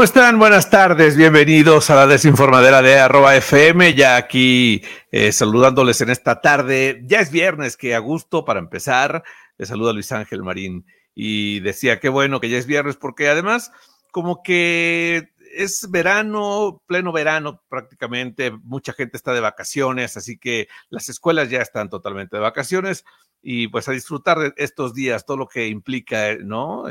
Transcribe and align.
¿Cómo 0.00 0.06
están? 0.06 0.38
Buenas 0.38 0.70
tardes, 0.70 1.14
bienvenidos 1.14 1.90
a 1.90 1.94
la 1.94 2.06
desinformadera 2.06 2.80
de 2.80 2.98
arroba 2.98 3.36
FM, 3.36 3.92
ya 3.92 4.16
aquí 4.16 4.82
eh, 5.12 5.30
saludándoles 5.30 6.00
en 6.00 6.08
esta 6.08 6.40
tarde. 6.40 7.02
Ya 7.04 7.20
es 7.20 7.30
viernes, 7.30 7.76
que 7.76 7.94
a 7.94 7.98
gusto 7.98 8.46
para 8.46 8.60
empezar. 8.60 9.22
Les 9.58 9.68
saluda 9.68 9.92
Luis 9.92 10.10
Ángel 10.10 10.42
Marín 10.42 10.86
y 11.14 11.60
decía 11.60 12.00
qué 12.00 12.08
bueno 12.08 12.40
que 12.40 12.48
ya 12.48 12.56
es 12.56 12.64
viernes 12.64 12.96
porque 12.96 13.28
además 13.28 13.72
como 14.10 14.42
que 14.42 15.34
es 15.54 15.90
verano, 15.90 16.82
pleno 16.86 17.12
verano 17.12 17.62
prácticamente, 17.68 18.52
mucha 18.52 18.94
gente 18.94 19.18
está 19.18 19.34
de 19.34 19.40
vacaciones, 19.40 20.16
así 20.16 20.38
que 20.38 20.68
las 20.88 21.10
escuelas 21.10 21.50
ya 21.50 21.60
están 21.60 21.90
totalmente 21.90 22.38
de 22.38 22.42
vacaciones 22.42 23.04
y 23.42 23.68
pues 23.68 23.86
a 23.86 23.92
disfrutar 23.92 24.38
de 24.38 24.54
estos 24.56 24.94
días, 24.94 25.26
todo 25.26 25.36
lo 25.36 25.46
que 25.46 25.68
implica, 25.68 26.36
¿no? 26.36 26.84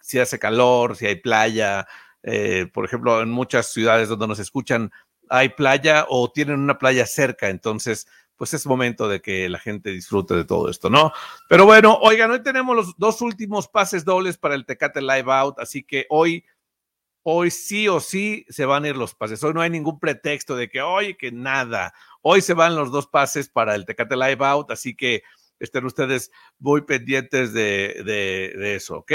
si 0.00 0.18
hace 0.18 0.40
calor, 0.40 0.96
si 0.96 1.06
hay 1.06 1.16
playa, 1.16 1.86
eh, 2.22 2.66
por 2.72 2.84
ejemplo, 2.84 3.20
en 3.20 3.30
muchas 3.30 3.72
ciudades 3.72 4.08
donde 4.08 4.28
nos 4.28 4.38
escuchan 4.38 4.90
hay 5.30 5.50
playa 5.50 6.06
o 6.08 6.30
tienen 6.30 6.58
una 6.58 6.78
playa 6.78 7.06
cerca, 7.06 7.48
entonces 7.48 8.06
pues 8.36 8.54
es 8.54 8.66
momento 8.66 9.08
de 9.08 9.20
que 9.20 9.48
la 9.48 9.58
gente 9.58 9.90
disfrute 9.90 10.34
de 10.34 10.44
todo 10.44 10.70
esto, 10.70 10.88
¿no? 10.88 11.12
Pero 11.48 11.66
bueno, 11.66 11.98
oigan, 12.00 12.30
hoy 12.30 12.40
tenemos 12.40 12.74
los 12.74 12.96
dos 12.96 13.20
últimos 13.20 13.66
pases 13.66 14.04
dobles 14.04 14.38
para 14.38 14.54
el 14.54 14.64
Tecate 14.64 15.02
Live 15.02 15.26
Out, 15.26 15.58
así 15.58 15.82
que 15.82 16.06
hoy, 16.08 16.46
hoy 17.24 17.50
sí 17.50 17.88
o 17.88 17.98
sí 17.98 18.46
se 18.48 18.64
van 18.64 18.84
a 18.84 18.88
ir 18.90 18.96
los 18.96 19.16
pases. 19.16 19.42
Hoy 19.42 19.54
no 19.54 19.60
hay 19.60 19.70
ningún 19.70 19.98
pretexto 19.98 20.54
de 20.54 20.68
que, 20.68 20.80
oye, 20.80 21.16
que 21.16 21.32
nada. 21.32 21.92
Hoy 22.22 22.40
se 22.40 22.54
van 22.54 22.76
los 22.76 22.92
dos 22.92 23.08
pases 23.08 23.48
para 23.48 23.74
el 23.74 23.84
Tecate 23.84 24.16
Live 24.16 24.46
Out, 24.46 24.70
así 24.70 24.94
que 24.94 25.24
estén 25.58 25.84
ustedes 25.84 26.30
muy 26.60 26.82
pendientes 26.82 27.52
de, 27.52 28.02
de 28.04 28.76
eso, 28.76 28.98
¿ok? 28.98 29.12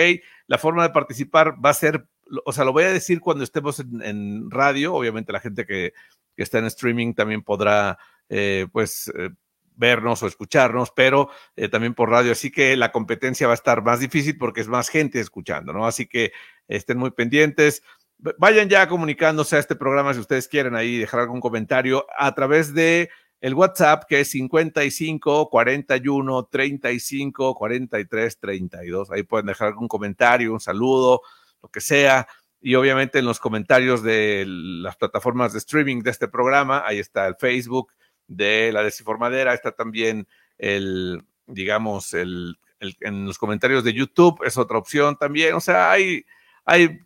La 0.48 0.58
forma 0.58 0.84
de 0.84 0.90
participar 0.90 1.56
va 1.66 1.70
a 1.70 1.74
ser 1.74 2.06
o 2.46 2.54
sea, 2.54 2.66
lo 2.66 2.74
voy 2.74 2.84
a 2.84 2.92
decir 2.92 3.20
cuando 3.20 3.44
estemos 3.44 3.80
en, 3.80 4.50
radio, 4.50 4.94
obviamente 4.94 5.34
la 5.34 5.40
gente 5.40 5.66
que, 5.66 5.94
está 6.36 6.58
en 6.58 6.66
streaming 6.66 7.14
también 7.14 7.44
podrá, 7.44 8.00
eh, 8.28 8.66
pues, 8.72 9.12
eh, 9.16 9.30
vernos 9.76 10.24
o 10.24 10.28
escucharnos, 10.28 10.92
pero 10.92 11.30
eh, 11.56 11.68
también 11.68 11.94
por 11.94 12.10
radio, 12.10 12.32
así 12.32 12.52
que 12.52 12.76
la 12.76 12.92
competencia 12.92 13.48
va 13.48 13.54
a 13.54 13.56
estar 13.56 13.84
más 13.84 14.00
difícil 14.00 14.38
porque 14.38 14.62
es 14.62 14.68
más 14.68 14.90
gente 14.90 15.20
escuchando, 15.20 15.74
¿no? 15.74 15.86
Así 15.86 16.08
que 16.08 16.32
estén 16.68 16.98
muy 16.98 17.12
pendientes. 17.12 17.84
Vayan 18.18 18.70
ya 18.70 18.88
comunicándose 18.88 19.58
a 19.58 19.60
este 19.60 19.76
programa 19.76 20.14
si 20.14 20.20
ustedes 20.20 20.48
quieren 20.48 20.76
ahí 20.76 20.98
dejar 20.98 21.22
algún 21.22 21.42
comentario 21.42 22.06
a 22.18 22.34
través 22.34 22.74
de 22.74 23.10
el 23.42 23.56
WhatsApp 23.56 24.06
que 24.08 24.22
es 24.22 24.30
55 24.32 25.50
41 25.50 26.46
35 26.46 27.56
43 27.56 28.40
32. 28.40 29.12
Ahí 29.12 29.24
pueden 29.24 29.48
dejar 29.48 29.70
algún 29.70 29.90
comentario, 29.90 30.54
un 30.54 30.62
saludo, 30.62 31.22
lo 31.64 31.70
que 31.70 31.82
sea. 31.82 32.28
Y 32.62 32.76
obviamente 32.76 33.20
en 33.20 33.26
los 33.26 33.40
comentarios 33.40 34.04
de 34.04 34.46
las 34.48 34.96
plataformas 34.96 35.54
de 35.54 35.60
streaming 35.60 36.02
de 36.02 36.12
este 36.12 36.28
programa, 36.28 36.84
ahí 36.86 37.00
está 37.00 37.26
el 37.28 37.36
Facebook 37.36 37.92
de 38.28 38.72
la 38.72 38.84
desinformadera, 38.84 39.54
está 39.54 39.72
también 39.72 40.28
el, 40.58 41.24
digamos, 41.48 42.14
el, 42.14 42.58
en 42.80 43.26
los 43.26 43.38
comentarios 43.38 43.84
de 43.84 43.94
YouTube 43.94 44.42
es 44.46 44.58
otra 44.58 44.78
opción 44.78 45.18
también. 45.18 45.56
O 45.56 45.60
sea, 45.60 45.92
hay, 45.92 46.26
hay 46.66 47.00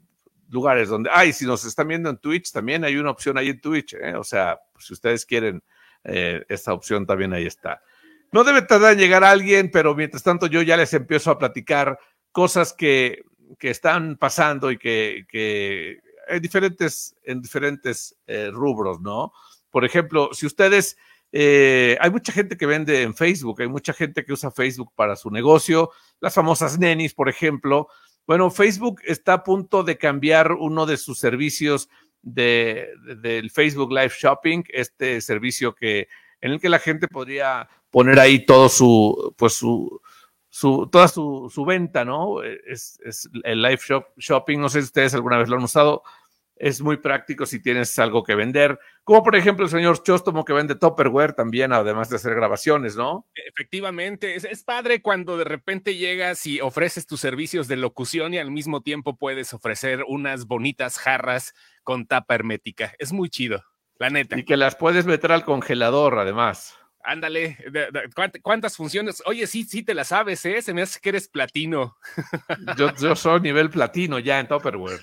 lugares 0.49 0.89
donde, 0.89 1.09
ay, 1.13 1.33
si 1.33 1.45
nos 1.45 1.65
están 1.65 1.87
viendo 1.87 2.09
en 2.09 2.17
Twitch, 2.17 2.51
también 2.51 2.83
hay 2.83 2.97
una 2.97 3.11
opción 3.11 3.37
ahí 3.37 3.49
en 3.49 3.61
Twitch. 3.61 3.93
¿eh? 3.93 4.15
O 4.15 4.23
sea, 4.23 4.59
si 4.79 4.93
ustedes 4.93 5.25
quieren, 5.25 5.63
eh, 6.03 6.43
esta 6.49 6.73
opción 6.73 7.05
también 7.05 7.33
ahí 7.33 7.45
está. 7.45 7.81
No 8.31 8.43
debe 8.43 8.61
tardar 8.61 8.93
en 8.93 8.99
llegar 8.99 9.23
alguien, 9.23 9.71
pero 9.71 9.95
mientras 9.95 10.23
tanto 10.23 10.47
yo 10.47 10.61
ya 10.61 10.77
les 10.77 10.93
empiezo 10.93 11.31
a 11.31 11.39
platicar 11.39 11.97
cosas 12.31 12.73
que 12.73 13.23
que 13.57 13.69
están 13.69 14.17
pasando 14.17 14.71
y 14.71 14.77
que, 14.77 15.25
que 15.29 15.99
en 16.27 16.41
diferentes, 16.41 17.15
en 17.23 17.41
diferentes 17.41 18.15
eh, 18.27 18.49
rubros, 18.51 18.99
¿no? 19.01 19.31
Por 19.69 19.85
ejemplo, 19.85 20.29
si 20.33 20.45
ustedes, 20.45 20.97
eh, 21.31 21.97
hay 21.99 22.09
mucha 22.09 22.31
gente 22.31 22.57
que 22.57 22.65
vende 22.65 23.03
en 23.03 23.15
Facebook, 23.15 23.61
hay 23.61 23.67
mucha 23.67 23.93
gente 23.93 24.25
que 24.25 24.33
usa 24.33 24.51
Facebook 24.51 24.91
para 24.95 25.15
su 25.15 25.29
negocio, 25.29 25.91
las 26.19 26.33
famosas 26.33 26.79
nenis, 26.79 27.13
por 27.13 27.29
ejemplo. 27.29 27.87
Bueno, 28.25 28.49
Facebook 28.49 29.01
está 29.05 29.33
a 29.33 29.43
punto 29.43 29.83
de 29.83 29.97
cambiar 29.97 30.51
uno 30.53 30.85
de 30.85 30.97
sus 30.97 31.19
servicios 31.19 31.89
de, 32.21 32.89
del 33.21 33.51
Facebook 33.51 33.91
Live 33.91 34.13
Shopping, 34.19 34.63
este 34.69 35.21
servicio 35.21 35.73
que 35.73 36.07
en 36.41 36.51
el 36.51 36.59
que 36.59 36.69
la 36.69 36.79
gente 36.79 37.07
podría 37.07 37.67
poner 37.89 38.19
ahí 38.19 38.45
todo 38.45 38.69
su, 38.69 39.33
pues 39.37 39.53
su, 39.53 40.01
su, 40.57 40.89
toda 40.91 41.07
su, 41.07 41.51
su 41.53 41.65
venta, 41.65 42.03
¿no? 42.03 42.41
Es, 42.41 42.99
es, 43.05 43.29
el 43.43 43.61
live 43.61 43.77
shop, 43.77 44.05
shopping, 44.17 44.57
no 44.57 44.69
sé 44.69 44.81
si 44.81 44.85
ustedes 44.85 45.13
alguna 45.13 45.37
vez 45.37 45.49
lo 45.49 45.55
han 45.55 45.63
usado, 45.63 46.01
es 46.55 46.81
muy 46.81 46.97
práctico 46.97 47.45
si 47.45 47.61
tienes 47.61 47.99
algo 47.99 48.23
que 48.23 48.33
vender, 48.33 48.79
como 49.03 49.21
por 49.21 49.35
ejemplo 49.35 49.65
el 49.65 49.69
señor 49.69 50.01
Chostomo 50.01 50.45
que 50.45 50.53
vende 50.53 50.73
Topperware 50.73 51.33
también, 51.33 51.73
además 51.73 52.09
de 52.09 52.15
hacer 52.15 52.33
grabaciones, 52.33 52.95
¿no? 52.95 53.27
Efectivamente, 53.35 54.33
es, 54.33 54.45
es, 54.45 54.63
padre 54.63 55.03
cuando 55.03 55.37
de 55.37 55.43
repente 55.43 55.95
llegas 55.95 56.47
y 56.47 56.59
ofreces 56.59 57.05
tus 57.05 57.19
servicios 57.19 57.67
de 57.67 57.77
locución 57.77 58.33
y 58.33 58.39
al 58.39 58.49
mismo 58.49 58.81
tiempo 58.81 59.15
puedes 59.15 59.53
ofrecer 59.53 60.05
unas 60.07 60.47
bonitas 60.47 60.97
jarras 60.97 61.53
con 61.83 62.07
tapa 62.07 62.33
hermética. 62.33 62.95
Es 62.97 63.13
muy 63.13 63.29
chido, 63.29 63.63
la 63.99 64.09
neta. 64.09 64.39
Y 64.39 64.43
que 64.43 64.57
las 64.57 64.75
puedes 64.75 65.05
meter 65.05 65.31
al 65.31 65.45
congelador, 65.45 66.17
además. 66.17 66.75
Ándale, 67.07 67.57
¿cuántas 68.41 68.75
funciones? 68.75 69.23
Oye, 69.25 69.47
sí, 69.47 69.63
sí 69.63 69.81
te 69.81 69.93
la 69.93 70.03
sabes, 70.03 70.45
¿eh? 70.45 70.61
Se 70.61 70.73
me 70.73 70.81
hace 70.81 70.99
que 70.99 71.07
eres 71.07 71.29
platino. 71.29 71.95
Yo, 72.75 72.93
yo 72.95 73.15
soy 73.15 73.39
nivel 73.39 73.69
platino 73.69 74.19
ya 74.19 74.41
en 74.41 74.47
Tupperware. 74.49 74.99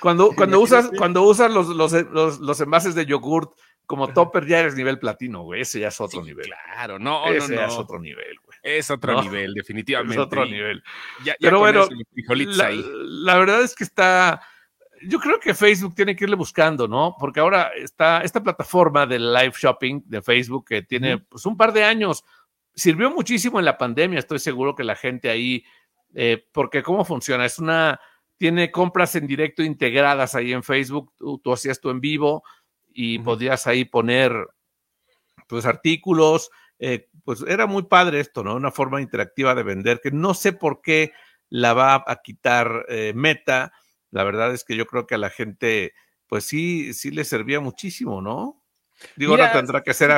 Cuando, 0.00 0.32
cuando 0.36 0.58
usas, 0.58 0.90
cuando 0.98 1.22
usas 1.22 1.52
los, 1.52 1.68
los, 1.68 1.92
los, 2.40 2.60
envases 2.60 2.96
de 2.96 3.06
yogurt 3.06 3.52
como 3.86 4.12
topper, 4.12 4.44
ya 4.44 4.58
eres 4.58 4.74
nivel 4.74 4.98
platino, 4.98 5.42
güey. 5.42 5.60
Ese 5.60 5.78
ya 5.78 5.88
es 5.88 6.00
otro 6.00 6.24
nivel. 6.24 6.46
Claro, 6.46 6.98
no, 6.98 7.28
Ese 7.28 7.54
no, 7.54 7.60
ya 7.60 7.66
es 7.66 7.74
otro 7.74 8.00
nivel, 8.00 8.36
güey. 8.44 8.58
Es 8.64 8.90
otro 8.90 9.22
nivel, 9.22 9.54
definitivamente. 9.54 10.16
Es 10.20 10.26
otro 10.26 10.46
nivel. 10.46 10.82
Pero 11.38 11.60
bueno, 11.60 11.86
la, 12.26 12.70
la 12.72 13.38
verdad 13.38 13.62
es 13.62 13.76
que 13.76 13.84
está 13.84 14.42
yo 15.08 15.18
creo 15.18 15.38
que 15.40 15.54
Facebook 15.54 15.94
tiene 15.94 16.14
que 16.14 16.24
irle 16.24 16.36
buscando, 16.36 16.88
¿no? 16.88 17.16
Porque 17.18 17.40
ahora 17.40 17.70
está 17.76 18.20
esta 18.22 18.42
plataforma 18.42 19.06
de 19.06 19.18
live 19.18 19.52
shopping 19.56 20.02
de 20.06 20.22
Facebook 20.22 20.66
que 20.66 20.82
tiene 20.82 21.18
pues, 21.18 21.46
un 21.46 21.56
par 21.56 21.72
de 21.72 21.84
años, 21.84 22.24
sirvió 22.74 23.10
muchísimo 23.10 23.58
en 23.58 23.64
la 23.64 23.78
pandemia, 23.78 24.18
estoy 24.18 24.38
seguro 24.38 24.74
que 24.74 24.84
la 24.84 24.96
gente 24.96 25.30
ahí, 25.30 25.64
eh, 26.14 26.46
porque 26.52 26.82
¿cómo 26.82 27.04
funciona? 27.04 27.44
Es 27.44 27.58
una, 27.58 28.00
tiene 28.36 28.70
compras 28.70 29.14
en 29.16 29.26
directo 29.26 29.62
integradas 29.62 30.34
ahí 30.34 30.52
en 30.52 30.62
Facebook, 30.62 31.12
tú, 31.16 31.52
hacías 31.52 31.80
tú 31.80 31.90
en 31.90 32.00
vivo 32.00 32.42
y 32.92 33.18
podías 33.18 33.66
ahí 33.66 33.84
poner 33.84 34.32
pues 35.46 35.64
artículos, 35.64 36.50
eh, 36.78 37.08
pues 37.24 37.42
era 37.46 37.66
muy 37.66 37.84
padre 37.84 38.20
esto, 38.20 38.44
¿no? 38.44 38.54
Una 38.54 38.70
forma 38.70 39.00
interactiva 39.00 39.54
de 39.54 39.62
vender 39.62 40.00
que 40.02 40.10
no 40.10 40.34
sé 40.34 40.52
por 40.52 40.82
qué 40.82 41.12
la 41.48 41.72
va 41.72 42.04
a 42.06 42.16
quitar 42.22 42.84
eh, 42.88 43.12
Meta 43.14 43.72
la 44.10 44.24
verdad 44.24 44.52
es 44.52 44.64
que 44.64 44.76
yo 44.76 44.86
creo 44.86 45.06
que 45.06 45.14
a 45.14 45.18
la 45.18 45.30
gente, 45.30 45.94
pues 46.26 46.44
sí, 46.44 46.94
sí 46.94 47.10
le 47.10 47.24
servía 47.24 47.60
muchísimo, 47.60 48.20
¿no? 48.22 48.62
Digo, 49.14 49.32
ahora 49.32 49.52
tendrá 49.52 49.82
que 49.82 49.92
ser 49.92 50.10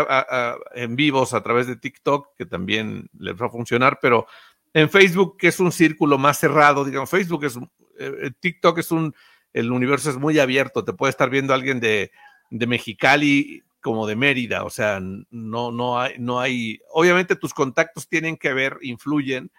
en 0.74 0.96
vivos 0.96 1.34
a 1.34 1.42
través 1.42 1.66
de 1.66 1.76
TikTok, 1.76 2.36
que 2.36 2.46
también 2.46 3.08
les 3.18 3.34
va 3.34 3.46
a 3.46 3.50
funcionar, 3.50 3.98
pero 4.00 4.26
en 4.72 4.88
Facebook, 4.88 5.36
que 5.36 5.48
es 5.48 5.58
un 5.60 5.72
círculo 5.72 6.18
más 6.18 6.38
cerrado, 6.38 6.84
digamos, 6.84 7.10
Facebook 7.10 7.44
es, 7.44 7.56
eh, 7.56 7.60
eh, 7.98 8.30
TikTok 8.38 8.78
es 8.78 8.92
un, 8.92 9.14
el 9.52 9.72
universo 9.72 10.10
es 10.10 10.16
muy 10.16 10.38
abierto, 10.38 10.84
te 10.84 10.92
puede 10.92 11.10
estar 11.10 11.30
viendo 11.30 11.54
alguien 11.54 11.80
de, 11.80 12.12
de 12.50 12.66
Mexicali 12.66 13.62
como 13.80 14.06
de 14.06 14.16
Mérida, 14.16 14.64
o 14.64 14.70
sea, 14.70 15.00
no, 15.00 15.72
no 15.72 16.00
hay, 16.00 16.14
no 16.18 16.40
hay, 16.40 16.80
obviamente 16.90 17.36
tus 17.36 17.54
contactos 17.54 18.08
tienen 18.08 18.36
que 18.36 18.52
ver, 18.52 18.78
influyen, 18.82 19.50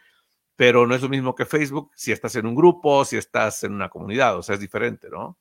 pero 0.59 0.85
no 0.85 0.93
es 0.93 1.01
lo 1.01 1.07
mismo 1.07 1.35
que 1.35 1.45
Facebook 1.45 1.89
si 1.95 2.11
estás 2.11 2.35
en 2.35 2.45
un 2.45 2.53
grupo, 2.53 3.05
si 3.05 3.15
estás 3.15 3.63
en 3.63 3.71
una 3.71 3.87
comunidad, 3.87 4.37
o 4.37 4.43
sea, 4.43 4.55
es 4.55 4.59
diferente, 4.59 5.07
¿no? 5.09 5.37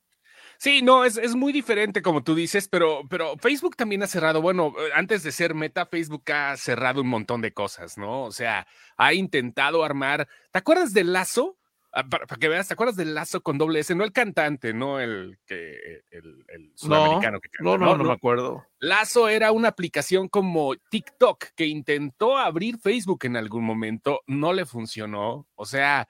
Sí, 0.59 0.81
no, 0.81 1.05
es, 1.05 1.17
es, 1.17 1.35
muy 1.35 1.53
diferente 1.53 2.03
como 2.03 2.23
tú 2.23 2.37
dices, 2.37 2.69
pero, 2.69 3.01
pero 3.11 3.37
Facebook 3.37 3.75
también 3.75 4.05
ha 4.05 4.07
cerrado, 4.07 4.41
bueno, 4.41 4.73
eh, 4.79 4.91
antes 4.95 5.25
de 5.25 5.33
ser 5.33 5.55
meta, 5.55 5.87
Facebook 5.87 6.23
ha 6.31 6.57
cerrado 6.57 7.01
un 7.01 7.09
montón 7.09 7.41
de 7.41 7.53
cosas, 7.53 7.99
¿no? 7.99 8.27
O 8.27 8.31
sea, 8.31 8.69
ha 8.97 9.13
intentado 9.13 9.83
armar, 9.83 10.29
¿te 10.53 10.59
acuerdas 10.61 10.93
del 10.93 11.13
lazo? 11.13 11.59
Ah, 11.99 12.05
para, 12.09 12.27
que 12.27 12.47
veas, 12.47 12.69
¿te 12.69 12.75
acuerdas 12.75 12.95
del 12.95 13.13
lazo 13.13 13.41
con 13.41 13.59
doble 13.59 13.81
S? 13.81 13.93
No 13.93 14.05
el 14.05 14.13
cantante, 14.13 14.73
no 14.73 15.01
el 15.01 15.37
que 15.45 16.03
el, 16.13 16.45
el 16.47 16.71
sudamericano 16.77 17.41
que 17.41 17.49
canta. 17.49 17.65
No, 17.65 17.77
no, 17.77 17.97
no, 17.97 18.05
me 18.05 18.13
acuerdo. 18.13 18.65
Lazo 18.79 19.29
era 19.29 19.51
una 19.51 19.67
aplicación 19.67 20.29
como 20.29 20.77
TikTok 20.77 21.47
que 21.57 21.67
intentó 21.67 22.39
abrir 22.39 22.79
Facebook 22.79 23.25
en 23.25 23.37
algún 23.37 23.65
momento, 23.65 24.21
no 24.29 24.53
le 24.53 24.65
funcionó. 24.65 25.49
O 25.57 25.67
sea, 25.67 26.07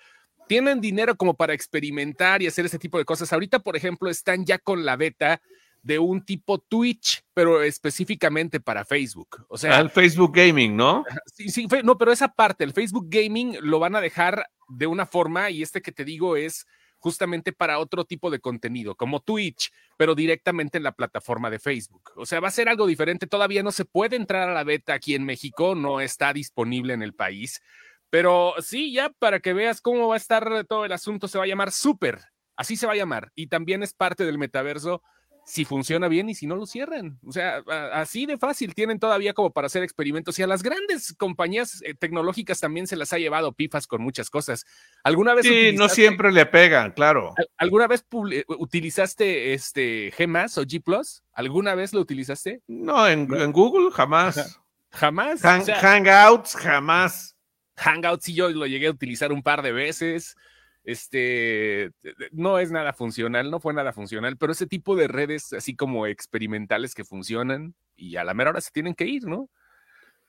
tienen 0.46 0.82
dinero 0.82 1.17
como 1.17 1.32
para 1.32 1.55
experimentar 1.55 2.43
y 2.43 2.49
hacer 2.49 2.67
ese 2.67 2.79
tipo 2.79 2.99
de 2.99 3.06
cosas. 3.06 3.32
Ahorita, 3.32 3.61
por 3.61 3.75
ejemplo, 3.75 4.11
están 4.11 4.44
ya 4.44 4.58
con 4.58 4.85
la 4.85 4.96
beta 4.96 5.40
de 5.88 5.99
un 5.99 6.23
tipo 6.23 6.58
Twitch, 6.58 7.25
pero 7.32 7.62
específicamente 7.62 8.61
para 8.61 8.85
Facebook. 8.85 9.46
O 9.49 9.56
sea, 9.56 9.81
el 9.81 9.88
Facebook 9.88 10.32
Gaming, 10.35 10.76
¿no? 10.76 11.02
Sí, 11.35 11.49
sí, 11.49 11.67
no, 11.82 11.96
pero 11.96 12.12
esa 12.12 12.29
parte, 12.29 12.62
el 12.62 12.75
Facebook 12.75 13.06
Gaming 13.08 13.56
lo 13.62 13.79
van 13.79 13.96
a 13.96 14.00
dejar 14.02 14.50
de 14.69 14.87
una 14.87 15.06
forma 15.06 15.49
y 15.49 15.62
este 15.62 15.81
que 15.81 15.90
te 15.90 16.05
digo 16.05 16.37
es 16.37 16.67
justamente 16.99 17.55
para 17.55 17.79
otro 17.79 18.05
tipo 18.05 18.31
de 18.31 18.38
contenido, 18.38 18.96
como 18.96 19.20
Twitch, 19.20 19.73
pero 19.96 20.14
directamente 20.14 20.76
en 20.76 20.85
la 20.85 20.93
plataforma 20.93 21.49
de 21.49 21.58
Facebook. 21.58 22.12
O 22.17 22.26
sea, 22.26 22.40
va 22.40 22.49
a 22.49 22.50
ser 22.50 22.69
algo 22.69 22.87
diferente. 22.87 23.26
Todavía 23.26 23.62
no 23.62 23.73
se 23.73 23.87
puede 23.87 24.17
entrar 24.17 24.50
a 24.50 24.52
la 24.52 24.64
beta 24.64 24.93
aquí 24.93 25.14
en 25.14 25.25
México, 25.25 25.75
no 25.75 26.02
está 26.02 26.35
disponible 26.35 26.93
en 26.93 27.02
el 27.02 27.14
país. 27.14 27.62
Pero 28.11 28.52
sí, 28.61 28.93
ya 28.93 29.08
para 29.08 29.40
que 29.40 29.55
veas 29.55 29.81
cómo 29.81 30.08
va 30.08 30.17
a 30.17 30.19
estar 30.19 30.67
todo 30.67 30.85
el 30.85 30.93
asunto, 30.93 31.29
se 31.29 31.38
va 31.38 31.44
a 31.44 31.49
llamar 31.49 31.73
Super. 31.73 32.20
Así 32.56 32.76
se 32.76 32.87
va 32.87 32.93
a 32.93 32.96
llamar. 32.96 33.32
Y 33.35 33.46
también 33.46 33.82
es 33.82 33.94
parte 33.94 34.26
del 34.26 34.37
metaverso 34.37 35.02
si 35.49 35.65
funciona 35.65 36.09
bien 36.09 36.29
y 36.29 36.35
si 36.35 36.47
no 36.47 36.56
lo 36.56 36.67
cierran. 36.67 37.19
O 37.27 37.33
sea, 37.33 37.62
así 37.95 38.27
de 38.27 38.37
fácil 38.37 38.75
tienen 38.75 38.99
todavía 38.99 39.33
como 39.33 39.50
para 39.50 39.67
hacer 39.67 39.83
experimentos 39.83 40.39
y 40.39 40.43
a 40.43 40.47
las 40.47 40.62
grandes 40.62 41.15
compañías 41.17 41.81
eh, 41.87 41.95
tecnológicas 41.95 42.61
también 42.61 42.87
se 42.87 42.97
las 42.97 43.15
ha 43.15 43.19
llevado 43.19 43.53
pifas 43.53 43.87
con 43.87 44.03
muchas 44.03 44.29
cosas. 44.29 44.67
¿Alguna 45.03 45.35
vez 45.35 45.47
Sí, 45.47 45.73
no 45.75 45.89
siempre 45.89 46.33
le 46.33 46.45
pegan, 46.45 46.93
claro. 46.93 47.35
¿Alguna 47.56 47.87
vez 47.87 48.05
utilizaste 48.47 49.55
este 49.55 50.12
G+, 50.12 50.27
o 50.59 50.62
G+? 50.67 51.23
¿Alguna 51.33 51.75
vez 51.75 51.95
lo 51.95 52.00
utilizaste? 52.00 52.61
No, 52.67 53.09
en, 53.09 53.27
Google 53.53 53.91
jamás. 53.91 54.61
¿Jamás? 54.91 55.41
hangouts, 55.43 56.56
jamás. 56.56 57.37
Hangouts 57.77 58.25
sí 58.25 58.35
yo 58.35 58.50
lo 58.50 58.67
llegué 58.67 58.89
a 58.89 58.91
utilizar 58.91 59.33
un 59.33 59.43
par 59.43 59.62
de 59.62 59.73
veces 59.73 60.37
este, 60.88 61.90
no 62.32 62.58
es 62.58 62.70
nada 62.70 62.94
funcional, 62.94 63.50
no 63.50 63.61
fue 63.61 63.75
nada 63.75 63.93
funcional, 63.93 64.38
pero 64.38 64.52
ese 64.52 64.67
tipo 64.67 64.96
de 64.96 65.06
redes 65.06 65.52
así 65.52 65.76
como 65.76 66.06
experimentales 66.06 66.94
que 66.94 67.05
funcionan 67.05 67.75
y 67.94 68.17
a 68.17 68.25
la 68.25 68.32
mera 68.32 68.50
hora 68.50 68.62
se 68.62 68.70
tienen 68.70 68.94
que 68.94 69.05
ir, 69.05 69.26
¿no? 69.26 69.50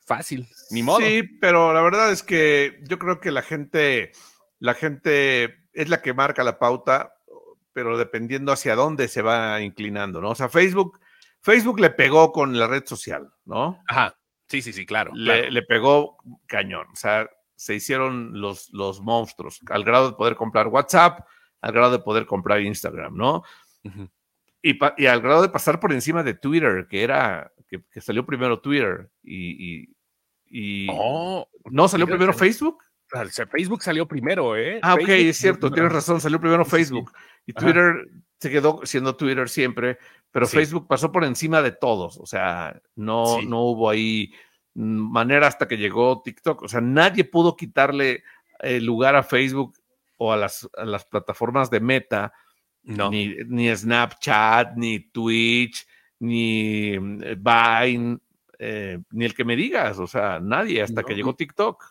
Fácil, 0.06 0.50
ni 0.72 0.84
modo. 0.84 1.00
Sí, 1.00 1.24
pero 1.40 1.72
la 1.72 1.82
verdad 1.82 2.12
es 2.12 2.24
que 2.24 2.82
yo 2.90 3.00
creo 3.00 3.22
que 3.22 3.32
la 3.32 3.42
gente, 3.42 4.12
la 4.60 4.74
gente 4.74 5.64
es 5.72 5.88
la 5.88 6.02
que 6.02 6.14
marca 6.14 6.44
la 6.44 6.60
pauta, 6.60 7.14
pero 7.72 7.98
dependiendo 7.98 8.52
hacia 8.52 8.76
dónde 8.76 9.08
se 9.08 9.22
va 9.22 9.62
inclinando, 9.62 10.20
¿no? 10.20 10.32
O 10.32 10.36
sea, 10.36 10.50
Facebook, 10.50 11.00
Facebook 11.40 11.80
le 11.80 11.92
pegó 11.92 12.34
con 12.34 12.60
la 12.60 12.68
red 12.68 12.86
social, 12.86 13.32
¿no? 13.46 13.82
Ajá. 13.88 14.14
Sí, 14.50 14.62
sí, 14.62 14.74
sí, 14.74 14.86
claro. 14.86 15.12
Le, 15.14 15.52
le 15.52 15.62
pegó 15.62 16.18
cañón. 16.48 16.88
O 16.92 16.96
sea, 16.98 17.30
se 17.60 17.76
hicieron 17.76 18.40
los, 18.40 18.70
los 18.72 19.02
monstruos, 19.02 19.60
al 19.70 19.84
grado 19.84 20.12
de 20.12 20.16
poder 20.16 20.38
comprar 20.38 20.70
WhatsApp, 20.70 21.28
al 21.60 21.74
grado 21.74 21.92
de 21.92 22.00
poder 22.00 22.26
comprar 22.26 22.62
Instagram, 22.62 23.18
¿no? 23.18 23.44
y, 24.64 24.80
y, 24.98 25.06
al 25.06 25.20
grado 25.20 25.42
de 25.42 25.50
pasar 25.50 25.78
por 25.78 25.92
encima 25.92 26.24
de 26.24 26.36
Twitter, 26.36 26.88
que 26.90 27.04
era, 27.04 27.52
que, 27.68 27.82
salió 28.00 28.26
primero 28.26 28.62
Twitter 28.62 29.10
y... 29.22 29.90
y, 30.46 30.88
oh, 30.90 31.50
¿No 31.66 31.90
salió 31.90 32.08
primero 32.08 32.32
Facebook? 32.32 32.78
Facebook 33.52 33.84
salió 33.84 34.08
primero, 34.08 34.56
¿eh? 34.56 34.80
Ah, 34.82 34.94
ok, 34.94 35.10
es 35.10 35.38
cierto, 35.38 35.70
tienes 35.70 35.92
razón, 35.92 36.22
salió 36.22 36.40
primero 36.40 36.64
Facebook. 36.64 37.12
Y 37.46 37.52
Twitter 37.52 38.08
se 38.40 38.50
quedó 38.50 38.80
siendo 38.86 39.18
Twitter 39.18 39.50
siempre, 39.50 39.98
pero 40.32 40.48
Facebook 40.48 40.88
pasó 40.88 41.12
por 41.12 41.26
encima 41.26 41.62
de 41.62 41.74
todos, 41.74 42.18
o 42.20 42.26
sea, 42.26 42.82
no, 42.96 43.42
no 43.42 43.64
hubo 43.64 43.90
ahí 43.90 44.32
manera 44.80 45.48
hasta 45.48 45.68
que 45.68 45.78
llegó 45.78 46.22
TikTok. 46.24 46.64
O 46.64 46.68
sea, 46.68 46.82
nadie 46.82 47.24
pudo 47.26 47.56
quitarle 47.56 48.24
el 48.60 48.86
lugar 48.86 49.16
a 49.16 49.24
Facebook 49.24 49.78
o 50.18 50.32
a 50.32 50.38
las, 50.38 50.70
las 50.76 51.06
plataformas 51.06 51.70
de 51.70 51.80
Meta, 51.80 52.34
no. 52.84 53.10
ni, 53.10 53.36
ni, 53.48 53.76
Snapchat, 53.76 54.76
ni 54.76 55.00
Twitch, 55.12 55.86
ni 56.20 56.94
eh, 56.94 57.38
Vine, 57.38 58.20
eh, 58.58 59.00
ni 59.12 59.26
el 59.26 59.34
que 59.34 59.46
me 59.46 59.56
digas. 59.56 60.00
O 60.00 60.08
sea, 60.08 60.40
nadie 60.40 60.82
hasta 60.82 61.04
que 61.04 61.16
llegó 61.16 61.36
TikTok. 61.36 61.84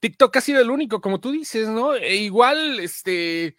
TikTok 0.00 0.36
ha 0.36 0.40
sido 0.40 0.60
el 0.60 0.70
único, 0.70 1.00
como 1.00 1.20
tú 1.20 1.32
dices, 1.32 1.68
¿no? 1.68 1.94
E 1.94 2.16
igual, 2.16 2.78
este, 2.78 3.56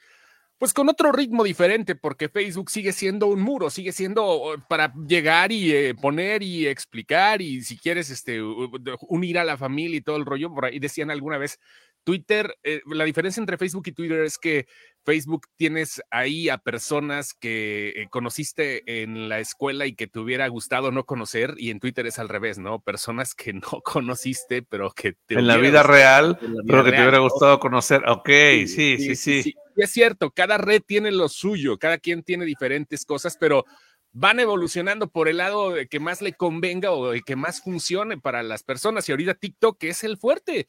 pues 0.59 0.73
con 0.73 0.89
otro 0.89 1.13
ritmo 1.13 1.45
diferente, 1.45 1.95
porque 1.95 2.27
Facebook 2.27 2.69
sigue 2.69 2.91
siendo 2.91 3.27
un 3.27 3.41
muro, 3.41 3.69
sigue 3.69 3.93
siendo 3.93 4.61
para 4.67 4.93
llegar 5.07 5.53
y 5.53 5.71
eh, 5.71 5.95
poner 5.95 6.43
y 6.43 6.67
explicar 6.67 7.41
y 7.41 7.61
si 7.61 7.77
quieres 7.77 8.09
este, 8.09 8.41
unir 8.41 9.39
a 9.39 9.45
la 9.45 9.57
familia 9.57 9.97
y 9.97 10.01
todo 10.01 10.17
el 10.17 10.25
rollo, 10.25 10.53
por 10.53 10.65
ahí 10.65 10.77
decían 10.79 11.11
alguna 11.11 11.37
vez, 11.37 11.59
Twitter, 12.03 12.55
eh, 12.63 12.81
la 12.87 13.03
diferencia 13.03 13.41
entre 13.41 13.57
Facebook 13.57 13.87
y 13.87 13.91
Twitter 13.91 14.21
es 14.21 14.37
que 14.37 14.67
Facebook 15.05 15.47
tienes 15.55 16.01
ahí 16.11 16.49
a 16.49 16.57
personas 16.57 17.33
que 17.33 17.89
eh, 17.89 18.07
conociste 18.09 19.01
en 19.03 19.29
la 19.29 19.39
escuela 19.39 19.85
y 19.85 19.95
que 19.95 20.07
te 20.07 20.19
hubiera 20.19 20.47
gustado 20.47 20.91
no 20.91 21.05
conocer, 21.05 21.55
y 21.57 21.69
en 21.69 21.79
Twitter 21.79 22.05
es 22.07 22.19
al 22.19 22.29
revés, 22.29 22.59
¿no? 22.59 22.79
Personas 22.81 23.35
que 23.35 23.53
no 23.53 23.61
conociste, 23.83 24.61
pero 24.63 24.91
que 24.91 25.13
te 25.25 25.35
En 25.35 25.47
la 25.47 25.57
vida 25.57 25.83
real, 25.83 26.37
pero 26.67 26.83
que 26.83 26.91
te 26.91 27.01
hubiera 27.01 27.19
gustado 27.19 27.59
conocer. 27.59 28.03
Ok, 28.07 28.29
sí, 28.67 28.97
sí, 28.97 29.15
sí. 29.15 29.43
sí 29.43 29.55
es 29.83 29.91
cierto, 29.91 30.31
cada 30.31 30.57
red 30.57 30.81
tiene 30.85 31.11
lo 31.11 31.29
suyo, 31.29 31.77
cada 31.77 31.97
quien 31.97 32.23
tiene 32.23 32.45
diferentes 32.45 33.05
cosas, 33.05 33.37
pero 33.39 33.65
van 34.11 34.39
evolucionando 34.39 35.09
por 35.09 35.27
el 35.27 35.37
lado 35.37 35.71
de 35.71 35.87
que 35.87 35.99
más 35.99 36.21
le 36.21 36.33
convenga 36.33 36.91
o 36.91 37.11
de 37.11 37.21
que 37.21 37.35
más 37.35 37.61
funcione 37.61 38.17
para 38.17 38.43
las 38.43 38.63
personas. 38.63 39.07
Y 39.07 39.11
ahorita 39.11 39.35
TikTok 39.35 39.83
es 39.83 40.03
el 40.03 40.17
fuerte. 40.17 40.67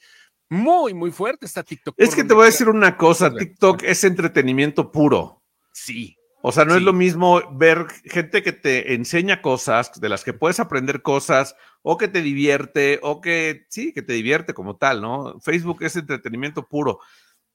Muy, 0.50 0.94
muy 0.94 1.12
fuerte 1.12 1.46
está 1.46 1.62
TikTok. 1.62 1.94
Es 1.96 2.14
que 2.14 2.24
te 2.24 2.34
voy 2.34 2.42
a 2.42 2.46
decir 2.46 2.68
una 2.68 2.96
cosa, 2.96 3.32
TikTok 3.32 3.84
es 3.84 4.02
entretenimiento 4.02 4.90
puro. 4.90 5.42
Sí. 5.72 6.16
O 6.42 6.50
sea, 6.50 6.64
no 6.64 6.74
es 6.74 6.82
lo 6.82 6.92
mismo 6.92 7.40
ver 7.52 7.86
gente 8.04 8.42
que 8.42 8.52
te 8.52 8.94
enseña 8.94 9.42
cosas, 9.42 10.00
de 10.00 10.08
las 10.08 10.24
que 10.24 10.32
puedes 10.32 10.58
aprender 10.58 11.02
cosas, 11.02 11.54
o 11.82 11.96
que 11.96 12.08
te 12.08 12.20
divierte, 12.20 12.98
o 13.02 13.20
que 13.20 13.66
sí, 13.68 13.92
que 13.92 14.02
te 14.02 14.12
divierte 14.12 14.52
como 14.52 14.76
tal, 14.76 15.00
¿no? 15.00 15.38
Facebook 15.40 15.84
es 15.84 15.94
entretenimiento 15.94 16.66
puro. 16.66 16.98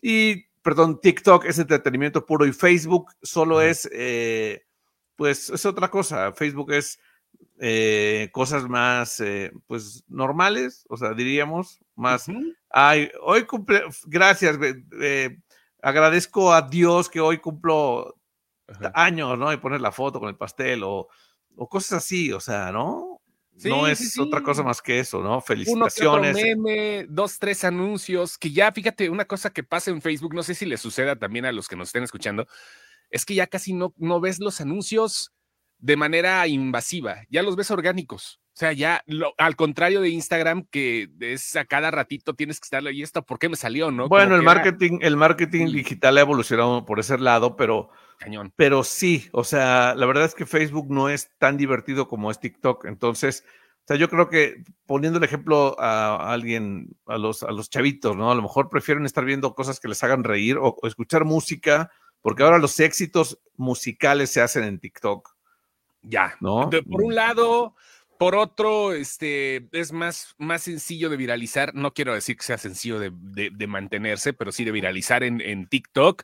Y 0.01 0.45
perdón, 0.61 1.01
TikTok 1.01 1.45
es 1.45 1.59
entretenimiento 1.59 2.25
puro 2.25 2.45
y 2.45 2.53
Facebook 2.53 3.11
solo 3.21 3.61
es, 3.61 3.89
eh, 3.91 4.65
pues 5.17 5.49
es 5.49 5.65
otra 5.65 5.89
cosa. 5.89 6.31
Facebook 6.31 6.71
es 6.71 6.97
eh, 7.59 8.29
cosas 8.31 8.69
más, 8.69 9.19
eh, 9.19 9.51
pues 9.67 10.03
normales, 10.07 10.85
o 10.87 10.95
sea, 10.95 11.13
diríamos, 11.13 11.81
más, 11.95 12.27
ay, 12.69 13.09
hoy 13.21 13.45
cumple, 13.45 13.83
gracias, 14.05 14.57
agradezco 15.81 16.53
a 16.53 16.61
Dios 16.61 17.09
que 17.09 17.19
hoy 17.19 17.37
cumplo 17.39 18.15
años, 18.93 19.37
¿no? 19.37 19.51
Y 19.53 19.57
poner 19.57 19.81
la 19.81 19.91
foto 19.91 20.19
con 20.19 20.29
el 20.29 20.37
pastel 20.37 20.83
o, 20.83 21.07
o 21.55 21.69
cosas 21.69 22.03
así, 22.03 22.31
o 22.31 22.39
sea, 22.39 22.71
¿no? 22.71 23.15
no 23.63 23.87
es 23.87 24.19
otra 24.19 24.41
cosa 24.41 24.63
más 24.63 24.81
que 24.81 24.99
eso, 24.99 25.21
¿no? 25.21 25.39
Felicitaciones. 25.39 26.35
Uno, 26.35 26.43
meme, 26.43 27.05
dos, 27.09 27.39
tres 27.39 27.63
anuncios, 27.63 28.37
que 28.37 28.51
ya, 28.51 28.71
fíjate, 28.71 29.09
una 29.09 29.25
cosa 29.25 29.51
que 29.51 29.63
pasa 29.63 29.91
en 29.91 30.01
Facebook, 30.01 30.33
no 30.33 30.43
sé 30.43 30.55
si 30.55 30.65
le 30.65 30.77
suceda 30.77 31.15
también 31.15 31.45
a 31.45 31.51
los 31.51 31.67
que 31.67 31.75
nos 31.75 31.89
estén 31.89 32.03
escuchando, 32.03 32.47
es 33.09 33.25
que 33.25 33.35
ya 33.35 33.47
casi 33.47 33.73
no, 33.73 33.93
no 33.97 34.19
ves 34.19 34.39
los 34.39 34.59
anuncios 34.59 35.31
de 35.77 35.95
manera 35.95 36.45
invasiva, 36.47 37.23
ya 37.29 37.43
los 37.43 37.55
ves 37.55 37.71
orgánicos. 37.71 38.41
O 38.55 38.57
sea, 38.57 38.71
ya 38.71 39.03
al 39.37 39.55
contrario 39.57 39.99
de 39.99 40.09
Instagram, 40.09 40.65
que 40.71 41.09
es 41.19 41.57
a 41.57 41.65
cada 41.65 41.91
ratito 41.91 42.35
tienes 42.35 42.59
que 42.59 42.65
estarle, 42.65 42.93
y 42.93 43.03
esto, 43.03 43.21
¿por 43.21 43.37
qué 43.37 43.49
me 43.49 43.57
salió? 43.57 43.91
¿no? 43.91 44.07
Bueno, 44.07 44.35
el 44.35 44.43
marketing, 44.43 44.99
el 45.01 45.17
marketing 45.17 45.73
digital 45.73 46.17
ha 46.17 46.21
evolucionado 46.21 46.85
por 46.85 46.99
ese 46.99 47.17
lado, 47.17 47.57
pero 47.57 47.91
Cañón. 48.17 48.53
Pero 48.55 48.83
sí, 48.83 49.27
o 49.31 49.43
sea, 49.43 49.93
la 49.95 50.05
verdad 50.05 50.25
es 50.25 50.35
que 50.35 50.45
Facebook 50.45 50.87
no 50.89 51.09
es 51.09 51.31
tan 51.37 51.57
divertido 51.57 52.07
como 52.07 52.31
es 52.31 52.39
TikTok. 52.39 52.85
Entonces, 52.85 53.43
o 53.83 53.87
sea, 53.87 53.97
yo 53.97 54.09
creo 54.09 54.29
que 54.29 54.63
poniendo 54.85 55.19
el 55.19 55.25
ejemplo 55.25 55.75
a, 55.79 56.31
alguien, 56.31 56.95
a 57.05 57.17
los, 57.17 57.43
a 57.43 57.51
los 57.51 57.69
chavitos, 57.69 58.15
¿no? 58.15 58.31
A 58.31 58.35
lo 58.35 58.41
mejor 58.41 58.69
prefieren 58.69 59.05
estar 59.05 59.25
viendo 59.25 59.53
cosas 59.53 59.79
que 59.79 59.87
les 59.87 60.03
hagan 60.03 60.23
reír 60.23 60.57
o, 60.59 60.77
escuchar 60.83 61.25
música, 61.25 61.91
porque 62.21 62.43
ahora 62.43 62.57
los 62.57 62.79
éxitos 62.79 63.39
musicales 63.57 64.31
se 64.31 64.41
hacen 64.41 64.63
en 64.63 64.79
TikTok. 64.79 65.35
Ya, 66.01 66.35
¿no? 66.39 66.69
por 66.69 67.01
un 67.01 67.15
lado, 67.15 67.75
por 68.17 68.35
otro, 68.35 68.93
este, 68.93 69.67
es 69.71 69.91
más, 69.91 70.35
más 70.37 70.63
sencillo 70.63 71.09
de 71.09 71.17
viralizar. 71.17 71.73
No 71.75 71.93
quiero 71.93 72.13
decir 72.13 72.37
que 72.37 72.43
sea 72.43 72.57
sencillo 72.57 72.99
de, 72.99 73.11
de, 73.11 73.67
mantenerse, 73.67 74.33
pero 74.33 74.51
sí 74.51 74.63
de 74.63 74.71
viralizar 74.71 75.23
en, 75.23 75.41
en 75.41 75.67
TikTok 75.67 76.23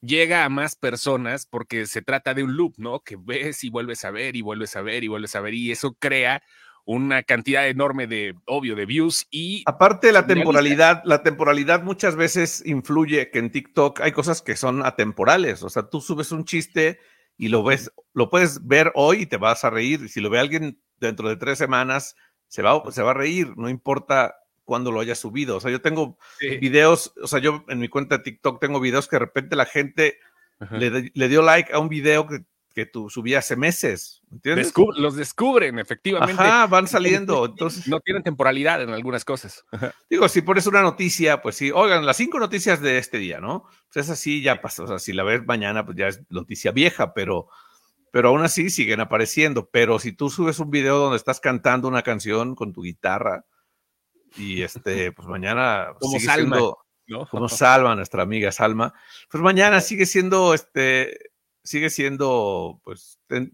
llega 0.00 0.44
a 0.44 0.48
más 0.48 0.76
personas 0.76 1.46
porque 1.46 1.86
se 1.86 2.02
trata 2.02 2.34
de 2.34 2.44
un 2.44 2.56
loop, 2.56 2.74
¿no? 2.78 3.00
Que 3.00 3.16
ves 3.18 3.64
y 3.64 3.70
vuelves 3.70 4.04
a 4.04 4.10
ver 4.10 4.36
y 4.36 4.42
vuelves 4.42 4.76
a 4.76 4.82
ver 4.82 5.04
y 5.04 5.08
vuelves 5.08 5.34
a 5.34 5.40
ver 5.40 5.54
y 5.54 5.72
eso 5.72 5.94
crea 5.98 6.42
una 6.84 7.24
cantidad 7.24 7.66
enorme 7.66 8.06
de, 8.06 8.36
obvio, 8.46 8.76
de 8.76 8.86
views 8.86 9.26
y... 9.30 9.64
Aparte 9.66 10.12
la 10.12 10.26
temporalidad, 10.26 11.02
la 11.04 11.24
temporalidad 11.24 11.82
muchas 11.82 12.14
veces 12.14 12.62
influye 12.64 13.30
que 13.30 13.40
en 13.40 13.50
TikTok 13.50 14.00
hay 14.00 14.12
cosas 14.12 14.40
que 14.40 14.56
son 14.56 14.86
atemporales, 14.86 15.64
o 15.64 15.68
sea, 15.68 15.90
tú 15.90 16.00
subes 16.00 16.30
un 16.30 16.44
chiste 16.44 17.00
y 17.36 17.48
lo 17.48 17.64
ves, 17.64 17.90
lo 18.14 18.30
puedes 18.30 18.64
ver 18.66 18.92
hoy 18.94 19.22
y 19.22 19.26
te 19.26 19.36
vas 19.36 19.64
a 19.64 19.70
reír, 19.70 20.02
y 20.04 20.08
si 20.08 20.20
lo 20.20 20.30
ve 20.30 20.38
alguien 20.38 20.80
dentro 21.00 21.28
de 21.28 21.36
tres 21.36 21.58
semanas, 21.58 22.16
se 22.48 22.62
va, 22.62 22.82
se 22.90 23.02
va 23.02 23.10
a 23.10 23.14
reír, 23.14 23.56
no 23.56 23.68
importa 23.68 24.36
cuando 24.64 24.90
lo 24.92 25.00
haya 25.00 25.14
subido. 25.14 25.56
O 25.56 25.60
sea, 25.60 25.70
yo 25.70 25.80
tengo 25.80 26.18
videos, 26.60 27.12
o 27.22 27.26
sea, 27.26 27.38
yo 27.38 27.64
en 27.68 27.78
mi 27.78 27.88
cuenta 27.88 28.18
de 28.18 28.24
TikTok 28.24 28.60
tengo 28.60 28.80
videos 28.80 29.08
que 29.08 29.16
de 29.16 29.20
repente 29.20 29.56
la 29.56 29.64
gente 29.64 30.18
le, 30.70 31.28
dio 31.28 31.42
like 31.42 31.72
a 31.72 31.78
un 31.78 31.88
video 31.88 32.26
que, 32.26 32.44
que 32.74 32.84
tú 32.84 33.08
subí 33.08 33.34
hace 33.34 33.56
meses. 33.56 34.22
¿entiendes? 34.30 34.72
los 34.96 35.16
descubren, 35.16 35.78
efectivamente. 35.78 36.42
Ajá, 36.42 36.66
van 36.66 36.86
saliendo. 36.86 37.46
Entonces, 37.46 37.88
no 37.88 38.00
tienen 38.00 38.22
temporalidad 38.22 38.82
en 38.82 38.90
algunas 38.90 39.24
cosas. 39.24 39.64
Digo, 40.10 40.28
si 40.28 40.42
pones 40.42 40.66
una 40.66 40.82
noticia, 40.82 41.40
pues 41.40 41.56
sí, 41.56 41.70
oigan, 41.70 42.04
las 42.04 42.16
cinco 42.16 42.38
noticias 42.38 42.82
de 42.82 42.98
este 42.98 43.18
día, 43.18 43.40
¿no? 43.40 43.64
Pues 43.92 44.04
esa 44.04 44.16
sí 44.16 44.42
ya 44.42 44.60
pasó. 44.60 44.84
O 44.84 44.86
sea, 44.88 44.98
si 44.98 45.12
la 45.12 45.22
ves 45.22 45.46
mañana, 45.46 45.86
pues 45.86 45.96
ya 45.96 46.08
es 46.08 46.20
noticia 46.28 46.72
vieja, 46.72 47.14
pero, 47.14 47.48
pero 48.16 48.30
aún 48.30 48.42
así 48.42 48.70
siguen 48.70 49.00
apareciendo. 49.00 49.68
Pero 49.68 49.98
si 49.98 50.10
tú 50.10 50.30
subes 50.30 50.58
un 50.58 50.70
video 50.70 50.96
donde 50.96 51.18
estás 51.18 51.38
cantando 51.38 51.86
una 51.86 52.00
canción 52.00 52.54
con 52.54 52.72
tu 52.72 52.80
guitarra 52.82 53.44
y 54.38 54.62
este, 54.62 55.12
pues 55.12 55.28
mañana 55.28 55.88
Como 56.00 56.12
sigue 56.12 56.24
Salma. 56.24 56.56
siendo 56.56 57.26
como 57.28 57.46
Salma, 57.50 57.94
nuestra 57.94 58.22
amiga 58.22 58.50
Salma, 58.52 58.94
pues 59.30 59.42
mañana 59.42 59.82
sigue 59.82 60.06
siendo 60.06 60.54
este 60.54 61.28
sigue 61.66 61.90
siendo 61.90 62.80
pues 62.84 63.18
ten- 63.26 63.52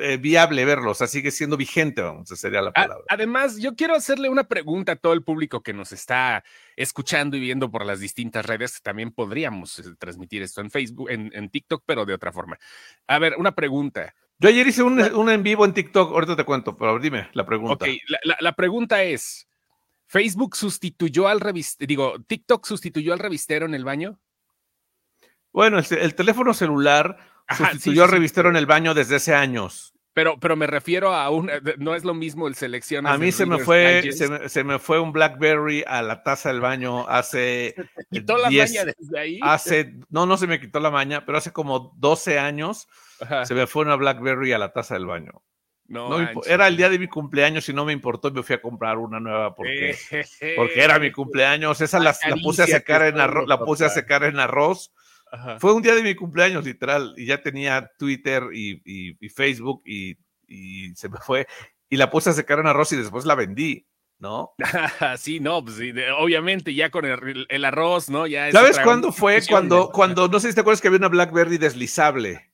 eh, 0.00 0.16
viable 0.18 0.64
verlo, 0.64 0.90
o 0.90 0.94
sea, 0.94 1.06
sigue 1.06 1.30
siendo 1.30 1.56
vigente, 1.56 2.02
vamos, 2.02 2.30
esa 2.30 2.36
sería 2.36 2.60
la 2.60 2.70
A- 2.70 2.72
palabra. 2.72 3.04
Además, 3.08 3.56
yo 3.58 3.74
quiero 3.74 3.94
hacerle 3.94 4.28
una 4.28 4.44
pregunta 4.44 4.92
a 4.92 4.96
todo 4.96 5.12
el 5.14 5.22
público 5.22 5.62
que 5.62 5.72
nos 5.72 5.92
está 5.92 6.44
escuchando 6.76 7.36
y 7.36 7.40
viendo 7.40 7.70
por 7.70 7.86
las 7.86 8.00
distintas 8.00 8.44
redes. 8.44 8.82
También 8.82 9.12
podríamos 9.12 9.78
eh, 9.78 9.84
transmitir 9.98 10.42
esto 10.42 10.60
en 10.60 10.70
Facebook, 10.70 11.10
en, 11.10 11.30
en 11.34 11.48
TikTok, 11.48 11.82
pero 11.86 12.04
de 12.04 12.12
otra 12.14 12.32
forma. 12.32 12.58
A 13.06 13.18
ver, 13.18 13.34
una 13.38 13.54
pregunta. 13.54 14.14
Yo 14.38 14.48
ayer 14.48 14.66
hice 14.66 14.82
un, 14.82 15.00
un 15.00 15.30
en 15.30 15.42
vivo 15.42 15.64
en 15.64 15.72
TikTok, 15.72 16.12
ahorita 16.12 16.36
te 16.36 16.44
cuento, 16.44 16.76
pero 16.76 16.98
dime 16.98 17.28
la 17.34 17.46
pregunta. 17.46 17.84
Ok, 17.84 17.88
la, 18.08 18.18
la- 18.24 18.36
la 18.40 18.52
pregunta 18.52 19.02
es: 19.04 19.48
¿Facebook 20.08 20.56
sustituyó 20.56 21.28
al 21.28 21.40
revistero? 21.40 21.86
Digo, 21.86 22.14
¿TikTok 22.26 22.66
sustituyó 22.66 23.12
al 23.12 23.20
revistero 23.20 23.64
en 23.66 23.74
el 23.74 23.84
baño? 23.84 24.18
Bueno, 25.52 25.78
el, 25.78 25.86
el 25.98 26.14
teléfono 26.16 26.52
celular 26.52 27.16
Ajá, 27.46 27.70
sustituyó 27.72 28.04
sí, 28.04 28.08
sí, 28.08 28.14
revistero 28.14 28.48
sí. 28.48 28.52
en 28.52 28.56
el 28.56 28.66
baño 28.66 28.94
desde 28.94 29.16
hace 29.16 29.34
años. 29.34 29.94
Pero, 30.14 30.38
pero 30.38 30.54
me 30.54 30.68
refiero 30.68 31.12
a 31.12 31.28
un. 31.28 31.50
No 31.78 31.96
es 31.96 32.04
lo 32.04 32.14
mismo 32.14 32.46
el 32.46 32.54
selecciones. 32.54 33.10
A 33.10 33.18
mí 33.18 33.32
se 33.32 33.46
me 33.46 33.58
fue, 33.58 34.12
se 34.12 34.28
me, 34.28 34.48
se 34.48 34.62
me 34.62 34.78
fue 34.78 35.00
un 35.00 35.12
BlackBerry 35.12 35.82
a 35.86 36.02
la 36.02 36.22
taza 36.22 36.50
del 36.50 36.60
baño 36.60 37.08
hace 37.08 37.74
quitó 38.12 38.38
la 38.38 38.48
10 38.48 38.70
maña 38.70 38.84
desde 38.84 39.18
ahí. 39.18 39.40
hace, 39.42 39.96
no, 40.10 40.24
no 40.24 40.36
se 40.36 40.46
me 40.46 40.60
quitó 40.60 40.78
la 40.78 40.92
maña, 40.92 41.26
pero 41.26 41.38
hace 41.38 41.52
como 41.52 41.92
12 41.98 42.38
años 42.38 42.86
Ajá. 43.20 43.44
se 43.44 43.54
me 43.54 43.66
fue 43.66 43.84
una 43.84 43.96
BlackBerry 43.96 44.52
a 44.52 44.58
la 44.58 44.72
taza 44.72 44.94
del 44.94 45.06
baño. 45.06 45.42
No 45.86 46.08
No 46.08 46.42
era 46.46 46.68
el 46.68 46.76
día 46.76 46.88
de 46.88 46.98
mi 46.98 47.08
cumpleaños 47.08 47.68
y 47.68 47.74
no 47.74 47.84
me 47.84 47.92
importó 47.92 48.28
y 48.28 48.32
me 48.32 48.42
fui 48.44 48.54
a 48.54 48.62
comprar 48.62 48.98
una 48.98 49.18
nueva 49.18 49.54
porque, 49.54 49.96
Eh, 50.40 50.54
porque 50.56 50.80
era 50.80 51.00
mi 51.00 51.10
cumpleaños. 51.12 51.80
Esa 51.80 51.98
la, 51.98 52.16
la 52.28 52.36
puse 52.36 52.62
a 52.62 52.66
secar 52.66 53.02
en 53.02 53.18
arroz, 53.18 53.48
la 53.48 53.58
puse 53.58 53.84
a 53.84 53.88
secar 53.88 54.22
en 54.22 54.38
arroz. 54.38 54.92
Ajá. 55.34 55.58
Fue 55.58 55.72
un 55.72 55.82
día 55.82 55.94
de 55.96 56.02
mi 56.02 56.14
cumpleaños, 56.14 56.64
literal, 56.64 57.12
y 57.16 57.26
ya 57.26 57.42
tenía 57.42 57.90
Twitter 57.98 58.44
y, 58.52 58.80
y- 58.84 59.16
y 59.20 59.28
Facebook 59.28 59.82
y, 59.84 60.16
y 60.46 60.94
se 60.94 61.08
me 61.08 61.18
fue. 61.18 61.46
Y 61.90 61.96
la 61.96 62.08
puse 62.10 62.30
a 62.30 62.32
secar 62.32 62.60
en 62.60 62.68
arroz 62.68 62.92
y 62.92 62.96
después 62.96 63.24
la 63.24 63.34
vendí, 63.34 63.86
¿no? 64.18 64.54
sí, 65.18 65.40
no, 65.40 65.64
pues 65.64 65.76
sí, 65.76 65.90
de- 65.90 66.12
obviamente 66.12 66.72
ya 66.72 66.90
con 66.90 67.04
el, 67.04 67.46
el 67.48 67.64
arroz, 67.64 68.08
¿no? 68.08 68.26
Ya 68.28 68.46
es 68.48 68.54
¿Sabes 68.54 68.78
cuándo 68.78 69.12
fue? 69.12 69.40
Cuando, 69.48 69.76
¿no? 69.76 69.88
cuando, 69.92 70.28
no 70.28 70.38
sé 70.38 70.48
si 70.50 70.54
te 70.54 70.60
acuerdas 70.60 70.80
que 70.80 70.86
había 70.88 70.98
una 70.98 71.08
BlackBerry 71.08 71.58
deslizable. 71.58 72.52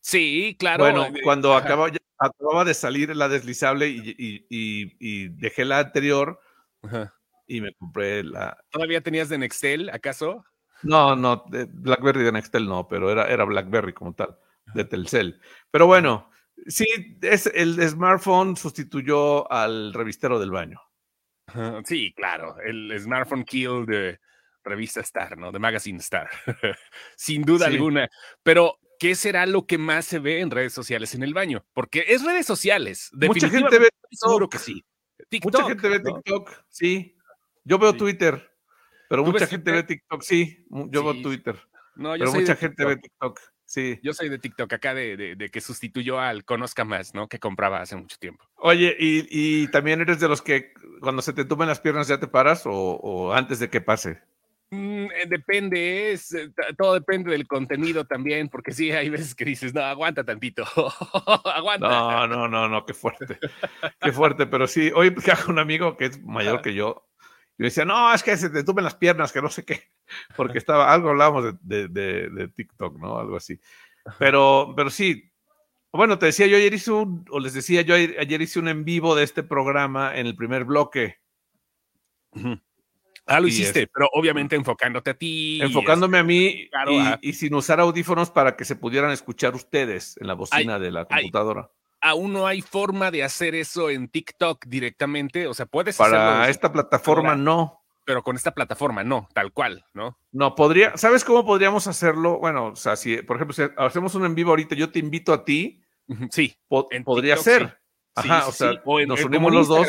Sí, 0.00 0.56
claro. 0.58 0.84
Bueno, 0.84 1.08
cuando 1.24 1.54
acababa, 1.54 1.90
acababa 2.18 2.64
de 2.64 2.74
salir 2.74 3.14
la 3.16 3.28
deslizable 3.28 3.88
y, 3.88 5.28
dejé 5.30 5.64
la 5.64 5.80
anterior 5.80 6.40
Ajá. 6.82 7.14
y 7.46 7.60
me 7.60 7.74
compré 7.74 8.22
la... 8.22 8.56
¿Todavía 8.70 9.00
tenías 9.00 9.28
de 9.28 9.38
Nextel, 9.38 9.90
acaso? 9.90 10.44
No, 10.82 11.14
no, 11.16 11.44
de 11.48 11.66
BlackBerry 11.66 12.22
de 12.24 12.32
Nextel 12.32 12.66
no, 12.66 12.88
pero 12.88 13.10
era, 13.10 13.26
era 13.28 13.44
BlackBerry 13.44 13.92
como 13.92 14.14
tal, 14.14 14.38
de 14.74 14.84
Telcel. 14.84 15.40
Pero 15.70 15.86
bueno, 15.86 16.30
sí, 16.66 16.86
es, 17.22 17.46
el 17.54 17.80
smartphone 17.88 18.56
sustituyó 18.56 19.50
al 19.52 19.92
revistero 19.92 20.38
del 20.38 20.50
baño. 20.50 20.80
Sí, 21.84 22.12
claro. 22.14 22.56
El 22.64 22.96
smartphone 23.00 23.44
kill 23.44 23.84
de 23.84 24.20
revista 24.62 25.00
Star, 25.00 25.36
¿no? 25.36 25.50
De 25.50 25.58
Magazine 25.58 25.98
Star. 25.98 26.30
Sin 27.16 27.42
duda 27.42 27.66
Sí. 27.66 27.72
alguna. 27.74 28.08
Pero, 28.44 28.78
¿qué 29.00 29.14
será 29.16 29.46
lo 29.46 29.66
que 29.66 29.76
más 29.76 30.04
se 30.04 30.20
ve 30.20 30.40
en 30.40 30.50
redes 30.50 30.72
sociales 30.72 31.14
en 31.14 31.22
el 31.24 31.34
baño? 31.34 31.64
Porque 31.72 32.04
es 32.06 32.24
redes 32.24 32.46
sociales. 32.46 33.10
Mucha 33.12 33.48
gente 33.48 33.56
definitivamente, 33.56 33.78
ve 33.80 33.88
seguro 34.12 34.48
que 34.48 34.58
sí. 34.58 34.84
TikTok, 35.28 35.52
Mucha 35.54 35.68
gente 35.68 35.88
ve 35.88 35.98
¿no? 36.04 36.14
TikTok, 36.14 36.50
sí. 36.68 37.16
Yo 37.64 37.78
veo 37.78 37.92
Sí. 37.92 37.98
Twitter, 37.98 38.49
pero 39.10 39.24
¿Tú 39.24 39.32
mucha 39.32 39.46
gente 39.48 39.72
ve 39.72 39.82
TikTok, 39.82 40.22
sí. 40.22 40.64
Yo 40.70 41.02
veo 41.04 41.12
sí. 41.14 41.22
Twitter, 41.22 41.56
No, 41.96 42.14
yo 42.14 42.20
pero 42.20 42.30
soy 42.30 42.40
mucha 42.42 42.54
gente 42.56 42.76
TikTok. 42.76 42.88
ve 42.88 42.96
TikTok, 43.02 43.40
sí. 43.66 43.98
Yo 44.02 44.14
soy 44.14 44.28
de 44.28 44.38
TikTok 44.38 44.72
acá 44.72 44.94
de, 44.94 45.16
de- 45.16 45.34
de 45.36 45.48
que 45.50 45.60
sustituyó 45.60 46.20
al 46.20 46.44
Conozca 46.44 46.84
Más, 46.84 47.12
¿no? 47.12 47.28
Que 47.28 47.38
compraba 47.40 47.80
hace 47.82 47.96
mucho 47.96 48.16
tiempo. 48.18 48.44
Oye, 48.56 48.96
y, 48.98 49.26
y 49.30 49.68
también 49.68 50.00
eres 50.00 50.20
de 50.20 50.28
los 50.28 50.40
que 50.42 50.72
cuando 51.00 51.20
se 51.22 51.32
te 51.32 51.44
tumen 51.44 51.66
las 51.68 51.80
piernas 51.80 52.06
ya 52.08 52.20
te 52.20 52.28
paras 52.28 52.64
o, 52.66 52.72
o 52.72 53.32
antes 53.34 53.58
de 53.58 53.68
que 53.68 53.80
pase. 53.80 54.20
Mm, 54.72 55.06
eh, 55.06 55.26
depende, 55.26 56.12
es, 56.12 56.32
eh, 56.32 56.48
todo 56.78 56.94
depende 56.94 57.32
del 57.32 57.48
contenido 57.48 58.04
también, 58.04 58.48
porque 58.48 58.70
sí, 58.70 58.92
hay 58.92 59.08
veces 59.10 59.34
que 59.34 59.44
dices, 59.44 59.74
no, 59.74 59.80
aguanta 59.82 60.22
tantito, 60.22 60.62
aguanta. 61.44 61.88
No, 61.88 62.26
no, 62.28 62.48
no, 62.48 62.68
no, 62.68 62.86
qué 62.86 62.94
fuerte. 62.94 63.36
Qué 64.00 64.12
fuerte, 64.12 64.46
pero 64.46 64.68
sí. 64.68 64.92
Hoy 64.94 65.10
platicaba 65.10 65.42
con 65.42 65.54
un 65.54 65.58
amigo 65.58 65.96
que 65.96 66.04
es 66.06 66.22
mayor 66.22 66.62
que 66.62 66.74
yo. 66.74 67.04
Y 67.60 67.64
decía, 67.64 67.84
no, 67.84 68.14
es 68.14 68.22
que 68.22 68.34
se 68.38 68.48
te 68.48 68.64
tumen 68.64 68.84
las 68.84 68.94
piernas, 68.94 69.32
que 69.32 69.42
no 69.42 69.50
sé 69.50 69.66
qué. 69.66 69.82
Porque 70.36 70.56
estaba, 70.56 70.90
algo 70.90 71.10
hablábamos 71.10 71.44
de, 71.44 71.58
de, 71.60 71.88
de- 71.88 72.30
de 72.30 72.48
TikTok, 72.48 72.98
¿no? 72.98 73.18
Algo 73.18 73.36
así. 73.36 73.60
Pero, 74.18 74.72
pero 74.74 74.88
sí. 74.88 75.30
Bueno, 75.92 76.18
te 76.18 76.24
decía, 76.24 76.46
yo 76.46 76.56
ayer 76.56 76.72
hice 76.72 76.90
un, 76.90 77.26
o 77.28 77.38
les 77.38 77.52
decía, 77.52 77.82
yo 77.82 77.94
ayer, 77.94 78.16
ayer 78.18 78.40
hice 78.40 78.60
un 78.60 78.68
en 78.68 78.86
vivo 78.86 79.14
de 79.14 79.24
este 79.24 79.42
programa 79.42 80.16
en 80.16 80.26
el 80.26 80.36
primer 80.36 80.64
bloque. 80.64 81.18
Ah, 83.26 83.40
lo 83.40 83.46
Y 83.46 83.50
hiciste, 83.50 83.88
pero 83.88 84.08
obviamente 84.14 84.56
enfocándote 84.56 85.10
a 85.10 85.14
ti. 85.14 85.60
enfocándome 85.60 86.16
a 86.16 86.22
mí 86.24 86.66
claro, 86.70 86.92
y, 87.20 87.34
sin 87.34 87.54
usar 87.54 87.78
audífonos 87.78 88.30
para 88.30 88.56
que 88.56 88.64
se 88.64 88.74
pudieran 88.74 89.10
escuchar 89.10 89.54
ustedes 89.54 90.16
en 90.18 90.28
la 90.28 90.34
bocina 90.34 90.78
de 90.78 90.92
la 90.92 91.06
ay. 91.10 91.30
Aún 92.00 92.32
no 92.32 92.46
hay 92.46 92.62
forma 92.62 93.10
de 93.10 93.22
hacer 93.24 93.54
eso 93.54 93.90
en 93.90 94.08
TikTok 94.08 94.64
directamente, 94.66 95.46
o 95.46 95.54
sea, 95.54 95.66
puedes 95.66 95.96
Para 95.96 96.32
hacerlo, 96.42 96.50
esta 96.50 96.72
plataforma, 96.72 97.34
no. 97.36 97.82
pero 98.04 98.22
con 98.22 98.36
esta 98.36 98.52
plataforma 98.52 99.04
no, 99.04 99.28
tal 99.34 99.52
cual, 99.52 99.84
¿no? 99.94 100.16
No, 100.32 100.54
podría, 100.54 100.96
¿sabes 100.96 101.24
cómo 101.24 101.44
podríamos 101.44 101.86
hacerlo? 101.86 102.38
Bueno, 102.38 102.66
o 102.68 102.76
sea, 102.76 102.96
si, 102.96 103.18
por 103.22 103.36
ejemplo, 103.36 103.54
si 103.54 103.62
hacemos 103.76 104.14
un 104.14 104.24
en 104.24 104.34
vivo 104.34 104.50
ahorita, 104.50 104.74
yo 104.74 104.90
te 104.90 104.98
invito 104.98 105.32
a 105.32 105.44
ti, 105.44 105.82
Sí. 106.30 106.56
po- 106.68 106.88
En 106.90 107.04
podría 107.04 107.36
TikTok, 107.36 107.52
ser. 107.54 107.68
sí, 107.68 108.28
Ajá, 108.30 108.42
sí, 108.42 108.48
o 108.48 108.52
sea, 108.52 108.72
sí. 108.72 108.78
O 108.84 108.98
en- 109.00 109.08
nos 109.08 109.20
en- 109.20 109.26
unimos 109.26 109.52
los 109.52 109.68
dos. 109.68 109.86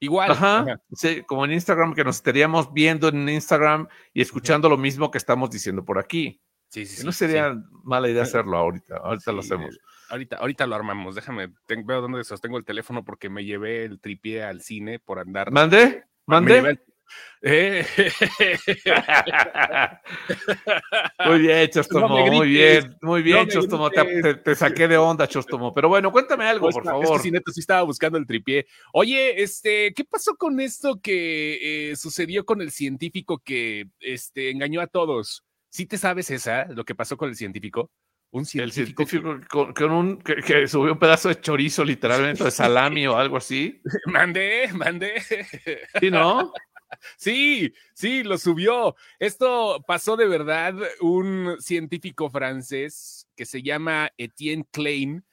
Igual. 0.00 0.30
Ajá, 0.30 0.60
ajá. 0.60 0.80
sí, 0.92 1.22
como 1.26 1.44
en 1.44 1.52
Instagram, 1.52 1.92
que 1.94 2.04
nos 2.04 2.14
estaríamos 2.16 2.72
viendo 2.72 3.08
en 3.08 3.28
Instagram 3.28 3.88
y 4.14 4.20
escuchando 4.22 4.68
lo 4.68 4.76
mismo 4.76 5.10
que 5.10 5.18
estamos 5.18 5.50
diciendo 5.50 5.84
por 5.84 5.98
aquí. 5.98 6.40
Sí, 6.68 6.86
sí, 6.86 6.98
sí. 6.98 7.04
no 7.04 7.10
sería 7.10 7.56
mala 7.82 8.08
idea 8.08 8.22
hacerlo 8.22 8.56
ahorita, 8.58 8.98
ahorita 8.98 9.32
lo 9.32 9.40
hacemos. 9.40 9.74
eh, 9.74 9.78
Ahorita, 10.08 10.36
ahorita 10.36 10.66
lo 10.66 10.74
armamos. 10.74 11.14
Déjame, 11.14 11.52
veo 11.84 12.00
dónde 12.00 12.24
sostengo 12.24 12.58
el 12.58 12.64
teléfono 12.64 13.04
porque 13.04 13.28
me 13.28 13.44
llevé 13.44 13.84
el 13.84 14.00
tripié 14.00 14.42
al 14.44 14.62
cine 14.62 14.98
por 14.98 15.18
andar. 15.18 15.50
¿Mande? 15.50 16.04
el- 16.26 16.80
Eh, 17.40 17.86
muy 21.26 21.38
bien, 21.40 21.68
Chostomo, 21.72 22.08
No 22.08 22.26
muy 22.32 22.48
bien, 22.48 22.96
muy 23.00 23.22
bien, 23.22 23.46
no 23.46 23.48
Chostomo, 23.48 23.90
te, 23.90 24.02
grites. 24.04 24.22
te- 24.22 24.34
te 24.34 24.54
saqué 24.54 24.88
de 24.88 24.96
onda, 24.96 25.26
Chostomo. 25.26 25.72
Pero 25.72 25.88
bueno, 25.88 26.10
cuéntame 26.12 26.44
algo, 26.44 26.66
Pues, 26.66 26.74
por 26.74 26.84
es 26.84 26.90
que 27.00 27.06
favor. 27.06 27.20
sí, 27.20 27.30
neta, 27.30 27.50
sí 27.52 27.60
estaba 27.60 27.82
buscando 27.82 28.18
el 28.18 28.26
tripié. 28.26 28.66
Oye, 28.92 29.42
este, 29.42 29.92
¿qué 29.94 30.04
pasó 30.04 30.36
con 30.36 30.60
esto 30.60 31.00
que 31.00 31.90
eh, 31.92 31.96
sucedió 31.96 32.44
con 32.44 32.60
el 32.60 32.70
científico 32.70 33.38
que 33.38 33.88
este, 34.00 34.50
engañó 34.50 34.80
a 34.80 34.86
todos? 34.86 35.44
¿Sí 35.70 35.86
te 35.86 35.98
sabes 35.98 36.30
esa, 36.30 36.66
lo 36.66 36.84
que 36.84 36.94
pasó 36.94 37.16
con 37.16 37.28
el 37.28 37.36
científico? 37.36 37.90
Un 38.30 38.40
El 38.42 38.46
científico. 38.46 39.04
que- 39.04 39.10
científico 39.10 39.46
con, 39.48 39.72
con 39.72 39.90
un, 39.90 40.18
que, 40.18 40.36
que 40.36 40.68
subió 40.68 40.92
un 40.92 40.98
pedazo 40.98 41.28
de 41.28 41.40
chorizo, 41.40 41.84
literalmente, 41.84 42.44
de 42.44 42.50
salami 42.50 43.06
o 43.06 43.16
algo 43.16 43.36
así. 43.38 43.80
Mandé, 44.06 44.68
mandé. 44.74 45.14
¿Sí, 46.00 46.10
no? 46.10 46.52
Sí, 47.16 47.72
sí, 47.94 48.22
lo 48.24 48.38
subió. 48.38 48.96
Esto 49.18 49.82
pasó 49.86 50.16
de 50.16 50.26
verdad. 50.26 50.74
Un 51.00 51.56
científico 51.60 52.30
francés 52.30 53.26
que 53.36 53.44
se 53.46 53.62
llama 53.62 54.10
Etienne 54.16 54.66
Klein, 54.70 55.24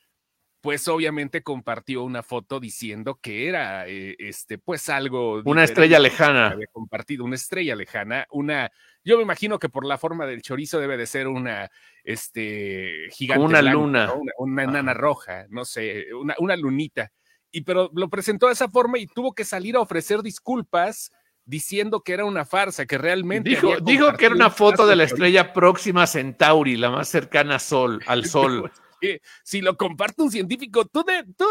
pues 0.66 0.88
obviamente 0.88 1.44
compartió 1.44 2.02
una 2.02 2.24
foto 2.24 2.60
diciendo 2.60 3.20
que 3.22 3.48
era 3.48 3.88
eh, 3.88 4.16
este, 4.18 4.58
pues 4.58 4.90
algo. 4.90 5.44
Una 5.46 5.64
estrella 5.64 6.00
lejana. 6.00 6.48
Había 6.48 6.66
compartido 6.72 7.24
una 7.24 7.36
estrella 7.36 7.76
lejana, 7.76 8.26
una. 8.32 8.72
Yo 9.04 9.18
me 9.18 9.22
imagino 9.22 9.60
que 9.60 9.70
por 9.70 9.86
la 9.86 10.00
forma 10.00 10.26
del 10.26 10.42
chorizo 10.42 10.80
debe 10.80 10.98
de 10.98 11.06
ser 11.06 11.28
una, 11.28 11.70
este, 12.04 13.10
gigante. 13.12 13.46
Una 13.46 13.62
blanca, 13.62 13.78
luna. 13.78 14.06
¿no? 14.08 14.16
Una, 14.16 14.32
una 14.40 14.64
enana 14.64 14.94
Ajá. 14.94 15.00
roja, 15.00 15.46
no 15.50 15.66
sé, 15.66 16.08
una, 16.20 16.34
una 16.40 16.56
lunita. 16.56 17.12
Y 17.52 17.62
pero 17.62 17.92
lo 17.94 18.10
presentó 18.10 18.48
de 18.48 18.54
esa 18.54 18.68
forma 18.68 18.98
y 18.98 19.06
tuvo 19.06 19.34
que 19.34 19.46
salir 19.46 19.76
a 19.76 19.82
ofrecer 19.82 20.24
disculpas 20.24 21.12
diciendo 21.46 22.02
que 22.02 22.14
era 22.14 22.26
una 22.26 22.44
farsa, 22.44 22.88
que 22.88 22.98
realmente. 22.98 23.52
Dijo, 23.52 23.80
dijo 23.82 24.12
que 24.14 24.26
era 24.26 24.34
una 24.34 24.48
un 24.48 24.52
foto 24.52 24.88
de 24.88 24.96
la 24.96 25.04
estrella 25.04 25.54
próxima 25.54 26.08
Centauri, 26.08 26.76
la 26.76 26.90
más 26.90 27.08
cercana 27.08 27.54
al 27.54 27.60
sol, 27.60 28.02
al 28.08 28.26
sol. 28.26 28.72
Si 29.44 29.62
lo 29.62 29.78
comparte 29.78 30.22
un 30.22 30.32
científico, 30.32 30.86
tú, 30.86 31.04
de, 31.04 31.24
tú 31.38 31.46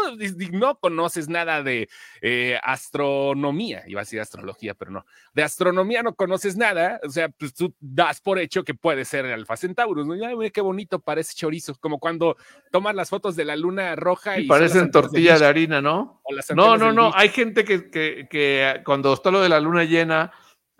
no 0.51 0.79
conoces 0.79 1.27
nada 1.27 1.63
de 1.63 1.89
eh, 2.21 2.59
astronomía, 2.63 3.83
iba 3.87 4.01
a 4.01 4.03
decir 4.03 4.19
astrología, 4.19 4.73
pero 4.73 4.91
no, 4.91 5.05
de 5.33 5.43
astronomía 5.43 6.03
no 6.03 6.15
conoces 6.15 6.57
nada, 6.57 6.99
o 7.03 7.09
sea, 7.09 7.29
pues 7.29 7.53
tú 7.53 7.73
das 7.79 8.21
por 8.21 8.39
hecho 8.39 8.63
que 8.63 8.73
puede 8.73 9.05
ser 9.05 9.25
el 9.25 9.33
Alfa 9.33 9.57
Centaurus, 9.57 10.05
¿no? 10.05 10.13
Ay, 10.13 10.51
qué 10.51 10.61
bonito 10.61 10.99
parece 10.99 11.35
chorizo, 11.35 11.75
como 11.79 11.99
cuando 11.99 12.37
tomas 12.71 12.95
las 12.95 13.09
fotos 13.09 13.35
de 13.35 13.45
la 13.45 13.55
luna 13.55 13.95
roja 13.95 14.39
y... 14.39 14.47
parecen 14.47 14.91
tortilla 14.91 15.37
de, 15.37 15.45
harina, 15.45 15.81
¿no? 15.81 16.21
No, 16.55 16.77
no, 16.77 16.91
no, 16.91 17.11
hay 17.13 17.29
gente 17.29 17.63
que, 17.63 17.89
que, 17.89 18.27
que 18.29 18.81
cuando 18.85 19.13
está 19.13 19.31
lo 19.31 19.41
de 19.41 19.49
la 19.49 19.59
luna 19.59 19.83
llena 19.83 20.31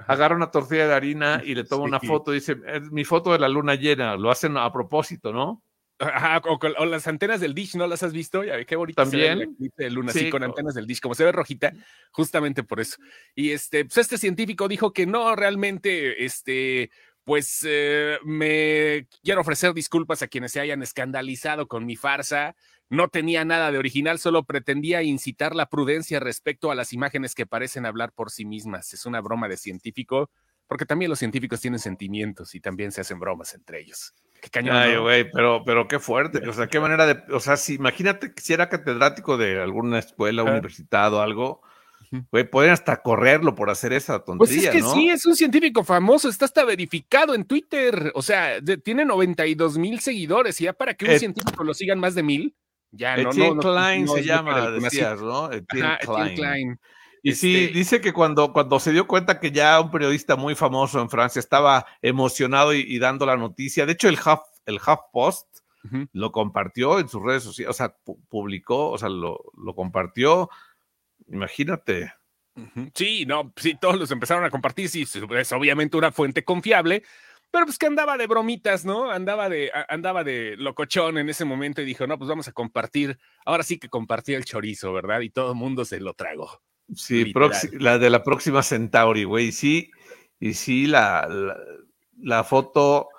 agarra 0.07 0.35
una 0.35 0.51
tortilla 0.51 0.87
de 0.87 0.93
harina 0.93 1.41
y 1.43 1.55
le 1.55 1.63
toma 1.63 1.85
una 1.85 1.99
foto 1.99 2.31
y 2.31 2.35
dice, 2.35 2.57
es 2.67 2.91
mi 2.91 3.03
foto 3.03 3.31
de 3.31 3.39
la 3.39 3.47
luna 3.47 3.75
llena, 3.75 4.15
lo 4.17 4.29
hacen 4.29 4.57
a 4.57 4.71
propósito, 4.71 5.31
¿no? 5.31 5.63
Ajá, 5.99 6.41
o, 6.45 6.85
las 6.85 7.07
antenas 7.07 7.39
del 7.39 7.53
dish, 7.53 7.75
¿no 7.75 7.87
las 7.87 8.03
has 8.03 8.11
visto? 8.11 8.43
Ya 8.43 8.63
qué 8.65 8.75
bonito 8.75 9.01
También. 9.01 9.55
de 9.57 9.89
luna, 9.89 10.11
sí, 10.11 10.29
con 10.29 10.43
antenas 10.43 10.75
del 10.75 10.87
dish, 10.87 10.99
como 10.99 11.15
se 11.15 11.23
ve 11.23 11.31
rojita, 11.31 11.71
justamente 12.11 12.63
por 12.63 12.79
eso. 12.81 12.97
Y 13.33 13.51
este, 13.51 13.85
pues 13.85 13.97
este 13.99 14.17
científico 14.17 14.67
dijo 14.67 14.91
que 14.91 15.05
no, 15.05 15.35
realmente, 15.35 16.25
este, 16.25 16.91
pues 17.23 17.65
eh, 17.65 18.17
me 18.25 19.07
quiero 19.23 19.41
ofrecer 19.41 19.73
disculpas 19.73 20.21
a 20.21 20.27
quienes 20.27 20.51
se 20.51 20.59
hayan 20.59 20.83
escandalizado 20.83 21.67
con 21.67 21.85
mi 21.85 21.95
farsa 21.95 22.55
no 22.89 23.07
tenía 23.09 23.45
nada 23.45 23.71
de 23.71 23.77
original, 23.77 24.19
solo 24.19 24.43
pretendía 24.43 25.01
incitar 25.01 25.55
la 25.55 25.67
prudencia 25.67 26.19
respecto 26.19 26.71
a 26.71 26.75
las 26.75 26.93
imágenes 26.93 27.33
que 27.33 27.47
parecen 27.47 27.85
hablar 27.85 28.11
por 28.13 28.29
sí 28.29 28.45
mismas. 28.45 28.93
Es 28.93 29.05
una 29.05 29.21
broma 29.21 29.47
de 29.47 29.57
científico, 29.57 30.29
porque 30.67 30.85
también 30.85 31.09
los 31.09 31.19
científicos 31.19 31.61
tienen 31.61 31.79
sentimientos 31.79 32.53
y 32.53 32.59
también 32.59 32.91
se 32.91 33.01
hacen 33.01 33.19
bromas 33.19 33.53
entre 33.55 33.81
ellos. 33.81 34.13
Qué 34.45 34.51
cañón. 34.51 34.75
Ay, 34.75 34.95
güey, 34.97 35.31
pero, 35.31 35.63
pero 35.65 35.87
qué 35.87 35.97
fuerte. 35.97 36.47
O 36.47 36.53
sea, 36.53 36.67
qué 36.67 36.79
manera 36.79 37.07
de. 37.07 37.33
O 37.33 37.39
sea, 37.39 37.57
si 37.57 37.73
imagínate 37.73 38.31
que 38.31 38.41
si 38.43 38.53
era 38.53 38.69
catedrático 38.69 39.37
de 39.37 39.59
alguna 39.59 39.97
escuela, 39.97 40.43
universidad 40.43 41.11
o 41.15 41.21
algo. 41.21 41.63
Güey, 42.31 42.47
pueden 42.47 42.71
hasta 42.71 43.01
correrlo 43.01 43.55
por 43.55 43.71
hacer 43.71 43.91
esa 43.91 44.23
tontería. 44.23 44.71
Pues 44.71 44.75
es 44.75 44.83
que 44.83 44.93
sí, 44.93 45.09
es 45.09 45.25
un 45.25 45.35
científico 45.35 45.83
famoso, 45.83 46.29
está 46.29 46.45
hasta 46.45 46.63
verificado 46.63 47.33
en 47.33 47.45
Twitter. 47.45 48.11
O 48.13 48.21
sea, 48.21 48.61
tiene 48.83 49.03
92 49.03 49.79
mil 49.79 49.99
seguidores 49.99 50.61
y 50.61 50.65
ya 50.65 50.73
para 50.73 50.93
que 50.93 51.05
un 51.11 51.19
científico 51.19 51.63
lo 51.63 51.73
sigan 51.73 51.99
más 51.99 52.13
de 52.13 52.21
mil. 52.21 52.55
Ya, 52.91 53.17
no, 53.17 53.31
no, 53.33 53.57
Klein 53.57 54.07
se 54.07 54.23
llama, 54.23 54.69
decías, 54.69 55.19
¿no? 55.19 55.51
Etienne 55.51 55.97
Klein. 56.35 56.79
Y 57.25 57.33
sí, 57.33 57.55
este 57.55 57.73
dice 57.73 58.01
que 58.01 58.13
cuando, 58.13 58.53
cuando 58.53 58.79
se 58.79 58.91
dio 58.91 59.07
cuenta 59.07 59.39
que 59.39 59.51
ya 59.51 59.81
un 59.81 59.89
periodista 59.89 60.35
muy 60.35 60.53
famoso 60.53 61.01
en 61.01 61.09
Francia 61.09 61.39
estaba 61.39 61.87
emocionado 62.03 62.71
y, 62.71 62.99
dando 62.99 63.25
la 63.25 63.35
noticia, 63.35 63.87
de 63.87 63.93
hecho 63.93 64.09
el 64.09 64.19
Huff, 64.19 64.41
el 64.67 64.75
Huff 64.75 64.99
Post 65.11 65.47
lo 66.13 66.31
compartió 66.31 66.99
en 66.99 67.09
sus 67.09 67.23
redes 67.23 67.41
sociales, 67.41 67.71
o 67.71 67.73
sea, 67.73 67.95
publicó, 68.29 68.91
o 68.91 68.97
sea, 68.99 69.09
lo, 69.09 69.39
lo 69.57 69.73
compartió, 69.73 70.51
imagínate. 71.27 72.13
Sí, 72.93 73.25
no, 73.25 73.51
sí, 73.55 73.75
todos 73.81 73.97
los 73.97 74.11
empezaron 74.11 74.45
a 74.45 74.51
compartir, 74.51 74.87
sí, 74.87 75.01
es 75.01 75.51
obviamente 75.51 75.97
una 75.97 76.11
fuente 76.11 76.43
confiable, 76.43 77.01
pero 77.49 77.65
pues 77.65 77.79
que 77.79 77.87
andaba 77.87 78.17
de 78.17 78.27
bromitas, 78.27 78.85
¿no? 78.85 79.09
Andaba 79.09 79.49
de, 79.49 79.71
andaba 79.89 80.23
de 80.23 80.57
locochón 80.57 81.17
en 81.17 81.27
ese 81.29 81.43
momento 81.43 81.81
y 81.81 81.85
dijo, 81.85 82.05
no, 82.05 82.19
pues 82.19 82.29
vamos 82.29 82.47
a 82.47 82.51
compartir, 82.51 83.17
ahora 83.45 83.63
sí 83.63 83.79
que 83.79 83.89
compartía 83.89 84.37
el 84.37 84.45
chorizo, 84.45 84.93
¿verdad? 84.93 85.21
Y 85.21 85.31
todo 85.31 85.53
el 85.53 85.57
mundo 85.57 85.85
se 85.85 85.99
lo 85.99 86.13
tragó. 86.13 86.61
Sí, 86.93 87.33
la 87.73 87.97
de 87.97 88.09
la 88.09 88.23
próxima 88.23 88.61
Centauri, 88.61 89.23
güey, 89.23 89.51
sí, 89.51 89.89
y 90.39 90.53
sí, 90.53 90.85
la, 90.85 91.27
la, 92.19 92.43
foto, 92.43 93.09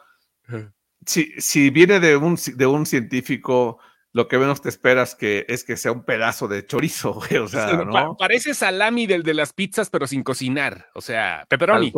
si, 1.05 1.33
si 1.39 1.71
viene 1.71 1.99
de 1.99 2.17
un, 2.17 2.39
de 2.55 2.67
un 2.67 2.87
científico 2.87 3.79
lo 4.17 4.29
que 4.29 4.39
menos 4.39 4.63
te 4.63 4.71
esperas 4.71 5.15
que 5.15 5.45
es 5.47 5.63
que 5.63 5.77
sea 5.77 5.93
un 5.93 6.03
pedazo 6.03 6.49
de 6.49 6.65
chorizo, 6.65 7.13
güey, 7.29 7.37
o 7.37 7.49
sea, 7.49 7.85
¿no? 7.85 8.17
parece 8.17 8.55
salami 8.55 9.07
del 9.07 9.23
de 9.23 9.35
las 9.35 9.53
pizzas, 9.53 9.91
pero 9.91 10.07
sin 10.07 10.23
cocinar, 10.23 10.89
o 10.95 11.03
sea, 11.03 11.45
pepperoni. 11.51 11.93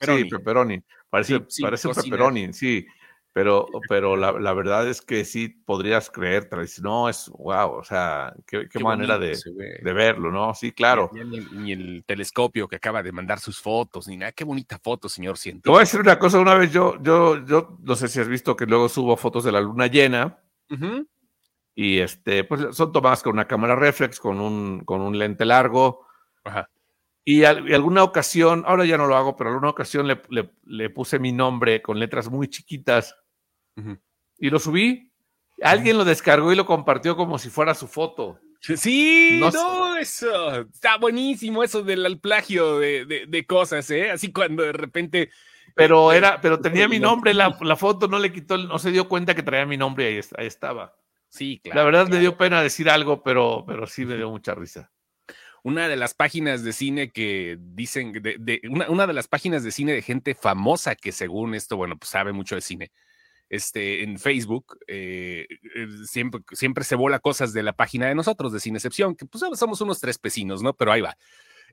Sí, 0.00 0.24
pepperoni. 0.24 0.82
Parece, 1.10 1.40
parece 1.60 1.88
un 1.88 1.94
pepperoni, 1.94 2.52
sí. 2.54 2.86
Pero, 3.32 3.68
pero 3.88 4.16
la, 4.16 4.32
la, 4.32 4.52
verdad 4.52 4.88
es 4.88 5.00
que 5.00 5.24
sí 5.24 5.48
podrías 5.48 6.10
creer, 6.10 6.48
no, 6.82 7.08
es 7.08 7.30
wow, 7.38 7.74
o 7.74 7.84
sea, 7.84 8.34
qué, 8.44 8.68
qué, 8.68 8.80
manera 8.80 9.18
de, 9.18 9.38
de, 9.82 9.92
verlo, 9.92 10.32
¿no? 10.32 10.52
Sí, 10.52 10.72
claro. 10.72 11.08
Ni, 11.52 11.70
el, 11.70 12.02
telescopio 12.04 12.66
que 12.66 12.76
acaba 12.76 13.04
de 13.04 13.12
mandar 13.12 13.38
sus 13.38 13.60
fotos, 13.60 14.08
ni 14.08 14.16
nada, 14.16 14.32
qué 14.32 14.42
bonita 14.42 14.80
foto, 14.80 15.08
señor 15.08 15.38
científico. 15.38 15.62
Te 15.62 15.70
voy 15.70 15.78
a 15.78 15.80
decir 15.80 16.00
una 16.00 16.18
cosa, 16.18 16.40
una 16.40 16.56
vez 16.56 16.72
yo, 16.72 17.00
yo, 17.00 17.44
yo, 17.46 17.78
no 17.80 17.94
sé 17.94 18.08
si 18.08 18.18
has 18.18 18.26
visto 18.26 18.56
que 18.56 18.66
luego 18.66 18.88
subo 18.88 19.16
fotos 19.16 19.44
de 19.44 19.52
la 19.52 19.60
luna 19.60 19.86
llena, 19.86 20.40
y 21.74 21.98
este, 22.00 22.42
pues 22.42 22.74
son 22.76 22.90
tomadas 22.90 23.22
con 23.22 23.34
una 23.34 23.46
cámara 23.46 23.76
reflex, 23.76 24.18
con 24.18 24.40
un, 24.40 24.80
con 24.84 25.00
un 25.00 25.16
lente 25.16 25.44
largo. 25.44 26.04
Y, 27.24 27.44
alguna 27.44 28.02
ocasión, 28.02 28.64
ahora 28.66 28.84
ya 28.84 28.96
no 28.96 29.06
lo 29.06 29.16
hago, 29.16 29.36
pero 29.36 29.50
alguna 29.50 29.70
ocasión 29.70 30.08
le, 30.08 30.20
le, 30.64 30.90
puse 30.90 31.18
mi 31.18 31.32
nombre 31.32 31.80
con 31.80 31.98
letras 31.98 32.28
muy 32.28 32.48
chiquitas 32.48 33.16
y 34.38 34.50
lo 34.50 34.58
subí. 34.58 35.10
Alguien 35.62 35.98
lo 35.98 36.04
descargó 36.04 36.52
y 36.52 36.56
lo 36.56 36.64
compartió 36.64 37.16
como 37.16 37.38
si 37.38 37.50
fuera 37.50 37.74
su 37.74 37.86
foto. 37.86 38.38
Sí, 38.60 39.40
no, 39.40 39.96
eso. 39.96 40.60
Está 40.60 40.98
buenísimo 40.98 41.64
eso 41.64 41.82
del 41.82 42.20
plagio 42.20 42.78
de, 42.78 43.26
de, 43.26 43.46
cosas, 43.46 43.90
¿eh? 43.90 44.10
Así 44.10 44.32
cuando 44.32 44.62
de 44.62 44.72
repente 44.72 45.30
pero 45.74 46.12
era, 46.12 46.40
pero 46.40 46.60
tenía 46.60 46.88
mi 46.88 46.98
nombre, 46.98 47.34
la, 47.34 47.56
la, 47.60 47.76
foto 47.76 48.08
no 48.08 48.18
le 48.18 48.32
quitó, 48.32 48.58
no 48.58 48.78
se 48.78 48.90
dio 48.90 49.08
cuenta 49.08 49.34
que 49.34 49.42
traía 49.42 49.66
mi 49.66 49.76
nombre 49.76 50.10
y 50.10 50.16
ahí, 50.16 50.20
ahí 50.36 50.46
estaba. 50.46 50.94
Sí, 51.28 51.60
claro. 51.62 51.78
La 51.78 51.84
verdad 51.84 52.08
me 52.08 52.18
dio 52.18 52.36
pena 52.36 52.62
decir 52.62 52.90
algo, 52.90 53.22
pero, 53.22 53.64
pero 53.66 53.86
sí 53.86 54.04
me 54.04 54.16
dio 54.16 54.30
mucha 54.30 54.54
risa. 54.54 54.90
Una 55.62 55.88
de 55.88 55.96
las 55.96 56.14
páginas 56.14 56.64
de 56.64 56.72
cine 56.72 57.10
que 57.10 57.58
dicen, 57.60 58.12
de, 58.12 58.60
una, 58.88 59.06
de 59.06 59.12
las 59.12 59.28
páginas 59.28 59.62
de 59.62 59.70
cine 59.70 59.92
de 59.92 60.02
gente 60.02 60.34
famosa 60.34 60.96
que 60.96 61.12
según 61.12 61.54
esto, 61.54 61.76
bueno, 61.76 61.98
pues 61.98 62.10
sabe 62.10 62.32
mucho 62.32 62.54
de 62.54 62.62
cine, 62.62 62.92
este, 63.50 64.04
en 64.04 64.18
Facebook, 64.18 64.78
eh, 64.86 65.46
eh, 65.74 65.86
siempre, 66.06 66.40
siempre 66.52 66.84
se 66.84 66.94
bola 66.94 67.18
cosas 67.18 67.52
de 67.52 67.62
la 67.62 67.74
página 67.74 68.06
de 68.06 68.14
nosotros, 68.14 68.52
de 68.52 68.60
Sin 68.60 68.76
Excepción, 68.76 69.16
que 69.16 69.26
pues 69.26 69.44
somos 69.58 69.80
unos 69.80 70.00
tres 70.00 70.18
pecinos, 70.18 70.62
¿no? 70.62 70.72
Pero 70.74 70.92
ahí 70.92 71.02
va. 71.02 71.16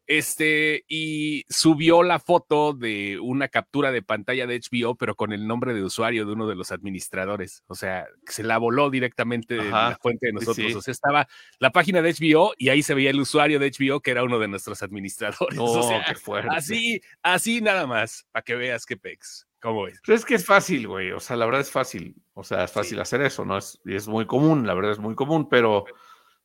Este, 0.07 0.85
y 0.87 1.43
subió 1.49 2.01
la 2.01 2.19
foto 2.19 2.71
de 2.71 3.19
una 3.19 3.49
captura 3.49 3.91
de 3.91 4.01
pantalla 4.01 4.47
de 4.47 4.57
HBO, 4.57 4.95
pero 4.95 5.15
con 5.15 5.33
el 5.33 5.45
nombre 5.45 5.73
de 5.73 5.83
usuario 5.83 6.25
de 6.25 6.31
uno 6.31 6.47
de 6.47 6.55
los 6.55 6.71
administradores. 6.71 7.63
O 7.67 7.75
sea, 7.75 8.07
se 8.25 8.41
la 8.41 8.57
voló 8.57 8.89
directamente 8.89 9.55
de 9.55 9.69
la 9.69 9.99
fuente 10.01 10.27
de 10.27 10.33
nosotros. 10.33 10.75
O 10.75 10.81
sea, 10.81 10.93
estaba 10.93 11.27
la 11.59 11.71
página 11.71 12.01
de 12.01 12.13
HBO 12.13 12.53
y 12.57 12.69
ahí 12.69 12.83
se 12.83 12.93
veía 12.93 13.09
el 13.09 13.19
usuario 13.19 13.59
de 13.59 13.69
HBO 13.69 13.99
que 13.99 14.11
era 14.11 14.23
uno 14.23 14.39
de 14.39 14.47
nuestros 14.47 14.81
administradores. 14.81 15.59
o 15.59 15.83
sea, 15.83 16.05
qué 16.05 16.15
fuerte. 16.15 16.55
Así, 16.55 17.01
así 17.21 17.59
nada 17.59 17.85
más, 17.85 18.25
para 18.31 18.43
que 18.43 18.55
veas 18.55 18.85
qué 18.85 18.95
pex. 18.95 19.45
¿Cómo 19.67 19.83
ves? 19.83 19.99
es 20.07 20.25
que 20.25 20.35
es 20.35 20.45
fácil, 20.45 20.87
güey. 20.87 21.11
O 21.11 21.19
sea, 21.19 21.35
la 21.35 21.45
verdad 21.45 21.61
es 21.61 21.71
fácil. 21.71 22.15
O 22.33 22.43
sea, 22.43 22.63
es 22.63 22.71
fácil 22.71 22.99
hacer 22.99 23.21
eso, 23.21 23.43
¿no? 23.45 23.57
Es, 23.57 23.79
y 23.85 23.95
es 23.95 24.07
muy 24.07 24.25
común, 24.25 24.65
la 24.65 24.73
verdad 24.73 24.91
es 24.91 24.99
muy 24.99 25.15
común, 25.15 25.49
pero, 25.49 25.85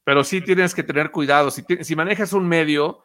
pero 0.04 0.24
sí 0.24 0.40
tienes 0.40 0.74
que 0.74 0.82
tener 0.82 1.10
cuidado. 1.10 1.50
Si, 1.50 1.64
si 1.82 1.96
manejas 1.96 2.32
un 2.32 2.48
medio 2.48 3.04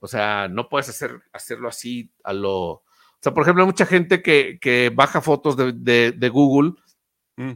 o 0.00 0.06
sea, 0.06 0.48
no 0.48 0.68
puedes 0.68 0.88
hacer, 0.88 1.22
hacerlo 1.32 1.68
así 1.68 2.12
a 2.24 2.32
lo... 2.32 2.54
O 2.54 3.20
sea, 3.20 3.34
por 3.34 3.42
ejemplo, 3.42 3.62
hay 3.62 3.66
mucha 3.66 3.86
gente 3.86 4.22
que, 4.22 4.58
que 4.60 4.92
baja 4.94 5.20
fotos 5.20 5.56
de, 5.56 6.12
de, 6.12 6.28
Google, 6.28 6.74
mm. 7.36 7.52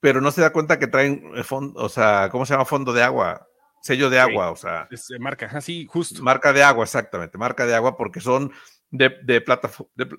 pero 0.00 0.20
no 0.20 0.32
se 0.32 0.40
da 0.40 0.52
cuenta 0.52 0.78
que 0.80 0.88
traen, 0.88 1.32
fondo, 1.44 1.80
o 1.80 1.88
sea, 1.88 2.28
¿cómo 2.32 2.44
se 2.44 2.54
llama? 2.54 2.64
Fondo 2.64 2.92
de 2.92 3.04
agua, 3.04 3.46
sello 3.80 4.10
de 4.10 4.18
agua, 4.18 4.50
o 4.50 4.56
sea. 4.56 4.88
Es 4.90 5.08
marca, 5.20 5.48
así, 5.52 5.86
justo. 5.86 6.20
Marca 6.24 6.52
de 6.52 6.64
agua, 6.64 6.82
exactamente, 6.82 7.38
marca 7.38 7.64
de 7.64 7.76
agua, 7.76 7.96
porque 7.96 8.20
son 8.20 8.50
de, 8.90 9.10
de, 9.22 9.44
de 9.94 10.18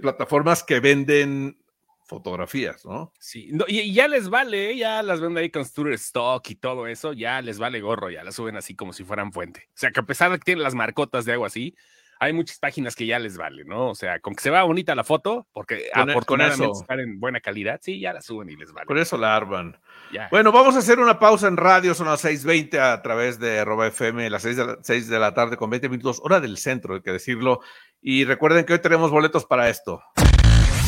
plataformas 0.00 0.62
que 0.62 0.80
venden 0.80 1.58
fotografías, 2.04 2.84
¿no? 2.84 3.12
Sí, 3.18 3.50
y, 3.66 3.92
ya 3.92 4.08
les 4.08 4.28
vale, 4.28 4.70
¿eh? 4.70 4.76
ya 4.76 5.02
las 5.02 5.20
venden 5.20 5.42
ahí 5.42 5.50
con 5.50 5.62
Stock 5.62 6.48
y 6.50 6.54
todo 6.54 6.86
eso, 6.86 7.12
ya 7.12 7.40
les 7.40 7.58
vale 7.58 7.80
gorro, 7.80 8.10
ya 8.10 8.24
las 8.24 8.34
suben 8.34 8.56
así 8.56 8.76
como 8.76 8.92
si 8.92 9.04
fueran 9.04 9.32
fuente. 9.32 9.68
O 9.70 9.76
sea, 9.76 9.90
que 9.90 10.00
a 10.00 10.04
pesar 10.04 10.30
de 10.30 10.38
que 10.38 10.44
tienen 10.44 10.62
las 10.62 10.74
marcotas 10.74 11.24
de 11.24 11.32
agua 11.32 11.46
así, 11.46 11.74
hay 12.20 12.32
muchas 12.32 12.58
páginas 12.58 12.94
que 12.94 13.06
ya 13.06 13.18
les 13.18 13.36
vale, 13.36 13.64
¿no? 13.64 13.88
O 13.88 13.94
sea, 13.94 14.20
con 14.20 14.34
que 14.34 14.42
se 14.42 14.50
vea 14.50 14.62
bonita 14.62 14.94
la 14.94 15.04
foto, 15.04 15.48
porque 15.52 15.88
con, 15.92 16.08
e, 16.08 16.12
afortunadamente 16.12 16.78
están 16.78 17.00
en 17.00 17.20
buena 17.20 17.40
calidad, 17.40 17.80
sí, 17.82 18.00
ya 18.00 18.12
la 18.12 18.22
suben 18.22 18.50
y 18.50 18.56
les 18.56 18.72
vale. 18.72 18.86
Por 18.86 18.98
eso 18.98 19.16
la 19.16 19.34
arman. 19.34 19.78
Bueno, 20.30 20.52
vamos 20.52 20.76
a 20.76 20.78
hacer 20.78 20.98
una 21.00 21.18
pausa 21.18 21.48
en 21.48 21.56
radio, 21.56 21.94
son 21.94 22.06
las 22.06 22.24
6.20 22.24 22.78
a 22.78 23.02
través 23.02 23.38
de 23.38 23.58
arroba 23.58 23.86
FM, 23.88 24.30
las 24.30 24.42
6 24.42 24.56
de, 24.56 24.66
la, 24.66 24.78
6 24.80 25.08
de 25.08 25.18
la 25.18 25.34
tarde 25.34 25.56
con 25.56 25.70
20 25.70 25.88
minutos, 25.88 26.20
hora 26.22 26.40
del 26.40 26.58
centro, 26.58 26.94
hay 26.94 27.02
que 27.02 27.12
decirlo. 27.12 27.60
Y 28.00 28.24
recuerden 28.24 28.64
que 28.64 28.74
hoy 28.74 28.78
tenemos 28.80 29.10
boletos 29.10 29.44
para 29.44 29.68
esto. 29.68 30.02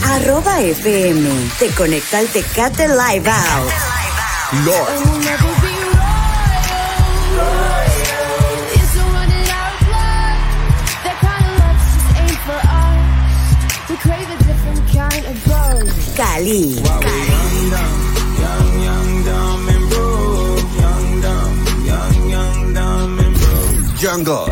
Arroba 0.04 0.60
FM. 0.60 1.28
Te 1.58 1.70
conecta 1.70 2.18
al 2.18 2.28
Tecate 2.28 2.88
Live 2.88 3.28
Out. 3.28 3.72
Lord. 4.64 5.16
Cali. 16.16 16.82
Cali. 16.82 17.45
Jungle. 24.16 24.50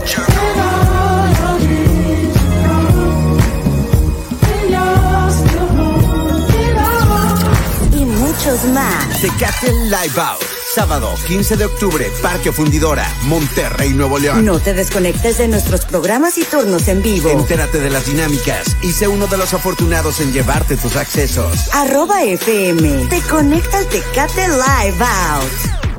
Y 7.93 8.05
muchos 8.05 8.65
más. 8.75 9.21
Tecate 9.23 9.73
Live 9.73 10.21
Out. 10.21 10.43
Sábado 10.75 11.15
15 11.27 11.57
de 11.57 11.65
octubre, 11.65 12.11
Parque 12.21 12.53
Fundidora, 12.53 13.09
Monterrey, 13.23 13.95
Nuevo 13.95 14.19
León. 14.19 14.45
No 14.45 14.59
te 14.59 14.75
desconectes 14.75 15.39
de 15.39 15.49
nuestros 15.49 15.87
programas 15.87 16.37
y 16.37 16.45
turnos 16.45 16.89
en 16.89 17.01
vivo. 17.01 17.31
Entérate 17.31 17.81
de 17.81 17.89
las 17.89 18.05
dinámicas 18.05 18.77
y 18.83 18.93
sé 18.93 19.09
uno 19.09 19.29
de 19.29 19.39
los 19.39 19.55
afortunados 19.55 20.21
en 20.21 20.33
llevarte 20.33 20.77
tus 20.77 20.97
accesos. 20.97 21.73
Arroba 21.73 22.23
FM. 22.23 23.07
Te 23.07 23.23
conecta 23.23 23.79
al 23.79 23.87
Tecate 23.87 24.49
Live 24.49 25.03
Out. 25.03 25.94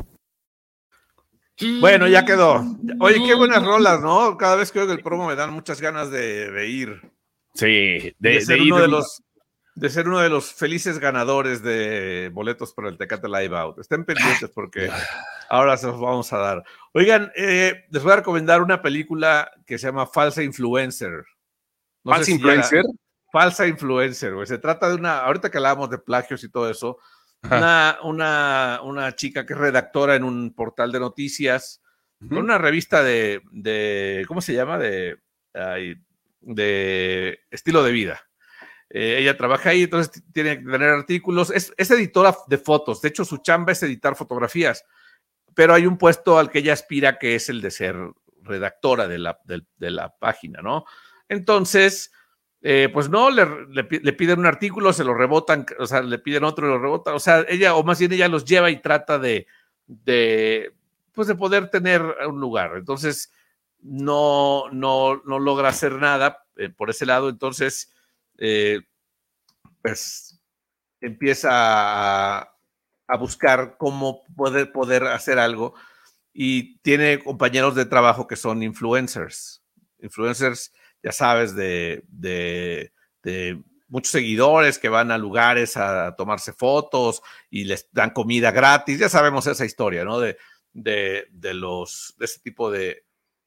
Bueno, 1.80 2.06
ya 2.06 2.24
quedó. 2.24 2.64
Oye, 3.00 3.24
qué 3.24 3.34
buenas 3.34 3.64
rolas, 3.64 4.00
¿no? 4.00 4.36
Cada 4.36 4.56
vez 4.56 4.70
que 4.70 4.80
oigo 4.80 4.92
el 4.92 5.02
promo 5.02 5.26
me 5.26 5.36
dan 5.36 5.52
muchas 5.52 5.80
ganas 5.80 6.10
de, 6.10 6.50
de 6.50 6.68
ir. 6.68 7.00
Sí, 7.54 7.66
De, 7.66 8.14
de, 8.18 8.40
ser 8.42 8.58
de 8.58 8.64
ir 8.64 8.72
uno 8.72 8.82
de 8.82 8.88
los 8.88 9.22
de 9.76 9.90
ser 9.90 10.08
uno 10.08 10.20
de 10.20 10.30
los 10.30 10.54
felices 10.54 10.98
ganadores 10.98 11.62
de 11.62 12.30
boletos 12.32 12.72
para 12.72 12.88
el 12.88 12.96
Tecate 12.96 13.28
Live 13.28 13.56
Out. 13.56 13.78
Estén 13.78 14.06
pendientes 14.06 14.50
porque 14.54 14.90
ahora 15.50 15.76
se 15.76 15.86
los 15.86 16.00
vamos 16.00 16.32
a 16.32 16.38
dar. 16.38 16.64
Oigan, 16.92 17.30
eh, 17.36 17.84
les 17.90 18.02
voy 18.02 18.12
a 18.12 18.16
recomendar 18.16 18.62
una 18.62 18.80
película 18.80 19.50
que 19.66 19.78
se 19.78 19.86
llama 19.86 20.06
Falsa 20.06 20.42
Influencer. 20.42 21.24
No 22.04 22.12
¿Falsa 22.12 22.24
si 22.24 22.32
influencer? 22.32 22.84
Falsa 23.30 23.66
Influencer, 23.66 24.34
güey. 24.34 24.46
Se 24.46 24.56
trata 24.56 24.88
de 24.88 24.94
una, 24.94 25.18
ahorita 25.18 25.50
que 25.50 25.58
hablábamos 25.58 25.90
de 25.90 25.98
plagios 25.98 26.42
y 26.42 26.48
todo 26.48 26.70
eso, 26.70 26.96
una, 27.42 27.98
una, 28.02 28.80
una 28.82 29.14
chica 29.14 29.46
que 29.46 29.52
es 29.52 29.58
redactora 29.58 30.14
en 30.16 30.24
un 30.24 30.54
portal 30.54 30.92
de 30.92 31.00
noticias, 31.00 31.82
con 32.18 32.38
una 32.38 32.58
revista 32.58 33.02
de, 33.02 33.42
de 33.52 34.24
¿cómo 34.26 34.40
se 34.40 34.54
llama? 34.54 34.78
De, 34.78 35.18
de 36.40 37.40
estilo 37.50 37.82
de 37.82 37.92
vida. 37.92 38.20
Eh, 38.88 39.18
ella 39.18 39.36
trabaja 39.36 39.70
ahí, 39.70 39.82
entonces 39.82 40.22
tiene 40.32 40.58
que 40.58 40.64
tener 40.64 40.88
artículos. 40.88 41.50
Es, 41.50 41.72
es 41.76 41.90
editora 41.90 42.34
de 42.46 42.58
fotos. 42.58 43.02
De 43.02 43.08
hecho, 43.08 43.24
su 43.24 43.38
chamba 43.38 43.72
es 43.72 43.82
editar 43.82 44.16
fotografías. 44.16 44.84
Pero 45.54 45.74
hay 45.74 45.86
un 45.86 45.98
puesto 45.98 46.38
al 46.38 46.50
que 46.50 46.60
ella 46.60 46.72
aspira, 46.72 47.18
que 47.18 47.34
es 47.34 47.48
el 47.48 47.60
de 47.60 47.70
ser 47.70 47.96
redactora 48.42 49.08
de 49.08 49.18
la, 49.18 49.40
de 49.44 49.90
la 49.90 50.16
página, 50.16 50.62
¿no? 50.62 50.84
Entonces, 51.28 52.12
eh, 52.68 52.88
pues 52.92 53.08
no, 53.08 53.30
le, 53.30 53.46
le 53.68 53.84
pi- 53.84 54.00
le 54.00 54.12
piden 54.12 54.40
un 54.40 54.46
artículo, 54.46 54.92
se 54.92 55.04
lo 55.04 55.14
rebotan, 55.14 55.64
o 55.78 55.86
sea, 55.86 56.02
le 56.02 56.18
piden 56.18 56.42
otro 56.44 56.66
y 56.66 56.70
lo 56.70 56.78
rebotan. 56.80 57.14
O 57.14 57.20
sea, 57.20 57.44
ella, 57.48 57.76
o 57.76 57.84
más 57.84 57.98
bien 58.00 58.12
ella 58.12 58.28
los 58.28 58.44
lleva 58.44 58.70
y 58.70 58.80
trata 58.82 59.18
de, 59.18 59.46
de 59.86 60.72
pues 61.12 61.28
de 61.28 61.36
poder 61.36 61.70
tener 61.70 62.02
un 62.28 62.40
lugar. 62.40 62.72
Entonces, 62.76 63.32
no, 63.80 64.64
no, 64.72 65.22
no 65.24 65.38
logra 65.38 65.68
hacer 65.68 65.92
nada 65.92 66.44
eh, 66.56 66.68
por 66.70 66.90
ese 66.90 67.06
lado. 67.06 67.28
Entonces, 67.28 67.92
eh, 68.38 68.80
pues 69.82 70.40
empieza 71.00 71.50
a, 71.52 72.52
a 73.06 73.16
buscar 73.16 73.76
cómo 73.78 74.22
poder, 74.36 74.72
poder 74.72 75.04
hacer 75.04 75.38
algo 75.38 75.74
y 76.32 76.78
tiene 76.78 77.22
compañeros 77.22 77.74
de 77.74 77.86
trabajo 77.86 78.26
que 78.26 78.36
son 78.36 78.62
influencers. 78.62 79.62
Influencers, 80.00 80.72
ya 81.02 81.12
sabes, 81.12 81.54
de, 81.54 82.02
de, 82.08 82.92
muchos 83.88 84.10
seguidores 84.10 84.78
que 84.78 84.88
van 84.88 85.10
a 85.10 85.18
lugares 85.18 85.76
a 85.76 86.14
tomarse 86.16 86.52
fotos 86.52 87.22
y 87.50 87.64
les 87.64 87.88
dan 87.92 88.10
comida 88.10 88.50
gratis. 88.50 88.98
Ya 88.98 89.08
sabemos 89.08 89.46
esa 89.46 89.64
historia, 89.64 90.04
¿no? 90.04 90.18
De, 90.20 90.36
de, 90.72 91.26
de 91.30 91.54
los, 91.54 92.14
de 92.18 92.24
ese 92.24 92.40
tipo 92.40 92.70
de, 92.70 93.04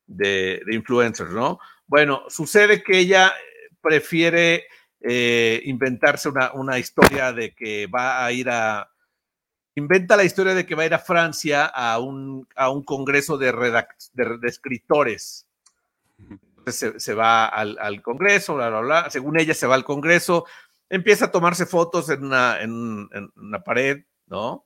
de, 0.07 0.61
influencers, 0.71 1.31
¿no? 1.31 1.59
Bueno, 1.87 2.23
sucede 2.29 2.83
que 2.83 2.99
ella 2.99 3.33
prefiere 3.81 4.65
eh, 5.01 5.61
inventarse 5.65 6.29
una, 6.29 6.53
una 6.53 6.79
historia 6.79 7.33
de 7.33 7.53
que 7.53 7.87
va 7.87 8.25
a 8.25 8.31
ir 8.31 8.49
a, 8.49 8.89
inventa 9.75 10.17
la 10.17 10.23
historia 10.23 10.53
de 10.53 10.65
que 10.65 10.75
va 10.75 10.83
a 10.83 10.87
ir 10.87 10.93
a 10.93 10.99
Francia 10.99 11.65
a 11.65 11.99
un, 11.99 12.47
a 12.55 12.69
un 12.69 12.83
congreso 12.83 13.37
de, 13.37 13.53
redac- 13.53 14.11
de, 14.13 14.37
de 14.39 14.47
escritores. 14.47 15.48
Se, 16.71 16.99
se 16.99 17.13
va 17.13 17.47
al, 17.47 17.77
al 17.79 18.01
congreso, 18.01 18.55
bla, 18.55 18.69
bla, 18.69 18.79
bla. 18.81 19.09
Según 19.09 19.39
ella 19.39 19.53
se 19.53 19.67
va 19.67 19.75
al 19.75 19.83
congreso, 19.85 20.45
empieza 20.89 21.25
a 21.25 21.31
tomarse 21.31 21.65
fotos 21.65 22.09
en 22.09 22.23
una, 22.25 22.61
en, 22.61 23.07
en 23.13 23.31
una 23.35 23.63
pared, 23.63 24.03
¿no? 24.27 24.65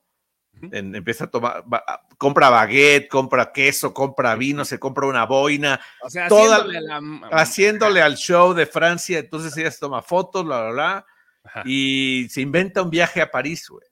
En- 0.70 0.94
empieza 0.94 1.24
a 1.24 1.30
tomar, 1.30 1.64
va- 1.70 1.84
compra 2.16 2.48
baguette, 2.48 3.08
compra 3.08 3.50
queso, 3.52 3.92
compra 3.92 4.36
vino, 4.36 4.64
se 4.64 4.78
compra 4.78 5.06
una 5.06 5.26
boina, 5.26 5.80
O 6.00 6.08
sea, 6.08 6.28
toda- 6.28 6.58
haciéndole 6.58 6.78
a 6.78 7.00
la- 7.00 7.28
haciéndole 7.32 8.02
al 8.02 8.16
show 8.16 8.54
de 8.54 8.64
Francia. 8.66 9.18
Entonces 9.18 9.56
ella 9.56 9.70
se 9.72 9.80
toma 9.80 10.00
fotos, 10.00 10.44
bla, 10.44 10.60
bla, 10.62 10.70
bla 10.72 11.06
Ajá. 11.42 11.62
y 11.66 12.28
se 12.30 12.40
inventa 12.40 12.82
un 12.82 12.90
viaje 12.90 13.20
a 13.20 13.30
París, 13.30 13.68
güey. 13.68 13.84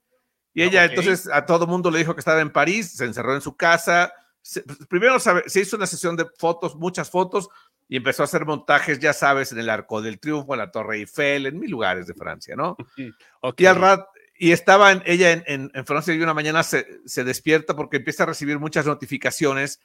Y 0.54 0.62
ella 0.62 0.84
Ok. 0.84 0.90
entonces 0.90 1.28
a 1.32 1.44
todo 1.46 1.66
mundo 1.66 1.90
le 1.90 1.98
dijo 1.98 2.14
que 2.14 2.20
estaba 2.20 2.40
en 2.40 2.52
París, 2.52 2.92
se 2.92 3.06
encerró 3.06 3.34
en 3.34 3.40
su 3.40 3.56
casa. 3.56 4.12
Se- 4.40 4.62
primero 4.88 5.18
se 5.18 5.60
hizo 5.60 5.76
una 5.76 5.86
sesión 5.86 6.16
de 6.16 6.26
fotos, 6.38 6.76
muchas 6.76 7.10
fotos, 7.10 7.48
y 7.92 7.96
empezó 7.96 8.22
a 8.22 8.24
hacer 8.24 8.46
montajes, 8.46 9.00
ya 9.00 9.12
sabes, 9.12 9.52
en 9.52 9.58
el 9.58 9.68
Arco 9.68 10.00
del 10.00 10.18
Triunfo, 10.18 10.54
en 10.54 10.60
la 10.60 10.70
Torre 10.70 10.96
Eiffel, 10.96 11.44
en 11.44 11.58
mil 11.58 11.70
lugares 11.70 12.06
de 12.06 12.14
Francia, 12.14 12.56
¿no? 12.56 12.74
Ok. 13.42 13.60
Y 13.60 13.66
al 13.66 13.76
rat, 13.76 14.06
y 14.34 14.52
estaba 14.52 14.92
en- 14.92 15.02
ella 15.04 15.30
en, 15.32 15.44
en- 15.46 15.70
en 15.74 15.84
Francia 15.84 16.14
y 16.14 16.20
una 16.22 16.32
mañana 16.32 16.62
se, 16.62 16.86
se 17.04 17.22
despierta 17.22 17.76
porque 17.76 17.98
empieza 17.98 18.22
a 18.22 18.26
recibir 18.26 18.58
muchas 18.58 18.86
notificaciones 18.86 19.80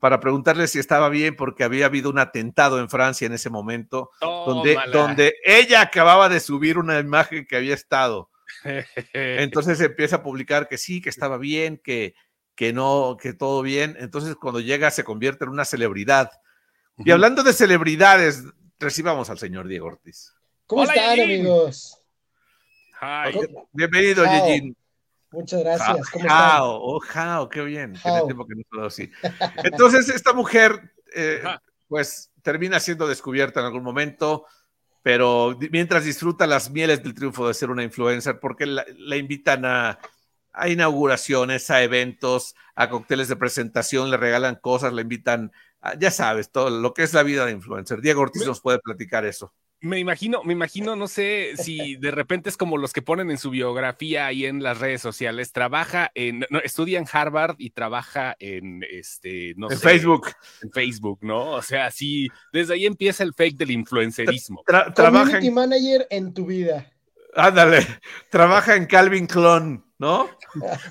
para 0.00 0.20
preguntarle 0.20 0.68
si 0.68 0.78
estaba 0.78 1.10
bien 1.10 1.36
porque 1.36 1.64
había 1.64 1.84
habido 1.86 2.08
un 2.08 2.18
atentado 2.18 2.78
en 2.80 2.88
Francia 2.88 3.26
en 3.26 3.34
ese 3.34 3.50
momento 3.50 4.10
donde, 4.46 4.74
donde 4.98 5.34
ella 5.44 5.82
acababa 5.82 6.30
de 6.30 6.40
subir 6.40 6.78
una 6.78 6.98
imagen 6.98 7.44
que 7.46 7.56
había 7.56 7.74
estado. 7.74 8.30
Entonces 9.12 9.80
empieza 9.80 10.16
a 10.16 10.22
publicar 10.22 10.66
que 10.68 10.78
sí, 10.78 11.00
que 11.02 11.10
estaba 11.10 11.36
bien, 11.38 11.78
que, 11.82 12.14
que 12.54 12.72
no, 12.72 13.16
que 13.20 13.32
todo 13.34 13.60
bien. 13.62 13.96
Entonces 13.98 14.34
cuando 14.36 14.60
llega 14.60 14.90
se 14.90 15.04
convierte 15.04 15.44
en 15.44 15.50
una 15.50 15.64
celebridad. 15.64 16.30
Y 16.98 17.10
hablando 17.10 17.42
de 17.42 17.52
celebridades, 17.52 18.44
recibamos 18.78 19.28
al 19.30 19.38
señor 19.38 19.66
Diego 19.66 19.86
Ortiz. 19.88 20.32
¿Cómo 20.66 20.82
Hola, 20.82 20.94
están, 20.94 21.16
Yejin. 21.16 21.40
amigos? 21.40 21.98
Bienvenido. 23.72 24.24
Yejin. 24.24 24.76
Muchas 25.32 25.60
gracias. 25.60 26.10
¿Cómo 26.10 26.24
están? 26.24 26.58
Oh, 26.62 27.00
Jao, 27.00 27.48
qué 27.48 27.62
bien. 27.62 27.94
Tiene 27.94 28.18
Jao. 28.18 28.26
tiempo 28.26 28.46
que 28.46 28.54
no 28.54 28.62
puedo 28.70 28.86
así. 28.86 29.10
Entonces, 29.64 30.08
esta 30.08 30.32
mujer, 30.32 30.92
eh, 31.14 31.42
pues, 31.88 32.30
termina 32.42 32.78
siendo 32.78 33.08
descubierta 33.08 33.60
en 33.60 33.66
algún 33.66 33.82
momento, 33.82 34.46
pero 35.02 35.58
mientras 35.70 36.04
disfruta 36.04 36.46
las 36.46 36.70
mieles 36.70 37.02
del 37.02 37.14
triunfo 37.14 37.48
de 37.48 37.54
ser 37.54 37.70
una 37.70 37.82
influencer, 37.82 38.38
porque 38.38 38.66
la, 38.66 38.84
la 38.96 39.16
invitan 39.16 39.64
a, 39.64 39.98
a 40.52 40.68
inauguraciones, 40.68 41.68
a 41.70 41.82
eventos, 41.82 42.54
a 42.76 42.88
cócteles 42.88 43.28
de 43.28 43.36
presentación, 43.36 44.10
le 44.10 44.16
regalan 44.16 44.54
cosas, 44.54 44.92
le 44.92 45.02
invitan, 45.02 45.52
ya 45.98 46.10
sabes, 46.10 46.50
todo 46.50 46.70
lo 46.70 46.94
que 46.94 47.02
es 47.02 47.12
la 47.12 47.22
vida 47.22 47.44
de 47.46 47.52
influencer. 47.52 48.00
Diego 48.00 48.22
Ortiz 48.22 48.46
nos 48.46 48.60
puede 48.60 48.78
platicar 48.78 49.24
eso. 49.24 49.52
Me 49.80 49.98
imagino, 49.98 50.42
me 50.44 50.54
imagino, 50.54 50.96
no 50.96 51.06
sé 51.08 51.52
si 51.58 51.96
de 51.96 52.10
repente 52.10 52.48
es 52.48 52.56
como 52.56 52.78
los 52.78 52.94
que 52.94 53.02
ponen 53.02 53.30
en 53.30 53.36
su 53.36 53.50
biografía 53.50 54.24
ahí 54.24 54.46
en 54.46 54.62
las 54.62 54.78
redes 54.78 55.02
sociales, 55.02 55.52
trabaja 55.52 56.10
en, 56.14 56.46
no, 56.48 56.58
estudia 56.60 56.98
en 56.98 57.04
Harvard 57.12 57.56
y 57.58 57.68
trabaja 57.68 58.34
en 58.38 58.82
este, 58.90 59.52
no 59.58 59.70
en 59.70 59.76
sé, 59.76 59.82
Facebook. 59.86 60.28
en 60.62 60.70
Facebook, 60.72 61.18
¿no? 61.20 61.50
O 61.50 61.60
sea, 61.60 61.90
sí, 61.90 62.28
desde 62.50 62.72
ahí 62.74 62.86
empieza 62.86 63.24
el 63.24 63.34
fake 63.34 63.58
del 63.58 63.72
influencerismo. 63.72 64.62
Tra- 64.66 64.94
trabaja 64.94 65.24
Community 65.24 65.48
en, 65.48 65.54
manager 65.54 66.06
en 66.08 66.32
tu 66.32 66.46
vida. 66.46 66.90
ándale, 67.34 67.86
trabaja 68.30 68.76
en 68.76 68.86
Calvin 68.86 69.26
Clon, 69.26 69.84
¿no? 69.98 70.28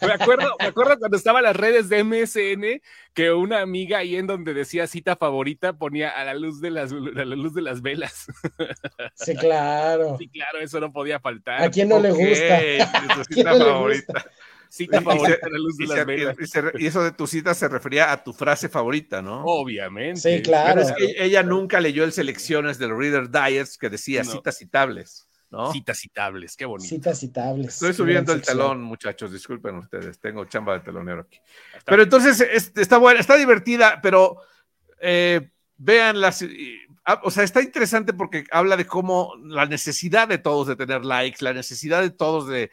Me 0.01 0.13
acuerdo, 0.13 0.55
me 0.59 0.65
acuerdo 0.67 0.97
cuando 0.97 1.17
estaba 1.17 1.39
en 1.39 1.45
las 1.45 1.55
redes 1.55 1.89
de 1.89 2.03
MSN 2.03 2.81
que 3.13 3.31
una 3.31 3.61
amiga 3.61 3.99
ahí 3.99 4.15
en 4.15 4.27
donde 4.27 4.53
decía 4.53 4.87
cita 4.87 5.15
favorita 5.15 5.73
ponía 5.73 6.09
a 6.09 6.23
la 6.23 6.33
luz 6.33 6.61
de 6.61 6.71
las, 6.71 6.91
a 6.91 6.95
la 6.95 7.35
luz 7.35 7.53
de 7.53 7.61
las 7.61 7.81
velas. 7.81 8.25
Sí, 9.15 9.35
claro. 9.35 10.15
Sí, 10.17 10.27
claro, 10.29 10.59
eso 10.59 10.79
no 10.79 10.91
podía 10.91 11.19
faltar. 11.19 11.61
¿A 11.61 11.69
quién 11.69 11.89
no 11.89 11.99
le 11.99 12.11
gusta? 12.11 12.59
tu 12.59 13.21
¿A 13.21 13.25
quién 13.25 13.25
cita 13.37 13.57
no 13.57 13.65
favorita. 13.65 14.13
gusta? 14.13 14.31
Cita 14.69 14.97
Y- 15.01 15.03
favorita 15.03 15.37
se- 15.39 15.45
a 15.45 15.49
la 15.49 15.57
luz 15.59 15.77
de 15.77 15.85
las 15.85 16.05
velas. 16.05 16.35
y 16.39 16.47
se- 16.47 16.63
y 16.79 16.85
eso 16.87 17.03
de 17.03 17.11
tu 17.11 17.27
cita 17.27 17.53
se 17.53 17.67
refería 17.67 18.11
a 18.11 18.23
tu 18.23 18.33
frase 18.33 18.69
favorita, 18.69 19.21
¿no? 19.21 19.43
Obviamente. 19.45 20.19
Sí, 20.37 20.41
claro. 20.41 20.81
Pero 20.81 20.87
es 20.87 20.91
que 21.15 21.23
ella 21.23 21.43
nunca 21.43 21.79
leyó 21.79 22.03
el 22.03 22.11
selecciones 22.11 22.79
del 22.79 22.97
Reader 22.97 23.29
Diets 23.29 23.77
que 23.77 23.89
decía 23.91 24.23
No. 24.23 24.31
citas 24.31 24.57
citables, 24.57 25.27
¿no? 25.53 25.71
Citas 25.71 25.99
citables, 25.99 26.57
qué 26.57 26.65
bonito. 26.65 26.89
Citas 26.89 27.19
citables. 27.19 27.75
Estoy 27.75 27.93
subiendo 27.93 28.33
el 28.33 28.41
telón, 28.41 28.81
muchachos, 28.81 29.31
disculpen 29.31 29.75
ustedes, 29.77 30.19
tengo 30.19 30.45
chamba 30.45 30.73
de 30.73 30.79
telonero 30.79 31.21
aquí. 31.21 31.39
Pero 31.85 32.01
entonces 32.03 32.41
es- 32.41 32.71
está 32.75 32.97
buena, 32.97 33.19
está 33.19 33.37
divertida, 33.37 33.99
pero 34.01 34.37
eh, 34.99 35.51
vean 35.77 36.19
las, 36.19 36.41
y- 36.41 36.79
ah, 37.05 37.21
o 37.23 37.29
sea, 37.31 37.43
está 37.43 37.61
interesante 37.61 38.13
porque 38.13 38.45
habla 38.51 38.75
de 38.77 38.85
cómo 38.87 39.33
la 39.45 39.65
necesidad 39.67 40.27
de 40.27 40.39
todos 40.39 40.67
de 40.67 40.75
tener 40.75 41.05
likes, 41.05 41.37
la 41.43 41.53
necesidad 41.53 42.01
de 42.01 42.09
todos 42.09 42.47
de, 42.47 42.71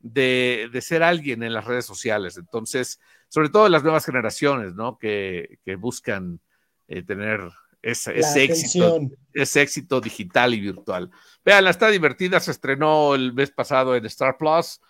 de, 0.00 0.70
de 0.72 0.80
ser 0.80 1.02
alguien 1.02 1.42
en 1.42 1.52
las 1.52 1.64
redes 1.66 1.84
sociales. 1.84 2.36
Entonces, 2.38 2.98
sobre 3.28 3.50
todo 3.50 3.68
las 3.68 3.82
nuevas 3.82 4.04
generaciones, 4.06 4.74
¿no? 4.74 4.96
Que, 4.98 5.58
que 5.64 5.76
buscan 5.76 6.40
eh, 6.88 7.02
tener 7.02 7.40
ese, 7.82 8.12
La 8.14 8.18
ese 8.20 8.44
éxito, 8.44 9.00
ese 9.34 9.62
éxito 9.62 10.00
digital 10.00 10.54
y 10.54 10.60
virtual. 10.60 11.10
Veanla, 11.44 11.70
está 11.70 11.88
divertida, 11.88 12.40
se 12.40 12.52
estrenó 12.52 13.14
el 13.14 13.32
mes 13.32 13.50
pasado 13.50 13.96
en 13.96 14.06
Star 14.06 14.38
Plus 14.38 14.80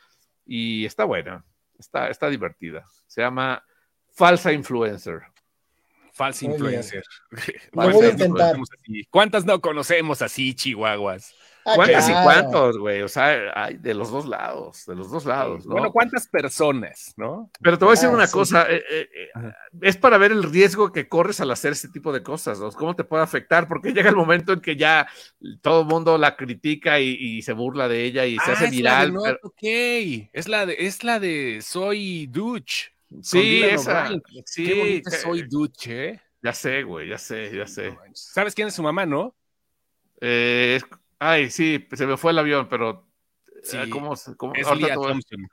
y 0.45 0.85
está 0.85 1.05
buena, 1.05 1.45
está, 1.79 2.09
está 2.09 2.29
divertida. 2.29 2.85
Se 3.07 3.23
llama 3.23 3.65
Falsa 4.11 4.53
Influencer. 4.53 5.23
Bien. 6.19 6.53
influencer. 6.53 7.03
Lo 7.73 7.91
voy 7.91 8.07
a 8.07 8.11
¿Cuántas 8.13 8.19
no 8.19 8.25
intentar. 8.27 8.53
conocemos 8.53 8.69
así? 8.79 9.05
¿Cuántas 9.11 9.45
no 9.47 9.61
conocemos 9.61 10.23
así, 10.23 10.55
chihuahuas? 10.55 11.35
Ah, 11.65 11.73
¿Cuántos 11.77 12.09
y 12.09 12.13
cuántos, 12.13 12.79
güey? 12.79 13.03
O 13.03 13.09
sea, 13.09 13.53
hay 13.55 13.77
de 13.77 13.95
los 13.95 14.11
dos 14.11 14.27
lados, 14.27 14.85
de 14.87 14.97
los 14.97 15.11
dos 15.11 15.25
lados, 15.25 15.65
¿no? 15.65 15.73
Bueno, 15.75 15.93
¿cuántas 15.93 16.27
personas, 16.27 17.15
no? 17.17 17.51
Pero 17.61 17.79
te 17.79 17.85
voy 17.85 17.93
a 17.93 17.95
decir 17.95 18.09
Ah, 18.09 18.13
una 18.15 18.27
sí. 18.27 18.33
cosa, 18.33 18.67
eh, 18.69 18.83
eh, 18.91 19.09
eh, 19.15 19.53
es 19.81 19.97
para 19.97 20.19
ver 20.19 20.33
el 20.33 20.43
riesgo 20.43 20.91
que 20.91 21.09
corres 21.09 21.41
al 21.41 21.51
hacer 21.53 21.73
este 21.73 21.89
tipo 21.89 22.13
de 22.13 22.23
cosas, 22.23 22.59
¿no? 22.59 22.71
cómo 22.73 22.97
te 22.97 23.05
puede 23.05 23.23
afectar, 23.23 23.69
porque 23.69 23.93
llega 23.93 24.11
el 24.11 24.17
momento 24.17 24.53
en 24.53 24.61
que 24.61 24.75
ya 24.77 25.07
todo 25.61 25.83
el 25.83 25.87
mundo 25.87 26.19
la 26.19 26.37
critica 26.37 26.99
y, 26.99 27.11
y 27.21 27.43
se 27.43 27.53
burla 27.53 27.87
de 27.87 28.05
ella 28.05 28.27
y 28.27 28.37
se 28.39 28.51
Ah, 28.51 28.55
hace 28.55 28.71
viral. 28.71 29.15
Pero- 29.23 29.39
OK. 29.45 30.29
Es 30.33 30.49
la 30.49 30.67
de, 30.67 30.77
es 30.79 31.05
la 31.05 31.21
de 31.21 31.61
Soy 31.63 32.27
Duch. 32.27 32.91
sí, 33.21 33.63
esa, 33.63 34.09
sí, 34.47 34.65
Qué 34.67 34.75
bonita 34.75 35.11
que- 35.11 35.17
es 35.17 35.23
Soy 35.23 35.43
Duch, 35.43 35.87
¿eh? 35.87 36.21
ya 36.43 36.53
sé, 36.53 36.83
güey, 36.83 37.09
ya 37.09 37.19
sé, 37.19 37.57
ya 37.57 37.69
sé. 37.69 37.97
¿Sabes 38.15 38.53
quién 38.55 38.67
es 38.67 38.75
su 38.75 38.83
mamá, 38.83 39.07
no? 39.07 39.37
Eh, 40.21 40.81
ay, 41.23 41.51
sí, 41.51 41.87
se 41.93 42.07
me 42.07 42.17
fue 42.17 42.33
el 42.33 42.39
avión, 42.39 42.69
pero 42.69 43.09
Sí, 43.63 43.77
eh, 43.77 43.89
¿cómo, 43.91 44.17
se- 44.17 44.37
cómo- 44.37 44.55
Es 44.55 44.67
Thompson. 44.67 45.49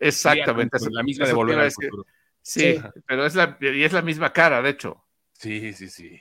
Exactamente, 0.00 0.76
Lea 0.76 0.80
Thompson, 0.80 0.92
la 0.92 1.02
misma 1.02 1.26
de 1.26 1.32
Volver 1.32 1.58
al 1.58 1.64
decir. 1.66 1.88
Futuro. 1.88 2.06
Sí, 2.42 2.74
Sí. 2.74 2.80
pero 3.06 3.24
es 3.24 3.34
la, 3.34 3.56
y 3.60 3.84
es 3.84 3.92
la 3.92 4.02
misma 4.02 4.32
cara, 4.32 4.60
de 4.60 4.70
hecho. 4.70 5.04
Sí, 5.32 5.72
sí, 5.72 5.88
sí. 5.88 6.20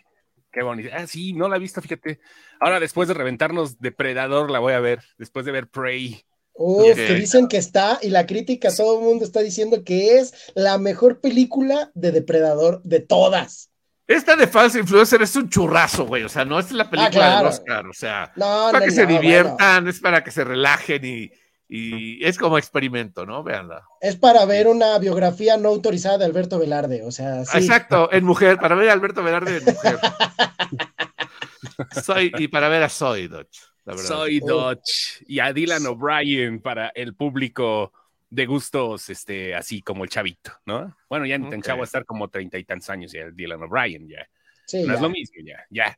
Qué 0.51 0.62
bonita. 0.62 0.95
Ah, 0.95 1.08
sí, 1.08 1.34
no 1.34 1.49
la 1.49 1.58
he 1.58 1.60
visto, 1.60 1.82
fíjate. 1.82 2.19
Ahora, 2.60 2.79
después 2.79 3.08
de 3.08 3.15
reventarnos 3.15 3.79
Depredador, 3.79 4.51
la 4.51 4.60
voy 4.60 4.73
a 4.73 4.79
ver. 4.79 4.99
Después 5.17 5.45
de 5.45 5.51
ver 5.51 5.67
Prey. 5.67 6.23
Uf, 6.53 6.95
que 6.95 7.15
dicen 7.15 7.47
que 7.47 7.58
está, 7.58 7.97
y 8.03 8.10
la 8.10 8.27
crítica, 8.27 8.69
todo 8.73 8.99
el 8.99 9.06
mundo 9.06 9.25
está 9.25 9.39
diciendo 9.41 9.84
que 9.84 10.19
es 10.19 10.51
la 10.53 10.77
mejor 10.77 11.19
película 11.19 11.91
de 11.95 12.12
Depredador 12.12 12.84
de 12.84 12.99
todas. 12.99 13.71
Esta 14.06 14.36
de 14.36 14.48
Falsa 14.48 14.80
Influencer 14.80 15.22
es 15.22 15.36
un 15.36 15.50
churrazo, 15.50 16.06
güey. 16.06 16.24
O 16.24 16.30
sea, 16.30 16.44
no 16.44 16.60
es 16.60 16.72
la 16.72 16.89
película 16.89 17.12
claro. 17.12 17.38
del 17.38 17.48
Oscar. 17.48 17.88
O 17.88 17.94
sea, 17.94 18.32
No, 18.36 18.68
para 18.72 18.80
no, 18.80 18.86
que 18.86 18.92
se 18.92 19.04
no, 19.04 19.10
diviertan, 19.10 19.88
es 19.88 20.00
para 20.00 20.24
que 20.24 20.32
se 20.32 20.44
relajen 20.44 21.06
y, 21.06 21.32
y 21.70 22.24
es 22.24 22.38
como 22.38 22.58
experimento, 22.58 23.26
¿no? 23.26 23.44
Veanla. 23.44 23.84
Es 24.02 24.16
para 24.16 24.46
ver 24.46 24.68
una 24.68 24.98
biografía 25.00 25.58
no 25.58 25.70
autorizada 25.70 26.18
de 26.18 26.26
Alberto 26.26 26.60
Velarde, 26.60 27.04
o 27.04 27.12
sea, 27.12 27.46
sí. 27.46 27.58
Exacto, 27.58 28.12
en 28.12 28.26
mujer, 28.26 28.60
para 28.60 28.76
ver 28.76 28.89
a 28.89 28.94
Alberto 28.94 29.24
Velarde 29.24 29.58
en 29.58 29.66
mujer. 29.66 30.00
Soy, 32.04 32.32
y 32.38 32.48
para 32.50 32.68
ver 32.68 32.84
a 32.84 32.89
Soy 32.89 33.28
Dodge, 33.28 33.62
la 33.86 33.94
verdad. 33.94 34.08
Soy. 34.08 34.39
Dodge. 34.39 35.24
Y 35.26 35.39
a 35.39 35.54
Dylan 35.54 35.86
O'Brien 35.88 36.62
para 36.62 36.89
el 36.89 37.16
público 37.16 37.92
de 38.34 38.46
gustos, 38.48 39.10
este, 39.10 39.54
así 39.54 39.82
como 39.82 40.04
el 40.04 40.10
chavito, 40.10 40.52
¿no? 40.65 40.96
Bueno, 41.08 41.26
ya 41.26 41.38
ni 41.38 41.50
tan 41.50 41.62
chavo 41.62 41.82
a 41.82 41.86
estar 41.86 42.04
como 42.04 42.30
treinta 42.30 42.58
y 42.58 42.63
tantos 42.63 42.89
años 42.89 43.12
ya 43.12 43.22
el 43.22 43.36
Dylan 43.36 43.62
O'Brien, 43.62 44.08
ya. 44.10 44.28
Sí, 44.65 44.82
No 44.82 44.88
ya. 44.88 44.93
es 44.96 45.02
lo 45.02 45.10
mismo, 45.10 45.36
ya, 45.46 45.65
ya. 45.69 45.98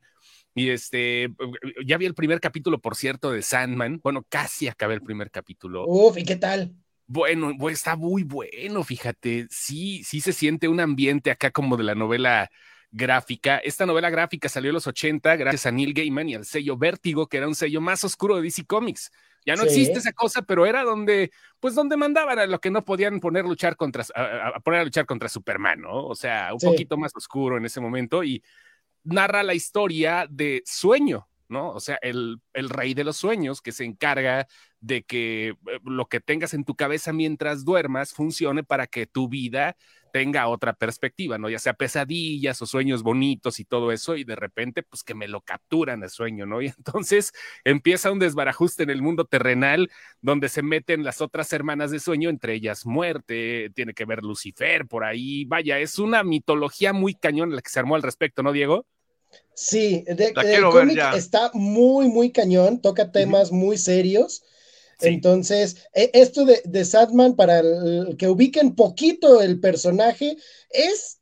Y 0.54 0.70
este, 0.70 1.28
ya 1.84 1.96
vi 1.96 2.06
el 2.06 2.14
primer 2.14 2.40
capítulo, 2.40 2.78
por 2.78 2.94
cierto, 2.94 3.30
de 3.30 3.42
Sandman. 3.42 4.00
Bueno, 4.02 4.24
casi 4.28 4.68
acabé 4.68 4.94
el 4.94 5.02
primer 5.02 5.30
capítulo. 5.30 5.86
Uf, 5.86 6.18
¿y 6.18 6.24
qué 6.24 6.36
tal? 6.36 6.74
Bueno, 7.06 7.54
está 7.70 7.96
muy 7.96 8.22
bueno, 8.22 8.82
fíjate. 8.84 9.46
Sí, 9.50 10.02
sí 10.04 10.20
se 10.20 10.32
siente 10.32 10.68
un 10.68 10.80
ambiente 10.80 11.30
acá 11.30 11.50
como 11.50 11.76
de 11.76 11.84
la 11.84 11.94
novela 11.94 12.50
gráfica. 12.90 13.58
Esta 13.58 13.86
novela 13.86 14.10
gráfica 14.10 14.48
salió 14.48 14.70
en 14.70 14.74
los 14.74 14.86
80 14.86 15.36
gracias 15.36 15.66
a 15.66 15.72
Neil 15.72 15.94
Gaiman 15.94 16.28
y 16.28 16.34
al 16.34 16.44
sello 16.44 16.76
Vértigo, 16.76 17.28
que 17.28 17.36
era 17.38 17.48
un 17.48 17.54
sello 17.54 17.80
más 17.80 18.04
oscuro 18.04 18.36
de 18.36 18.42
DC 18.42 18.64
Comics. 18.66 19.10
Ya 19.46 19.54
no 19.54 19.62
Sí. 19.62 19.68
existe 19.68 20.00
esa 20.00 20.12
cosa, 20.12 20.42
pero 20.42 20.66
era 20.66 20.82
donde, 20.82 21.30
pues 21.60 21.74
donde 21.76 21.96
mandaban 21.96 22.38
a 22.38 22.46
lo 22.46 22.60
que 22.60 22.70
no 22.70 22.84
podían 22.84 23.20
poner 23.20 23.44
luchar 23.44 23.76
contra, 23.76 24.04
a, 24.14 24.48
a 24.56 24.60
poner 24.60 24.80
a 24.80 24.84
luchar 24.84 25.06
contra 25.06 25.28
Superman, 25.28 25.80
¿no? 25.80 26.04
O 26.06 26.14
sea, 26.16 26.52
un 26.52 26.58
Sí. 26.60 26.66
poquito 26.66 26.96
más 26.98 27.12
oscuro 27.14 27.56
en 27.56 27.64
ese 27.64 27.80
momento 27.80 28.24
y 28.24 28.42
narra 29.04 29.44
la 29.44 29.54
historia 29.54 30.26
de 30.28 30.62
Sueño, 30.66 31.28
¿no? 31.48 31.70
O 31.70 31.78
sea, 31.78 31.96
el, 32.02 32.38
el 32.54 32.68
rey 32.68 32.92
de 32.92 33.04
los 33.04 33.16
sueños 33.16 33.62
que 33.62 33.70
se 33.70 33.84
encarga 33.84 34.48
de 34.80 35.04
que 35.04 35.50
eh, 35.50 35.56
lo 35.84 36.06
que 36.06 36.18
tengas 36.20 36.52
en 36.52 36.64
tu 36.64 36.74
cabeza 36.74 37.12
mientras 37.12 37.64
duermas 37.64 38.12
funcione 38.12 38.64
para 38.64 38.88
que 38.88 39.06
tu 39.06 39.28
vida 39.28 39.76
tenga 40.16 40.48
otra 40.48 40.72
perspectiva, 40.72 41.36
¿no? 41.36 41.50
Ya 41.50 41.58
sea 41.58 41.74
pesadillas 41.74 42.62
o 42.62 42.66
sueños 42.66 43.02
bonitos 43.02 43.60
y 43.60 43.66
todo 43.66 43.92
eso, 43.92 44.16
y 44.16 44.24
de 44.24 44.34
repente, 44.34 44.82
pues 44.82 45.04
que 45.04 45.14
me 45.14 45.28
lo 45.28 45.42
capturan 45.42 46.02
el 46.02 46.08
sueño, 46.08 46.46
¿no? 46.46 46.62
Y 46.62 46.68
entonces 46.68 47.32
empieza 47.64 48.10
un 48.10 48.18
desbarajuste 48.18 48.82
en 48.84 48.88
el 48.90 49.02
mundo 49.02 49.26
terrenal 49.26 49.90
donde 50.22 50.48
se 50.48 50.62
meten 50.62 51.04
las 51.04 51.20
otras 51.20 51.52
hermanas 51.52 51.90
de 51.90 52.00
sueño, 52.00 52.30
entre 52.30 52.54
ellas 52.54 52.86
muerte, 52.86 53.70
tiene 53.74 53.92
que 53.92 54.06
ver 54.06 54.22
Lucifer 54.22 54.86
por 54.86 55.04
ahí, 55.04 55.44
vaya, 55.44 55.78
es 55.80 55.98
una 55.98 56.22
mitología 56.24 56.94
muy 56.94 57.14
cañón 57.14 57.54
la 57.54 57.60
que 57.60 57.68
se 57.68 57.78
armó 57.78 57.94
al 57.96 58.02
respecto, 58.02 58.42
¿no, 58.42 58.52
Diego? 58.52 58.86
Sí, 59.54 60.02
de- 60.06 60.32
La 60.34 60.42
el 60.42 60.62
cómic 60.64 60.98
está 61.14 61.50
muy, 61.52 62.08
muy 62.08 62.30
cañón, 62.32 62.80
toca 62.80 63.12
temas 63.12 63.52
muy 63.52 63.76
serios. 63.76 64.42
Sí. 64.98 65.08
Entonces, 65.08 65.86
e- 65.92 66.10
esto 66.14 66.44
de, 66.44 66.62
de 66.64 66.84
Sadman, 66.84 67.36
para 67.36 67.58
el, 67.60 68.16
que 68.18 68.28
ubiquen 68.28 68.74
poquito 68.74 69.42
el 69.42 69.60
personaje, 69.60 70.36
es 70.70 71.20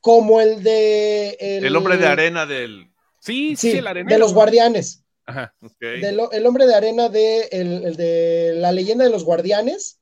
como 0.00 0.40
el 0.40 0.62
de... 0.62 1.36
El 1.40 1.76
hombre 1.76 1.96
de 1.98 2.06
arena 2.06 2.46
del. 2.46 2.90
Sí, 3.20 3.54
sí, 3.56 3.72
Sí, 3.72 3.78
el 3.78 3.86
arenero. 3.86 4.14
de 4.14 4.18
los 4.18 4.32
guardianes. 4.32 5.04
Ajá. 5.26 5.54
ok. 5.62 5.78
de 5.78 6.12
lo- 6.12 6.32
el 6.32 6.46
hombre 6.46 6.66
de 6.66 6.74
arena 6.74 7.08
de, 7.08 7.42
el, 7.52 7.84
el 7.84 7.96
de 7.96 8.54
la 8.56 8.72
leyenda 8.72 9.04
de 9.04 9.10
los 9.10 9.24
guardianes. 9.24 10.00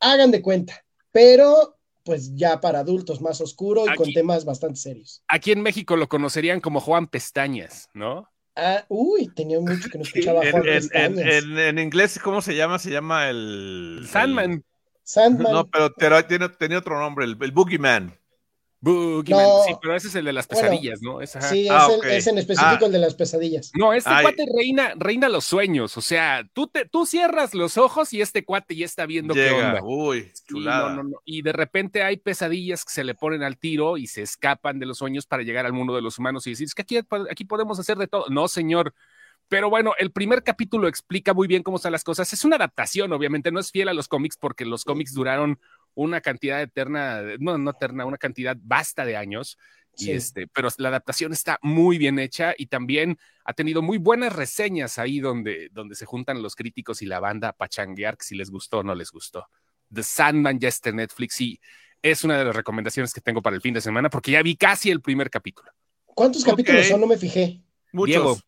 Hagan 0.00 0.30
de 0.30 0.42
cuenta, 0.42 0.84
pero 1.12 1.76
pues 2.04 2.34
ya 2.34 2.60
para 2.60 2.80
adultos 2.80 3.20
más 3.20 3.40
oscuro 3.40 3.84
y 3.90 3.94
con 3.96 4.12
temas 4.12 4.44
bastante 4.44 4.78
serios. 4.80 5.22
Aquí 5.28 5.52
en 5.52 5.60
México 5.62 5.96
lo 5.96 6.08
conocerían 6.08 6.60
como 6.60 6.80
Juan 6.80 7.06
Pestañas, 7.08 7.88
¿no? 7.94 8.28
Ah, 8.62 8.84
uy, 8.88 9.28
tenía 9.28 9.58
mucho 9.58 9.88
que 9.88 9.96
no 9.96 10.04
escuchaba 10.04 10.42
Juan 10.50 10.64
En, 10.66 11.58
en- 11.58 11.78
inglés, 11.78 12.18
¿cómo 12.22 12.42
se 12.42 12.54
llama? 12.54 12.78
Se 12.78 12.90
llama 12.90 13.30
el. 13.30 14.06
Sandman. 14.06 14.50
el- 14.52 14.64
Sandman. 15.02 15.50
no, 15.52 15.66
pero 15.70 15.94
pero 15.96 16.22
tiene, 16.26 16.48
tenía 16.50 16.76
otro 16.78 17.00
nombre, 17.00 17.24
el, 17.24 17.38
el 17.40 17.52
Boogeyman. 17.52 18.19
Boogeyman. 18.80 19.42
No. 19.44 19.62
Sí, 19.66 19.74
pero 19.80 19.94
ese 19.94 20.08
es 20.08 20.14
el 20.14 20.24
de 20.24 20.32
las 20.32 20.48
Bueno, 20.48 20.62
pesadillas, 20.70 21.02
¿no? 21.02 21.20
Es, 21.20 21.36
ajá. 21.36 21.48
Sí, 21.48 21.64
es, 21.66 21.70
Ah, 21.70 21.88
el- 22.02 22.10
es 22.10 22.26
en 22.26 22.38
específico 22.38 22.78
Ah. 22.82 22.86
el 22.86 22.92
de 22.92 22.98
las 22.98 23.14
pesadillas. 23.14 23.70
No, 23.74 23.92
este 23.92 24.08
Ay. 24.10 24.22
cuate 24.24 24.44
reina, 24.56 24.92
reina 24.96 25.28
los 25.28 25.44
sueños. 25.44 25.96
O 25.96 26.00
sea, 26.00 26.48
tú, 26.54 26.66
te, 26.66 26.86
tú 26.86 27.04
cierras 27.04 27.54
los 27.54 27.76
ojos 27.76 28.12
y 28.12 28.20
este 28.22 28.44
cuate 28.44 28.74
ya 28.76 28.86
está 28.86 29.04
viendo 29.06 29.34
qué 29.34 29.50
onda. 29.50 29.80
Uy, 29.82 30.32
chulada. 30.48 30.90
no, 30.90 31.02
no, 31.02 31.10
no. 31.10 31.16
Y 31.24 31.42
de 31.42 31.52
repente 31.52 32.02
hay 32.02 32.16
pesadillas 32.16 32.84
que 32.84 32.92
se 32.92 33.04
le 33.04 33.14
ponen 33.14 33.42
al 33.42 33.58
tiro 33.58 33.96
y 33.98 34.06
se 34.06 34.22
escapan 34.22 34.78
de 34.78 34.86
los 34.86 34.98
sueños 34.98 35.26
para 35.26 35.42
llegar 35.42 35.66
al 35.66 35.72
mundo 35.72 35.94
de 35.94 36.02
los 36.02 36.18
humanos 36.18 36.46
y 36.46 36.50
decir, 36.50 36.64
es 36.64 36.74
que 36.74 36.82
aquí, 36.82 36.98
aquí 37.30 37.44
podemos 37.44 37.78
hacer 37.78 37.98
de 37.98 38.06
todo. 38.08 38.24
No, 38.30 38.48
señor. 38.48 38.94
Pero 39.48 39.68
bueno, 39.68 39.94
el 39.98 40.12
primer 40.12 40.44
capítulo 40.44 40.86
explica 40.86 41.34
muy 41.34 41.48
bien 41.48 41.64
cómo 41.64 41.76
están 41.78 41.90
las 41.90 42.04
cosas. 42.04 42.32
Es 42.32 42.44
una 42.44 42.54
adaptación, 42.54 43.12
obviamente, 43.12 43.50
no 43.50 43.58
es 43.58 43.72
fiel 43.72 43.88
a 43.88 43.94
los 43.94 44.06
cómics 44.06 44.36
porque 44.38 44.64
los 44.64 44.84
cómics 44.84 45.12
duraron 45.12 45.58
una 45.94 46.20
cantidad 46.20 46.60
eterna, 46.60 47.22
no, 47.38 47.58
no 47.58 47.70
eterna, 47.70 48.04
una 48.04 48.18
cantidad 48.18 48.56
vasta 48.60 49.04
de 49.04 49.16
años. 49.16 49.58
Y 49.96 50.12
este, 50.12 50.46
pero 50.46 50.68
la 50.78 50.88
adaptación 50.88 51.32
está 51.32 51.58
muy 51.62 51.98
bien 51.98 52.18
hecha 52.18 52.54
y 52.56 52.66
también 52.66 53.18
ha 53.44 53.52
tenido 53.52 53.82
muy 53.82 53.98
buenas 53.98 54.34
reseñas 54.34 54.98
ahí 54.98 55.20
donde, 55.20 55.68
donde 55.72 55.94
se 55.94 56.06
juntan 56.06 56.42
los 56.42 56.54
críticos 56.54 57.02
y 57.02 57.06
la 57.06 57.20
banda 57.20 57.48
a 57.48 57.52
pachanguear 57.52 58.16
que 58.16 58.24
si 58.24 58.36
les 58.36 58.50
gustó 58.50 58.78
o 58.78 58.82
no 58.82 58.94
les 58.94 59.10
gustó. 59.10 59.46
The 59.92 60.02
Sandman 60.02 60.58
ya 60.58 60.68
está 60.68 60.90
en 60.90 60.96
Netflix 60.96 61.40
y 61.40 61.60
es 62.00 62.24
una 62.24 62.38
de 62.38 62.44
las 62.44 62.56
recomendaciones 62.56 63.12
que 63.12 63.20
tengo 63.20 63.42
para 63.42 63.56
el 63.56 63.62
fin 63.62 63.74
de 63.74 63.80
semana 63.80 64.08
porque 64.08 64.30
ya 64.30 64.42
vi 64.42 64.56
casi 64.56 64.90
el 64.90 65.02
primer 65.02 65.28
capítulo. 65.28 65.70
¿Cuántos 66.06 66.44
capítulos 66.44 66.86
son? 66.86 67.00
No 67.00 67.06
me 67.06 67.18
fijé. 67.18 67.60
Muchos. 67.92 68.06
Diego. 68.06 68.38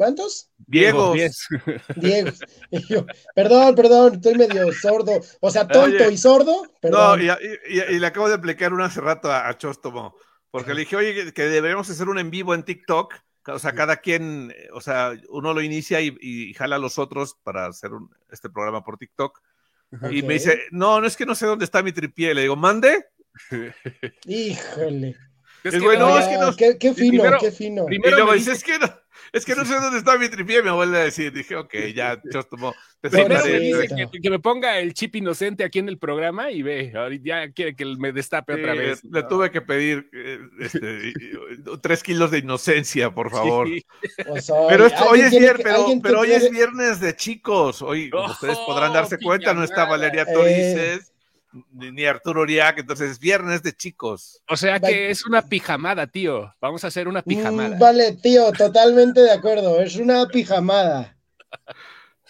¿Cuántos? 0.00 0.48
Diego. 0.56 1.12
diez. 1.96 2.38
Y 2.70 2.86
yo, 2.88 3.04
perdón, 3.34 3.74
perdón, 3.74 4.14
estoy 4.14 4.34
medio 4.34 4.72
sordo. 4.72 5.20
O 5.40 5.50
sea, 5.50 5.68
tonto 5.68 6.04
Oye. 6.04 6.10
y 6.12 6.16
sordo. 6.16 6.62
No, 6.64 6.70
Perdón. 6.80 7.20
y, 7.20 7.26
y- 7.74 7.96
y 7.96 7.98
le 7.98 8.06
acabo 8.06 8.26
de 8.26 8.34
aplicar 8.36 8.72
una 8.72 8.86
hace 8.86 9.02
rato 9.02 9.30
a, 9.30 9.46
a 9.46 9.58
Chóstomo, 9.58 10.16
porque 10.50 10.72
le 10.72 10.80
dije, 10.80 10.96
oye, 10.96 11.34
que- 11.34 11.42
deberíamos 11.42 11.90
hacer 11.90 12.08
un 12.08 12.18
en 12.18 12.30
vivo 12.30 12.54
en 12.54 12.62
TikTok. 12.62 13.12
O 13.48 13.58
sea, 13.58 13.72
cada 13.74 13.98
quien, 13.98 14.54
eh, 14.56 14.68
o 14.72 14.80
sea, 14.80 15.12
uno 15.28 15.52
lo 15.52 15.60
inicia 15.60 16.00
y, 16.00 16.16
y 16.18 16.54
jala 16.54 16.76
a 16.76 16.78
los 16.78 16.98
otros 16.98 17.36
para 17.42 17.66
hacer 17.66 17.92
un- 17.92 18.08
este 18.30 18.48
programa 18.48 18.82
por 18.82 18.96
TikTok. 18.96 19.38
Y 20.10 20.22
me 20.22 20.32
dice, 20.34 20.62
no, 20.70 20.98
no 21.02 21.06
es 21.06 21.14
que 21.14 21.26
no 21.26 21.34
sé 21.34 21.44
dónde 21.44 21.66
está 21.66 21.82
mi 21.82 21.92
tripié. 21.92 22.32
Le 22.34 22.40
digo, 22.40 22.56
mande. 22.56 23.04
Híjole. 24.24 25.16
Es 25.62 25.74
Es 25.74 25.80
que 25.80 25.84
bueno, 25.86 26.08
no, 26.08 26.18
es 26.18 26.26
que 26.26 26.38
no- 26.38 26.56
qué, 26.56 26.78
qué 26.78 26.94
fino, 26.94 27.22
primero- 27.22 27.38
qué 27.38 27.50
fino. 27.52 27.82
Y 27.84 27.86
primero 27.88 28.16
luego 28.16 28.30
me 28.32 28.38
dice, 28.38 28.52
es 28.52 28.64
que 28.64 28.78
no, 28.78 28.86
Es 29.32 29.44
que 29.44 29.54
no 29.54 29.64
sé 29.64 29.74
dónde 29.74 29.98
está 29.98 30.18
mi 30.18 30.28
tripié, 30.28 30.62
me 30.62 30.70
vuelve 30.70 30.98
a 30.98 31.04
decir. 31.04 31.32
Dije, 31.32 31.56
ok, 31.56 31.74
ya. 31.94 32.20
Te 33.00 33.08
Primero 33.08 33.36
soltaré. 33.36 33.58
me 33.58 33.60
dice 33.60 34.08
que, 34.12 34.20
que 34.20 34.30
me 34.30 34.38
ponga 34.40 34.78
el 34.78 34.92
chip 34.92 35.16
inocente 35.16 35.64
aquí 35.64 35.78
en 35.78 35.88
el 35.88 35.96
programa 35.98 36.50
y 36.50 36.62
ve, 36.62 36.92
ahorita 36.94 37.24
ya 37.24 37.52
quiere 37.52 37.74
que 37.74 37.86
me 37.86 38.12
destape 38.12 38.54
Sí, 38.54 38.60
otra 38.60 38.74
vez. 38.74 39.02
Le 39.04 39.22
tuve 39.22 39.50
que 39.50 39.62
pedir 39.62 40.10
eh, 40.12 40.38
este, 40.60 41.12
tres 41.80 42.02
kilos 42.02 42.30
de 42.30 42.38
inocencia, 42.38 43.10
por 43.10 43.30
favor. 43.30 43.68
Sí. 43.68 43.82
Sea, 44.40 44.56
Pero 44.68 44.84
esto, 44.86 45.04
hoy 45.08 45.20
es 45.20 45.30
viernes, 45.30 45.76
pero, 46.02 46.20
hoy 46.20 46.32
es 46.32 46.50
viernes 46.50 47.00
de 47.00 47.16
chicos. 47.16 47.80
Hoy 47.80 48.10
Oh, 48.12 48.26
ustedes 48.30 48.58
podrán 48.66 48.92
darse 48.92 49.18
cuenta, 49.18 49.54
no 49.54 49.64
está. 49.64 49.86
Valeria. 49.86 50.26
Torices 50.26 51.10
ni 51.72 52.04
Arturo 52.04 52.42
Uriac, 52.42 52.78
entonces 52.78 53.12
es 53.12 53.18
viernes 53.18 53.62
de 53.62 53.72
chicos. 53.72 54.42
O 54.48 54.56
sea 54.56 54.78
que 54.78 55.10
es 55.10 55.26
una 55.26 55.42
pijamada, 55.42 56.06
tío. 56.06 56.54
Vamos 56.60 56.84
a 56.84 56.88
hacer 56.88 57.08
una 57.08 57.22
pijamada. 57.22 57.76
Mm, 57.76 57.78
vale, 57.78 58.12
tío, 58.12 58.52
totalmente 58.52 59.20
de 59.20 59.32
acuerdo. 59.32 59.80
Es 59.80 59.96
una 59.96 60.26
pijamada. 60.28 61.16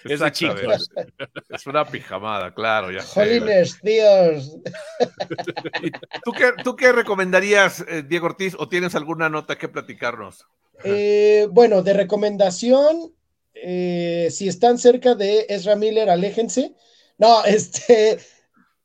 Es 0.05 0.21
de 0.21 0.33
chicos. 0.33 0.61
Exactamente. 0.63 1.25
Es 1.51 1.67
una 1.67 1.85
pijamada, 1.85 2.55
claro, 2.55 2.91
ya 2.91 3.03
sé. 3.03 3.21
Jolines, 3.21 3.79
tíos. 3.83 4.57
¿Tú 6.25 6.33
qué, 6.33 6.53
¿Tú 6.65 6.77
qué 6.77 6.93
recomendarías, 6.93 7.85
eh, 7.87 8.03
Diego 8.03 8.27
Ortiz, 8.27 8.55
o 8.59 8.69
tienes 8.69 8.95
alguna 8.95 9.29
nota 9.29 9.59
que 9.59 9.69
platicarnos? 9.69 10.47
Eh, 10.85 11.47
bueno, 11.51 11.83
de 11.83 11.93
recomendación, 11.93 13.15
eh, 13.55 14.29
si 14.31 14.49
están 14.49 14.79
cerca 14.79 15.15
de 15.15 15.47
Ezra 15.49 15.77
Miller, 15.77 16.09
aléjense. 16.09 16.75
No, 17.19 17.45
este, 17.45 18.19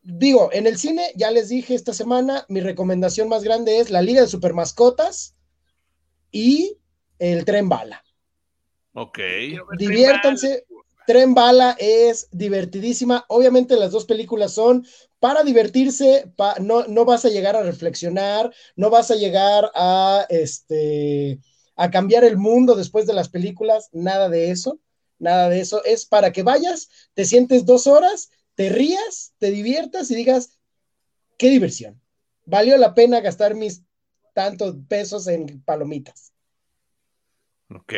digo, 0.05 0.49
en 0.53 0.67
el 0.67 0.77
cine, 0.77 1.11
ya 1.15 1.31
les 1.31 1.49
dije 1.49 1.75
esta 1.75 1.93
semana, 1.93 2.45
mi 2.49 2.61
recomendación 2.61 3.29
más 3.29 3.43
grande 3.43 3.79
es 3.79 3.89
la 3.91 4.01
Liga 4.01 4.21
de 4.21 4.27
Supermascotas 4.27 5.35
y 6.31 6.77
el 7.19 7.45
Tren 7.45 7.69
Bala. 7.69 8.03
Ok. 8.93 9.19
Diviértanse. 9.77 10.65
Tren 11.07 11.35
Bala 11.35 11.75
es 11.79 12.27
divertidísima. 12.31 13.25
Obviamente 13.29 13.75
las 13.77 13.91
dos 13.91 14.05
películas 14.05 14.53
son 14.53 14.85
para 15.19 15.43
divertirse, 15.43 16.31
pa- 16.35 16.55
no, 16.59 16.85
no 16.87 17.05
vas 17.05 17.25
a 17.25 17.29
llegar 17.29 17.55
a 17.55 17.63
reflexionar, 17.63 18.51
no 18.75 18.89
vas 18.89 19.11
a 19.11 19.15
llegar 19.15 19.71
a, 19.75 20.25
este, 20.29 21.39
a 21.75 21.91
cambiar 21.91 22.23
el 22.23 22.37
mundo 22.37 22.75
después 22.75 23.05
de 23.05 23.13
las 23.13 23.29
películas, 23.29 23.89
nada 23.91 24.29
de 24.29 24.49
eso, 24.51 24.79
nada 25.19 25.49
de 25.49 25.59
eso. 25.61 25.83
Es 25.85 26.05
para 26.05 26.31
que 26.31 26.43
vayas, 26.43 26.89
te 27.13 27.25
sientes 27.25 27.65
dos 27.65 27.85
horas, 27.87 28.29
te 28.55 28.69
rías, 28.69 29.33
te 29.37 29.51
diviertas 29.51 30.09
y 30.11 30.15
digas, 30.15 30.59
qué 31.37 31.49
diversión. 31.49 32.01
Valió 32.45 32.77
la 32.77 32.93
pena 32.93 33.19
gastar 33.21 33.55
mis 33.55 33.83
tantos 34.33 34.75
pesos 34.87 35.27
en 35.27 35.61
palomitas. 35.63 36.33
Ok. 37.69 37.93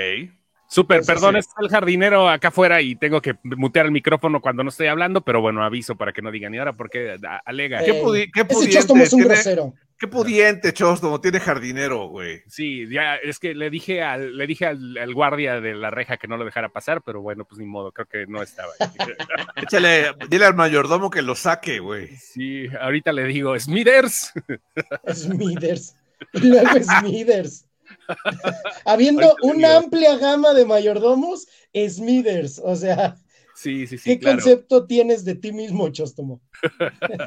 Súper, 0.69 0.99
Eso 0.99 1.07
perdón, 1.13 1.33
sí. 1.35 1.39
es 1.39 1.47
el 1.61 1.69
jardinero 1.69 2.27
acá 2.27 2.49
afuera 2.49 2.81
y 2.81 2.95
tengo 2.95 3.21
que 3.21 3.35
mutear 3.43 3.85
el 3.85 3.91
micrófono 3.93 4.41
cuando 4.41 4.63
no 4.63 4.69
estoy 4.69 4.87
hablando, 4.87 5.21
pero 5.21 5.39
bueno, 5.39 5.63
aviso 5.63 5.95
para 5.95 6.11
que 6.11 6.21
no 6.21 6.29
digan 6.31 6.51
ni 6.51 6.57
ahora 6.57 6.73
porque 6.73 7.15
a- 7.25 7.37
alega. 7.45 7.83
¿Qué, 7.83 7.91
Eh, 7.91 8.03
pudi- 8.03 8.29
qué 8.33 8.41
Ese 8.41 8.45
pudiente? 8.53 8.75
Chóstomo 8.75 9.03
es 9.03 9.13
un 9.13 9.19
tiene- 9.21 9.33
grosero. 9.35 9.73
Qué 9.97 10.07
pudiente, 10.07 10.73
Chóstomo, 10.73 11.19
tiene 11.21 11.39
jardinero, 11.39 12.07
güey. 12.07 12.41
Sí, 12.47 12.88
ya 12.89 13.15
es 13.15 13.39
que 13.39 13.53
le 13.53 13.69
dije 13.69 14.03
al, 14.03 14.38
le 14.38 14.47
dije 14.47 14.65
al, 14.65 14.97
al 14.97 15.13
guardia 15.13 15.60
de 15.60 15.75
la 15.75 15.89
reja 15.89 16.17
que 16.17 16.27
no 16.27 16.38
lo 16.38 16.45
dejara 16.45 16.69
pasar, 16.69 17.01
pero 17.01 17.21
bueno, 17.21 17.45
pues 17.45 17.60
ni 17.60 17.65
modo, 17.65 17.91
creo 17.91 18.07
que 18.07 18.25
no 18.27 18.41
estaba. 18.41 18.71
ahí. 18.79 18.89
Échale, 19.63 20.13
dile 20.29 20.45
al 20.45 20.55
mayordomo 20.55 21.10
que 21.10 21.21
lo 21.21 21.36
saque, 21.36 21.79
güey. 21.79 22.15
sí, 22.17 22.67
ahorita 22.79 23.12
le 23.12 23.25
digo, 23.25 23.57
Smithers. 23.60 24.33
Smithers. 25.13 25.95
Y 26.33 26.47
luego 26.47 26.69
Smithers. 26.81 27.65
Habiendo 28.86 29.36
una 29.41 29.77
amplia 29.77 30.17
gama 30.17 30.53
de 30.53 30.65
mayordomos, 30.65 31.47
Smithers. 31.73 32.62
O 32.63 32.75
sea, 32.75 33.15
Sí, 33.57 33.87
sí, 33.87 33.97
sí. 33.97 34.03
¿qué 34.11 34.19
claro. 34.19 34.37
concepto 34.37 34.85
tienes 34.85 35.25
de 35.25 35.33
ti 35.33 35.51
mismo, 35.51 35.89
Chóstomo? 35.89 36.41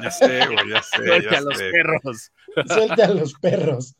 Ya 0.01 0.09
sé, 0.11 0.45
güey, 0.47 0.69
ya 0.69 0.81
sé. 0.81 0.95
Suelte 1.05 1.27
ya 1.29 1.37
a 1.37 1.41
los 1.41 1.57
sé. 1.57 1.71
perros. 1.71 2.31
Suelta 2.67 3.05
a 3.05 3.09
los 3.09 3.33
perros. 3.33 3.95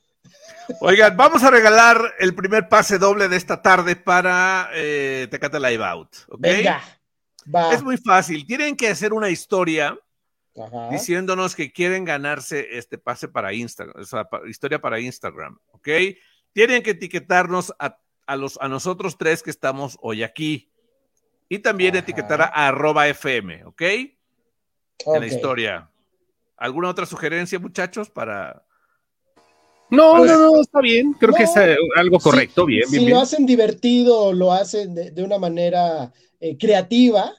Oigan, 0.79 1.17
vamos 1.17 1.43
a 1.43 1.51
regalar 1.51 2.13
el 2.19 2.33
primer 2.33 2.69
pase 2.69 2.97
doble 2.97 3.27
de 3.27 3.35
esta 3.35 3.61
tarde 3.61 3.97
para 3.97 4.69
eh, 4.73 5.27
Tecate 5.29 5.59
Live 5.59 5.83
Out. 5.83 6.15
¿ok? 6.29 6.39
Venga. 6.39 6.81
Va. 7.53 7.73
Es 7.73 7.83
muy 7.83 7.97
fácil. 7.97 8.45
Tienen 8.45 8.77
que 8.77 8.87
hacer 8.87 9.11
una 9.11 9.29
historia 9.29 9.99
Ajá. 10.55 10.89
diciéndonos 10.89 11.53
que 11.53 11.73
quieren 11.73 12.05
ganarse 12.05 12.77
este 12.77 12.97
pase 12.97 13.27
para 13.27 13.51
Instagram, 13.53 14.01
o 14.01 14.05
sea, 14.05 14.23
pa- 14.25 14.41
historia 14.47 14.79
para 14.79 14.99
Instagram, 15.01 15.57
¿ok? 15.71 15.87
Tienen 16.53 16.81
que 16.83 16.91
etiquetarnos 16.91 17.73
a, 17.79 17.97
a 18.25 18.35
los, 18.37 18.57
a 18.61 18.69
nosotros 18.69 19.17
tres 19.17 19.43
que 19.43 19.49
estamos 19.49 19.97
hoy 20.01 20.23
aquí. 20.23 20.70
Y 21.51 21.59
también 21.59 21.91
Ajá. 21.95 21.99
etiquetar 21.99 22.41
a 22.43 22.45
arroba 22.69 23.09
FM, 23.09 23.65
¿ok? 23.65 23.81
En 23.81 25.19
la 25.19 25.27
historia. 25.27 25.89
¿Alguna 26.55 26.87
otra 26.87 27.05
sugerencia, 27.05 27.59
muchachos, 27.59 28.09
para... 28.09 28.63
No, 29.89 30.23
no, 30.23 30.37
no, 30.37 30.61
está 30.61 30.79
bien. 30.79 31.11
Creo 31.19 31.33
que 31.33 31.43
es 31.43 31.57
eh, 31.57 31.75
algo 31.97 32.19
correcto, 32.19 32.61
Si- 32.61 32.67
bien, 32.67 32.87
Si 32.87 32.99
bien, 32.99 33.09
lo 33.09 33.19
hacen 33.19 33.45
divertido 33.45 34.17
o 34.17 34.31
lo 34.33 34.53
hacen 34.53 34.95
de, 34.95 35.11
de 35.11 35.23
una 35.23 35.37
manera 35.37 36.13
eh, 36.39 36.57
creativa, 36.57 37.33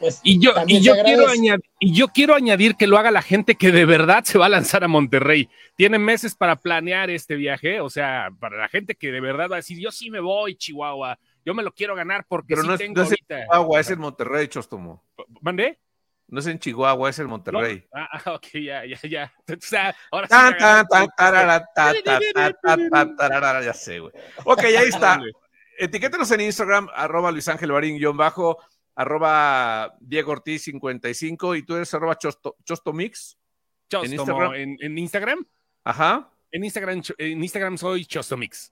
pues 0.00 0.22
Y 0.24 0.40
yo, 0.40 0.54
y 0.66 0.80
quiero 0.80 1.28
añadir, 1.28 1.62
y 1.78 1.92
yo 1.92 2.08
quiero 2.08 2.34
añadir 2.34 2.76
que 2.76 2.86
lo 2.86 2.96
haga 2.96 3.10
la 3.10 3.20
gente 3.20 3.56
que 3.56 3.70
de 3.70 3.84
verdad 3.84 4.24
se 4.24 4.38
va 4.38 4.46
a 4.46 4.48
lanzar 4.48 4.82
a 4.82 4.88
Monterrey. 4.88 5.50
Tiene 5.76 5.98
meses 5.98 6.34
para 6.34 6.56
planear 6.56 7.10
este 7.10 7.34
viaje, 7.34 7.80
o 7.82 7.90
sea, 7.90 8.30
para 8.40 8.56
la 8.56 8.68
gente 8.68 8.94
que 8.94 9.12
de 9.12 9.20
verdad 9.20 9.50
va 9.50 9.56
a 9.56 9.58
decir, 9.58 9.78
yo 9.78 9.92
sí 9.92 10.08
me 10.08 10.20
voy, 10.20 10.56
Chihuahua, 10.56 11.18
yo 11.44 11.54
me 11.54 11.62
lo 11.62 11.72
quiero 11.72 11.94
ganar 11.94 12.26
porque 12.28 12.54
Pero 12.54 12.62
sí 12.62 12.68
no 12.68 12.74
es, 12.74 12.80
tengo 12.80 12.96
no 12.96 13.02
es 13.02 13.08
en 13.12 13.16
ahorita. 13.18 13.42
Chihuahua, 13.42 13.80
es 13.80 13.90
en 13.90 13.98
Monterrey, 13.98 14.48
Chostomo. 14.48 15.04
¿Mandé? 15.40 15.78
No 16.28 16.40
es 16.40 16.46
en 16.46 16.58
Chihuahua, 16.58 17.10
es 17.10 17.18
en 17.18 17.26
Monterrey. 17.26 17.84
Ah, 17.92 18.08
ah, 18.12 18.32
ok, 18.34 18.46
ya, 18.54 18.86
ya, 18.86 18.98
ya. 19.08 19.34
O 19.48 19.56
sea, 19.60 19.94
ahora 20.10 20.28
sí 20.28 20.34
ya 23.64 23.74
sé, 23.74 23.98
güey. 23.98 24.12
Ok, 24.44 24.64
ahí 24.64 24.88
está. 24.88 25.20
Etiquétenos 25.78 26.30
en 26.30 26.40
Instagram, 26.42 26.88
arroba 26.94 27.30
Luis 27.30 27.48
Ángel 27.48 27.72
Barín, 27.72 27.98
guion 27.98 28.16
bajo, 28.16 28.58
arroba 28.94 29.94
Diego 30.00 30.32
Ortiz 30.32 30.62
55 30.62 31.56
y 31.56 31.64
tú 31.64 31.76
eres 31.76 31.92
arroba 31.92 32.16
Chosto, 32.16 32.56
Chostomix. 32.64 33.36
Chostomo, 33.88 34.06
en 34.06 34.12
Instagram. 34.12 34.54
¿En, 34.54 34.76
en 34.80 34.98
Instagram? 34.98 35.46
Ajá. 35.84 36.32
En 36.50 36.64
Instagram, 36.64 37.02
en 37.18 37.42
Instagram 37.42 37.78
soy 37.78 38.06
Chostomix. 38.06 38.71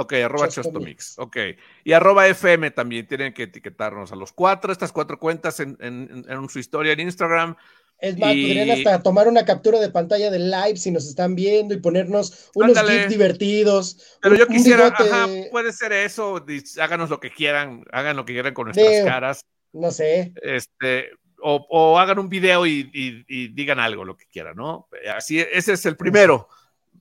Ok, 0.00 0.12
arroba 0.12 0.48
Chostomix. 0.48 1.14
Chostomix. 1.16 1.18
Ok. 1.18 1.36
Y 1.84 1.92
arroba 1.92 2.28
FM 2.28 2.70
también 2.70 3.06
tienen 3.08 3.34
que 3.34 3.42
etiquetarnos 3.44 4.12
a 4.12 4.16
los 4.16 4.32
cuatro, 4.32 4.70
estas 4.72 4.92
cuatro 4.92 5.18
cuentas 5.18 5.58
en, 5.58 5.76
en- 5.80 6.48
su 6.48 6.60
historia 6.60 6.92
en 6.92 7.00
Instagram. 7.00 7.56
Es 8.00 8.16
más, 8.16 8.32
Y- 8.32 8.42
podrían 8.46 8.70
hasta 8.70 9.02
tomar 9.02 9.26
una 9.26 9.44
captura 9.44 9.80
de 9.80 9.90
pantalla 9.90 10.30
del 10.30 10.52
live 10.52 10.76
si 10.76 10.92
nos 10.92 11.04
están 11.08 11.34
viendo 11.34 11.74
y 11.74 11.78
ponernos 11.78 12.48
unos 12.54 12.78
gifs 12.80 13.08
divertidos. 13.08 14.18
Pero 14.22 14.34
un- 14.34 14.38
yo 14.38 14.46
quisiera, 14.46 14.86
ajá, 14.86 15.26
puede 15.50 15.72
ser 15.72 15.92
eso, 15.92 16.44
háganos 16.80 17.10
lo 17.10 17.18
que 17.18 17.30
quieran, 17.30 17.84
hagan 17.90 18.16
lo 18.16 18.24
que 18.24 18.34
quieran 18.34 18.54
con 18.54 18.66
nuestras 18.66 19.04
caras. 19.04 19.44
No 19.72 19.90
sé. 19.90 20.32
este, 20.42 21.10
o, 21.42 21.66
o 21.68 21.98
hagan 21.98 22.20
un 22.20 22.28
video 22.28 22.66
y, 22.66 22.88
y- 22.94 23.24
y 23.28 23.48
digan 23.48 23.80
algo, 23.80 24.04
lo 24.04 24.16
que 24.16 24.26
quieran, 24.26 24.54
¿no? 24.56 24.88
Así, 25.14 25.40
ese 25.40 25.72
es 25.72 25.84
el 25.86 25.96
primero. 25.96 26.48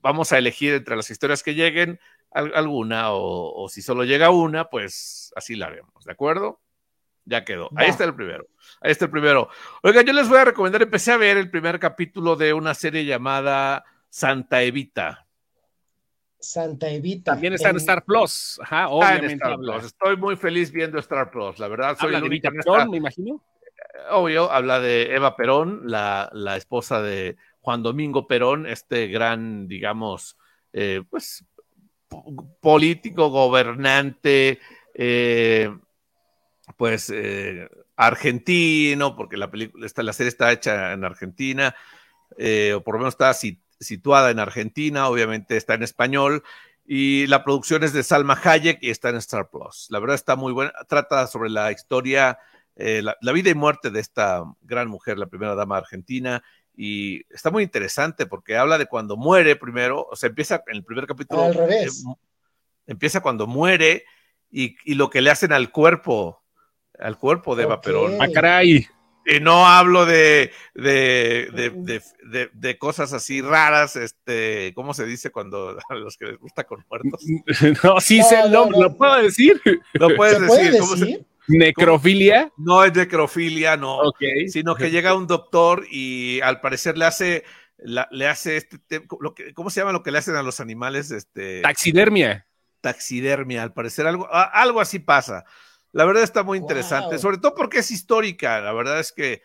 Vamos 0.02 0.32
a 0.32 0.38
elegir 0.38 0.74
entre 0.74 0.96
las 0.96 1.10
historias 1.12 1.44
que 1.44 1.54
lleguen 1.56 2.00
alguna, 2.32 3.12
o, 3.14 3.64
o 3.64 3.70
si 3.70 3.82
solo 3.82 4.04
llega 4.04 4.30
una, 4.30 4.70
pues 4.70 5.32
así 5.36 5.56
la 5.56 5.68
haremos, 5.68 6.04
¿de 6.06 6.12
acuerdo? 6.12 6.60
Ya 7.26 7.44
quedó. 7.44 7.70
Ahí 7.76 7.90
está 7.90 8.04
el 8.06 8.16
primero. 8.16 8.48
Ahí 8.80 8.92
está 8.92 9.06
el 9.06 9.12
primero. 9.12 9.50
Oiga, 9.84 10.02
yo 10.02 10.14
les 10.14 10.30
voy 10.30 10.38
a 10.38 10.46
recomendar, 10.46 10.82
empecé 10.82 11.12
a 11.12 11.18
ver 11.18 11.36
el 11.38 11.50
primer 11.50 11.78
capítulo 11.80 12.36
de 12.38 12.54
una 12.54 12.74
serie 12.74 13.04
llamada 13.06 13.84
Santa 14.10 14.62
Evita. 14.64 15.26
Santa 16.40 16.90
Evita. 16.90 17.32
También 17.34 17.54
está 17.54 17.70
en 17.70 17.78
Star 17.78 18.06
Plus. 18.06 18.60
Ajá, 18.64 18.84
Está 18.86 18.90
en 18.90 18.94
obviamente. 19.18 19.34
Star 19.44 19.56
Plus. 19.58 19.84
Estoy 19.86 20.18
muy 20.18 20.36
feliz 20.38 20.72
viendo 20.72 21.00
Star 21.00 21.32
Plus, 21.32 21.60
la 21.60 21.68
verdad. 21.68 21.98
Soy 21.98 22.08
habla 22.08 22.20
de 22.20 22.26
único 22.28 22.32
Vita 22.32 22.50
en 22.50 22.60
esta- 22.60 22.72
Perón, 22.72 22.92
me 22.92 22.98
imagino. 22.98 23.44
obvio, 24.12 24.52
habla 24.52 24.80
de 24.80 25.14
Eva 25.16 25.36
Perón, 25.36 25.82
la, 25.86 26.30
la 26.32 26.56
esposa 26.56 27.02
de 27.02 27.36
Juan 27.60 27.84
Domingo 27.84 28.28
Perón, 28.28 28.68
este 28.68 29.08
gran, 29.08 29.68
digamos, 29.68 30.38
eh, 30.72 31.04
pues, 31.10 31.44
político, 32.62 33.30
gobernante, 33.30 34.60
eh, 34.94 35.76
pues, 36.78 37.12
eh, 37.14 37.70
argentino, 37.96 39.16
porque 39.16 39.38
la 39.38 39.50
película, 39.50 39.86
esta, 39.86 40.04
la 40.04 40.14
serie 40.14 40.30
está 40.30 40.52
hecha 40.52 40.94
en 40.94 41.04
Argentina, 41.04 41.76
eh, 42.38 42.74
o 42.76 42.84
por 42.84 42.96
lo 42.96 43.00
menos 43.00 43.14
está 43.14 43.34
si- 43.34 43.62
situada 43.80 44.32
en 44.32 44.40
Argentina, 44.40 45.08
obviamente 45.08 45.58
está 45.58 45.76
en 45.76 45.84
español, 45.84 46.44
y 46.86 47.28
la 47.28 47.44
producción 47.44 47.84
es 47.84 47.94
de 47.94 48.04
Salma 48.04 48.40
Hayek 48.42 48.80
y 48.82 48.90
está 48.90 49.10
en 49.10 49.18
Star 49.18 49.50
Plus. 49.50 49.88
La 49.90 50.00
verdad 50.00 50.16
está 50.16 50.36
muy 50.36 50.54
buena, 50.54 50.72
trata 50.88 51.28
sobre 51.28 51.50
la 51.50 51.72
historia 51.72 52.40
la, 52.76 53.18
la 53.22 53.32
vida 53.32 53.50
y 53.50 53.56
muerte 53.56 53.90
de 53.90 54.00
esta 54.00 54.44
gran 54.62 54.88
mujer, 54.88 55.18
la 55.18 55.26
primera 55.26 55.56
dama 55.56 55.78
argentina, 55.78 56.44
y 56.80 57.24
está 57.34 57.50
muy 57.50 57.64
interesante 57.64 58.28
porque 58.28 58.56
habla 58.56 58.78
de 58.78 58.86
cuando 58.86 59.18
muere 59.18 59.56
primero, 59.56 60.08
o 60.10 60.16
sea, 60.16 60.30
empieza 60.30 60.64
en 60.68 60.76
el 60.78 60.84
primer 60.86 61.08
capítulo, 61.08 61.42
Al 61.44 61.54
revés. 61.56 62.06
eh, 62.08 62.14
empieza 62.86 63.20
cuando 63.22 63.48
muere 63.48 64.06
y, 64.52 64.76
y 64.86 64.94
lo 64.94 65.10
que 65.10 65.22
le 65.22 65.32
hacen 65.32 65.52
al 65.54 65.72
cuerpo, 65.72 66.44
al 67.00 67.18
cuerpo 67.18 67.56
de 67.56 67.64
Eva. 67.64 67.82
Perón. 67.82 68.18
Ah, 68.22 68.28
caray. 68.34 68.88
Y 69.30 69.42
no 69.42 69.68
hablo 69.68 70.06
de, 70.06 70.52
de, 70.74 71.50
de, 71.52 71.70
de, 71.72 72.02
de- 72.30 72.50
de 72.54 72.78
cosas 72.78 73.12
así 73.12 73.42
raras, 73.42 73.98
este, 73.98 74.72
¿cómo 74.74 74.94
se 74.94 75.06
dice 75.06 75.32
cuando 75.32 75.78
a 75.90 75.96
los 75.96 76.16
que 76.16 76.28
les 76.28 76.38
gusta 76.38 76.64
con 76.64 76.86
muertos? 76.90 77.26
No, 77.84 78.00
sí, 78.00 78.20
No, 78.20 78.24
sé 78.30 78.40
el 78.40 78.52
no, 78.52 78.60
nombre, 78.62 78.78
no. 78.80 78.84
¿lo 78.88 78.96
puedo 78.96 79.16
decir? 79.22 79.62
No 80.00 80.10
puedes 80.16 80.38
¿Se 80.38 80.46
puede 80.48 80.64
decir, 80.72 80.80
¿cómo 80.80 80.96
se-? 80.96 81.26
Necrofilia. 81.48 82.52
no 82.58 82.84
es 82.84 82.94
necrofilia, 82.94 83.78
no, 83.78 83.98
Ok. 84.00 84.22
sino 84.48 84.76
que 84.76 84.92
llega 84.92 85.16
un 85.16 85.28
doctor 85.28 85.86
y 85.90 86.40
al 86.42 86.62
parecer 86.62 86.98
le 86.98 87.06
hace, 87.06 87.44
la- 87.78 88.08
le 88.12 88.28
hace 88.28 88.58
este, 88.58 88.78
te- 88.80 89.04
lo 89.20 89.34
que, 89.34 89.54
¿cómo 89.54 89.70
se 89.70 89.80
llama 89.82 89.92
lo 89.92 90.04
que 90.04 90.12
le 90.12 90.18
hacen 90.18 90.36
a 90.36 90.44
los 90.44 90.60
animales? 90.60 91.12
Este, 91.12 91.62
Taxidermia. 91.62 92.46
taxidermia, 92.82 93.64
al 93.64 93.74
parecer 93.74 94.06
algo, 94.08 94.28
a- 94.34 94.44
algo 94.44 94.80
así 94.80 95.00
pasa. 95.00 95.46
La 95.92 96.06
verdad 96.06 96.24
está 96.24 96.44
muy 96.44 96.58
interesante, 96.58 97.16
Wow. 97.16 97.20
sobre 97.20 97.38
todo 97.38 97.56
porque 97.56 97.80
es 97.80 97.92
histórica. 97.92 98.62
La 98.62 98.72
verdad 98.72 99.00
es 99.00 99.12
que 99.12 99.42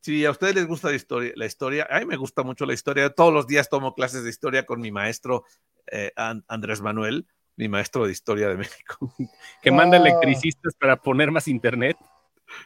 si 0.00 0.24
a 0.24 0.30
ustedes 0.30 0.54
les 0.54 0.66
gusta 0.66 0.88
la 0.90 0.94
historia, 0.94 1.32
la 1.34 1.46
historia, 1.46 1.86
a 1.90 1.98
mí 1.98 2.06
me 2.06 2.16
gusta 2.16 2.42
mucho 2.44 2.64
la 2.64 2.74
historia. 2.74 3.10
Todos 3.10 3.32
los 3.34 3.46
días 3.48 3.68
tomo 3.68 3.94
clases 3.94 4.22
de 4.22 4.30
historia 4.30 4.64
con 4.64 4.80
mi 4.80 4.92
maestro 4.92 5.44
eh, 5.90 6.12
An- 6.16 6.44
Andrés 6.48 6.80
Manuel, 6.80 7.26
mi 7.56 7.68
maestro 7.68 8.06
de 8.06 8.12
historia 8.12 8.48
de 8.48 8.56
México. 8.56 9.14
Que 9.62 9.70
manda 9.70 9.96
Wow. 9.98 10.06
electricistas 10.06 10.74
para 10.78 10.96
poner 10.96 11.30
más 11.30 11.48
internet. 11.48 11.96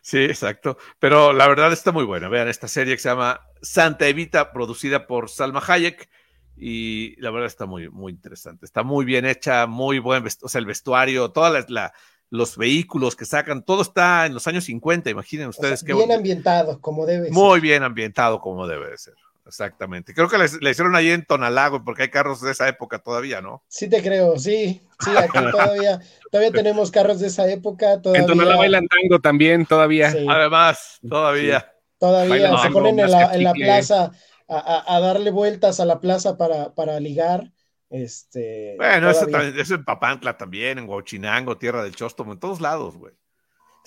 Sí, 0.03 0.18
exacto. 0.24 0.76
Pero 0.99 1.32
la 1.32 1.49
verdad 1.49 1.72
está 1.72 1.91
muy 1.93 2.05
buena. 2.05 2.28
Vean 2.28 2.49
esta 2.49 2.68
serie 2.68 2.95
que 2.95 3.01
se 3.03 3.09
llama 3.09 3.41
Santa 3.62 4.07
Evita, 4.09 4.53
producida 4.53 5.07
por 5.07 5.30
Salma 5.30 5.62
Hayek. 5.66 6.09
Y 6.57 7.18
la 7.20 7.30
verdad 7.30 7.47
está 7.47 7.64
muy, 7.64 7.88
muy 7.88 8.12
interesante. 8.12 8.66
Está 8.66 8.82
muy 8.82 9.07
bien 9.07 9.24
hecha, 9.24 9.66
muy 9.66 9.99
buen, 9.99 10.24
o 10.26 10.49
sea, 10.49 10.59
el 10.59 10.66
vestuario, 10.66 11.30
todas 11.30 11.53
las, 11.53 11.70
la- 11.70 11.93
los 12.28 12.57
vehículos 12.59 13.16
que 13.16 13.24
sacan, 13.24 13.64
todo 13.64 13.82
está 13.82 14.26
en 14.26 14.34
los 14.34 14.47
años 14.47 14.64
50, 14.64 15.09
imaginen 15.11 15.49
O 15.49 15.53
sea, 15.53 15.62
ustedes 15.62 15.80
qué 15.80 15.86
bien 15.95 15.99
bonito. 16.01 16.16
ambientado, 16.18 16.80
como 16.80 17.07
debe 17.07 17.24
ser. 17.24 17.32
Muy 17.32 17.61
bien 17.61 17.82
ambientado 17.82 18.41
como 18.41 18.66
debe 18.68 18.91
de 18.91 18.99
ser. 18.99 19.14
Exactamente. 19.51 20.14
Creo 20.14 20.28
que 20.28 20.38
le, 20.38 20.46
le 20.61 20.70
hicieron 20.70 20.94
ahí 20.94 21.11
en 21.11 21.24
Tonalago, 21.26 21.84
porque 21.84 22.03
hay 22.03 22.11
carros 22.11 22.40
de 22.40 22.53
esa 22.53 22.68
época 22.68 23.01
todavía, 23.01 23.40
¿no? 23.40 23.62
Sí 23.68 23.88
te 23.88 24.03
creo, 24.03 24.38
sí, 24.38 24.80
sí, 24.98 25.11
aquí 25.18 25.38
todavía, 25.51 26.01
todavía 26.30 26.53
tenemos 26.55 26.90
carros 26.90 27.20
de 27.20 27.26
esa 27.28 27.51
época, 27.51 28.01
todavía, 28.01 28.22
En 28.22 28.26
Tonalá 28.28 28.57
bailan 28.57 28.86
tango 28.86 29.18
también, 29.20 29.66
todavía. 29.66 30.11
sí, 30.11 30.26
Además, 30.28 31.01
todavía. 31.09 31.72
todavía 31.98 32.28
bailan 32.30 32.57
se 32.57 32.62
tango, 32.62 32.78
ponen 32.80 32.98
en 33.01 33.11
la, 33.11 33.34
en 33.34 33.44
la 33.44 33.55
plaza 33.55 34.12
a, 34.48 34.59
a- 34.59 34.96
a 34.96 35.01
darle 35.01 35.30
vueltas 35.30 35.80
a 35.80 35.84
la 35.84 36.01
plaza 36.01 36.36
para, 36.36 36.74
para 36.74 37.01
ligar, 37.01 37.53
este, 37.90 38.76
Bueno, 38.78 39.11
eso, 39.11 39.26
también- 39.26 39.59
eso 39.59 39.74
en 39.74 39.84
Papantla 39.84 40.36
también, 40.36 40.78
en 40.78 40.88
Huachinango, 40.88 41.59
Tierra 41.59 41.82
del 41.84 41.94
Chóstomo, 41.94 42.32
en 42.32 42.40
todos 42.40 42.61
lados, 42.61 42.96
güey. 42.96 43.14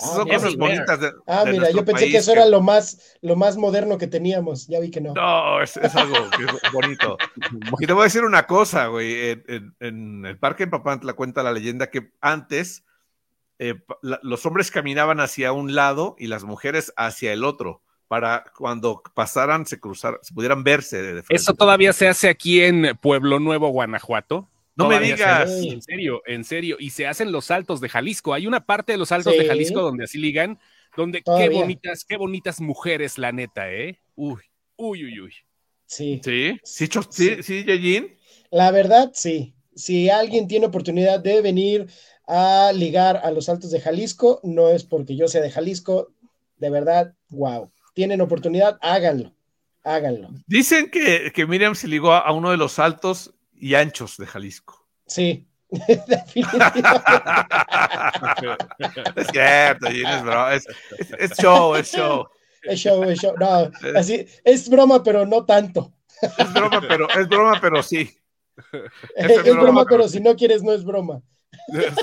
Esas 0.04 0.12
Ah, 0.12 0.16
son 0.16 0.24
mira. 0.26 0.38
cosas 0.38 0.56
bonitas 0.58 0.99
de. 0.99 1.12
Ah, 1.28 1.45
de 1.45 1.51
mira, 1.54 1.72
yo 1.72 1.86
pensé 1.86 2.10
que 2.10 2.18
eso 2.18 2.32
era 2.34 2.45
lo 2.45 2.62
más, 2.62 3.18
lo 3.22 3.36
más 3.36 3.58
moderno 3.58 3.97
que 3.97 4.08
teníamos, 4.08 4.68
ya 4.68 4.80
vi 4.80 4.91
que 4.91 5.01
no. 5.01 5.14
No, 5.14 5.62
es, 5.62 5.78
es 5.78 5.95
algo 5.95 6.16
que 6.38 6.43
es 6.43 6.72
bonito. 6.74 7.18
Y 7.80 7.86
te 7.88 7.93
voy 7.93 8.01
a 8.01 8.04
decir 8.06 8.24
una 8.24 8.45
cosa, 8.45 8.88
güey. 8.88 9.30
En, 9.32 9.43
en- 9.47 9.76
en 9.80 10.26
el 10.26 10.38
parque 10.38 10.64
en 10.64 10.70
Papantla 10.70 11.14
cuenta 11.14 11.43
la 11.43 11.51
leyenda 11.51 11.89
que 11.89 12.12
antes 12.22 12.84
eh, 13.60 13.76
la- 14.01 14.20
los 14.24 14.45
hombres 14.45 14.72
caminaban 14.72 15.20
hacia 15.20 15.51
un 15.54 15.76
lado 15.76 16.16
y 16.20 16.28
las 16.28 16.43
mujeres 16.43 16.93
hacia 16.97 17.32
el 17.34 17.43
otro 17.43 17.82
para 18.08 18.43
cuando 18.58 19.01
pasaran 19.16 19.66
se 19.66 19.80
cruzaran, 19.80 20.20
se 20.22 20.34
pudieran 20.34 20.64
verse 20.64 21.01
de 21.01 21.24
frente. 21.24 21.36
Eso 21.36 21.54
todavía 21.54 21.93
se 21.93 22.08
hace 22.08 22.30
aquí 22.30 22.62
en 22.62 22.97
Pueblo 23.01 23.39
Nuevo, 23.39 23.70
Guanajuato. 23.70 24.49
No 24.76 24.88
me 24.88 24.98
se 24.98 25.04
digas. 25.04 25.52
En 25.52 25.82
serio, 25.82 26.22
en 26.26 26.44
serio. 26.44 26.78
Y 26.80 26.90
se 26.90 27.06
hacen 27.08 27.32
los 27.32 27.46
saltos 27.46 27.80
de 27.82 27.90
Jalisco. 27.90 28.34
Hay 28.34 28.48
una 28.48 28.66
parte 28.66 28.94
de 28.94 28.98
los 28.98 29.10
saltos 29.10 29.34
Sí. 29.34 29.40
de 29.40 29.46
Jalisco 29.46 29.82
donde 29.82 30.06
así 30.06 30.18
ligan, 30.18 30.60
donde 30.98 31.22
qué 31.22 31.50
bonitas, 31.50 32.06
qué 32.06 32.18
bonitas 32.18 32.60
mujeres, 32.62 33.18
la 33.18 33.32
neta, 33.32 33.72
¿eh? 33.72 34.00
Uy, 34.16 34.42
uy, 34.76 35.06
uy, 35.06 35.20
uy. 35.22 35.34
Sí, 35.86 36.22
Sí, 36.24 36.60
sí, 36.64 36.88
sí, 37.12 37.44
sí, 37.44 37.66
la 38.50 38.72
verdad, 38.72 39.12
sí. 39.14 39.54
Si 39.76 40.10
alguien 40.10 40.48
tiene 40.48 40.68
oportunidad 40.68 41.20
de 41.20 41.42
venir 41.42 41.88
a 42.28 42.72
ligar 42.74 43.18
a 43.24 43.32
los 43.32 43.50
Altos 43.50 43.72
de 43.72 43.82
Jalisco, 43.82 44.40
no 44.44 44.70
es 44.70 44.84
porque 44.84 45.16
yo 45.16 45.28
sea 45.28 45.42
de 45.42 45.52
Jalisco, 45.52 46.14
de 46.58 46.70
verdad, 46.70 47.14
wow. 47.30 47.72
Tienen 47.94 48.22
oportunidad, 48.22 48.78
háganlo, 48.82 49.36
háganlo. 49.84 50.30
Dicen 50.48 50.90
que, 50.90 51.32
que 51.34 51.46
Miriam 51.46 51.76
se 51.76 51.88
ligó 51.88 52.12
a, 52.12 52.20
a 52.20 52.32
uno 52.32 52.52
de 52.52 52.58
los 52.58 52.80
altos 52.80 53.34
y 53.64 53.76
anchos 53.76 54.18
de 54.18 54.26
Jalisco. 54.28 54.88
Sí, 55.07 55.47
es 59.16 59.28
cierto, 59.32 59.88
es, 59.88 60.24
bro- 60.24 60.51
es, 60.51 60.68
es- 60.99 61.11
es 61.18 61.32
show, 61.38 61.76
es 61.76 61.91
show. 61.91 62.28
Es 62.64 62.80
show, 62.80 63.03
es 63.03 63.20
show. 63.20 63.34
No, 63.39 63.72
así, 63.97 64.26
es 64.43 64.70
broma, 64.70 65.03
pero 65.03 65.26
no 65.26 65.45
tanto. 65.45 65.93
Es 66.38 66.53
broma, 66.53 66.82
pero, 66.88 67.09
es 67.09 67.28
broma, 67.28 67.59
pero 67.61 67.84
sí. 67.84 68.16
Es, 69.16 69.32
es 69.32 69.43
broma, 69.43 69.61
broma, 69.61 69.86
pero 69.86 69.97
pero 69.97 70.07
sí. 70.09 70.18
si 70.18 70.24
no 70.24 70.36
quieres, 70.36 70.64
no 70.64 70.74
es 70.74 70.84
broma. 70.84 71.22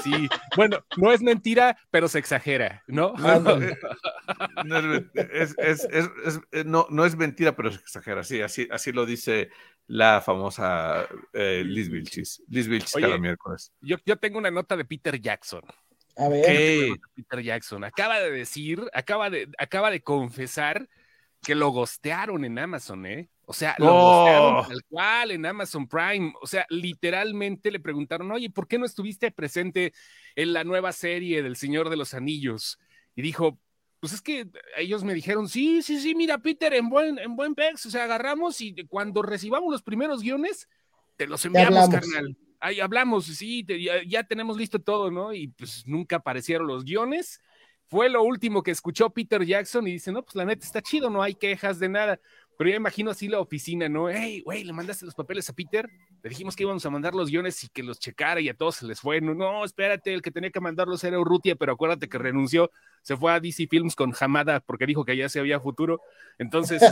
Sí. 0.05 0.29
Bueno, 0.57 0.79
no 0.97 1.13
es 1.13 1.21
mentira, 1.23 1.77
pero 1.91 2.07
se 2.09 2.19
exagera, 2.21 2.83
¿no? 2.87 3.15
No 3.15 3.57
es, 3.57 5.05
es- 5.15 5.55
es- 5.59 5.89
es- 5.91 6.11
es- 6.25 6.41
eh, 6.53 6.63
no, 6.65 6.87
no 6.91 7.05
es 7.05 7.17
mentira, 7.17 7.55
pero 7.57 7.71
se 7.73 7.79
exagera. 7.79 8.23
Sí, 8.25 8.41
así, 8.43 8.69
así 8.71 8.93
lo 8.93 9.05
dice 9.07 9.51
la 9.91 10.21
famosa 10.21 11.09
eh, 11.33 11.65
Liz 11.67 11.91
Vilchis. 11.91 12.45
Liz 12.49 12.69
Vilchis 12.69 12.95
Oye. 12.95 13.07
cada 13.07 13.19
miércoles. 13.19 13.73
Yo, 13.81 13.97
yo 14.07 14.17
tengo 14.17 14.39
una 14.39 14.51
nota 14.51 14.77
de 14.77 14.85
Peter 14.85 15.21
Jackson. 15.21 15.63
A 16.17 16.29
ver, 16.29 16.45
¿Qué? 16.45 16.95
Peter 17.15 17.43
Jackson 17.43 17.83
acaba 17.83 18.21
de 18.21 18.31
decir, 18.31 18.81
acaba 18.93 19.31
de, 19.31 19.49
acaba 19.59 19.91
de 19.91 20.01
confesar 20.01 20.89
que 21.43 21.57
lo 21.57 21.71
gostearon 21.71 22.45
en 22.45 22.59
Amazon, 22.59 23.05
¿eh? 23.07 23.31
O 23.47 23.53
sea, 23.53 23.75
lo 23.79 24.65
tal 24.69 24.81
cual 24.89 25.33
en 25.33 25.45
Amazon 25.45 25.89
Prime. 25.89 26.35
O 26.41 26.47
sea, 26.47 26.67
literalmente 26.69 27.73
le 27.73 27.81
preguntaron, 27.81 28.31
oye, 28.31 28.49
¿por 28.49 28.69
qué 28.69 28.79
no 28.79 28.87
estuviste 28.87 29.33
presente 29.33 29.93
en 30.37 30.53
la 30.53 30.63
nueva 30.63 30.93
serie 30.93 31.43
del 31.43 31.57
Señor 31.57 31.91
de 31.91 31.97
los 31.97 32.15
Anillos? 32.15 32.79
Y 33.17 33.23
dijo, 33.23 33.59
pues 34.01 34.15
es 34.15 34.23
que 34.23 34.49
ellos 34.77 35.05
me 35.05 35.15
dijeron, 35.15 35.49
sí, 35.49 35.83
sí, 35.83 36.01
sí, 36.01 36.15
mira, 36.15 36.39
Peter, 36.39 36.73
en 36.75 36.89
buen, 36.89 37.19
en 37.19 37.37
buen 37.37 37.55
pex, 37.55 37.87
o 37.87 37.91
sea, 37.91 38.05
agarramos 38.05 38.61
y 38.61 38.75
cuando 38.89 39.23
recibamos 39.23 39.71
los 39.71 39.83
primeros 39.83 40.23
guiones, 40.23 40.69
te 41.17 41.27
los 41.27 41.45
enviamos, 41.45 41.89
carnal. 41.91 42.37
Ahí 42.61 42.81
hablamos, 42.81 43.27
sí, 43.27 43.63
te- 43.65 43.81
ya, 43.83 44.03
ya 44.07 44.25
tenemos 44.25 44.57
listo 44.57 44.79
todo, 44.79 45.11
¿no? 45.11 45.33
Y 45.33 45.49
pues 45.49 45.87
nunca 45.87 46.17
aparecieron 46.17 46.67
los 46.67 46.85
guiones. 46.85 47.41
Fue 47.89 48.09
lo 48.09 48.23
último 48.23 48.63
que 48.63 48.71
escuchó 48.71 49.11
Peter 49.11 49.45
Jackson 49.45 49.87
y 49.87 49.93
dice, 49.93 50.13
no, 50.13 50.23
pues 50.23 50.35
la 50.35 50.45
neta 50.45 50.65
está 50.65 50.81
chido, 50.81 51.11
no 51.11 51.23
hay 51.23 51.35
quejas 51.35 51.79
de 51.79 51.89
nada. 51.89 52.21
Pero 52.61 52.73
yo 52.73 52.77
imagino 52.77 53.11
así 53.11 53.27
la 53.27 53.41
oficina, 53.41 53.89
¿no? 53.89 54.11
Hey, 54.11 54.43
güey, 54.45 54.65
¿le 54.65 54.75
mandaste 54.75 55.07
los 55.07 55.15
papeles 55.15 55.49
a 55.49 55.55
Peter? 55.55 55.89
Le 56.23 56.29
dijimos 56.29 56.55
que 56.55 56.65
íbamos 56.65 56.85
a 56.85 56.91
mandar 56.91 57.15
los 57.15 57.31
guiones 57.31 57.65
y 57.65 57.71
que 57.71 57.83
los 57.83 57.99
checara 57.99 58.39
y 58.39 58.51
a 58.51 58.55
todos 58.55 58.75
se 58.75 58.87
les 58.87 59.01
fue. 59.01 59.23
No, 59.23 59.33
no, 59.33 59.65
espérate, 59.65 60.13
el 60.13 60.21
que 60.21 60.31
tenía 60.31 60.51
que 60.51 60.61
mandarlos 60.61 61.03
era 61.03 61.19
Urrutia, 61.19 61.57
pero 61.57 61.73
acuérdate 61.73 62.07
que 62.11 62.19
renunció, 62.19 62.71
se 63.01 63.17
fue 63.17 63.33
a 63.33 63.41
DC 63.41 63.67
Films 63.67 63.97
con 63.97 64.13
Hamada 64.21 64.61
porque 64.61 64.85
dijo 64.85 65.07
que 65.07 65.17
ya 65.17 65.31
se 65.31 65.41
había 65.41 65.59
futuro. 65.59 66.03
Entonces, 66.37 66.83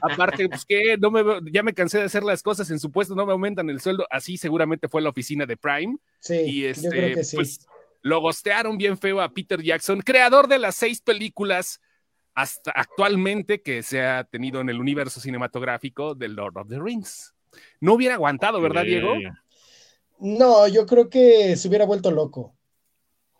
aparte, 0.00 0.48
pues 0.48 0.64
que 0.64 0.96
no 0.96 1.10
me 1.10 1.22
ya 1.52 1.62
me 1.62 1.74
cansé 1.74 1.98
de 1.98 2.04
hacer 2.04 2.22
las 2.22 2.42
cosas 2.42 2.70
en 2.70 2.80
su 2.80 2.90
puesto, 2.90 3.14
no 3.14 3.26
me 3.26 3.32
aumentan 3.32 3.68
el 3.68 3.82
sueldo. 3.82 4.06
Así 4.10 4.38
seguramente 4.38 4.88
fue 4.88 5.02
la 5.02 5.10
oficina 5.10 5.44
de 5.44 5.58
Prime. 5.58 5.98
sí, 6.20 6.36
Y 6.36 6.64
este, 6.64 6.84
yo 6.84 6.90
creo 6.90 7.14
que 7.16 7.24
sí. 7.24 7.36
pues 7.36 7.66
lo 8.00 8.18
gostearon 8.22 8.78
bien 8.78 8.96
feo 8.96 9.20
a 9.20 9.28
Peter 9.28 9.60
Jackson, 9.60 10.00
creador 10.00 10.48
de 10.48 10.58
las 10.58 10.74
seis 10.74 11.02
películas 11.02 11.82
hasta 12.34 12.72
actualmente 12.72 13.62
que 13.62 13.82
se 13.82 14.02
ha 14.02 14.24
tenido 14.24 14.60
en 14.60 14.68
el 14.68 14.80
universo 14.80 15.20
cinematográfico 15.20 16.14
de 16.14 16.28
Lord 16.28 16.58
of 16.58 16.68
the 16.68 16.80
Rings. 16.80 17.34
No 17.80 17.94
hubiera 17.94 18.14
aguantado, 18.14 18.60
¿verdad, 18.60 18.84
Diego? 18.84 19.14
No, 20.18 20.66
yo 20.68 20.86
creo 20.86 21.08
que 21.08 21.56
se 21.56 21.68
hubiera 21.68 21.84
vuelto 21.84 22.10
loco. 22.10 22.54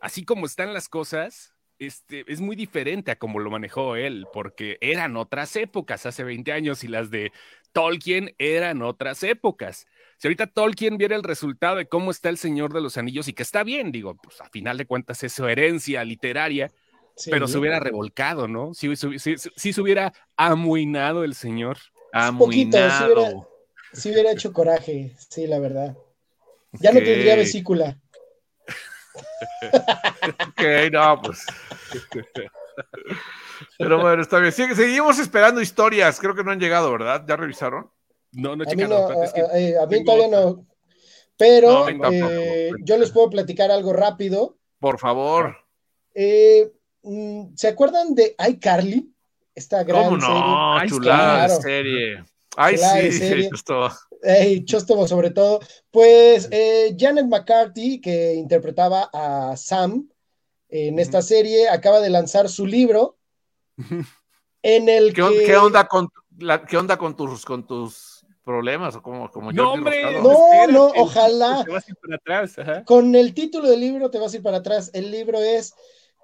Así 0.01 0.25
como 0.25 0.47
están 0.47 0.75
las 0.75 0.89
cosas, 0.89 1.55
este, 1.79 2.25
es 2.31 2.41
muy 2.41 2.57
diferente 2.57 3.11
a 3.11 3.19
como 3.19 3.41
lo 3.41 3.51
manejó 3.51 3.97
él, 3.97 4.27
porque 4.33 4.79
eran 4.81 5.17
otras 5.17 5.57
épocas, 5.57 6.07
hace 6.07 6.23
20 6.23 6.53
años, 6.53 6.85
y 6.85 6.89
las 6.89 7.11
de 7.11 7.33
Tolkien 7.73 8.35
eran 8.39 8.83
otras 8.83 9.23
épocas. 9.23 9.87
Si 10.19 10.29
ahorita 10.29 10.47
Tolkien 10.47 10.99
viera 10.99 11.17
el 11.17 11.25
resultado 11.25 11.77
de 11.77 11.87
cómo 11.87 12.11
está 12.11 12.29
el 12.29 12.39
Señor 12.39 12.73
de 12.73 12.81
los 12.81 12.97
Anillos, 12.97 13.27
y 13.27 13.33
que 13.33 13.43
está 13.43 13.65
bien, 13.65 13.91
digo, 13.91 14.17
pues 14.17 14.41
a 14.41 14.49
final 14.51 14.79
de 14.79 14.87
cuentas 14.87 15.23
es 15.25 15.33
su 15.33 15.47
herencia 15.49 16.05
literaria, 16.05 16.71
Sí. 17.17 17.31
pero 17.31 17.47
se 17.47 17.59
hubiera 17.59 17.79
revolcado, 17.79 18.49
¿no? 18.49 18.75
Si, 18.75 18.95
si- 18.97 19.19
si- 19.19 19.37
si 19.39 19.73
se 19.73 19.81
hubiera 19.81 20.13
amuinado 20.37 21.23
el 21.25 21.35
señor. 21.35 21.79
Poquito, 22.39 22.77
sí 22.77 22.83
Amuinado. 22.83 23.15
hubiera- 23.15 23.49
Sí 23.93 24.11
hubiera 24.11 24.33
hecho 24.33 24.53
coraje, 24.53 25.15
sí, 25.29 25.47
la 25.47 25.61
verdad. 25.61 25.97
Ya 26.73 26.91
no 26.91 26.99
tendría 26.99 27.37
vesícula. 27.37 27.97
Ok, 30.49 30.63
no, 30.93 31.23
pues. 31.23 31.47
Pero 33.79 34.01
bueno, 34.01 34.23
está 34.23 34.39
bien. 34.39 34.53
Seguimos 34.53 35.19
esperando 35.19 35.61
historias. 35.61 36.19
Creo 36.19 36.35
que 36.35 36.43
no 36.43 36.51
han 36.51 36.59
llegado, 36.61 36.91
¿verdad? 36.91 37.25
¿Ya 37.27 37.37
revisaron? 37.37 37.91
No, 38.33 38.57
no, 38.57 38.65
A 38.65 38.67
mí, 38.67 38.71
chica, 38.73 38.89
no, 38.89 39.09
no, 39.11 39.23
es 39.23 39.33
que 39.33 39.41
a, 39.41 39.45
a- 39.45 39.85
a 39.85 39.87
mí 39.87 40.05
todavía 40.05 40.27
otra. 40.27 40.41
no. 40.41 40.67
pero 41.37 41.91
No, 41.93 42.11
eh, 42.11 42.71
yo 42.83 42.97
les 42.99 43.11
puedo 43.13 43.31
platicar 43.31 43.71
algo 43.71 43.93
rápido. 43.93 44.57
Por 44.81 44.99
favor. 44.99 45.57
Eh, 46.15 46.73
¿Se 47.57 47.69
acuerdan 47.69 48.15
de 48.15 48.35
iCarly? 48.49 49.11
Esta 49.55 49.85
gran 49.85 50.05
¿Cómo 50.05 50.17
no? 50.17 50.79
Ay, 50.79 50.89
Chulada 50.89 51.47
claro. 51.47 51.63
serie. 51.63 52.25
Ay, 52.57 52.75
Chulada 52.77 53.01
sí, 53.03 53.13
serie. 53.19 53.51
justo. 53.51 53.89
Ey, 54.23 54.65
Chóstomo 54.65 55.07
sobre 55.07 55.31
todo. 55.31 55.61
Pues 55.91 56.49
eh, 56.51 56.97
Janet 56.99 57.27
McCarthy, 57.27 58.01
que 58.01 58.35
interpretaba 58.35 59.11
a 59.13 59.57
Sam 59.57 60.09
en 60.69 60.99
esta 60.99 61.23
serie, 61.23 61.69
acaba 61.69 62.01
de 62.01 62.11
lanzar 62.11 62.49
su 62.49 62.67
libro 62.67 63.17
en 64.63 64.89
el 64.89 65.13
¿Qué, 65.13 65.23
que... 65.23 65.45
qué 65.45 65.57
onda 65.57 65.87
con 65.87 66.09
la- 66.39 66.65
qué 66.65 66.77
onda 66.77 66.97
con 66.97 67.15
tus 67.17 67.45
con 67.45 67.67
tus 67.67 68.27
problemas 68.43 68.97
o 68.97 69.03
como 69.03 69.31
como 69.31 69.53
No, 69.53 69.73
hombre. 69.73 70.03
No, 70.03 70.33
espérate, 70.33 70.73
no, 70.73 70.87
ojalá. 70.97 71.63
Te 71.65 71.71
vas 71.71 71.87
a 71.87 71.91
ir 71.91 71.97
para 71.97 72.17
atrás. 72.17 72.59
ajá. 72.59 72.85
Con 72.85 73.15
el 73.15 73.35
título 73.35 73.69
del 73.69 73.81
libro 73.81 74.11
te 74.11 74.19
vas 74.19 74.33
a 74.33 74.37
ir 74.37 74.43
para 74.43 74.57
atrás. 74.59 74.91
El 74.95 75.11
libro 75.11 75.39
es 75.39 75.75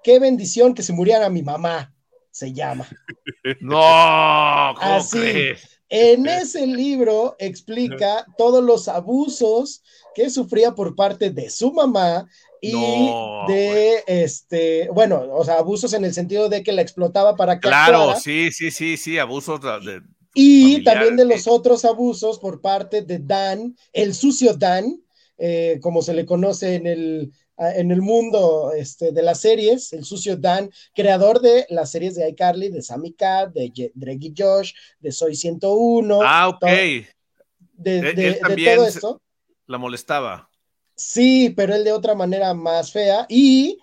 Qué 0.03 0.19
bendición 0.19 0.73
que 0.73 0.83
se 0.83 0.93
muriera 0.93 1.29
mi 1.29 1.43
mamá, 1.43 1.93
se 2.31 2.53
llama. 2.53 2.87
No, 3.59 4.73
¿cómo 4.75 4.95
Así. 4.95 5.19
crees? 5.19 5.81
En 5.89 6.25
ese 6.25 6.65
libro 6.65 7.35
explica 7.37 8.25
todos 8.37 8.63
los 8.63 8.87
abusos 8.87 9.83
que 10.15 10.29
sufría 10.29 10.73
por 10.73 10.95
parte 10.95 11.31
de 11.31 11.49
su 11.49 11.73
mamá 11.73 12.29
y 12.61 12.71
No, 12.71 13.45
de 13.47 14.03
este, 14.07 14.87
bueno, 14.93 15.21
o 15.31 15.43
sea, 15.43 15.55
abusos 15.55 15.91
en 15.93 16.05
el 16.05 16.13
sentido 16.13 16.47
de 16.47 16.63
que 16.63 16.71
la 16.71 16.81
explotaba 16.81 17.35
para 17.35 17.55
que 17.59 17.67
Claro, 17.67 17.97
actuara, 17.97 18.19
sí, 18.19 18.51
sí, 18.51 18.71
sí, 18.71 18.95
sí, 18.95 19.17
abusos 19.17 19.59
de, 19.61 20.01
y 20.33 20.83
también 20.83 21.17
de 21.17 21.25
los 21.25 21.47
otros 21.47 21.83
abusos 21.83 22.39
por 22.39 22.61
parte 22.61 23.01
de 23.01 23.19
Dan, 23.19 23.75
el 23.91 24.13
sucio 24.13 24.55
Dan, 24.55 25.03
eh, 25.37 25.79
como 25.81 26.01
se 26.01 26.13
le 26.13 26.25
conoce 26.25 26.75
en 26.75 26.87
el, 26.87 27.31
en 27.57 27.91
el 27.91 28.01
mundo 28.01 28.71
este, 28.75 29.11
de 29.11 29.21
las 29.21 29.39
series, 29.39 29.93
el 29.93 30.03
sucio 30.03 30.35
Dan, 30.37 30.71
creador 30.95 31.41
de 31.41 31.65
las 31.69 31.91
series 31.91 32.15
de 32.15 32.27
iCarly, 32.29 32.69
de 32.69 32.81
Sammy 32.81 33.13
Cat, 33.13 33.53
de 33.53 33.69
Ye- 33.71 33.91
Drake 33.93 34.27
y 34.27 34.33
Josh, 34.35 34.73
de 34.99 35.11
Soy 35.11 35.35
101, 35.35 36.19
Ah, 36.23 36.49
ok. 36.49 36.59
todo- 36.59 36.69
de, 37.73 38.01
todo 38.75 38.85
esto. 38.85 39.21
La 39.67 39.77
molestaba. 39.77 40.49
Sí, 40.95 41.49
pero 41.55 41.75
él 41.75 41.83
de 41.83 41.91
otra 41.93 42.13
manera 42.15 42.53
más 42.53 42.91
fea. 42.91 43.25
Y 43.29 43.77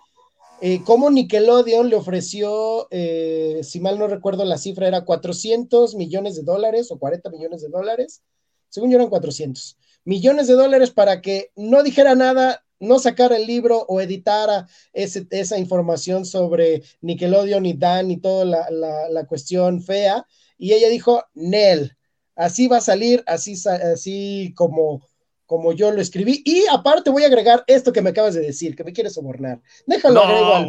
eh, 0.60 0.82
como 0.84 1.10
Nickelodeon 1.10 1.88
le 1.88 1.96
ofreció, 1.96 2.88
eh, 2.90 3.60
si 3.62 3.80
mal 3.80 3.98
no 3.98 4.06
recuerdo 4.08 4.44
la 4.44 4.58
cifra, 4.58 4.88
era 4.88 5.04
400 5.04 5.94
millones 5.94 6.36
de 6.36 6.42
dólares 6.42 6.90
o 6.90 6.98
40 6.98 7.30
millones 7.30 7.62
de 7.62 7.68
dólares. 7.68 8.22
Según 8.68 8.90
yo 8.90 8.96
eran 8.96 9.08
400 9.08 9.78
millones 10.04 10.46
de 10.46 10.54
dólares 10.54 10.90
para 10.90 11.20
que 11.22 11.50
no 11.56 11.82
dijera 11.82 12.14
nada, 12.14 12.64
no 12.81 12.99
sacara 12.99 13.37
el 13.37 13.47
libro 13.47 13.79
o 13.89 14.01
editara 14.01 14.66
ese- 14.93 15.26
esa 15.31 15.59
información 15.59 16.24
sobre 16.24 16.83
Nickelodeon 17.01 17.66
y 17.66 17.72
Dan 17.74 18.11
y 18.11 18.16
toda 18.18 18.45
la, 18.45 18.70
la- 18.70 19.09
la 19.09 19.26
cuestión 19.26 19.83
fea. 19.83 20.24
Y 20.57 20.72
ella 20.72 20.89
dijo, 20.89 21.24
Nel, 21.35 21.97
así 22.37 22.68
va 22.68 22.79
a 22.79 22.81
salir, 22.81 23.22
así, 23.26 23.57
sa- 23.57 23.74
así 23.93 24.53
como, 24.57 25.03
como 25.47 25.72
yo 25.72 25.91
lo 25.91 26.01
escribí. 26.01 26.43
Y 26.45 26.64
aparte 26.70 27.11
voy 27.11 27.24
a 27.24 27.26
agregar 27.29 27.64
esto 27.66 27.93
que 27.93 28.03
me 28.03 28.11
acabas 28.11 28.35
de 28.35 28.41
decir, 28.43 28.76
que 28.76 28.85
me 28.85 28.93
quieres 28.93 29.14
sobornar. 29.14 29.61
Déjalo 29.87 30.24
No. 30.24 30.68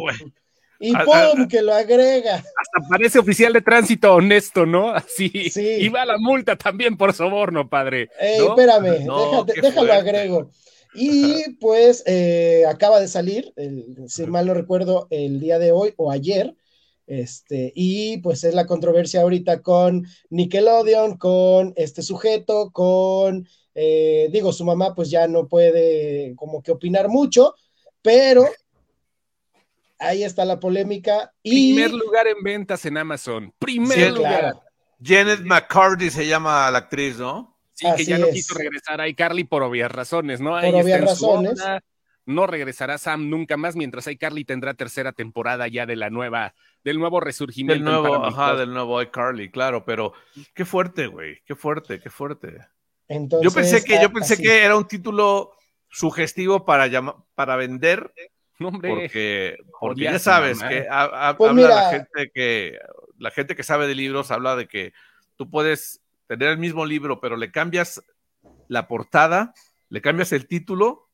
Y 0.82 0.94
Ah, 0.96 1.04
¡pum! 1.04 1.46
que 1.46 1.60
lo 1.60 1.74
agrega. 1.74 2.36
Hasta 2.36 2.88
parece 2.88 3.18
oficial 3.18 3.52
de 3.52 3.60
tránsito 3.60 4.14
honesto, 4.14 4.64
¿no? 4.64 4.88
Así. 4.90 5.28
Sí. 5.50 5.60
Y 5.80 5.88
va 5.90 6.06
la 6.06 6.16
multa 6.16 6.56
también 6.56 6.96
por 6.96 7.12
soborno, 7.12 7.68
padre. 7.68 8.08
Ey, 8.18 8.38
¿no? 8.38 8.48
espérame, 8.56 9.04
No, 9.04 9.44
déjate- 9.44 9.60
déjalo 9.60 9.74
fuerte. 9.88 9.92
agrego. 9.92 10.50
Y 10.94 11.54
pues 11.60 12.02
eh, 12.06 12.64
acaba 12.68 13.00
de 13.00 13.08
salir, 13.08 13.52
el- 13.56 13.96
si 14.08 14.26
mal 14.26 14.46
no 14.46 14.54
recuerdo, 14.54 15.06
el 15.10 15.38
día 15.40 15.58
de 15.58 15.72
hoy 15.72 15.94
o 15.96 16.10
ayer. 16.10 16.56
Este, 17.06 17.72
y 17.74 18.18
pues 18.18 18.44
es 18.44 18.54
la 18.54 18.66
controversia 18.66 19.22
ahorita 19.22 19.62
con 19.62 20.06
Nickelodeon, 20.30 21.16
con 21.18 21.72
este 21.76 22.02
sujeto, 22.02 22.70
con, 22.72 23.48
eh, 23.74 24.28
digo, 24.32 24.52
su 24.52 24.64
mamá 24.64 24.94
pues 24.94 25.10
ya 25.10 25.26
no 25.26 25.48
puede 25.48 26.34
como 26.36 26.62
que 26.62 26.70
opinar 26.70 27.08
mucho, 27.08 27.54
pero 28.00 28.44
ahí 29.98 30.22
está 30.22 30.44
la 30.44 30.60
polémica. 30.60 31.32
Y 31.42 31.74
Primer 31.74 31.92
lugar 31.92 32.26
en 32.28 32.42
ventas 32.42 32.84
en 32.86 32.96
Amazon. 32.96 33.52
Primer 33.58 33.98
Sí, 33.98 34.10
lugar. 34.10 34.40
claro, 34.40 34.62
Janet 35.02 35.40
McCarthy 35.40 36.10
se 36.10 36.26
llama 36.26 36.70
la 36.70 36.78
actriz, 36.78 37.18
¿no? 37.18 37.58
Sí, 37.80 37.86
que 37.96 38.04
ya 38.04 38.18
no 38.18 38.26
es. 38.26 38.34
quiso 38.34 38.54
regresar 38.54 39.00
a 39.00 39.08
iCarly 39.08 39.44
por 39.44 39.62
obvias 39.62 39.90
razones, 39.90 40.40
¿no? 40.40 40.50
Por 40.50 40.58
Ahí 40.64 40.72
obvias 40.74 41.00
razones. 41.00 41.52
onda. 41.60 41.82
No 42.26 42.46
regresará 42.46 42.98
Sam 42.98 43.28
nunca 43.30 43.56
más, 43.56 43.74
mientras 43.76 44.06
iCarly 44.06 44.44
tendrá 44.44 44.74
tercera 44.74 45.12
temporada 45.12 45.66
ya 45.66 45.86
de 45.86 45.96
la 45.96 46.10
nueva, 46.10 46.54
del 46.84 46.98
nuevo 46.98 47.18
resurgimiento. 47.18 47.82
Del 47.82 48.02
nuevo, 48.02 48.24
ajá, 48.24 48.54
del 48.54 48.72
nuevo 48.72 49.00
iCarly, 49.02 49.50
claro, 49.50 49.84
pero 49.84 50.12
qué 50.54 50.64
fuerte, 50.64 51.06
güey, 51.06 51.40
qué 51.46 51.54
fuerte, 51.56 51.98
qué 51.98 52.10
fuerte. 52.10 52.58
entonces, 53.08 53.44
Yo 53.50 53.54
pensé 53.54 53.82
que, 53.82 53.96
ah, 53.96 54.02
yo 54.02 54.12
pensé 54.12 54.34
así. 54.34 54.42
que 54.42 54.62
era 54.62 54.76
un 54.76 54.86
título 54.86 55.52
sugestivo 55.88 56.64
para 56.64 56.86
llama- 56.86 57.24
para 57.34 57.56
vender, 57.56 58.12
No, 58.60 58.68
hombre. 58.68 58.90
porque, 58.90 59.56
porque 59.80 60.02
ya 60.04 60.18
sabes 60.20 60.58
mamá. 60.58 60.68
que 60.68 60.86
ha- 60.88 61.28
ha- 61.30 61.36
Pues 61.36 61.50
habla 61.50 61.68
la 61.68 61.90
gente 61.90 62.30
que 62.32 62.78
la 63.18 63.30
gente 63.32 63.56
que 63.56 63.62
sabe 63.64 63.86
de 63.88 63.94
libros 63.94 64.30
habla 64.30 64.54
de 64.56 64.68
que 64.68 64.92
tú 65.36 65.50
puedes 65.50 65.99
tener 66.38 66.48
el 66.50 66.58
mismo 66.58 66.86
libro, 66.86 67.20
pero 67.20 67.36
le 67.36 67.50
cambias 67.50 68.00
la 68.68 68.86
portada, 68.86 69.52
le 69.88 70.00
cambias 70.00 70.32
el 70.32 70.46
título 70.46 71.08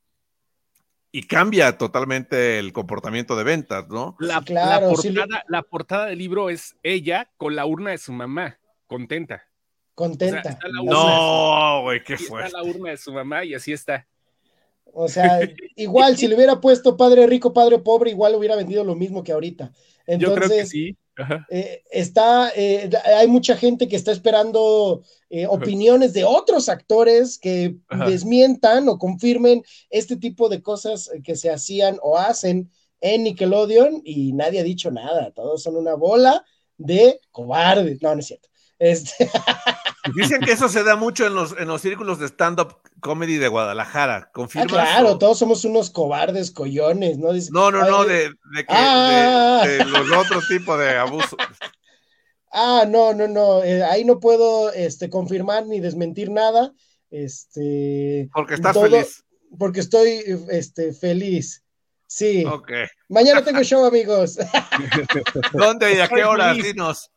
y 1.11 1.23
cambia 1.23 1.79
totalmente 1.79 2.59
el 2.59 2.75
comportamiento 2.75 3.35
de 3.37 3.45
ventas, 3.45 3.89
¿no? 3.89 4.14
La, 4.21 4.41
Sí, 4.41 4.45
claro, 4.47 4.91
la 4.91 4.97
sí 4.97 5.09
lo- 5.11 5.23
portada, 5.23 5.45
la 5.49 5.62
portada 5.62 6.07
del 6.07 6.19
libro 6.19 6.51
es 6.51 6.77
ella 6.83 7.31
con 7.39 7.57
la 7.57 7.64
urna 7.64 7.93
de 7.93 7.99
su 7.99 8.12
mamá, 8.12 8.59
contenta. 8.87 9.43
contenta. 9.95 10.41
O 10.41 10.43
sea, 10.43 10.53
está 10.53 10.69
la 10.69 10.81
Así 10.81 10.89
urna. 10.89 11.14
es. 11.14 11.19
No, 11.19 11.83
güey, 11.83 12.05
qué 12.05 12.12
Aquí 12.14 12.23
está 12.25 12.29
fuerte. 12.29 12.53
la 12.53 12.62
urna 12.62 12.91
de 12.91 12.97
su 12.99 13.12
mamá 13.14 13.45
y 13.47 13.55
así 13.55 13.73
está. 13.73 14.07
O 14.93 15.09
sea, 15.09 15.41
igual 15.77 16.19
si 16.19 16.29
le 16.29 16.35
hubiera 16.35 16.61
puesto 16.61 16.95
padre 16.99 17.27
rico, 17.27 17.55
padre 17.55 17.79
pobre, 17.79 18.11
igual 18.11 18.35
hubiera 18.35 18.55
vendido 18.57 18.85
lo 18.85 18.95
mismo 18.95 19.25
que 19.25 19.33
ahorita. 19.33 19.73
Entonces, 20.07 20.21
Yo 20.21 20.35
creo 20.35 20.49
que 20.59 20.67
sí. 20.67 20.97
Eh, 21.49 21.83
está, 21.91 22.51
eh, 22.55 22.91
hay 23.05 23.27
mucha 23.27 23.57
gente 23.57 23.89
que 23.89 23.97
está 23.97 24.12
esperando 24.12 25.03
eh, 25.31 25.47
opiniones 25.47 26.12
de 26.12 26.25
otros 26.25 26.69
actores 26.69 27.39
que 27.39 27.77
Ajá. 27.89 28.09
desmientan 28.09 28.89
o 28.89 28.99
confirmen 28.99 29.62
este 29.91 30.17
tipo 30.17 30.49
de 30.49 30.62
cosas 30.62 31.11
que 31.25 31.37
se 31.37 31.51
hacían 31.51 31.99
o 32.03 32.19
hacen 32.19 32.71
en 33.01 33.25
Nickelodeon 33.25 34.03
y 34.05 34.33
nadie 34.33 34.61
ha 34.61 34.64
dicho 34.64 34.91
nada. 34.91 35.31
Todos 35.31 35.62
son 35.62 35.77
una 35.77 35.95
bola 35.95 36.45
de 36.77 37.21
cobardes. 37.31 38.03
No, 38.03 38.14
no 38.14 38.21
es 38.21 38.27
cierto. 38.27 38.49
Este, 38.79 39.31
Dicen 40.14 40.41
que 40.41 40.53
eso 40.53 40.68
se 40.68 40.85
da 40.85 40.95
mucho 40.97 41.27
en 41.27 41.35
los, 41.35 41.53
en 41.59 41.66
los 41.66 41.81
círculos 41.83 42.18
de 42.20 42.27
stand-up 42.29 42.77
comedy 43.01 43.37
de 43.39 43.49
Guadalajara. 43.49 44.16
ah, 44.16 44.31
¿Confirmas? 44.33 44.70
claro, 44.72 45.12
o- 45.12 45.18
todos 45.18 45.39
somos 45.39 45.64
unos 45.64 45.91
cobardes, 45.91 46.51
collones, 46.53 47.18
¿no? 47.18 47.33
No, 47.51 47.70
no, 47.70 47.85
no, 47.89 48.03
"Ay, 48.03 48.09
de, 48.09 48.22
de 48.29 48.61
que, 48.61 48.66
Ah. 48.68 49.62
de, 49.64 49.79
de 49.79 49.85
los 49.85 50.11
otros 50.12 50.47
tipos 50.49 50.79
de 50.79 50.97
abusos. 50.97 51.37
Ah, 52.59 52.85
no, 52.89 53.12
no, 53.12 53.29
no, 53.29 53.62
eh, 53.62 53.83
ahí 53.85 54.03
no 54.07 54.18
puedo 54.18 54.72
este, 54.72 55.11
confirmar 55.11 55.66
ni 55.66 55.79
desmentir 55.79 56.31
nada, 56.31 56.72
este, 57.11 58.31
Porque 58.33 58.55
estás 58.55 58.72
Todo- 58.72 58.85
feliz. 58.89 59.24
porque 59.59 59.81
estoy 59.81 60.22
este, 60.51 60.95
feliz. 60.95 61.62
Sí, 62.07 62.45
Ok. 62.47 62.70
mañana 63.11 63.45
tengo 63.45 63.62
show, 63.62 63.85
amigos. 63.85 64.39
¿Dónde 65.53 65.95
y 65.97 65.99
a 66.01 66.09
qué 66.09 66.24
hora? 66.24 66.55
Dinos. 66.55 67.11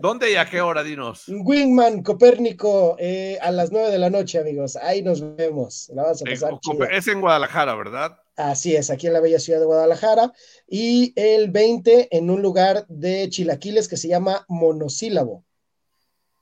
¿Dónde 0.00 0.32
y 0.32 0.36
a 0.36 0.48
qué 0.48 0.62
hora? 0.62 0.82
Dinos. 0.82 1.24
Wingman, 1.28 2.02
Copérnico, 2.02 2.96
eh, 2.98 3.36
a 3.42 3.50
las 3.50 3.70
nueve 3.70 3.90
de 3.90 3.98
la 3.98 4.08
noche, 4.08 4.38
amigos. 4.38 4.76
Ahí 4.76 5.02
nos 5.02 5.36
vemos. 5.36 5.90
La 5.94 6.04
vas 6.04 6.22
a 6.22 6.24
pasar 6.24 6.58
chido. 6.60 6.84
Es 6.84 7.06
en 7.06 7.20
Guadalajara, 7.20 7.74
¿verdad? 7.74 8.18
Así 8.34 8.74
es, 8.74 8.88
aquí 8.88 9.08
en 9.08 9.12
la 9.12 9.20
bella 9.20 9.38
ciudad 9.38 9.60
de 9.60 9.66
Guadalajara. 9.66 10.32
Y 10.66 11.12
el 11.16 11.50
20 11.50 12.16
en 12.16 12.30
un 12.30 12.40
lugar 12.40 12.86
de 12.88 13.28
chilaquiles 13.28 13.88
que 13.88 13.98
se 13.98 14.08
llama 14.08 14.46
Monosílabo. 14.48 15.44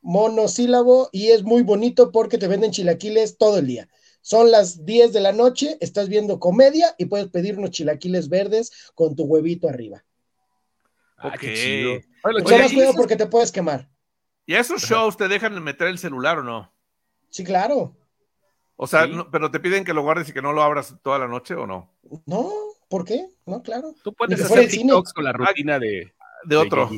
Monosílabo 0.02 1.09
y 1.11 1.30
es 1.30 1.42
muy 1.42 1.62
bonito 1.62 2.12
porque 2.12 2.38
te 2.38 2.46
venden 2.46 2.70
chilaquiles 2.70 3.38
todo 3.38 3.59
el 3.59 3.66
día. 3.66 3.88
Son 4.20 4.52
las 4.52 4.84
10 4.84 5.12
de 5.12 5.20
la 5.20 5.32
noche, 5.32 5.78
estás 5.80 6.09
viendo 6.09 6.38
comedia 6.38 6.94
y 6.96 7.06
puedes 7.06 7.26
pedir 7.26 7.59
unos 7.59 7.70
chilaquiles 7.70 8.28
verdes 8.28 8.70
con 8.94 9.16
tu 9.16 9.24
huevito 9.24 9.68
arriba. 9.68 10.04
Ah, 11.18 11.28
Ok. 11.28 11.38
qué 11.40 11.54
chido. 11.54 11.90
Oye, 12.24 12.58
más 12.58 12.70
cuidado 12.72 12.90
esos- 12.90 12.96
porque 12.96 13.16
te 13.16 13.26
puedes 13.26 13.50
quemar. 13.52 13.88
¿Y 14.46 14.54
a 14.54 14.60
esos 14.60 14.82
shows 14.82 15.16
te 15.16 15.28
dejan 15.28 15.62
meter 15.62 15.88
el 15.88 15.98
celular 15.98 16.38
o 16.38 16.42
no? 16.42 16.72
Sí, 17.30 17.44
claro. 17.44 17.94
O 18.76 18.86
sea, 18.86 19.04
Sí. 19.04 19.12
no- 19.12 19.30
pero 19.30 19.50
te 19.50 19.60
piden 19.60 19.84
que 19.84 19.92
lo 19.92 20.02
guardes 20.02 20.28
y 20.28 20.32
que 20.32 20.40
no 20.42 20.52
lo 20.52 20.62
abras 20.62 20.94
toda 21.02 21.18
la 21.18 21.26
noche 21.28 21.54
o 21.54 21.66
no? 21.66 21.92
No, 22.26 22.50
¿por 22.88 23.04
qué? 23.04 23.26
No, 23.44 23.62
claro. 23.62 23.94
Tú 24.02 24.12
puedes 24.14 24.40
hacer. 24.40 24.68
TikToks 24.68 25.12
con 25.12 25.24
la 25.24 25.32
rutina 25.32 25.78
de, 25.78 26.12
De 26.44 26.56
otro. 26.56 26.88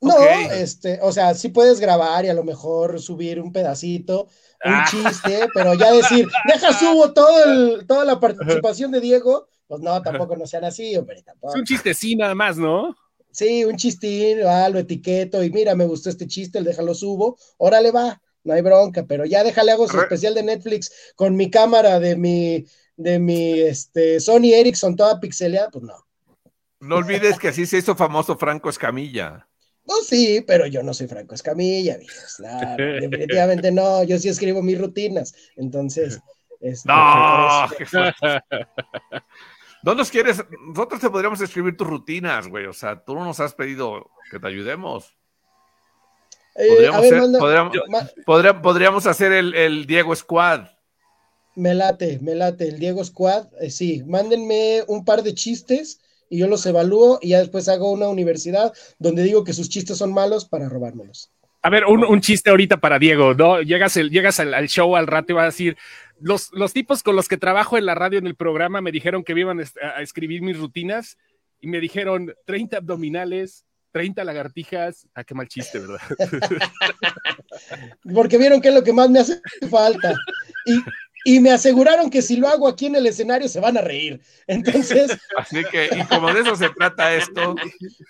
No, 0.00 0.14
este, 0.52 1.00
o 1.02 1.10
sea, 1.10 1.34
sí 1.34 1.48
puedes 1.48 1.80
grabar 1.80 2.24
y 2.24 2.28
a 2.28 2.34
lo 2.34 2.44
mejor 2.44 3.00
subir 3.00 3.40
un 3.40 3.50
pedacito, 3.52 4.24
un 4.64 4.72
Ah. 4.74 4.84
chiste, 4.88 5.48
pero 5.54 5.74
ya 5.74 5.90
decir, 5.90 6.28
deja 6.46 6.72
subo 6.72 7.12
todo 7.12 7.44
el, 7.44 7.86
toda 7.86 8.04
la 8.04 8.20
participación 8.20 8.92
de 8.92 9.00
Diego, 9.00 9.48
pues 9.66 9.80
no, 9.80 10.00
tampoco 10.02 10.36
no 10.36 10.46
sean 10.46 10.64
así, 10.64 10.94
hombre, 10.96 11.20
tampoco. 11.22 11.54
Es 11.54 11.58
un 11.60 11.64
chiste 11.66 11.94
sí 11.94 12.14
nada 12.14 12.34
más, 12.36 12.56
¿no? 12.58 12.94
Sí, 13.30 13.64
un 13.64 13.76
chistín, 13.76 14.38
ah, 14.46 14.68
lo 14.68 14.78
etiqueto 14.78 15.42
y 15.44 15.50
mira, 15.50 15.74
me 15.74 15.84
gustó 15.86 16.10
este 16.10 16.26
chiste, 16.26 16.58
el 16.58 16.64
déjalo 16.64 16.94
subo, 16.94 17.38
órale 17.56 17.90
va, 17.90 18.20
no 18.44 18.54
hay 18.54 18.62
bronca, 18.62 19.04
pero 19.06 19.24
ya 19.24 19.44
déjale 19.44 19.72
hago 19.72 19.86
su 19.86 19.96
Re- 19.96 20.02
especial 20.04 20.34
de 20.34 20.42
Netflix 20.42 20.90
con 21.14 21.36
mi 21.36 21.50
cámara 21.50 22.00
de 22.00 22.16
mi, 22.16 22.64
de 22.96 23.18
mi, 23.18 23.60
este, 23.60 24.18
Sony 24.20 24.52
Ericsson 24.54 24.96
toda 24.96 25.20
pixeleada, 25.20 25.70
pues 25.70 25.84
no. 25.84 25.94
No 26.80 26.96
olvides 26.96 27.38
que 27.38 27.48
así 27.48 27.66
se 27.66 27.78
hizo 27.78 27.94
famoso 27.96 28.36
Franco 28.36 28.70
Escamilla. 28.70 29.48
No, 29.86 29.94
sí, 30.06 30.44
pero 30.46 30.66
yo 30.66 30.82
no 30.82 30.92
soy 30.92 31.06
Franco 31.06 31.34
Escamilla, 31.34 31.98
claro, 32.36 32.84
definitivamente 33.00 33.72
no, 33.72 34.04
yo 34.04 34.18
sí 34.18 34.28
escribo 34.28 34.62
mis 34.62 34.78
rutinas, 34.78 35.34
entonces, 35.56 36.20
este, 36.60 36.88
No, 36.88 37.68
¿No 39.82 39.94
nos 39.94 40.10
quieres? 40.10 40.42
Nosotros 40.68 41.00
te 41.00 41.08
podríamos 41.10 41.40
escribir 41.40 41.76
tus 41.76 41.86
rutinas, 41.86 42.48
güey. 42.48 42.66
O 42.66 42.72
sea, 42.72 43.02
tú 43.04 43.14
no 43.14 43.24
nos 43.24 43.38
has 43.40 43.54
pedido 43.54 44.10
que 44.30 44.38
te 44.40 44.46
ayudemos. 44.48 45.14
Eh, 46.56 46.68
Podríamos 46.68 46.98
a 46.98 47.00
ver, 47.00 47.10
ser- 47.10 47.20
manda- 47.20 47.38
podríamos- 47.38 48.62
podríamos 48.62 49.06
hacer 49.06 49.32
el, 49.32 49.54
el 49.54 49.86
Diego 49.86 50.14
Squad. 50.16 50.66
me 51.54 51.74
late, 51.74 52.18
me 52.20 52.34
late, 52.34 52.68
el 52.68 52.78
Diego 52.78 53.04
Squad, 53.04 53.46
eh, 53.60 53.70
sí, 53.70 54.02
mándenme 54.06 54.84
un 54.88 55.04
par 55.04 55.22
de 55.24 55.34
chistes 55.34 56.00
y 56.30 56.38
yo 56.38 56.46
los 56.48 56.64
evalúo 56.66 57.18
y 57.22 57.30
ya 57.30 57.38
después 57.38 57.68
hago 57.68 57.90
una 57.90 58.08
universidad 58.08 58.72
donde 58.98 59.22
digo 59.24 59.42
que 59.44 59.52
sus 59.52 59.68
chistes 59.68 59.98
son 59.98 60.12
malos 60.12 60.44
para 60.44 60.68
robármelos. 60.68 61.30
A 61.62 61.70
ver, 61.70 61.86
un, 61.86 62.04
un 62.04 62.20
chiste 62.20 62.50
ahorita 62.50 62.76
para 62.76 62.98
Diego, 62.98 63.34
¿no? 63.34 63.60
Llegas, 63.60 63.96
el, 63.96 64.10
llegas 64.10 64.38
al, 64.40 64.54
al 64.54 64.68
show 64.68 64.94
al 64.96 65.06
rato 65.06 65.32
y 65.32 65.34
vas 65.34 65.42
a 65.42 65.46
decir, 65.46 65.76
los, 66.20 66.52
los 66.52 66.72
tipos 66.72 67.02
con 67.02 67.16
los 67.16 67.28
que 67.28 67.36
trabajo 67.36 67.78
en 67.78 67.86
la 67.86 67.94
radio 67.94 68.18
en 68.18 68.26
el 68.26 68.34
programa 68.34 68.80
me 68.80 68.92
dijeron 68.92 69.24
que 69.24 69.34
me 69.34 69.40
iban 69.40 69.60
a, 69.60 70.02
escribir 70.02 70.42
mis 70.42 70.58
rutinas 70.58 71.16
y 71.60 71.68
me 71.68 71.80
dijeron 71.80 72.34
30 72.46 72.78
abdominales, 72.78 73.64
30 73.92 74.24
lagartijas. 74.24 75.06
Ah, 75.14 75.24
qué 75.24 75.34
mal 75.34 75.48
chiste, 75.48 75.80
¿verdad? 75.80 76.00
Porque 78.14 78.38
vieron 78.38 78.60
que 78.60 78.68
es 78.68 78.74
lo 78.74 78.84
que 78.84 78.92
más 78.92 79.10
me 79.10 79.20
hace 79.20 79.40
falta. 79.70 80.14
Y, 80.66 80.80
y 81.24 81.40
me 81.40 81.50
aseguraron 81.50 82.10
que 82.10 82.22
si 82.22 82.36
lo 82.36 82.48
hago 82.48 82.68
aquí 82.68 82.86
en 82.86 82.96
el 82.96 83.06
escenario 83.06 83.48
se 83.48 83.60
van 83.60 83.76
a 83.76 83.80
reír. 83.80 84.20
Entonces, 84.46 85.16
Así 85.36 85.64
que, 85.70 85.88
y 85.92 86.04
como 86.04 86.32
de 86.32 86.40
eso 86.40 86.56
se 86.56 86.70
trata 86.70 87.14
esto, 87.14 87.56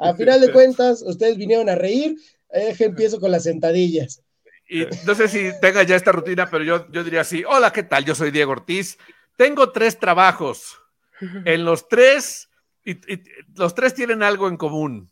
a 0.00 0.14
final 0.14 0.40
de 0.40 0.52
cuentas, 0.52 1.02
ustedes 1.02 1.36
vinieron 1.36 1.68
a 1.68 1.74
reír, 1.74 2.16
eh, 2.52 2.74
empiezo 2.78 3.20
con 3.20 3.30
las 3.30 3.44
sentadillas. 3.44 4.22
y 4.68 4.84
no 5.06 5.14
sé 5.14 5.28
si 5.28 5.50
tenga 5.60 5.82
ya 5.82 5.96
esta 5.96 6.12
rutina, 6.12 6.48
pero 6.50 6.64
yo, 6.64 6.90
yo 6.90 7.02
diría 7.04 7.22
así: 7.22 7.44
Hola, 7.46 7.72
¿qué 7.72 7.82
tal? 7.82 8.04
Yo 8.04 8.14
soy 8.14 8.30
Diego 8.30 8.52
Ortiz. 8.52 8.98
Tengo 9.36 9.70
tres 9.72 9.98
trabajos. 9.98 10.78
En 11.44 11.64
los 11.64 11.88
tres, 11.88 12.48
y, 12.84 12.92
y- 12.92 13.22
los 13.56 13.74
tres 13.74 13.92
tienen 13.94 14.22
algo 14.22 14.46
en 14.48 14.56
común. 14.56 15.10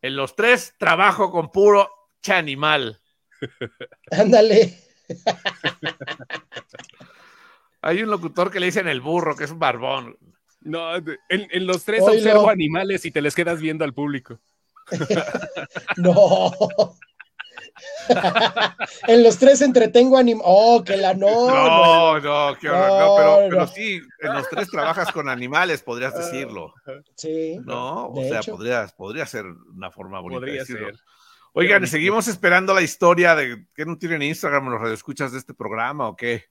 En 0.00 0.16
los 0.16 0.34
tres 0.36 0.74
trabajo 0.78 1.30
con 1.30 1.50
puro 1.52 1.90
animal. 2.28 2.98
Ándale. 4.10 4.78
Hay 7.82 8.02
un 8.02 8.10
locutor 8.10 8.50
que 8.50 8.60
le 8.60 8.66
dicen 8.66 8.88
el 8.88 9.00
burro, 9.02 9.36
que 9.36 9.44
es 9.44 9.50
un 9.50 9.58
barbón. 9.58 10.16
No, 10.62 10.96
en, 10.96 11.16
en 11.28 11.66
los 11.66 11.84
tres 11.84 12.00
Oilo. 12.02 12.14
observo 12.14 12.48
animales 12.48 13.04
y 13.04 13.10
te 13.10 13.20
les 13.20 13.34
quedas 13.34 13.60
viendo 13.60 13.84
al 13.84 13.92
público. 13.92 14.40
No. 15.96 16.50
en 19.08 19.22
los 19.22 19.38
tres 19.38 19.62
entretengo 19.62 20.16
anim. 20.16 20.40
Oh, 20.44 20.82
que 20.84 20.96
la 20.96 21.14
no. 21.14 21.48
no. 21.48 22.20
No, 22.20 22.20
no, 22.20 22.58
qué 22.58 22.68
horror. 22.68 22.88
No, 22.88 22.98
No, 22.98 23.16
pero, 23.16 23.40
no. 23.42 23.48
pero 23.48 23.66
sí, 23.68 24.00
en 24.20 24.34
los 24.34 24.48
tres 24.48 24.70
trabajas 24.70 25.10
con 25.12 25.28
animales, 25.28 25.82
podrías 25.82 26.16
decirlo. 26.16 26.74
Sí. 27.16 27.58
No, 27.64 28.08
o 28.08 28.22
sea, 28.22 28.40
hecho. 28.40 28.56
podrías, 28.56 28.92
podría 28.92 29.26
ser 29.26 29.46
una 29.46 29.90
forma 29.90 30.20
bonita 30.20 30.40
de 30.40 30.46
Podría 30.46 30.60
decirlo. 30.60 30.86
ser. 30.88 31.00
Oigan, 31.56 31.86
seguimos 31.86 32.26
esperando 32.28 32.74
la 32.74 32.82
historia 32.82 33.34
de 33.36 33.66
que 33.74 33.86
no 33.86 33.96
tienen 33.96 34.22
Instagram 34.22 34.68
los 34.70 34.80
radioescuchas 34.80 35.32
de 35.32 35.38
este 35.38 35.54
programa 35.54 36.08
o 36.08 36.16
qué. 36.16 36.44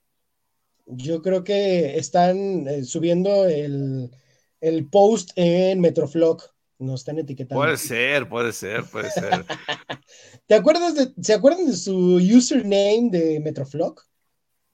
Yo 0.86 1.22
creo 1.22 1.44
que 1.44 1.98
están 1.98 2.66
eh, 2.68 2.84
subiendo 2.84 3.44
el, 3.46 4.10
el 4.60 4.88
post 4.88 5.30
en 5.36 5.80
Metroflog. 5.80 6.42
Nos 6.78 7.00
están 7.00 7.18
etiquetando. 7.18 7.62
Puede 7.62 7.76
ser, 7.76 8.28
puede 8.28 8.52
ser, 8.52 8.84
puede 8.84 9.10
ser. 9.10 9.44
¿Te 10.46 10.54
acuerdas 10.54 10.94
de, 10.94 11.12
¿Se 11.22 11.34
acuerdan 11.34 11.66
de 11.66 11.76
su 11.76 12.16
username 12.16 13.08
de 13.10 13.40
Metroflog? 13.40 14.00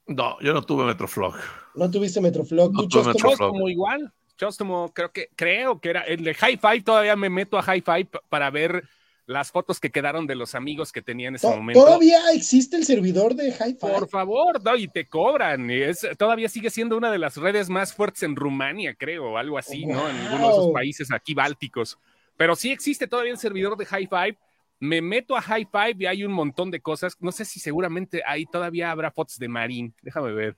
No, 0.07 0.39
yo 0.41 0.53
no 0.53 0.63
tuve 0.63 0.85
Metroflog. 0.85 1.35
¿No 1.75 1.89
tuviste 1.89 2.19
Metroflog? 2.19 2.73
No 2.73 2.81
¿Tú, 2.81 2.87
tuve? 2.89 3.03
Metroflog. 3.05 3.31
Chóstomo 3.31 3.69
igual. 3.69 4.11
Chóstomo, 4.37 4.91
creo 4.93 5.11
que, 5.11 5.29
creo 5.35 5.79
que 5.79 5.89
era 5.91 6.01
el 6.01 6.23
de 6.23 6.33
High 6.33 6.57
Five. 6.57 6.81
Todavía 6.81 7.15
me 7.15 7.29
meto 7.29 7.57
a 7.59 7.61
High 7.61 7.81
Five 7.81 8.09
para 8.27 8.49
ver 8.49 8.83
las 9.31 9.51
fotos 9.51 9.79
que 9.79 9.89
quedaron 9.91 10.27
de 10.27 10.35
los 10.35 10.53
amigos 10.55 10.91
que 10.91 11.01
tenía 11.01 11.29
en 11.29 11.35
ese 11.35 11.47
To- 11.47 11.55
momento. 11.55 11.83
¿Todavía 11.83 12.19
existe 12.33 12.75
el 12.77 12.85
servidor 12.85 13.33
de 13.35 13.49
Hi-Fi? 13.49 13.75
Por 13.79 14.07
favor, 14.09 14.63
no, 14.63 14.75
y 14.75 14.87
te 14.87 15.07
cobran. 15.07 15.69
y 15.69 15.81
es, 15.81 16.07
todavía 16.17 16.49
sigue 16.49 16.69
siendo 16.69 16.97
una 16.97 17.11
de 17.11 17.17
las 17.17 17.37
redes 17.37 17.69
más 17.69 17.93
fuertes 17.93 18.23
en 18.23 18.35
Rumania, 18.35 18.93
creo, 18.95 19.31
o 19.31 19.37
algo 19.37 19.57
así, 19.57 19.85
¿no? 19.85 20.07
En 20.09 20.15
algunos 20.17 20.41
de 20.41 20.47
esos 20.53 20.65
Wow. 20.65 20.73
países 20.73 21.11
aquí 21.11 21.33
bálticos. 21.33 21.97
Pero 22.37 22.55
sí 22.55 22.71
existe 22.71 23.07
todavía 23.07 23.31
el 23.31 23.37
servidor 23.37 23.77
de 23.77 23.85
High 23.85 24.07
Five. 24.07 24.37
Me 24.79 25.01
meto 25.01 25.35
a 25.37 25.41
High 25.41 25.67
Five 25.71 25.95
y 25.99 26.05
hay 26.07 26.23
un 26.23 26.31
montón 26.31 26.71
de 26.71 26.79
cosas. 26.81 27.15
No 27.19 27.31
sé 27.31 27.45
si 27.45 27.59
seguramente 27.59 28.23
ahí 28.25 28.45
todavía 28.45 28.89
habrá 28.91 29.11
fotos 29.11 29.37
de 29.37 29.47
Marín. 29.47 29.93
Déjame 30.01 30.31
ver. 30.33 30.57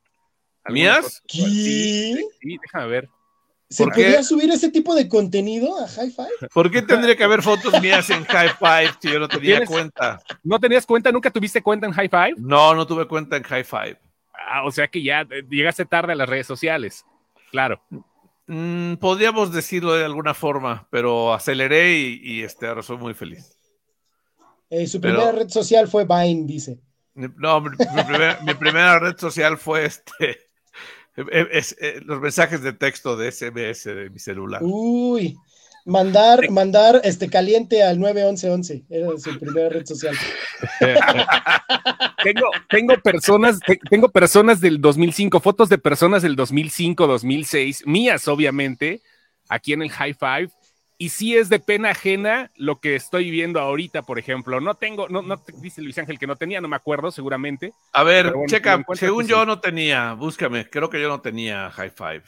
¿Mías? 0.69 1.21
¿Qué? 1.27 1.39
Sí, 1.41 2.15
sí, 2.41 2.57
déjame 2.61 2.87
ver. 2.87 3.09
¿Se 3.69 3.83
¿Por 3.83 3.93
qué? 3.93 4.03
podía 4.03 4.23
subir 4.23 4.51
ese 4.51 4.69
tipo 4.69 4.93
de 4.93 5.07
contenido 5.09 5.75
a 5.79 5.87
Hi-Fi? 5.87 6.47
¿Por 6.53 6.69
qué 6.69 6.81
tendría 6.83 7.15
que 7.15 7.23
haber 7.23 7.41
fotos 7.41 7.81
mías 7.81 8.07
en 8.11 8.23
High 8.25 8.51
Five 8.59 8.91
si 9.01 9.11
yo 9.11 9.19
no 9.19 9.27
tenía 9.27 9.57
¿Tienes? 9.57 9.69
cuenta? 9.69 10.19
¿No 10.43 10.59
tenías 10.59 10.85
cuenta? 10.85 11.11
¿Nunca 11.11 11.31
tuviste 11.31 11.61
cuenta 11.63 11.87
en 11.87 11.93
High 11.93 12.09
Five? 12.09 12.33
No, 12.37 12.75
no 12.75 12.85
tuve 12.85 13.07
cuenta 13.07 13.35
en 13.37 13.43
High 13.43 13.63
Five. 13.63 13.99
Ah, 14.47 14.63
o 14.65 14.71
sea 14.71 14.87
que 14.87 15.01
ya 15.01 15.21
eh, 15.21 15.43
llegaste 15.49 15.85
tarde 15.85 16.11
a 16.13 16.15
las 16.15 16.29
redes 16.29 16.45
sociales. 16.45 17.03
Claro. 17.49 17.81
Mm, 18.45 18.95
podríamos 18.95 19.51
decirlo 19.53 19.93
de 19.93 20.05
alguna 20.05 20.33
forma, 20.33 20.87
pero 20.91 21.33
aceleré 21.33 21.93
y, 21.97 22.19
y, 22.21 22.43
este, 22.43 22.67
ahora 22.67 22.83
soy 22.83 22.97
muy 22.97 23.13
feliz. 23.13 23.57
Eh, 24.69 24.85
su 24.85 24.99
Pero- 24.99 25.15
primera 25.15 25.31
red 25.31 25.49
social 25.49 25.87
fue 25.87 26.05
Vine, 26.05 26.43
dice. 26.45 26.79
No, 27.15 27.61
mi, 27.61 27.69
mi 27.69 28.03
primer- 28.03 28.41
mi 28.43 28.53
primera 28.55 28.99
red 28.99 29.17
social 29.17 29.57
fue 29.57 29.85
este. 29.85 30.37
Eh, 31.17 31.47
es- 31.51 31.75
eh, 31.79 32.01
los 32.05 32.19
mensajes 32.21 32.61
de 32.61 32.73
texto 32.73 33.15
de 33.17 33.31
SMS 33.31 33.85
de 33.93 34.09
mi 34.09 34.19
celular. 34.19 34.61
Uy, 34.63 35.37
mandar, 35.85 36.49
mandar 36.49 37.01
este 37.03 37.29
caliente 37.29 37.83
al 37.83 37.99
91111. 37.99 38.83
Era 38.89 39.07
su 39.17 39.39
primera 39.39 39.69
red 39.69 39.85
social. 39.85 40.15
tengo, 42.23 42.47
tengo 42.69 42.97
personas, 43.01 43.59
te- 43.59 43.79
tengo 43.89 44.09
personas 44.09 44.59
del 44.61 44.79
2005, 44.81 45.39
fotos 45.39 45.69
de 45.69 45.77
personas 45.77 46.21
del 46.21 46.35
2005, 46.35 47.07
2006, 47.07 47.85
mías 47.85 48.27
obviamente, 48.27 49.01
aquí 49.49 49.73
en 49.73 49.81
el 49.83 49.89
High 49.91 50.13
Five. 50.15 50.49
Y 50.97 51.09
sí 51.09 51.35
es 51.35 51.49
de 51.49 51.59
pena 51.59 51.89
ajena 51.91 52.51
lo 52.55 52.79
que 52.79 52.95
estoy 52.95 53.29
viendo 53.31 53.59
ahorita, 53.59 54.03
por 54.03 54.19
ejemplo. 54.19 54.61
No 54.61 54.75
tengo, 54.75 55.09
no, 55.09 55.21
no 55.21 55.41
dice 55.61 55.81
Luis 55.81 55.97
Ángel 55.97 56.19
que 56.19 56.27
no 56.27 56.35
tenía, 56.37 56.61
no 56.61 56.67
me 56.67 56.75
acuerdo, 56.75 57.11
seguramente. 57.11 57.73
A 57.93 58.03
ver, 58.03 58.25
bueno, 58.33 58.45
checa, 58.45 58.85
según 58.93 59.27
yo 59.27 59.45
sí. 59.45 59.45
no 59.45 59.59
tenía, 59.59 60.13
búscame, 60.13 60.69
creo 60.69 60.89
que 60.89 61.01
yo 61.01 61.09
no 61.09 61.21
tenía 61.21 61.69
High 61.71 61.91
Five. 61.91 62.23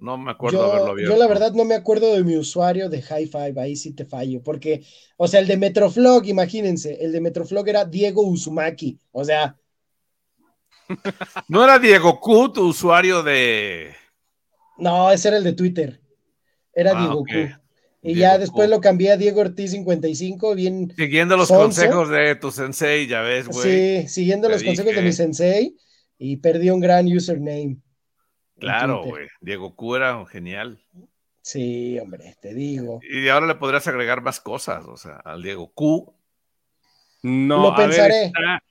No 0.00 0.18
me 0.18 0.30
acuerdo 0.30 0.64
haberlo 0.66 0.90
Yo, 0.90 0.92
abierto. 0.92 1.14
yo 1.14 1.16
la 1.16 1.26
verdad 1.26 1.52
no 1.52 1.64
me 1.64 1.74
acuerdo 1.74 2.14
de 2.14 2.22
mi 2.24 2.36
usuario 2.36 2.88
de 2.88 2.98
Hi-Fi, 3.02 3.58
ahí 3.58 3.76
sí 3.76 3.92
te 3.94 4.04
fallo, 4.04 4.42
porque, 4.42 4.84
o 5.16 5.26
sea, 5.28 5.40
el 5.40 5.46
de 5.46 5.56
Metroflog, 5.56 6.26
imagínense, 6.26 6.94
el 7.04 7.12
de 7.12 7.20
Metroflog 7.20 7.68
era 7.68 7.84
Diego 7.84 8.22
Uzumaki, 8.22 8.98
o 9.12 9.24
sea, 9.24 9.58
No 11.48 11.64
era 11.64 11.78
Diego 11.78 12.20
Q, 12.20 12.52
tu 12.52 12.66
usuario 12.68 13.22
de. 13.22 13.94
no, 14.76 15.10
ese 15.10 15.28
era 15.28 15.36
el 15.38 15.44
de 15.44 15.52
Twitter, 15.52 16.00
era 16.72 16.94
Ah, 16.94 16.94
Diego 16.94 17.20
ok. 17.20 17.28
Q. 17.28 17.56
Y 18.06 18.14
Diego 18.14 18.20
ya 18.20 18.38
después 18.38 18.70
lo 18.70 18.80
cambié 18.80 19.12
a 19.12 19.16
Diego 19.16 19.40
Ortiz 19.40 19.72
55, 19.72 20.54
bien, 20.54 20.92
Siguiendo 20.96 21.36
los 21.36 21.48
Sonso. 21.48 21.62
consejos 21.62 22.08
de 22.08 22.36
tu 22.36 22.50
sensei, 22.50 23.06
ya 23.06 23.20
ves, 23.22 23.48
güey. 23.48 24.02
sí, 24.02 24.08
siguiendo 24.08 24.48
te 24.48 24.54
los 24.54 24.62
consejos 24.62 24.94
de 24.94 25.02
mi 25.02 25.12
sensei, 25.12 25.76
y 26.18 26.36
perdí 26.36 26.70
un 26.70 26.80
gran 26.80 27.06
username. 27.06 27.78
Claro, 28.58 29.04
güey. 29.04 29.26
Diego 29.40 29.74
Q 29.74 29.96
era 29.96 30.24
genial. 30.26 30.80
Sí, 31.42 31.98
hombre, 31.98 32.36
te 32.40 32.54
digo. 32.54 33.00
Y 33.02 33.28
ahora 33.28 33.46
le 33.46 33.54
podrías 33.56 33.86
agregar 33.86 34.22
más 34.22 34.40
cosas, 34.40 34.84
o 34.86 34.96
sea, 34.96 35.16
al 35.24 35.42
Diego 35.42 35.72
Q. 35.72 36.14
No, 37.22 37.62
Lo 37.62 37.74
a 37.74 37.78
ver, 37.78 37.88
pensaré. 37.88 38.24
está 38.26 38.62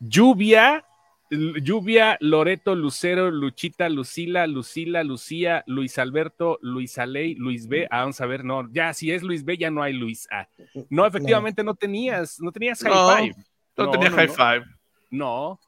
Lluvia 0.00 0.84
Lluvia, 1.30 2.16
Loreto, 2.20 2.74
Lucero, 2.74 3.30
Luchita, 3.30 3.88
Lucila, 3.88 4.46
Lucila, 4.48 5.04
Lucía, 5.04 5.62
Luis 5.66 5.96
Alberto, 5.98 6.58
Luis 6.60 6.98
Aley, 6.98 7.34
Luis 7.36 7.68
B. 7.68 7.86
Ah, 7.90 8.00
vamos 8.00 8.20
a 8.20 8.26
ver, 8.26 8.44
no, 8.44 8.68
ya 8.72 8.92
si 8.92 9.12
es 9.12 9.22
Luis 9.22 9.44
B, 9.44 9.56
ya 9.56 9.70
no 9.70 9.82
hay 9.82 9.92
Luis 9.92 10.26
A. 10.32 10.48
No, 10.88 11.06
efectivamente 11.06 11.62
no, 11.62 11.74
tenías, 11.74 12.40
no 12.40 12.50
tenías 12.50 12.82
High 12.82 12.92
No, 12.92 13.16
Five. 13.16 13.34
No, 13.76 13.90
tenía 13.92 14.10
High 14.10 14.28
Five. 14.28 14.64
No, 15.10 15.60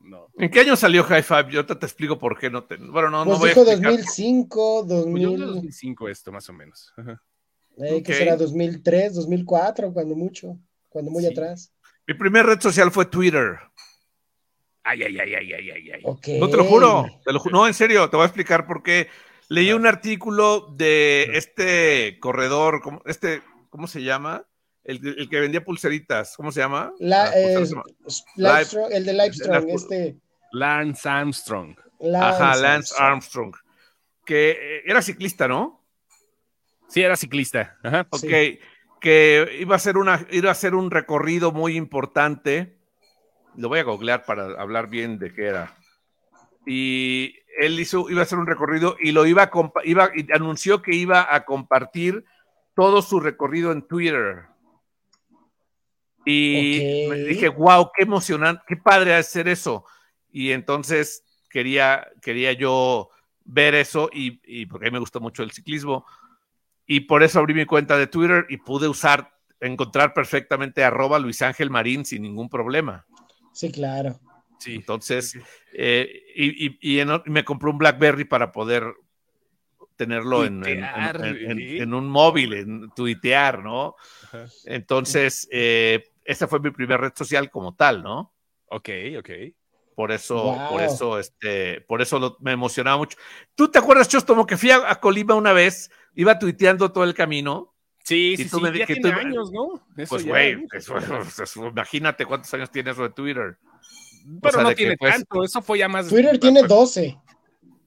no. 0.00 0.28
¿En 0.38 0.50
qué 0.50 0.60
año 0.60 0.76
salió 0.76 1.02
High 1.02 1.22
Five? 1.22 1.46
Yo 1.50 1.60
ahorita 1.60 1.78
te 1.78 1.86
explico 1.86 2.18
por 2.18 2.38
qué 2.38 2.50
no 2.50 2.64
te. 2.64 2.76
Bueno, 2.76 3.08
no, 3.10 3.24
Pues 3.24 3.34
no 3.34 3.38
voy 3.40 3.50
a 3.50 3.54
dijo 3.54 3.62
explicar. 3.62 3.92
2005, 3.92 4.84
Pues 4.86 4.90
yo 4.98 5.04
creo 5.12 5.12
2000, 5.12 5.38
que 5.38 5.44
2005 5.46 6.08
esto, 6.10 6.32
más 6.32 6.48
o 6.48 6.52
menos. 6.52 6.92
Ajá. 6.96 7.22
eh, 7.78 8.02
que 8.02 8.12
Ok. 8.12 8.18
será 8.18 8.36
2003, 8.36 9.14
2004, 9.14 9.92
cuando 9.92 10.14
mucho, 10.14 10.58
cuando 10.90 11.10
muy 11.10 11.22
Sí. 11.24 11.28
atrás. 11.30 11.72
Mi 12.06 12.14
primer 12.14 12.46
red 12.46 12.60
social 12.60 12.90
fue 12.92 13.04
Twitter. 13.06 13.58
Ay, 14.88 15.02
ay, 15.02 15.18
ay, 15.18 15.34
ay, 15.34 15.52
ay, 15.52 15.70
ay, 15.70 15.90
ay. 15.92 16.00
Ok. 16.04 16.28
No 16.38 16.48
te 16.48 16.56
lo 16.56 16.64
juro, 16.64 17.06
te 17.24 17.32
lo 17.32 17.40
ju- 17.40 17.50
no, 17.50 17.66
en 17.66 17.74
serio, 17.74 18.08
te 18.08 18.16
voy 18.16 18.22
a 18.24 18.26
explicar 18.26 18.66
por 18.66 18.82
qué. 18.82 19.08
Leí 19.48 19.72
un 19.72 19.86
artículo 19.86 20.72
de 20.76 21.24
este 21.34 22.18
corredor, 22.20 22.80
¿cómo, 22.82 23.02
este, 23.06 23.42
¿cómo 23.70 23.86
se 23.86 24.02
llama? 24.02 24.44
El, 24.84 25.00
el 25.18 25.28
que 25.28 25.40
vendía 25.40 25.64
pulseritas, 25.64 26.34
¿cómo 26.36 26.52
se 26.52 26.60
llama? 26.60 26.92
La, 27.00 27.24
Ah, 27.24 27.32
eh, 27.34 27.56
Livestrong- 28.36 28.88
el 28.92 29.04
de 29.04 29.12
Livestrong, 29.12 29.68
este. 29.70 30.16
Lance 30.52 31.08
Armstrong. 31.08 31.76
Ajá, 32.14 32.54
Lance 32.56 32.94
Armstrong. 32.96 33.06
Armstrong. 33.10 33.54
Que 34.24 34.50
eh, 34.50 34.82
era 34.86 35.02
ciclista, 35.02 35.48
¿no? 35.48 35.84
Sí, 36.88 37.02
era 37.02 37.16
ciclista. 37.16 37.76
Ajá. 37.82 38.06
Ok, 38.10 38.20
Sí. 38.20 38.58
que 39.00 39.56
iba 39.60 39.74
a 39.74 39.76
hacer 39.76 39.96
una, 39.96 40.24
iba 40.30 40.48
a 40.48 40.52
hacer 40.52 40.74
un 40.76 40.90
recorrido 40.90 41.50
muy 41.52 41.76
importante. 41.76 42.75
Lo 43.56 43.68
voy 43.68 43.78
a 43.78 43.84
googlear 43.84 44.24
para 44.24 44.60
hablar 44.60 44.88
bien 44.88 45.18
de 45.18 45.32
qué 45.32 45.46
era. 45.46 45.74
Y 46.66 47.34
él 47.58 47.78
hizo, 47.80 48.10
iba 48.10 48.20
a 48.20 48.24
hacer 48.24 48.38
un 48.38 48.46
recorrido 48.46 48.96
y 49.00 49.12
lo 49.12 49.26
iba 49.26 49.44
a 49.44 49.50
iba, 49.84 50.10
y 50.14 50.30
anunció 50.32 50.82
que 50.82 50.94
iba 50.94 51.34
a 51.34 51.44
compartir 51.44 52.24
todo 52.74 53.00
su 53.02 53.20
recorrido 53.20 53.72
en 53.72 53.82
Twitter. 53.82 54.44
Y 56.24 57.06
me 57.08 57.16
dije, 57.18 57.48
wow, 57.48 57.90
qué 57.94 58.02
emocionante, 58.02 58.62
qué 58.66 58.76
padre 58.76 59.14
hacer 59.14 59.48
eso. 59.48 59.84
Y 60.30 60.50
entonces 60.50 61.24
quería, 61.48 62.08
quería 62.20 62.52
yo 62.52 63.10
ver 63.44 63.76
eso 63.76 64.10
y, 64.12 64.40
y 64.44 64.66
porque 64.66 64.86
a 64.86 64.90
mí 64.90 64.94
me 64.94 64.98
gustó 64.98 65.20
mucho 65.20 65.42
el 65.42 65.52
ciclismo. 65.52 66.04
Y 66.86 67.00
por 67.00 67.22
eso 67.22 67.38
abrí 67.38 67.54
mi 67.54 67.64
cuenta 67.64 67.96
de 67.96 68.06
Twitter 68.06 68.46
y 68.48 68.58
pude 68.58 68.88
usar, 68.88 69.32
encontrar 69.60 70.14
perfectamente 70.14 70.84
arroba 70.84 71.18
Luis 71.18 71.42
Ángel 71.42 71.70
Marín 71.70 72.04
sin 72.04 72.22
ningún 72.22 72.48
problema. 72.48 73.06
Sí, 73.56 73.72
claro. 73.72 74.20
Sí. 74.58 74.74
Entonces, 74.74 75.34
eh, 75.72 76.24
y, 76.34 76.66
y- 76.66 76.78
y 76.80 77.00
en- 77.00 77.22
me 77.24 77.42
compré 77.42 77.70
un 77.70 77.78
BlackBerry 77.78 78.24
para 78.26 78.52
poder 78.52 78.84
tenerlo 79.96 80.44
en, 80.44 80.62
en- 80.66 80.84
en- 80.84 80.90
Tuitear, 80.90 81.24
en- 81.24 81.50
en- 81.50 81.58
¿sí? 81.58 81.78
en 81.78 81.94
un 81.94 82.06
móvil, 82.08 82.52
en 82.52 82.90
tuitear, 82.94 83.62
¿no? 83.62 83.96
Entonces, 84.66 85.48
eh, 85.50 86.04
esa 86.24 86.46
fue 86.46 86.60
mi 86.60 86.70
primera 86.70 86.98
red 86.98 87.12
social 87.14 87.50
como 87.50 87.74
tal, 87.74 88.02
¿no? 88.02 88.34
Ok, 88.66 88.90
ok. 89.18 89.30
Por 89.94 90.12
eso, 90.12 90.36
Wow. 90.36 90.68
por 90.68 90.82
eso, 90.82 91.18
este, 91.18 91.80
por 91.82 92.02
eso 92.02 92.18
lo- 92.18 92.36
me 92.40 92.52
emocionaba 92.52 92.98
mucho. 92.98 93.16
¿Tú 93.54 93.70
te 93.70 93.78
acuerdas, 93.78 94.08
Chostomo, 94.08 94.44
que 94.46 94.58
fui 94.58 94.70
a, 94.70 94.90
a 94.90 95.00
Colima 95.00 95.34
una 95.34 95.54
vez, 95.54 95.90
iba 96.14 96.38
tuiteando 96.38 96.92
todo 96.92 97.04
el 97.04 97.14
camino? 97.14 97.74
Sí, 98.06 98.34
Y 98.34 98.36
sí, 98.36 98.48
tú 98.48 98.58
sí, 98.58 98.62
me 98.62 98.78
ya 98.78 98.86
que 98.86 98.94
tiene 98.94 99.10
tú- 99.10 99.18
años, 99.18 99.50
¿no? 99.50 99.74
Eso 99.96 100.10
Pues, 100.10 100.24
güey, 100.24 100.64
eso- 100.72 100.96
eso- 100.96 101.66
imagínate 101.66 102.24
cuántos 102.24 102.54
años 102.54 102.70
tiene 102.70 102.92
eso 102.92 103.02
de 103.02 103.10
Twitter. 103.10 103.58
Pero 104.40 104.52
sea, 104.54 104.62
no 104.62 104.68
de 104.68 104.74
que, 104.76 104.82
tiene 104.82 104.96
pues, 104.96 105.12
tanto, 105.14 105.42
eso 105.42 105.60
fue 105.60 105.78
ya 105.78 105.88
más... 105.88 106.08
Twitter 106.08 106.38
tiene 106.38 106.62
12. 106.62 107.18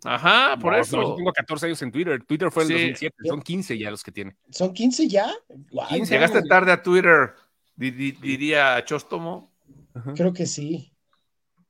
Ajá, 0.04 0.58
por 0.60 0.74
No, 0.74 0.80
eso. 0.80 0.98
no, 0.98 1.04
yo 1.10 1.16
tengo 1.16 1.32
14 1.32 1.66
años 1.68 1.82
en 1.82 1.92
Twitter. 1.94 2.22
Twitter 2.26 2.52
fue 2.52 2.64
en 2.64 2.68
Sí. 2.68 2.74
2007, 2.74 3.16
son 3.28 3.42
15 3.42 3.78
ya 3.78 3.92
los 3.92 4.04
que 4.04 4.12
tiene. 4.12 4.36
¿Son 4.50 4.74
15 4.74 5.08
ya? 5.08 5.32
Guay, 5.72 5.88
15 5.90 6.14
Llegaste 6.16 6.38
años. 6.40 6.50
tarde 6.50 6.72
a 6.74 6.84
Twitter, 6.84 7.34
di- 7.78 7.92
di- 7.92 8.12
diría 8.12 8.84
Chóstomo. 8.84 9.54
Creo 10.16 10.34
que 10.34 10.46
sí. 10.46 10.94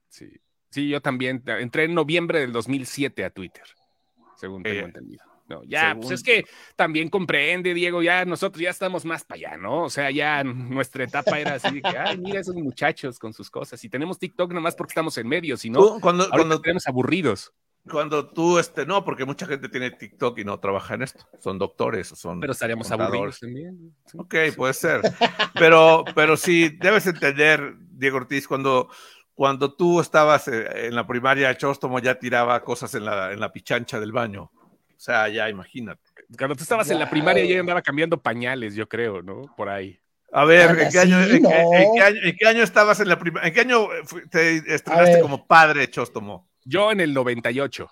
Sí. 0.10 0.28
Sí, 0.72 0.90
yo 0.90 1.02
también 1.02 1.44
entré 1.46 1.84
en 1.86 1.94
noviembre 1.96 2.40
del 2.40 2.52
2007 2.52 3.24
a 3.26 3.30
Twitter, 3.32 3.64
según 4.38 4.62
tengo 4.64 4.76
Eh, 4.82 4.86
entendido. 4.86 5.24
No, 5.50 5.64
ya, 5.64 5.90
según- 5.90 6.02
pues 6.02 6.12
es 6.14 6.24
que 6.24 6.46
también 6.76 7.10
comprende, 7.10 7.74
Diego, 7.74 8.04
ya 8.04 8.24
nosotros 8.24 8.62
ya 8.62 8.70
estamos 8.70 9.04
más 9.04 9.26
para 9.26 9.38
allá, 9.50 9.58
¿no? 9.58 9.84
O 9.86 9.90
sea, 9.90 10.12
ya 10.12 10.44
nuestra 10.44 11.04
etapa 11.04 11.40
era 11.40 11.56
así 11.56 11.74
de 11.74 11.82
que, 11.82 11.98
ay, 11.98 12.18
mira 12.20 12.40
esos 12.40 12.56
muchachos 12.56 13.18
con 13.18 13.34
sus 13.34 13.50
cosas. 13.50 13.84
Y 13.84 13.90
tenemos 13.90 14.20
TikTok 14.20 14.54
nomás 14.54 14.76
porque 14.76 14.92
estamos 14.92 15.18
en 15.18 15.28
medio, 15.28 15.58
si 15.58 15.72
no, 15.72 16.00
cuando, 16.00 16.30
cuando, 16.30 16.62
tenemos 16.62 16.86
aburridos. 16.88 17.52
cuando 17.90 18.30
tú, 18.30 18.60
este, 18.60 18.86
no, 18.86 19.04
porque 19.04 19.26
mucha 19.26 19.48
gente 19.48 19.70
tiene 19.70 19.90
TikTok 19.90 20.38
y 20.38 20.44
no 20.46 20.60
trabaja 20.60 20.94
en 20.94 21.02
esto. 21.02 21.26
Son 21.40 21.58
doctores 21.58 22.12
o 22.12 22.16
son. 22.16 22.40
Pero 22.40 22.54
estaríamos 22.54 22.88
contadores. 22.88 23.16
aburridos 23.16 23.40
también. 23.40 23.96
Sí. 24.06 24.18
Ok, 24.20 24.56
puede 24.56 24.74
ser. 24.74 25.02
Pero, 25.56 26.06
pero 26.14 26.38
sí, 26.38 26.78
debes 26.80 27.08
entender, 27.08 27.76
Diego 27.80 28.18
Ortiz, 28.18 28.48
cuando, 28.48 28.90
cuando 29.34 29.74
tú 29.74 30.00
estabas 30.00 30.48
eh, 30.48 30.88
en 30.88 30.96
la 30.96 31.08
primaria, 31.08 31.58
Chóstomo 31.58 31.98
ya 32.00 32.20
tiraba 32.20 32.64
cosas 32.64 32.94
en 32.94 33.06
la, 33.06 33.34
en 33.34 33.40
la 33.40 33.52
pichancha 33.52 34.00
del 34.00 34.12
baño. 34.12 34.52
O 35.00 35.02
sea, 35.02 35.30
ya 35.30 35.48
imagínate. 35.50 36.02
Cuando 36.38 36.58
tú 36.58 36.64
estabas 36.64 36.90
en 36.90 37.00
la 37.00 37.10
primaria, 37.10 37.46
ya 37.46 37.62
andaba 37.62 37.82
cambiando 37.82 38.22
pañales, 38.22 38.76
yo 38.76 38.90
creo, 38.90 39.22
¿no? 39.22 39.44
Por 39.56 39.70
ahí. 39.70 39.98
A 40.34 40.44
ver, 40.44 40.78
¿en 40.78 40.90
qué, 40.92 41.00
año, 41.00 41.24
sí, 41.24 41.32
en, 41.38 41.38
qué- 41.38 41.40
no. 41.42 41.74
en 41.74 41.94
qué 41.96 42.02
año, 42.04 42.20
en 42.22 42.36
qué 42.38 42.48
año 42.48 42.64
estabas 42.64 43.00
en 43.00 43.08
la 43.08 43.18
primaria? 43.18 43.48
¿En 43.48 43.54
qué 43.54 43.62
año 43.62 43.88
te 44.30 44.58
estrenaste 44.76 45.22
como 45.22 45.48
padre, 45.48 45.90
Chóstomo? 45.90 46.50
Yo 46.66 46.92
en 46.92 47.00
el 47.00 47.14
98. 47.14 47.90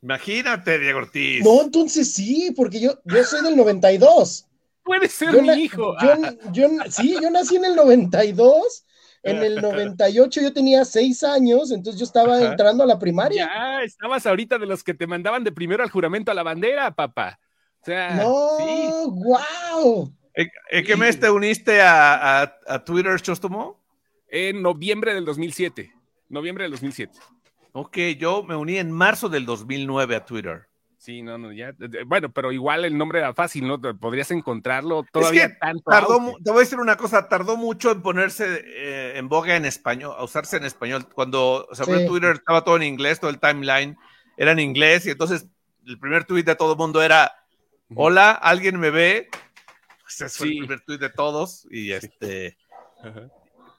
Imagínate, 0.00 0.78
Diego 0.78 0.98
Ortiz. 1.00 1.42
No, 1.44 1.62
entonces 1.62 2.14
sí, 2.14 2.52
porque 2.56 2.80
yo, 2.80 3.00
yo 3.04 3.24
soy 3.24 3.42
del 3.42 3.56
92. 3.56 4.46
Puede 4.84 5.08
ser 5.08 5.32
Yo 5.32 5.42
mi 5.42 5.48
hijo. 5.54 5.96
Yo, 6.00 6.12
Ah, 6.22 6.32
yo- 6.52 6.68
sí, 6.88 7.16
yo 7.20 7.30
nací 7.30 7.56
en 7.56 7.64
el 7.64 7.74
92. 7.74 8.83
En 9.24 9.42
el 9.42 9.60
98 9.60 10.40
yo 10.42 10.52
tenía 10.52 10.84
6 10.84 11.24
años, 11.24 11.70
entonces 11.72 11.98
yo 11.98 12.04
estaba 12.04 12.36
Ajá. 12.36 12.50
entrando 12.52 12.84
a 12.84 12.86
la 12.86 12.98
primaria. 12.98 13.46
ya, 13.52 13.82
estabas 13.82 14.26
ahorita 14.26 14.58
de 14.58 14.66
los 14.66 14.84
que 14.84 14.94
te 14.94 15.06
mandaban 15.06 15.42
de 15.44 15.52
primero 15.52 15.82
al 15.82 15.90
juramento 15.90 16.30
a 16.30 16.34
la 16.34 16.42
bandera, 16.42 16.94
papá. 16.94 17.38
O 17.80 17.84
sea, 17.84 18.14
No, 18.16 18.48
sí. 18.58 18.90
wow. 19.06 20.12
¿En, 20.34 20.50
en 20.70 20.84
qué 20.84 20.96
mes 20.96 21.18
te 21.20 21.30
uniste 21.30 21.80
a, 21.80 22.42
a- 22.42 22.54
a 22.66 22.84
Twitter, 22.84 23.20
Chóstomo? 23.20 23.80
En 24.28 24.62
noviembre 24.62 25.14
del 25.14 25.24
2007. 25.24 25.92
Noviembre 26.28 26.64
del 26.64 26.72
2007. 26.72 27.18
Ok, 27.72 27.96
yo 28.18 28.42
me 28.42 28.56
uní 28.56 28.78
en 28.78 28.90
marzo 28.90 29.28
del 29.28 29.46
2009 29.46 30.16
a 30.16 30.24
Twitter. 30.24 30.66
Sí, 31.04 31.20
no, 31.20 31.36
no, 31.36 31.52
ya. 31.52 31.74
Bueno, 32.06 32.32
pero 32.32 32.50
igual 32.50 32.86
el 32.86 32.96
nombre 32.96 33.18
era 33.18 33.34
fácil, 33.34 33.68
¿no? 33.68 33.78
Podrías 33.78 34.30
encontrarlo 34.30 35.04
todavía 35.12 35.48
que 35.48 35.56
tanto. 35.56 35.82
Tardó, 35.90 36.14
auge. 36.14 36.42
te 36.42 36.50
voy 36.50 36.60
a 36.60 36.64
decir 36.64 36.78
una 36.80 36.96
cosa, 36.96 37.28
tardó 37.28 37.58
mucho 37.58 37.90
en 37.90 38.00
ponerse 38.00 38.62
eh, 38.64 39.18
en 39.18 39.28
boga 39.28 39.54
en 39.54 39.66
español, 39.66 40.14
a 40.16 40.24
usarse 40.24 40.56
en 40.56 40.64
español. 40.64 41.06
Cuando 41.12 41.68
se 41.72 41.82
abrió 41.82 41.98
Sí. 41.98 42.06
Twitter 42.06 42.36
estaba 42.36 42.64
todo 42.64 42.76
en 42.76 42.84
inglés, 42.84 43.20
todo 43.20 43.30
el 43.30 43.38
timeline 43.38 43.98
era 44.38 44.52
en 44.52 44.60
inglés 44.60 45.04
y 45.04 45.10
entonces 45.10 45.44
el 45.86 45.98
primer 45.98 46.24
tweet 46.24 46.44
de 46.44 46.56
todo 46.56 46.72
el 46.72 46.78
mundo 46.78 47.02
era, 47.02 47.34
hola, 47.94 48.30
¿alguien 48.30 48.80
me 48.80 48.88
ve? 48.88 49.28
Ese 50.08 50.30
fue 50.30 50.48
Sí. 50.48 50.52
el 50.54 50.58
primer 50.60 50.80
tweet 50.86 50.98
de 51.00 51.10
todos 51.10 51.66
y 51.70 51.92
este... 51.92 52.56
Ajá. 53.02 53.28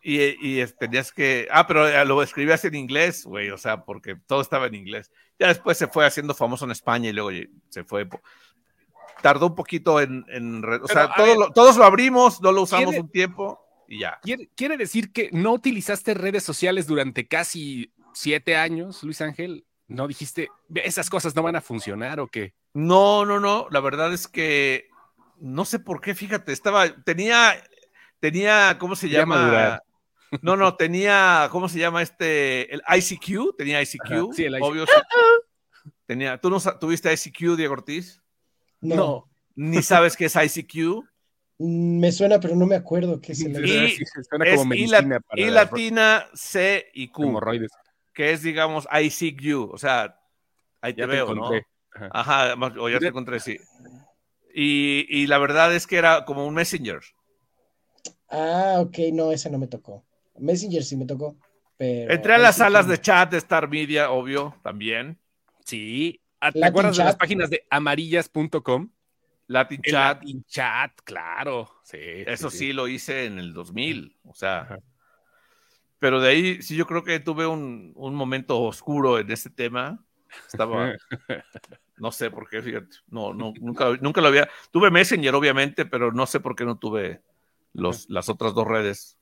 Y, 0.03 0.19
y, 0.47 0.59
este, 0.59 0.86
tenías 0.86 1.11
que. 1.11 1.47
Ah, 1.49 1.65
pero 1.65 1.88
eh, 1.88 2.05
lo 2.05 2.21
escribías 2.21 2.63
en 2.65 2.76
inglés, 2.76 3.26
güey, 3.26 3.49
o 3.49 3.57
sea, 3.57 3.86
porque 3.86 4.15
todo 4.15 4.39
estaba 4.39 4.67
en 4.67 4.76
inglés. 4.76 5.11
Ya 5.39 5.47
después 5.49 5.77
se 5.77 5.88
fue 5.88 6.05
haciendo 6.05 6.33
famoso 6.33 6.65
en 6.65 6.71
España 6.71 7.09
y 7.09 7.13
luego 7.13 7.29
se 7.69 7.83
fue. 7.83 8.07
Tardó 9.21 9.47
un 9.47 9.55
poquito 9.55 9.99
en. 10.01 10.23
o 10.83 10.88
sea, 10.88 11.13
todo 11.15 11.25
ver, 11.27 11.38
lo- 11.38 11.51
todos 11.51 11.77
lo 11.77 11.83
abrimos, 11.86 12.41
no 12.41 12.51
lo 12.51 12.61
usamos 12.63 12.86
¿quiere- 12.89 13.01
un 13.01 13.09
tiempo 13.09 13.59
y 13.88 13.99
ya. 13.99 14.19
¿Quiere, 14.21 14.49
quiere 14.55 14.77
decir 14.77 15.11
que 15.11 15.29
no 15.31 15.53
utilizaste 15.53 16.13
redes 16.13 16.43
sociales 16.43 16.86
durante 16.88 17.27
casi 17.27 17.91
siete 18.13 18.55
años, 18.55 19.03
Luis 19.03 19.21
Ángel? 19.21 19.65
¿No 19.88 20.07
dijiste, 20.07 20.49
esas 20.75 21.09
cosas 21.09 21.36
no 21.36 21.43
van 21.43 21.55
a 21.55 21.61
funcionar 21.61 22.19
o 22.19 22.27
qué? 22.27 22.53
No, 22.73 23.25
no, 23.25 23.39
no. 23.39 23.67
La 23.71 23.79
verdad 23.79 24.13
es 24.13 24.27
que 24.27 24.88
no 25.39 25.63
sé 25.65 25.79
por 25.79 26.01
qué, 26.01 26.15
fíjate, 26.15 26.51
estaba. 26.53 26.89
Tenía. 27.03 27.53
Tenía. 28.19 28.77
¿Cómo 28.79 28.95
se 28.95 29.09
Ya 29.09 29.19
llama? 29.19 29.36
madurar. 29.38 29.83
No, 30.41 30.55
no, 30.55 30.75
tenía. 30.75 31.47
¿Cómo 31.51 31.67
se 31.69 31.79
llama 31.79 32.01
este? 32.01 32.73
El 32.73 32.81
ICQ. 32.88 33.55
Tenía 33.57 33.81
ICQ. 33.81 34.01
Ajá, 34.11 34.25
sí, 34.33 34.45
el 34.45 34.53
ICQ. 34.55 34.63
Obvio. 34.63 34.86
sí. 34.86 34.93
Tenía. 36.05 36.39
¿Tú 36.39 36.49
no 36.49 36.59
tuviste 36.79 37.11
ICQ, 37.13 37.55
Diego 37.55 37.73
Ortiz? 37.73 38.21
No, 38.81 39.27
Ni 39.55 39.81
sabes 39.81 40.15
qué 40.17 40.25
es 40.25 40.36
ICQ. 40.36 41.03
Mm, 41.57 41.99
me 41.99 42.11
suena, 42.11 42.39
pero 42.39 42.55
no 42.55 42.65
me 42.65 42.75
acuerdo 42.75 43.21
qué 43.21 43.31
es 43.31 43.41
el 43.43 43.65
Y- 43.65 43.89
Sí, 43.95 44.03
suena 44.29 44.45
Es 44.45 44.57
como 44.57 44.63
la- 44.65 45.01
medicina 45.01 45.19
para 45.21 45.41
I 45.41 45.49
latina, 45.51 46.25
C 46.33 46.89
y 46.93 47.07
Q, 47.07 47.23
hemorroides. 47.23 47.71
que 48.13 48.31
es, 48.31 48.41
digamos, 48.43 48.88
I 48.91 49.09
seek 49.09 49.41
you. 49.41 49.69
O 49.71 49.77
sea, 49.77 50.19
ahí 50.81 50.93
te 50.93 51.01
Ya 51.01 51.07
te 51.07 51.13
veo, 51.13 51.31
encontré. 51.31 51.65
¿no? 51.95 52.07
Ajá. 52.13 52.53
Ajá, 52.53 52.69
o 52.79 52.89
ya 52.89 52.99
te 52.99 53.07
encontré, 53.07 53.39
sí. 53.39 53.57
Y, 54.53 55.05
y 55.09 55.27
la 55.27 55.38
verdad 55.38 55.73
es 55.73 55.88
que 55.88 55.95
era 55.97 56.25
como 56.25 56.45
un 56.45 56.53
messenger. 56.53 56.99
Ah, 58.29 58.77
ok, 58.79 58.97
no, 59.13 59.31
ese 59.31 59.49
no 59.49 59.57
me 59.57 59.67
tocó. 59.67 60.05
Messenger 60.38 60.83
sí 60.83 60.97
me 60.97 61.05
tocó. 61.05 61.36
pero 61.77 62.13
Entré 62.13 62.36
a 62.36 62.38
las 62.38 62.57
salas 62.57 62.88
de 62.88 62.99
chat 62.99 63.31
de 63.31 63.38
Star 63.38 63.69
Media, 63.69 64.11
obvio, 64.11 64.55
también. 64.63 65.17
Sí. 65.63 66.21
Ah, 66.39 66.51
¿Te 66.51 66.59
Latin 66.59 66.71
acuerdas 66.71 66.97
de 66.97 67.03
las 67.03 67.15
páginas 67.15 67.49
de 67.49 67.65
amarillas.com? 67.69 68.89
Latin 69.47 69.79
El 69.83 69.91
Chat. 69.91 70.17
Latin 70.21 70.43
Chat, 70.45 70.91
claro. 71.03 71.69
Sí, 71.83 71.97
Eso 71.99 72.49
sí, 72.49 72.73
lo 72.73 72.88
hice 72.88 73.25
en 73.25 73.39
el 73.39 73.53
2000, 73.53 74.17
o 74.23 74.33
sea. 74.33 74.61
Ajá. 74.61 74.79
Pero 75.99 76.19
de 76.19 76.29
ahí 76.29 76.61
sí 76.61 76.75
yo 76.75 76.86
creo 76.86 77.03
que 77.03 77.19
tuve 77.19 77.47
un, 77.47 77.91
un 77.95 78.15
momento 78.15 78.61
oscuro 78.61 79.17
en 79.17 79.31
este 79.31 79.49
tema. 79.49 80.03
Estaba, 80.47 80.93
no 81.97 82.11
sé 82.11 82.29
por 82.29 82.49
qué, 82.49 82.61
fíjate. 82.61 82.97
No, 83.07 83.33
no, 83.33 83.53
nunca, 83.59 83.97
nunca 84.01 84.21
lo 84.21 84.27
había. 84.27 84.47
Tuve 84.71 84.91
Messenger, 84.91 85.33
obviamente, 85.33 85.86
pero 85.86 86.11
no 86.11 86.25
sé 86.25 86.39
por 86.39 86.55
qué 86.55 86.65
no 86.65 86.77
tuve 86.77 87.21
los, 87.73 88.09
las 88.09 88.29
otras 88.29 88.53
dos 88.53 88.67
redes. 88.67 89.17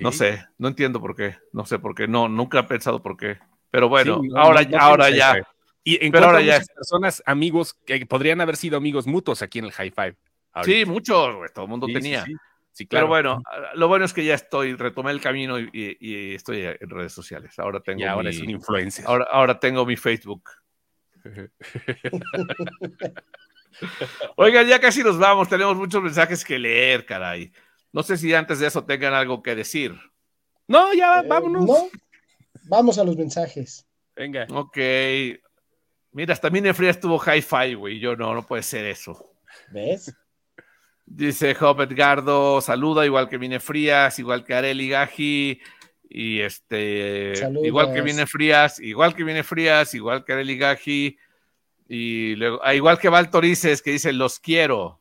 No 0.00 0.12
sé, 0.12 0.44
no 0.58 0.68
entiendo 0.68 1.00
por 1.00 1.14
qué. 1.16 1.36
No 1.52 1.66
sé 1.66 1.78
por 1.78 1.94
qué. 1.94 2.06
No, 2.08 2.28
nunca 2.28 2.60
he 2.60 2.64
pensado 2.64 3.02
por 3.02 3.16
qué. 3.16 3.38
Pero 3.70 3.88
bueno, 3.88 4.20
Sí, 4.22 4.28
no, 4.28 4.40
ahora, 4.40 4.62
no- 4.62 4.70
no 4.70 4.78
ahora 4.78 5.10
ya. 5.10 5.36
Y 5.84 5.96
Pero 5.96 6.06
encuentro 6.06 6.30
ahora 6.30 6.40
ya. 6.42 6.60
personas, 6.74 7.22
amigos, 7.26 7.74
que 7.86 8.06
podrían 8.06 8.40
haber 8.40 8.56
sido 8.56 8.76
amigos 8.76 9.06
mutuos 9.06 9.42
aquí 9.42 9.58
en 9.58 9.64
el 9.66 9.72
High 9.72 9.90
Five. 9.90 10.16
ahorita. 10.52 10.78
Sí, 10.78 10.84
muchos, 10.86 11.34
güey, 11.36 11.50
todo 11.54 11.64
el 11.64 11.70
mundo 11.70 11.86
Sí, 11.88 11.92
tenía. 11.94 12.24
sí. 12.24 12.34
Sí, 12.74 12.86
Pero 12.86 13.06
claro. 13.06 13.40
bueno, 13.40 13.42
lo 13.74 13.86
bueno 13.88 14.04
es 14.06 14.14
que 14.14 14.24
ya 14.24 14.34
estoy, 14.34 14.74
retomé 14.76 15.10
el 15.10 15.20
camino 15.20 15.58
y, 15.58 15.68
y- 15.74 15.96
y 16.00 16.34
estoy 16.34 16.62
en 16.62 16.88
redes 16.88 17.12
sociales. 17.12 17.58
Ahora 17.58 17.80
tengo 17.80 18.00
Y 18.00 18.04
ahora 18.04 18.30
mi, 18.30 18.36
es 18.36 18.40
un 18.40 18.48
influencer. 18.50 19.04
ahora, 19.06 19.26
ahora 19.30 19.58
tengo 19.60 19.84
mi 19.84 19.96
Facebook. 19.96 20.44
Oigan, 24.36 24.66
ya 24.66 24.80
casi 24.80 25.02
nos 25.02 25.18
vamos, 25.18 25.48
tenemos 25.48 25.76
muchos 25.76 26.02
mensajes 26.02 26.44
que 26.44 26.58
leer, 26.58 27.04
caray. 27.06 27.52
No 27.92 28.02
sé 28.02 28.16
si 28.16 28.32
antes 28.34 28.58
de 28.58 28.66
eso 28.68 28.84
tengan 28.84 29.14
algo 29.14 29.42
que 29.42 29.54
decir. 29.54 29.94
No, 30.66 30.92
ya, 30.94 31.20
Eh, 31.20 31.26
vámonos. 31.28 31.66
no, 31.66 31.88
vamos 32.64 32.98
a 32.98 33.04
los 33.04 33.16
mensajes. 33.16 33.86
Venga. 34.16 34.46
Ok. 34.50 34.78
Mira, 36.12 36.32
hasta 36.34 36.50
Mine 36.50 36.74
Frías 36.74 37.00
tuvo 37.00 37.18
hi-fi, 37.18 37.74
güey. 37.74 37.98
Yo 37.98 38.16
no, 38.16 38.34
no 38.34 38.46
puede 38.46 38.62
ser 38.62 38.84
eso. 38.86 39.34
¿Ves? 39.70 40.14
Dice 41.04 41.54
Job 41.54 41.80
Edgardo, 41.82 42.60
saluda 42.60 43.04
igual 43.04 43.28
que 43.28 43.38
Mine 43.38 43.60
Frías, 43.60 44.18
igual 44.18 44.44
que 44.44 44.54
Areli 44.54 44.88
Gaji, 44.88 45.60
y 46.08 46.40
este, 46.40 47.36
Saludos. 47.36 47.66
igual 47.66 47.92
que 47.92 48.02
Mine 48.02 48.26
Frías, 48.26 48.78
igual 48.78 49.14
que 49.14 49.24
Mine 49.24 49.42
Frías, 49.42 49.92
igual 49.94 50.24
que 50.24 50.32
Areli 50.32 50.56
Gaji, 50.56 51.18
y 51.88 52.34
luego, 52.36 52.60
ah, 52.62 52.74
igual 52.74 52.98
que 52.98 53.08
Val 53.10 53.30
Torices, 53.30 53.82
que 53.82 53.90
dice, 53.90 54.12
los 54.12 54.38
quiero. 54.38 55.00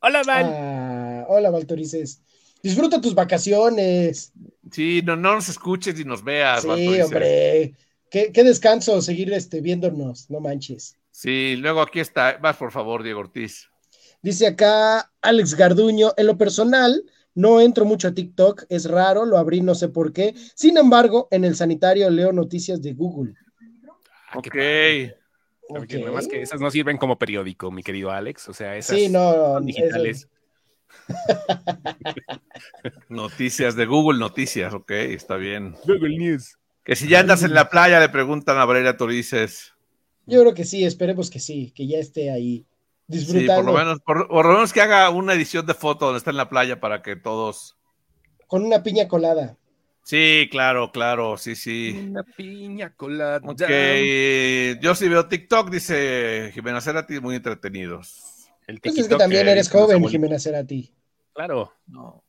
Hola, 0.00 0.22
Val. 0.26 0.44
Ah, 0.52 1.24
hola, 1.28 1.50
Valtorices. 1.50 2.22
Disfruta 2.66 3.00
tus 3.00 3.14
vacaciones. 3.14 4.32
Sí, 4.72 5.00
no, 5.04 5.14
no 5.14 5.36
nos 5.36 5.48
escuches 5.48 6.00
y 6.00 6.04
nos 6.04 6.24
veas, 6.24 6.62
Sí, 6.62 7.00
hombre. 7.00 7.74
Qué, 8.10 8.32
qué 8.32 8.42
descanso 8.42 9.00
seguir 9.02 9.32
este, 9.32 9.60
viéndonos, 9.60 10.28
no 10.30 10.40
manches. 10.40 10.96
Sí, 11.12 11.54
luego 11.56 11.80
aquí 11.80 12.00
está, 12.00 12.38
vas 12.38 12.56
por 12.56 12.72
favor, 12.72 13.04
Diego 13.04 13.20
Ortiz. 13.20 13.68
Dice 14.20 14.48
acá 14.48 15.12
Alex 15.22 15.54
Garduño, 15.54 16.12
en 16.16 16.26
lo 16.26 16.36
personal, 16.36 17.04
no 17.34 17.60
entro 17.60 17.84
mucho 17.84 18.08
a 18.08 18.14
TikTok, 18.14 18.64
es 18.68 18.90
raro, 18.90 19.24
lo 19.24 19.38
abrí 19.38 19.60
no 19.60 19.76
sé 19.76 19.88
por 19.88 20.12
qué. 20.12 20.34
Sin 20.56 20.76
embargo, 20.76 21.28
en 21.30 21.44
el 21.44 21.54
sanitario 21.54 22.10
leo 22.10 22.32
noticias 22.32 22.82
de 22.82 22.94
Google. 22.94 23.34
Ah, 24.30 24.38
ok. 24.38 24.48
padre. 24.48 25.16
Ok. 25.68 25.82
Oye, 25.82 25.98
nada 26.00 26.12
más 26.12 26.26
que 26.26 26.42
esas 26.42 26.60
no 26.60 26.70
sirven 26.70 26.96
como 26.96 27.16
periódico, 27.16 27.70
mi 27.70 27.84
querido 27.84 28.10
Alex. 28.10 28.48
O 28.48 28.52
sea, 28.52 28.76
esas 28.76 28.96
Sí, 28.96 29.08
no, 29.08 29.54
son 29.54 29.66
digitales. 29.66 30.28
Noticias 33.08 33.76
de 33.76 33.86
Google, 33.86 34.18
noticias, 34.18 34.74
ok, 34.74 34.90
está 34.90 35.36
bien. 35.36 35.74
Google 35.84 36.18
News. 36.18 36.56
Que 36.84 36.96
si 36.96 37.08
ya 37.08 37.20
andas 37.20 37.42
en 37.42 37.54
la 37.54 37.68
playa, 37.68 38.00
le 38.00 38.08
preguntan 38.08 38.58
a 38.58 38.64
Valeria 38.64 38.96
Torices. 38.96 39.74
Yo 40.26 40.40
creo 40.40 40.54
que 40.54 40.64
sí, 40.64 40.84
esperemos 40.84 41.30
que 41.30 41.40
sí, 41.40 41.72
que 41.74 41.86
ya 41.86 41.98
esté 41.98 42.30
ahí 42.30 42.64
Sí, 43.08 43.18
disfrutando 43.18 43.62
por 43.62 43.72
lo 43.72 43.78
menos, 43.78 44.00
por, 44.00 44.28
por 44.28 44.46
lo 44.46 44.52
menos 44.54 44.72
que 44.72 44.80
haga 44.80 45.08
una 45.10 45.34
edición 45.34 45.64
de 45.64 45.74
foto 45.74 46.06
donde 46.06 46.18
está 46.18 46.30
en 46.30 46.36
la 46.36 46.48
playa 46.48 46.80
para 46.80 47.02
que 47.02 47.14
todos. 47.14 47.76
con 48.48 48.64
una 48.64 48.82
piña 48.82 49.06
colada. 49.06 49.56
Sí, 50.02 50.48
claro, 50.50 50.92
claro, 50.92 51.36
sí, 51.36 51.56
sí. 51.56 52.06
Una 52.10 52.22
piña 52.22 52.94
colada. 52.94 53.40
Ok, 53.44 53.60
yo 54.80 54.94
sí 54.94 55.08
veo 55.08 55.28
TikTok, 55.28 55.70
dice 55.70 56.50
Jimena 56.54 56.80
Cerati, 56.80 57.20
muy 57.20 57.36
entretenidos. 57.36 58.35
El 58.66 58.80
Pues 58.80 58.98
es 58.98 59.08
que 59.08 59.16
también 59.16 59.44
que 59.44 59.52
eres 59.52 59.70
joven. 59.70 60.04
Jimena 60.08 60.38
Cerati. 60.38 60.92
Claro. 61.32 61.72
No. 61.86 62.24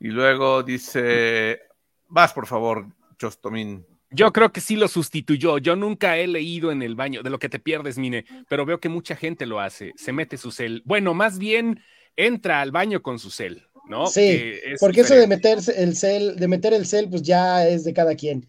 Y 0.00 0.08
luego 0.08 0.62
dice, 0.62 1.60
vas 2.08 2.32
por 2.32 2.46
favor, 2.46 2.86
Chostomín. 3.18 3.86
Yo 4.10 4.32
creo 4.32 4.52
que 4.52 4.60
sí 4.60 4.76
lo 4.76 4.86
sustituyó. 4.86 5.58
Yo 5.58 5.76
nunca 5.76 6.16
he 6.16 6.26
leído 6.26 6.70
en 6.70 6.82
el 6.82 6.94
baño 6.94 7.22
de 7.22 7.30
lo 7.30 7.38
que 7.38 7.48
te 7.48 7.58
pierdes, 7.58 7.98
Mine, 7.98 8.24
pero 8.48 8.64
veo 8.64 8.78
que 8.78 8.88
mucha 8.88 9.16
gente 9.16 9.44
lo 9.44 9.60
hace. 9.60 9.92
Se 9.96 10.12
mete 10.12 10.36
su 10.36 10.52
cel. 10.52 10.82
Bueno, 10.84 11.14
más 11.14 11.38
bien 11.38 11.80
entra 12.16 12.60
al 12.60 12.70
baño 12.70 13.02
con 13.02 13.18
su 13.18 13.30
cel, 13.30 13.66
¿no? 13.88 14.06
Sí, 14.06 14.52
es 14.64 14.78
porque 14.78 15.00
eso 15.00 15.14
de 15.14 15.26
meterse 15.26 15.82
el 15.82 15.96
cel, 15.96 16.36
de 16.36 16.46
meter 16.46 16.72
el 16.74 16.86
cel, 16.86 17.08
pues 17.08 17.22
ya 17.22 17.66
es 17.66 17.82
de 17.82 17.92
cada 17.92 18.14
quien. 18.14 18.46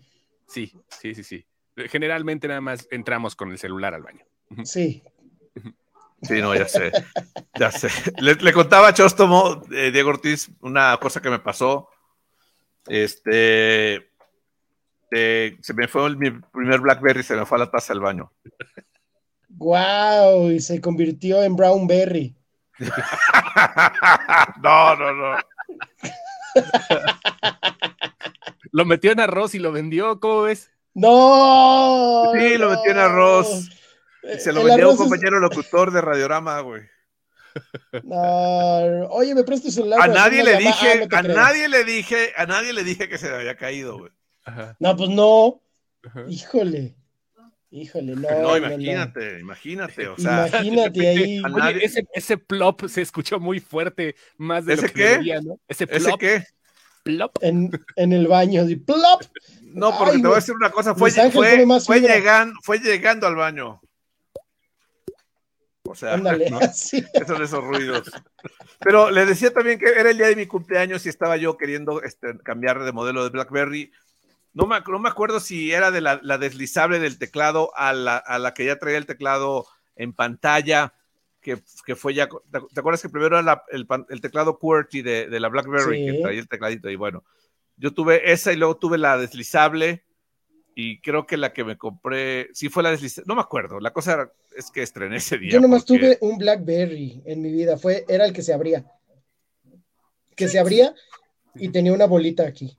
Sí, 0.48 0.72
sí, 1.02 1.16
sí, 1.16 1.24
sí. 1.24 1.46
Generalmente 1.76 2.48
nada 2.48 2.62
más 2.62 2.88
entramos 2.92 3.36
con 3.36 3.52
el 3.52 3.58
celular 3.58 3.96
al 3.96 4.04
baño. 4.04 4.24
Sí. 4.64 5.02
Sí, 6.28 6.42
no, 6.42 6.56
ya 6.56 6.68
sé, 6.68 6.92
ya 7.60 7.72
sé. 7.72 7.90
Le, 8.20 8.36
le 8.36 8.54
contaba 8.54 8.90
a 8.90 8.94
Chóstomo, 8.94 9.62
eh, 9.72 9.92
Diego 9.92 10.10
Ortiz, 10.10 10.50
una 10.62 10.98
cosa 10.98 11.22
que 11.22 11.30
me 11.30 11.40
pasó. 11.40 11.90
Este, 12.88 13.96
eh, 15.12 15.58
se 15.62 15.74
me 15.74 15.88
fue 15.88 16.06
el- 16.08 16.18
mi 16.18 16.32
primer 16.32 16.80
Blackberry, 16.82 17.24
se 17.24 17.36
me 17.36 17.46
fue 17.46 17.58
a 17.58 17.60
la 17.66 17.72
taza 17.72 17.94
del 17.94 18.02
baño. 18.02 18.32
Wow, 19.50 20.52
y 20.52 20.60
se 20.60 20.82
convirtió 20.82 21.42
en 21.44 21.56
Brown 21.56 21.88
Berry. 21.88 22.36
no, 24.62 24.96
no, 24.98 25.14
no. 25.14 25.38
Lo 28.72 28.86
metió 28.86 29.12
en 29.12 29.20
arroz 29.22 29.56
y 29.56 29.60
lo 29.60 29.72
vendió, 29.72 30.20
¿cómo 30.20 30.44
ves? 30.44 30.72
No. 30.94 32.32
Sí, 32.34 32.58
lo 32.58 32.70
metió 32.70 32.92
en 32.92 32.98
arroz. 32.98 33.70
Se 34.40 34.52
lo 34.54 34.62
el 34.62 34.68
vendió 34.68 34.86
a 34.86 34.90
un 34.90 34.94
es- 34.96 35.00
compañero 35.02 35.40
locutor 35.40 35.92
de 35.92 36.02
Radiorama, 36.02 36.60
güey. 36.62 36.82
No, 38.04 39.08
oye, 39.12 39.34
me 39.34 39.44
prestas 39.44 39.74
tu 39.74 39.82
celular. 39.82 40.02
A 40.02 40.08
nadie 40.08 40.44
le 40.44 40.58
dije, 40.58 40.88
Ah, 40.92 40.96
no 41.10 41.18
a 41.18 41.22
creo. 41.22 41.36
nadie 41.36 41.70
le 41.70 41.84
dije, 41.86 42.34
a 42.36 42.46
nadie 42.46 42.74
le 42.74 42.84
dije 42.84 43.08
que 43.08 43.18
se 43.18 43.30
le 43.30 43.36
había 43.36 43.56
caído, 43.56 43.98
güey. 43.98 44.12
No, 44.80 44.96
pues 44.96 45.10
no. 45.10 45.62
Híjole. 46.28 46.96
Híjole, 47.72 48.16
no. 48.16 48.22
No, 48.22 48.30
no, 48.30 48.42
no. 48.42 48.58
imagínate, 48.58 49.40
imagínate, 49.40 50.08
o 50.08 50.18
sea, 50.18 50.48
Imagínate 50.48 51.08
ahí. 51.10 51.38
a 51.44 51.48
Oye, 51.48 51.56
nadie- 51.58 51.84
ese, 51.86 52.08
ese 52.14 52.38
plop 52.38 52.86
se 52.88 53.02
escuchó 53.02 53.40
muy 53.40 53.60
fuerte, 53.60 54.16
más 54.38 54.66
de 54.66 54.76
¿Ese 54.76 54.88
lo 54.88 54.94
que 54.94 55.04
debería, 55.04 55.42
¿no? 55.42 55.60
Ese 55.68 55.86
¿ese 55.90 56.06
plop, 56.06 56.20
qué? 56.20 56.44
plop. 57.04 57.38
En, 57.42 57.72
en 57.96 58.14
el 58.14 58.28
baño. 58.28 58.70
Y 58.70 58.76
plop. 58.78 59.24
No, 59.62 59.98
porque 59.98 60.16
Ay, 60.16 60.22
te 60.22 60.28
voy 60.28 60.36
a 60.36 60.40
decir 60.40 60.56
una 60.56 60.70
cosa, 60.72 60.96
fue, 60.96 61.12
fue, 61.12 61.66
fue 61.82 62.00
llegando, 62.00 62.58
fue 62.64 62.80
llegando 62.80 63.28
al 63.28 63.36
baño. 63.36 63.82
O 65.96 65.98
sea, 65.98 66.14
Ándale, 66.16 66.50
¿no? 66.50 66.60
¿Qué 66.92 67.26
son 67.26 67.42
esos 67.42 67.64
ruidos? 67.64 68.12
Pero 68.80 69.10
le 69.10 69.26
decía 69.26 69.52
también 69.54 69.80
que 69.80 69.86
era 69.88 70.10
el 70.12 70.18
día 70.18 70.28
de 70.28 70.36
mi 70.36 70.46
cumpleaños 70.46 71.06
y 71.06 71.10
estaba 71.10 71.38
yo 71.38 71.56
queriendo 71.56 72.02
este, 72.04 72.38
cambiar 72.44 72.84
de 72.84 72.92
modelo 72.92 73.24
de 73.24 73.30
BlackBerry. 73.30 73.92
No 74.54 74.68
me, 74.68 74.78
no 74.88 75.00
me 75.00 75.08
acuerdo 75.10 75.40
si 75.40 75.72
era 75.72 75.92
de 75.92 76.02
la, 76.02 76.20
la 76.22 76.38
deslizable 76.38 77.00
del 77.00 77.18
teclado 77.18 77.72
a 77.78 77.94
la, 77.94 78.18
a 78.18 78.38
la 78.40 78.54
que 78.54 78.66
ya 78.66 78.78
traía 78.78 78.98
el 78.98 79.06
teclado 79.06 79.66
en 79.96 80.12
pantalla, 80.12 80.94
que, 81.42 81.60
que 81.86 81.96
fue 81.96 82.14
ya. 82.14 82.28
¿Te 82.28 82.80
acuerdas 82.80 83.02
que 83.02 83.10
primero 83.10 83.38
era 83.38 83.42
la- 83.44 83.64
el, 83.72 83.88
el 84.10 84.20
teclado 84.22 84.60
QWERTY 84.60 85.02
de, 85.02 85.28
de 85.30 85.40
la 85.40 85.48
BlackBerry 85.48 86.00
Sí. 86.00 86.12
que 86.18 86.22
traía 86.22 86.40
el 86.42 86.50
tecladito? 86.50 86.90
Y 86.90 86.98
bueno, 86.98 87.24
yo 87.78 87.94
tuve 87.94 88.32
esa 88.34 88.52
y 88.52 88.58
luego 88.58 88.76
tuve 88.78 88.98
la 88.98 89.18
deslizable. 89.18 90.04
Y 90.78 91.00
creo 91.00 91.26
que 91.26 91.38
la 91.38 91.54
que 91.54 91.64
me 91.64 91.78
compré, 91.78 92.50
sí 92.54 92.68
fue 92.68 92.84
la 92.84 92.92
deslizable, 92.92 93.26
no 93.28 93.36
me 93.36 93.42
acuerdo. 93.42 93.80
La 93.80 93.92
cosa 93.94 94.30
es 94.58 94.70
que 94.72 94.82
estrené 94.84 95.16
ese 95.18 95.38
día. 95.38 95.52
Yo 95.52 95.62
nomás 95.62 95.86
porque- 95.86 96.18
tuve 96.18 96.18
un 96.20 96.38
Blackberry 96.38 97.22
en 97.26 97.42
mi 97.42 97.50
vida. 97.52 97.78
Fue, 97.78 98.04
era 98.10 98.26
el 98.26 98.34
que 98.34 98.42
se 98.42 98.54
abría. 98.54 98.86
Que 100.36 100.48
se 100.50 100.60
abría 100.60 100.94
y 101.56 101.70
tenía 101.70 101.94
una 101.94 102.06
bolita 102.08 102.44
aquí. 102.46 102.78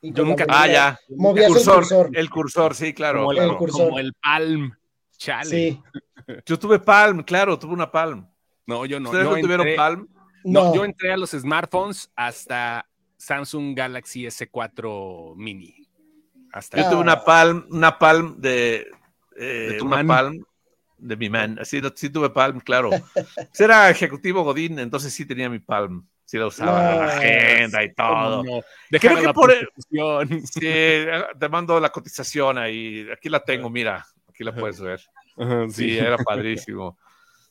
Y 0.00 0.12
Yo 0.12 0.24
nunca- 0.24 0.44
bolita 0.46 0.62
Ah, 0.62 0.66
ya. 0.68 1.00
Movías 1.10 1.50
El 1.50 1.56
el 1.58 1.64
cursor, 1.64 2.10
el 2.14 2.30
cursor, 2.30 2.74
sí, 2.74 2.94
claro. 2.94 3.18
como, 3.20 3.32
el, 3.32 3.38
el 3.38 3.44
claro. 3.44 3.58
cursor. 3.58 3.84
como 3.88 3.98
el 3.98 4.12
Palm. 4.14 4.72
Chale. 5.18 5.50
Sí. 5.50 5.82
Yo 6.46 6.58
tuve 6.58 6.78
Palm, 6.78 7.22
claro, 7.24 7.58
tuve 7.58 7.74
una 7.74 7.90
Palm. 7.90 8.26
No, 8.66 8.86
yo 8.86 8.98
no. 9.00 9.10
¿Ustedes 9.10 9.28
yo 9.28 9.36
no 9.36 9.42
tuvieron 9.42 9.66
entré- 9.66 9.76
Palm? 9.76 10.08
No, 10.44 10.64
No, 10.64 10.74
yo 10.74 10.84
entré 10.84 11.12
a 11.12 11.16
los 11.18 11.30
smartphones 11.32 12.10
hasta 12.16 12.88
Samsung 13.18 13.76
Galaxy 13.76 14.26
S4 14.26 15.34
Mini. 15.36 15.85
Hasta 16.56 16.78
Yo 16.78 16.84
Ah. 16.86 16.90
tuve 16.90 17.00
una 17.02 17.22
Palm, 17.24 17.66
una 17.70 17.98
Palm 17.98 18.40
de, 18.40 18.88
eh, 19.38 19.68
De 19.72 19.74
tu 19.78 19.84
una 19.86 19.96
man. 20.02 20.06
Palm 20.06 20.44
de 20.98 21.16
mi 21.16 21.28
man. 21.28 21.58
Sí, 21.64 21.82
no- 21.82 21.92
sí 21.94 22.08
tuve 22.08 22.30
Palm, 22.30 22.60
claro. 22.60 22.88
Pues 23.12 23.60
era 23.60 23.90
ejecutivo 23.90 24.42
Godín, 24.42 24.78
entonces 24.78 25.12
sí 25.12 25.26
tenía 25.26 25.50
mi 25.50 25.58
Palm. 25.58 26.06
Sí 26.24 26.38
la 26.38 26.46
usaba 26.46 26.92
en 26.94 26.98
la 26.98 27.06
agenda 27.16 27.84
y 27.84 27.92
todo. 27.94 28.42
No, 28.42 28.60
Creo 28.90 29.16
que 29.16 29.22
la 29.22 29.32
por. 29.34 29.52
Sí, 30.50 30.60
te 31.38 31.48
mando 31.50 31.78
la 31.78 31.90
cotización 31.90 32.56
ahí. 32.58 33.06
Aquí 33.12 33.28
la 33.28 33.40
tengo, 33.40 33.68
mira. 33.70 34.04
Aquí 34.28 34.42
la 34.42 34.54
puedes 34.54 34.80
ver. 34.80 35.00
Ajá, 35.38 35.66
Sí, 35.68 35.96
era 35.98 36.16
padrísimo. 36.24 36.98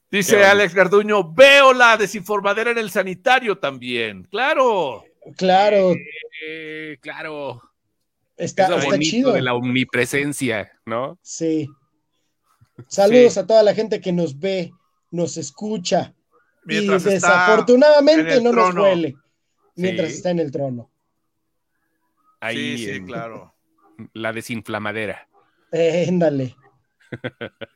Dice. 0.10 0.44
Alex 0.44 0.74
Garduño, 0.74 1.32
veo 1.32 1.72
la 1.74 1.96
desinformadera 1.98 2.72
en 2.72 2.78
el 2.80 2.90
sanitario 2.90 3.58
también. 3.60 4.24
Claro. 4.24 5.04
Claro, 5.38 5.94
Eh, 6.46 6.98
claro. 7.02 7.62
Está, 8.38 8.64
es 8.64 8.70
lo 8.70 8.76
está 8.78 8.90
bonito 8.90 9.10
chido. 9.12 9.32
de 9.34 9.42
la 9.42 9.54
omnipresencia, 9.54 10.72
¿no? 10.86 11.18
Sí. 11.22 11.70
Saludos 12.88 13.34
Sí. 13.34 13.40
a 13.40 13.48
toda 13.48 13.64
la 13.64 13.74
gente 13.74 14.02
que 14.02 14.12
nos 14.12 14.38
ve, 14.40 14.72
nos 15.12 15.38
escucha 15.38 16.14
Mientras 16.66 17.06
y 17.06 17.10
desafortunadamente 17.12 18.42
no 18.42 18.52
nos 18.52 18.74
huele 18.76 19.16
mientras 19.76 20.10
Sí. 20.10 20.16
está 20.16 20.32
en 20.32 20.40
el 20.40 20.52
trono. 20.52 20.90
Ahí 22.42 22.78
sí, 22.78 22.86
sí, 22.86 22.90
en 22.92 23.06
claro. 23.08 23.54
la 24.14 24.34
desinflamadera. 24.34 25.28
Eh, 25.72 26.06
Éndale. 26.08 26.56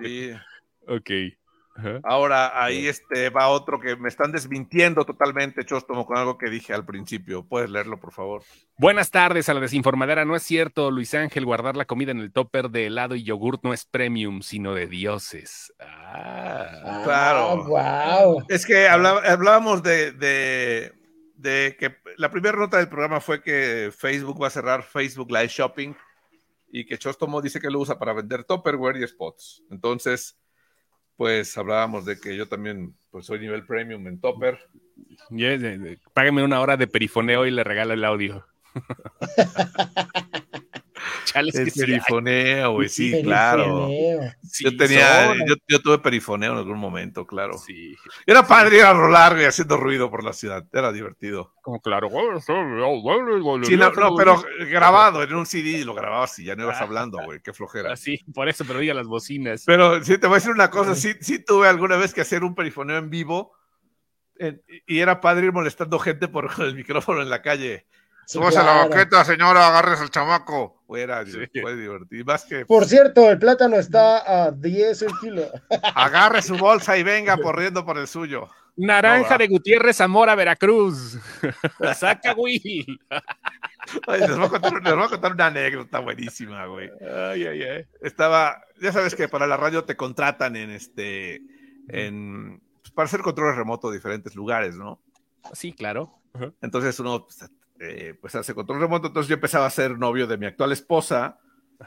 Sí. 0.00 0.30
Ok. 0.86 1.10
Ajá. 1.80 2.00
Ahora 2.04 2.62
ahí 2.62 2.86
este 2.86 3.30
va 3.30 3.48
otro 3.48 3.80
que 3.80 3.96
me 3.96 4.08
están 4.08 4.32
desmintiendo 4.32 5.04
totalmente, 5.04 5.64
Chóstomo, 5.64 6.06
con 6.06 6.18
algo 6.18 6.36
que 6.38 6.50
dije 6.50 6.72
al 6.74 6.84
principio. 6.84 7.44
¿Puedes 7.44 7.70
leerlo, 7.70 7.98
por 7.98 8.12
favor? 8.12 8.42
Buenas 8.76 9.10
tardes 9.10 9.48
a 9.48 9.54
la 9.54 9.60
desinformadera. 9.60 10.24
No 10.24 10.36
es 10.36 10.42
cierto, 10.42 10.90
Luis 10.90 11.14
Ángel, 11.14 11.44
guardar 11.44 11.76
la 11.76 11.84
comida 11.86 12.12
en 12.12 12.20
el 12.20 12.32
topper 12.32 12.70
de 12.70 12.86
helado 12.86 13.14
y 13.14 13.22
yogurt 13.24 13.62
no 13.64 13.72
es 13.72 13.84
premium, 13.84 14.42
sino 14.42 14.74
de 14.74 14.86
dioses. 14.86 15.72
Ah. 15.80 17.00
Claro. 17.04 17.64
wow. 17.64 18.44
Es 18.48 18.66
que 18.66 18.88
hablaba- 18.88 19.22
hablábamos 19.26 19.82
de, 19.82 20.12
de- 20.12 20.92
de 21.36 21.76
que 21.78 21.96
la 22.18 22.30
primera 22.30 22.58
nota 22.58 22.76
del 22.76 22.88
programa 22.88 23.20
fue 23.20 23.42
que 23.42 23.90
Facebook 23.96 24.42
va 24.42 24.48
a 24.48 24.50
cerrar 24.50 24.82
Facebook 24.82 25.30
Live 25.30 25.48
Shopping 25.48 25.94
y 26.70 26.84
que 26.84 26.98
Chostomo 26.98 27.40
dice 27.40 27.60
que 27.60 27.70
lo 27.70 27.78
usa 27.80 27.98
para 27.98 28.12
vender 28.12 28.44
Tupperware 28.44 28.98
y 28.98 29.06
spots. 29.08 29.62
Entonces, 29.70 30.38
pues 31.20 31.58
hablábamos 31.58 32.06
de 32.06 32.18
que 32.18 32.34
yo 32.34 32.48
también 32.48 32.94
pues, 33.10 33.26
soy 33.26 33.40
nivel 33.40 33.66
premium 33.66 34.06
en 34.06 34.18
Topper. 34.18 34.58
Ya. 35.28 35.58
Págame 36.14 36.42
una 36.42 36.62
hora 36.62 36.78
de 36.78 36.86
perifoneo 36.86 37.44
y 37.44 37.50
le 37.50 37.62
regalo 37.62 37.92
el 37.92 38.06
audio. 38.06 38.46
Chales 41.24 41.54
que 41.54 41.62
El 41.62 41.70
sí 41.70 41.80
hay. 41.80 41.86
perifoneo, 41.86 42.72
güey, 42.72 42.88
sí, 42.88 43.10
Perifoneo. 43.10 43.28
claro. 43.30 43.88
Sí, 44.42 44.64
Yo 44.64 44.76
tenía, 44.76 45.34
yo, 45.46 45.54
yo 45.68 45.80
tuve 45.80 45.98
perifoneo 45.98 46.52
en 46.52 46.58
algún 46.58 46.78
momento, 46.78 47.26
claro. 47.26 47.56
Sí, 47.58 47.94
Era 48.26 48.42
padre 48.46 48.78
ir 48.78 48.82
a 48.84 48.92
rolar, 48.92 49.34
güey, 49.34 49.46
haciendo 49.46 49.76
ruido 49.76 50.10
por 50.10 50.24
la 50.24 50.32
ciudad. 50.32 50.64
Era 50.72 50.92
divertido. 50.92 51.54
como 51.62 51.80
claro. 51.80 52.08
Sí, 52.40 53.76
no, 53.76 53.90
no, 53.90 54.14
pero 54.16 54.42
grabado 54.68 55.22
en 55.22 55.34
un 55.34 55.46
CD 55.46 55.70
y 55.78 55.84
lo 55.84 55.94
grababas 55.94 56.38
y 56.38 56.44
ya 56.44 56.56
no 56.56 56.64
ibas 56.64 56.80
Ah. 56.80 56.84
hablando, 56.84 57.18
güey. 57.24 57.40
Qué 57.40 57.52
flojera. 57.52 57.92
Así, 57.92 58.18
por 58.34 58.48
eso, 58.48 58.64
pero 58.66 58.80
diga 58.80 58.94
las 58.94 59.06
bocinas. 59.06 59.62
Pero 59.66 60.02
sí, 60.02 60.18
te 60.18 60.26
voy 60.26 60.34
a 60.34 60.38
decir 60.38 60.52
una 60.52 60.70
cosa. 60.70 60.94
Sí, 60.94 61.12
sí 61.20 61.44
tuve 61.44 61.68
alguna 61.68 61.96
vez 61.96 62.12
que 62.14 62.22
hacer 62.22 62.42
un 62.44 62.54
perifoneo 62.54 62.96
en 62.98 63.10
vivo 63.10 63.52
en- 64.38 64.62
y 64.86 65.00
era 65.00 65.20
padre 65.20 65.46
ir 65.46 65.52
molestando 65.52 65.98
gente 65.98 66.26
por 66.28 66.48
el 66.60 66.74
micrófono 66.74 67.22
en 67.22 67.30
la 67.30 67.42
calle. 67.42 67.86
Súbase 68.30 68.58
a 68.58 68.62
la 68.62 68.72
banqueta, 68.86 69.24
señora, 69.24 69.66
agarres 69.66 70.00
al 70.00 70.10
chamaco. 70.10 70.82
Güey, 70.86 71.02
era, 71.02 71.24
Sí. 71.26 71.38
fue 71.60 71.74
divertido. 71.76 72.24
Más 72.24 72.44
que 72.44 72.64
Por 72.64 72.84
cierto, 72.84 73.28
el 73.28 73.38
plátano 73.38 73.76
está 73.76 74.46
a 74.46 74.50
10 74.52 75.02
el 75.02 75.12
kilo. 75.20 75.42
agarre 75.94 76.40
su 76.42 76.56
bolsa 76.56 76.96
y 76.96 77.02
venga 77.02 77.36
corriendo 77.38 77.84
por 77.84 77.98
el 77.98 78.06
suyo. 78.06 78.48
Naranja 78.76 79.32
No, 79.32 79.38
de 79.38 79.48
Gutiérrez 79.48 79.96
Zamora, 79.96 80.34
Veracruz. 80.36 81.18
Saca 81.96 82.34
Will. 82.34 83.00
Ay, 84.06 84.20
les, 84.20 84.36
voy 84.36 84.46
a 84.46 84.48
contar, 84.48 84.72
les 84.82 84.94
voy 84.94 85.04
a 85.04 85.08
contar 85.08 85.32
una 85.32 85.46
anécdota 85.46 85.98
buenísima, 85.98 86.66
güey. 86.66 86.88
Ay, 87.00 87.46
ay, 87.46 87.62
ay. 87.62 87.84
estaba, 88.00 88.62
ya 88.80 88.92
sabes 88.92 89.14
que 89.16 89.28
para 89.28 89.46
la 89.48 89.56
radio 89.56 89.84
te 89.84 89.96
contratan 89.96 90.54
en 90.54 90.70
este, 90.70 91.42
en, 91.88 92.62
pues, 92.80 92.92
para 92.92 93.06
hacer 93.06 93.20
controles 93.22 93.56
remotos 93.56 93.90
de 93.90 93.98
diferentes 93.98 94.34
lugares, 94.36 94.76
¿no? 94.76 95.02
Sí, 95.52 95.72
claro. 95.72 96.16
Entonces 96.62 96.98
uno, 97.00 97.24
pues, 97.24 97.50
eh, 97.80 98.14
pues, 98.20 98.34
hace 98.36 98.54
control 98.54 98.78
remoto, 98.80 99.08
entonces 99.08 99.28
yo 99.28 99.34
empezaba 99.34 99.66
a 99.66 99.70
ser 99.70 99.98
novio 99.98 100.26
de 100.28 100.36
mi 100.38 100.46
actual 100.46 100.70
esposa 100.72 101.38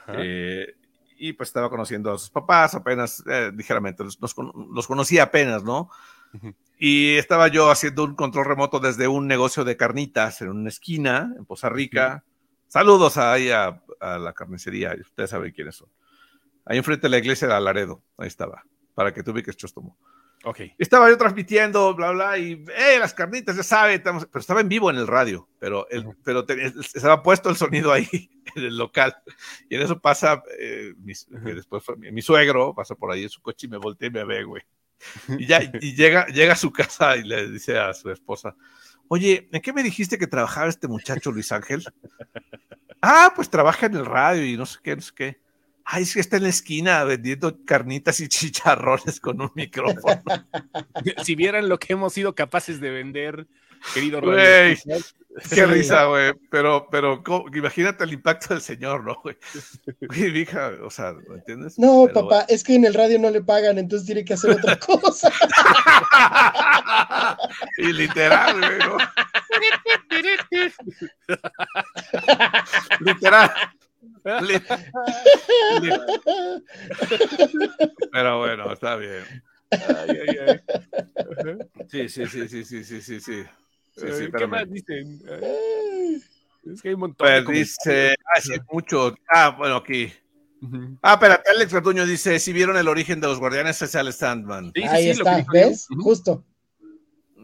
eh, 0.08 0.76
y 1.18 1.34
pues 1.34 1.50
estaba 1.50 1.70
conociendo 1.70 2.12
a 2.12 2.18
sus 2.18 2.30
papás 2.32 2.76
apenas, 2.76 3.24
eh, 3.28 3.52
ligeramente, 3.56 4.04
los, 4.04 4.20
los 4.20 4.34
con- 4.34 4.52
los 4.74 4.88
conocía 4.88 5.24
apenas, 5.24 5.64
¿no? 5.64 5.90
Y 6.80 7.16
estaba 7.16 7.48
yo 7.48 7.70
haciendo 7.70 8.04
un 8.04 8.16
control 8.16 8.46
remoto 8.46 8.80
desde 8.80 9.08
un 9.08 9.28
negocio 9.28 9.64
de 9.64 9.78
carnitas 9.78 10.42
en 10.42 10.50
una 10.50 10.70
esquina, 10.70 11.32
en 11.38 11.46
Poza 11.46 11.70
Rica. 11.70 12.24
Saludos 12.68 13.18
ahí 13.18 13.52
a, 13.52 13.84
a 14.00 14.18
la 14.18 14.34
carnicería, 14.34 14.96
ustedes 15.00 15.30
saben 15.30 15.52
quiénes 15.52 15.76
son. 15.76 15.90
Ahí 16.66 16.80
enfrente 16.80 17.04
de 17.04 17.10
la 17.12 17.20
iglesia 17.20 17.48
de 17.48 17.54
Alaredo, 17.54 18.02
ahí 18.18 18.28
estaba, 18.28 18.64
para 18.96 19.14
que 19.14 19.22
tú 19.22 19.30
ubiques 19.32 19.56
Chostomo. 19.56 19.96
Ok. 20.46 20.60
Estaba 20.78 21.10
yo 21.10 21.18
transmitiendo, 21.18 21.94
bla, 21.96 22.12
bla, 22.12 22.38
y 22.38 22.66
¡eh, 22.78 23.00
las 23.00 23.14
carnitas! 23.14 23.56
Ya 23.56 23.64
sabe, 23.64 23.94
estamos- 23.96 24.26
pero 24.26 24.42
estaba 24.42 24.60
en 24.62 24.68
vivo 24.70 24.90
en 24.90 24.98
el 24.98 25.08
radio, 25.08 25.48
pero, 25.60 25.88
el, 25.90 26.06
pero 26.24 26.46
te- 26.46 26.66
estaba 26.66 27.24
puesto 27.24 27.50
el 27.50 27.56
sonido 27.56 27.92
ahí 27.94 28.08
en 28.56 28.64
el 28.66 28.78
local. 28.78 29.16
Y 29.70 29.76
en 29.76 29.82
eso 29.84 30.00
pasa, 30.02 30.44
eh, 30.60 30.94
mis- 30.98 31.28
después 31.30 31.84
fue 31.84 31.96
mi, 31.96 32.12
mi 32.12 32.22
suegro, 32.22 32.76
pasa 32.76 32.94
por 32.96 33.12
ahí 33.12 33.24
en 33.24 33.30
su 33.30 33.42
coche 33.42 33.68
y 33.68 33.70
me 33.70 33.78
voltea 33.78 34.10
y 34.10 34.12
me 34.12 34.26
ve, 34.26 34.44
güey. 34.44 34.64
Y 35.40 35.46
ya, 35.48 35.62
y 35.82 35.96
llega, 35.96 36.28
llega 36.28 36.54
a 36.54 36.58
su 36.58 36.72
casa 36.72 37.16
y 37.18 37.24
le 37.24 37.50
dice 37.50 37.78
a 37.78 37.94
su 37.94 38.10
esposa, 38.12 38.56
oye, 39.08 39.48
¿en 39.52 39.62
qué 39.62 39.72
me 39.74 39.84
dijiste 39.84 40.18
que 40.18 40.28
trabajaba 40.28 40.68
este 40.68 40.88
muchacho 40.88 41.32
Luis 41.32 41.52
Ángel? 41.52 41.84
ah, 43.02 43.32
pues 43.36 43.50
trabaja 43.50 43.86
en 43.86 43.96
el 43.96 44.06
radio 44.06 44.46
y 44.46 44.58
no 44.58 44.66
sé 44.66 44.80
qué, 44.84 44.96
no 44.96 45.02
sé 45.02 45.12
qué. 45.16 45.43
Ay, 45.86 46.04
es 46.04 46.14
que 46.14 46.20
está 46.20 46.38
en 46.38 46.44
la 46.44 46.50
esquina 46.50 47.04
vendiendo 47.04 47.58
carnitas 47.66 48.20
y 48.20 48.28
chicharrones 48.30 49.20
con 49.20 49.42
un 49.42 49.52
micrófono. 49.56 50.22
si 51.24 51.36
vieran 51.36 51.70
lo 51.70 51.80
que 51.80 51.94
hemos 51.94 52.14
sido 52.14 52.36
capaces 52.36 52.80
de 52.80 52.90
vender, 52.90 53.48
querido 53.94 54.22
Güey. 54.22 54.78
Qué 55.50 55.66
risa, 55.66 56.06
güey. 56.06 56.34
Pero, 56.50 56.88
pero 56.92 57.24
¿cómo? 57.24 57.46
imagínate 57.54 58.04
el 58.04 58.14
impacto 58.14 58.54
del 58.54 58.62
señor, 58.62 59.04
¿no, 59.04 59.16
güey? 59.22 59.36
Hija, 60.40 60.74
o 60.84 60.90
sea, 60.90 61.14
¿me 61.28 61.36
entiendes? 61.36 61.80
No, 61.80 62.06
Pero, 62.08 62.28
papá, 62.30 62.46
es 62.48 62.64
que 62.64 62.76
en 62.76 62.86
el 62.86 62.94
radio 62.94 63.20
no 63.20 63.30
le 63.30 63.42
pagan, 63.42 63.78
entonces 63.80 64.06
tiene 64.06 64.24
que 64.24 64.36
hacer 64.36 64.52
otra 64.52 64.78
cosa. 64.80 65.32
y 67.78 67.94
literal, 67.94 68.60
güey, 68.60 68.80
¿no? 68.80 68.98
literal. 73.00 73.52
Pero 78.12 78.40
bueno, 78.40 78.72
está 78.72 78.96
bien. 78.96 79.24
Ay, 79.72 80.10
ay, 80.10 80.38
ay. 80.48 80.62
Sí, 81.90 82.08
sí, 82.08 82.26
sí, 82.28 82.48
sí, 82.48 82.64
sí, 82.64 82.84
sí, 82.84 83.02
sí, 83.02 83.20
sí. 83.20 83.20
Sí, 83.20 83.44
sí, 83.96 84.06
Ay, 84.24 84.32
¿Qué 84.36 84.48
más 84.48 84.70
dicen? 84.70 85.22
Es 86.66 86.82
que 86.82 86.90
hay 86.90 86.94
un 86.94 87.02
montón 87.02 87.28
de 87.28 87.44
Pues 87.44 87.58
dice, 87.58 88.16
ah, 88.36 88.42
sí, 88.42 88.54
mucho. 88.72 89.16
Ah, 89.28 89.56
bueno, 89.58 89.78
aquí. 89.78 90.12
Ah, 91.02 91.14
espérate, 91.14 91.50
Alex 91.52 91.74
Garduño 91.74 92.06
dice, 92.06 92.40
si 92.40 92.54
vieron 92.54 92.78
el 92.78 92.88
origen 92.88 93.20
de 93.20 93.28
los 93.28 93.40
guardianes, 93.40 93.82
es 93.82 93.96
Al 93.96 94.14
Sandman. 94.14 94.72
Sí, 94.74 94.82
sí, 94.82 94.88
Ahí 94.88 95.14
sí, 95.14 95.20
lo 95.20 95.26
que 95.26 95.40
está. 95.40 95.52
¿ves? 95.52 95.88
Justo. 96.00 96.46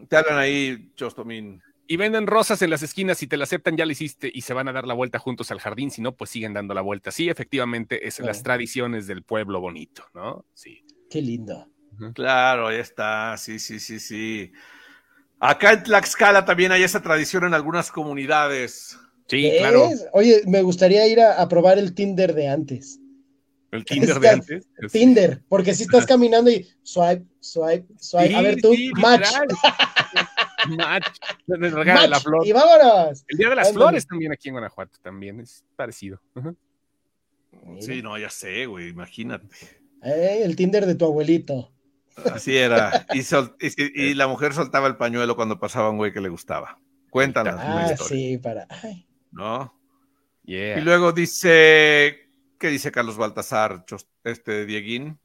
Te 0.08 0.16
hablan 0.16 0.38
ahí, 0.38 0.90
Chostomín. 0.96 1.62
Y 1.92 1.96
venden 1.96 2.28
rosas 2.28 2.62
en 2.62 2.70
las 2.70 2.82
esquinas, 2.84 3.18
si 3.18 3.26
te 3.26 3.36
la 3.36 3.42
aceptan 3.42 3.76
ya 3.76 3.84
la 3.84 3.90
hiciste 3.90 4.30
y 4.32 4.42
se 4.42 4.54
van 4.54 4.68
a 4.68 4.72
dar 4.72 4.86
la 4.86 4.94
vuelta 4.94 5.18
juntos 5.18 5.50
al 5.50 5.58
jardín, 5.58 5.90
si 5.90 6.00
no, 6.00 6.14
pues 6.14 6.30
siguen 6.30 6.54
dando 6.54 6.72
la 6.72 6.82
vuelta. 6.82 7.10
Sí, 7.10 7.28
efectivamente, 7.28 8.06
es 8.06 8.14
Claro. 8.16 8.28
las 8.28 8.44
tradiciones 8.44 9.08
del 9.08 9.24
pueblo 9.24 9.60
bonito, 9.60 10.04
¿no? 10.14 10.44
Sí. 10.54 10.84
Qué 11.10 11.20
lindo. 11.20 11.66
Claro, 12.14 12.68
ahí 12.68 12.78
está, 12.78 13.36
sí, 13.36 13.58
sí, 13.58 13.80
sí, 13.80 13.98
sí. 13.98 14.52
Acá 15.40 15.72
en 15.72 15.82
Tlaxcala 15.82 16.44
también 16.44 16.70
hay 16.70 16.84
esa 16.84 17.02
tradición 17.02 17.42
en 17.42 17.54
algunas 17.54 17.90
comunidades. 17.90 18.96
Sí, 19.26 19.50
claro. 19.58 19.88
Oye, 20.12 20.42
me 20.46 20.62
gustaría 20.62 21.06
ir 21.08 21.20
a, 21.20 21.42
a 21.42 21.48
probar 21.48 21.76
el 21.78 21.92
Tinder 21.92 22.34
de 22.34 22.46
antes. 22.46 23.00
El 23.72 23.84
Tinder 23.84 24.10
de 24.20 24.28
Está- 24.28 24.32
antes. 24.32 24.68
Tinder, 24.92 25.42
porque 25.48 25.74
si 25.74 25.82
estás 25.82 26.06
caminando 26.06 26.52
y 26.52 26.68
swipe, 26.84 27.24
swipe, 27.40 27.86
swipe. 27.98 28.34
a 28.36 28.42
ver 28.42 28.60
tú, 28.62 28.72
sí, 28.74 28.92
match. 28.92 29.26
match. 30.68 31.06
Les 31.46 31.72
regala 31.72 32.06
la 32.06 32.20
flor. 32.20 32.46
Y 32.46 32.52
vámonos. 32.52 33.24
El 33.28 33.38
Día 33.38 33.48
de 33.50 33.56
las 33.56 33.68
Ándale. 33.68 33.84
Flores 33.84 34.06
también 34.06 34.32
aquí 34.32 34.48
en 34.48 34.54
Guanajuato, 34.54 34.98
también 35.02 35.40
es 35.40 35.64
parecido. 35.76 36.20
Sí, 37.80 38.02
no, 38.02 38.16
ya 38.18 38.30
sé, 38.30 38.66
güey, 38.66 38.88
imagínate. 38.88 39.48
Eh, 40.02 40.42
el 40.44 40.56
Tinder 40.56 40.86
de 40.86 40.94
tu 40.94 41.04
abuelito. 41.04 41.72
Así 42.32 42.56
era. 42.56 43.06
Y, 43.12 43.22
sol- 43.22 43.56
y- 43.60 44.02
y 44.10 44.14
la 44.14 44.26
mujer 44.28 44.52
soltaba 44.52 44.86
el 44.88 44.96
pañuelo 44.96 45.36
cuando 45.36 45.58
pasaba 45.60 45.90
un 45.90 45.96
güey 45.96 46.12
que 46.12 46.20
le 46.20 46.28
gustaba. 46.28 46.78
Cuéntanos 47.10 47.54
una 47.54 47.86
Ah, 47.86 47.92
historia, 47.92 48.08
sí, 48.08 48.38
para. 48.38 48.66
ay, 48.82 49.06
¿no? 49.32 49.74
Yeah. 50.44 50.78
Y 50.78 50.82
luego 50.82 51.12
dice, 51.12 52.28
¿qué 52.58 52.68
dice 52.68 52.90
Carlos 52.90 53.16
Baltasar, 53.16 53.84
Chos- 53.86 54.08
este 54.24 54.64
Dieguín? 54.66 55.18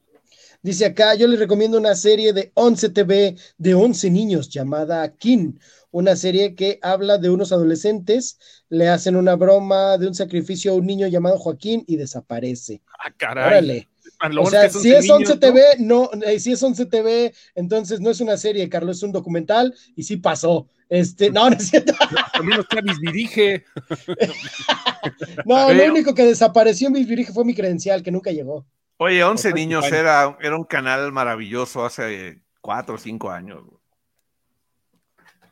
Dice 0.66 0.84
acá, 0.84 1.14
yo 1.14 1.28
les 1.28 1.38
recomiendo 1.38 1.78
una 1.78 1.94
serie 1.94 2.32
de 2.32 2.50
11 2.54 2.88
TV 2.88 3.36
de 3.56 3.74
11 3.74 4.10
niños 4.10 4.48
llamada 4.48 5.08
Kin, 5.16 5.60
una 5.92 6.16
serie 6.16 6.56
que 6.56 6.80
habla 6.82 7.18
de 7.18 7.30
unos 7.30 7.52
adolescentes, 7.52 8.40
le 8.68 8.88
hacen 8.88 9.14
una 9.14 9.36
broma 9.36 9.96
de 9.96 10.08
un 10.08 10.14
sacrificio 10.16 10.72
a 10.72 10.74
un 10.74 10.84
niño 10.84 11.06
llamado 11.06 11.38
Joaquín 11.38 11.84
y 11.86 11.94
desaparece. 11.94 12.82
Ah, 12.98 13.12
caray. 13.16 13.46
Órale. 13.46 13.88
O 14.40 14.50
sea, 14.50 14.68
si 14.68 14.90
es 14.90 15.08
11 15.08 15.12
niños, 15.12 15.30
¿no? 15.30 15.38
TV, 15.38 15.62
no, 15.78 16.10
eh, 16.26 16.40
si 16.40 16.50
es 16.50 16.60
11 16.60 16.86
TV, 16.86 17.32
entonces 17.54 18.00
no 18.00 18.10
es 18.10 18.20
una 18.20 18.36
serie, 18.36 18.68
Carlos, 18.68 18.96
es 18.96 19.02
un 19.04 19.12
documental 19.12 19.72
y 19.94 20.02
sí 20.02 20.16
pasó. 20.16 20.66
Este, 20.88 21.30
no, 21.30 21.48
no 21.48 21.54
es 21.54 21.68
cierto. 21.68 21.92
También 22.32 22.56
los 22.56 22.66
Travis 22.66 22.98
dirige. 23.00 23.64
No, 25.44 25.68
Pero- 25.68 25.86
lo 25.86 25.92
único 25.92 26.12
que 26.12 26.24
desapareció 26.24 26.88
en 26.88 26.94
mis 26.94 27.06
virige 27.06 27.32
fue 27.32 27.44
mi 27.44 27.54
credencial, 27.54 28.02
que 28.02 28.10
nunca 28.10 28.32
llegó. 28.32 28.66
Oye, 28.98 29.22
11 29.22 29.48
Ojalá 29.48 29.54
niños 29.60 29.92
era, 29.92 30.36
era 30.40 30.56
un 30.56 30.64
canal 30.64 31.12
maravilloso 31.12 31.84
hace 31.84 32.40
4 32.60 32.94
o 32.94 32.98
5 32.98 33.30
años. 33.30 33.62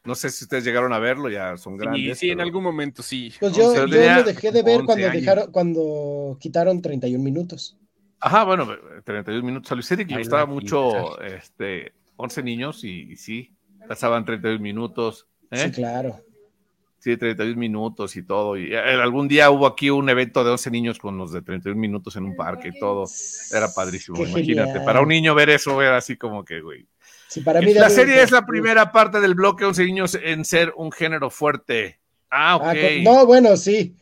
No 0.04 0.14
sé 0.14 0.30
si 0.30 0.44
ustedes 0.44 0.64
llegaron 0.64 0.92
a 0.92 0.98
verlo, 0.98 1.30
ya 1.30 1.56
son 1.56 1.74
Sí, 1.74 1.78
grandes. 1.78 2.18
sí, 2.18 2.30
en 2.30 2.36
pero- 2.38 2.46
algún 2.46 2.62
momento 2.62 3.02
sí. 3.02 3.32
Pues 3.40 3.54
yo, 3.54 3.74
yo 3.74 3.86
lo 3.86 4.22
dejé 4.22 4.50
de 4.52 4.62
ver 4.62 4.80
11 4.80 4.86
cuando 4.86 5.10
dejaron, 5.10 5.52
cuando 5.52 6.36
quitaron 6.40 6.82
31 6.82 7.22
minutos. 7.24 7.78
Ajá, 8.20 8.44
bueno, 8.44 8.66
32 9.04 9.42
minutos. 9.42 9.70
A 9.72 9.74
Luis 9.74 9.90
Eric 9.92 10.10
le 10.10 10.18
gustaba 10.18 10.46
mucho 10.46 11.20
este, 11.20 11.92
11 12.16 12.42
niños 12.42 12.84
y, 12.84 13.12
y 13.12 13.16
sí, 13.16 13.54
pasaban 13.88 14.24
32 14.24 14.60
minutos. 14.60 15.26
¿eh? 15.50 15.58
Sí, 15.66 15.70
claro. 15.72 16.20
Sí, 17.04 17.18
31 17.18 17.54
minutos 17.60 18.16
y 18.16 18.22
todo. 18.22 18.56
Y 18.56 18.72
eh, 18.72 18.78
algún 18.78 19.28
día 19.28 19.50
hubo 19.50 19.66
aquí 19.66 19.90
un 19.90 20.08
evento 20.08 20.42
de 20.42 20.50
11 20.52 20.70
niños 20.70 20.98
con 20.98 21.18
los 21.18 21.32
de 21.32 21.42
31 21.42 21.78
minutos 21.78 22.16
en 22.16 22.24
un 22.24 22.34
parque 22.34 22.68
y 22.74 22.78
todo. 22.80 23.04
Era 23.52 23.68
padrísimo, 23.74 24.16
Qué 24.16 24.22
imagínate. 24.30 24.68
genial. 24.68 24.84
Para 24.86 25.02
un 25.02 25.08
niño 25.08 25.34
ver 25.34 25.50
eso 25.50 25.82
era 25.82 25.98
así 25.98 26.16
como 26.16 26.46
que, 26.46 26.62
güey. 26.62 26.86
Sí, 27.28 27.42
para 27.42 27.60
mí 27.60 27.74
de 27.74 27.80
La 27.80 27.90
serie 27.90 28.22
es 28.22 28.30
la 28.30 28.46
primera 28.46 28.90
parte 28.90 29.20
del 29.20 29.34
bloque 29.34 29.66
11 29.66 29.84
niños 29.84 30.14
en 30.22 30.46
ser 30.46 30.72
un 30.78 30.90
género 30.90 31.28
fuerte. 31.28 32.00
Ah, 32.30 32.56
ok. 32.56 32.62
Ah, 32.64 32.72
con- 32.72 33.02
no, 33.04 33.26
bueno, 33.26 33.54
sí. 33.58 33.94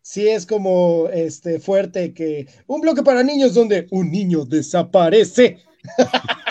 Sí 0.00 0.28
es 0.28 0.46
como 0.46 1.08
este 1.12 1.58
fuerte 1.58 2.14
que 2.14 2.46
un 2.68 2.80
bloque 2.82 3.02
para 3.02 3.24
niños 3.24 3.54
donde 3.54 3.88
un 3.90 4.12
niño 4.12 4.44
desaparece. 4.44 5.58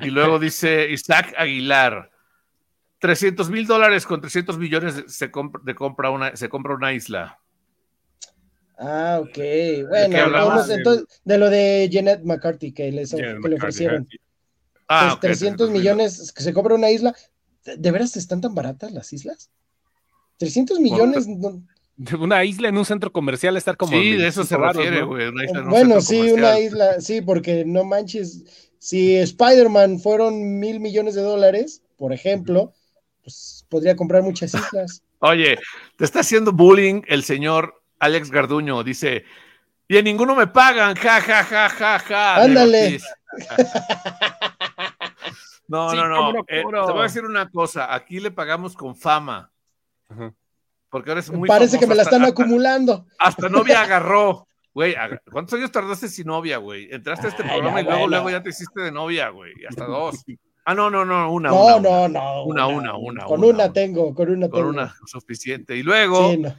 Y 0.00 0.10
luego 0.10 0.38
dice 0.38 0.90
Isaac 0.90 1.32
Aguilar. 1.38 2.10
300 3.02 3.50
mil 3.50 3.66
dólares 3.66 4.06
con 4.06 4.20
300 4.20 4.56
millones 4.58 5.02
se 5.08 5.28
compra, 5.32 5.60
de 5.64 5.74
compra 5.74 6.10
una, 6.10 6.36
se 6.36 6.48
compra 6.48 6.76
una 6.76 6.92
isla. 6.92 7.40
Ah, 8.78 9.18
ok. 9.20 9.38
Bueno, 9.88 10.18
hablamos? 10.18 10.48
vamos, 10.48 10.70
entonces, 10.70 11.06
de 11.24 11.36
lo 11.38 11.50
de 11.50 11.90
Janet 11.92 12.22
McCarthy 12.22 12.72
que, 12.72 12.92
les, 12.92 13.10
Janet 13.10 13.42
que 13.42 13.48
le 13.48 13.56
ofrecieron. 13.56 14.08
Ah, 14.86 15.00
Pues 15.02 15.14
ok, 15.14 15.20
300 15.20 15.70
mil. 15.70 15.80
millones 15.80 16.32
que 16.32 16.44
se 16.44 16.52
compra 16.52 16.76
una 16.76 16.90
isla. 16.90 17.12
¿De, 17.64 17.90
veras 17.90 18.16
están 18.16 18.40
tan 18.40 18.54
baratas 18.54 18.92
las 18.92 19.12
islas? 19.12 19.50
300 20.38 20.78
millones. 20.78 21.26
no- 21.26 21.60
Una 22.20 22.44
isla 22.44 22.68
en 22.68 22.78
un 22.78 22.84
centro 22.84 23.10
comercial 23.12 23.56
estar 23.56 23.76
como. 23.76 23.92
Sí, 23.92 24.12
de 24.12 24.28
eso 24.28 24.44
se 24.44 24.56
25 24.56 24.60
varos, 24.60 24.76
refiere, 24.76 25.04
güey. 25.04 25.30
Bueno, 25.70 26.00
sí, 26.00 26.18
comercial. 26.18 26.38
una 26.38 26.60
isla, 26.60 27.00
sí, 27.00 27.20
porque 27.20 27.64
no 27.64 27.82
manches. 27.82 28.44
Si 28.78 29.16
Spider-Man 29.16 29.98
fueron 29.98 30.60
mil 30.60 30.78
millones 30.78 31.16
de 31.16 31.22
dólares, 31.22 31.82
por 31.96 32.12
ejemplo, 32.12 32.72
pues 33.22 33.64
podría 33.68 33.96
comprar 33.96 34.22
muchas 34.22 34.54
islas. 34.54 35.02
Oye, 35.20 35.58
te 35.96 36.04
está 36.04 36.20
haciendo 36.20 36.52
bullying 36.52 37.02
el 37.06 37.22
señor 37.24 37.82
Alex 37.98 38.30
Garduño. 38.30 38.82
Dice, 38.82 39.24
y 39.88 39.96
en 39.96 40.04
ninguno 40.04 40.34
me 40.34 40.46
pagan, 40.48 40.94
ja, 40.96 41.20
ja, 41.20 41.44
ja, 41.44 41.68
ja, 41.68 41.98
ja. 42.00 42.36
Ándale. 42.42 42.98
No, 45.68 45.90
Sí, 45.90 45.96
no, 45.96 46.08
no. 46.08 46.16
cómo 46.16 46.32
no, 46.32 46.44
Eh, 46.48 46.62
no. 46.70 46.86
te 46.86 46.92
voy 46.92 47.00
a 47.00 47.04
decir 47.04 47.24
una 47.24 47.48
cosa. 47.50 47.94
Aquí 47.94 48.20
le 48.20 48.30
pagamos 48.30 48.74
con 48.76 48.94
fama. 48.96 49.50
Ajá. 50.08 50.34
Porque 50.90 51.10
ahora 51.10 51.20
es 51.20 51.30
muy 51.30 51.48
Parece 51.48 51.78
que 51.78 51.86
me 51.86 51.94
la 51.94 52.02
están 52.02 52.22
hasta- 52.22 52.32
acumulando. 52.42 53.06
Hasta 53.18 53.48
novia 53.48 53.80
agarró. 53.82 54.46
Güey, 54.74 54.94
¿cuántos 55.30 55.58
años 55.58 55.70
tardaste 55.70 56.08
sin 56.08 56.26
novia, 56.26 56.56
güey? 56.58 56.88
Entraste 56.90 57.26
a 57.26 57.30
este 57.30 57.42
Ay, 57.42 57.48
programa 57.50 57.80
y 57.80 57.84
luego, 57.84 57.98
bueno. 58.00 58.10
luego 58.10 58.30
ya 58.30 58.42
te 58.42 58.50
hiciste 58.50 58.80
de 58.80 58.90
novia, 58.92 59.28
güey. 59.28 59.52
y 59.60 59.66
Hasta 59.66 59.84
dos. 59.84 60.16
Ah, 60.64 60.74
no, 60.74 60.90
no, 60.90 61.04
no, 61.04 61.32
una, 61.32 61.48
No, 61.50 61.64
una, 61.76 61.80
no, 61.80 62.02
una. 62.04 62.08
no. 62.08 62.44
Una, 62.44 62.66
una, 62.66 62.96
una, 62.96 63.24
Con 63.24 63.40
una, 63.40 63.46
una, 63.48 63.64
una. 63.64 63.72
tengo, 63.72 64.14
con 64.14 64.30
una 64.30 64.48
Con 64.48 64.60
tengo. 64.60 64.70
una 64.70 64.94
suficiente. 65.06 65.76
Y 65.76 65.82
luego, 65.82 66.30
Sí, 66.30 66.36
no. 66.38 66.54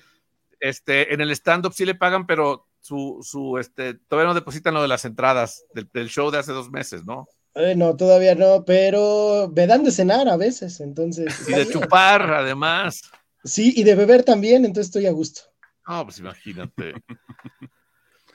este, 0.59 1.13
en 1.13 1.21
el 1.21 1.31
stand-up 1.31 1.73
sí 1.73 1.85
le 1.85 1.95
pagan, 1.95 2.27
pero 2.27 2.67
su, 2.81 3.19
su, 3.21 3.57
este, 3.57 3.93
todavía 3.93 4.27
no 4.27 4.33
depositan 4.33 4.73
lo 4.73 4.81
de 4.81 4.89
las 4.89 5.05
entradas 5.05 5.65
del, 5.73 5.89
del 5.93 6.09
show 6.09 6.31
de 6.31 6.39
hace 6.39 6.51
dos 6.51 6.69
meses, 6.69 7.05
¿no? 7.05 7.27
Eh, 7.55 7.75
no, 7.77 7.95
todavía 7.95 8.35
no, 8.35 8.65
pero 8.65 9.49
me 9.55 9.67
dan 9.67 9.83
de 9.83 9.91
cenar 9.91 10.27
a 10.27 10.35
veces, 10.37 10.79
entonces. 10.81 11.47
Y 11.47 11.53
de 11.53 11.69
chupar, 11.69 12.23
además. 12.33 13.03
Sí, 13.43 13.73
y 13.75 13.83
de 13.83 13.95
beber 13.95 14.23
también, 14.23 14.65
entonces 14.65 14.87
estoy 14.87 15.05
a 15.05 15.11
gusto. 15.11 15.41
No, 15.87 16.03
pues 16.05 16.17
imagínate. 16.19 16.93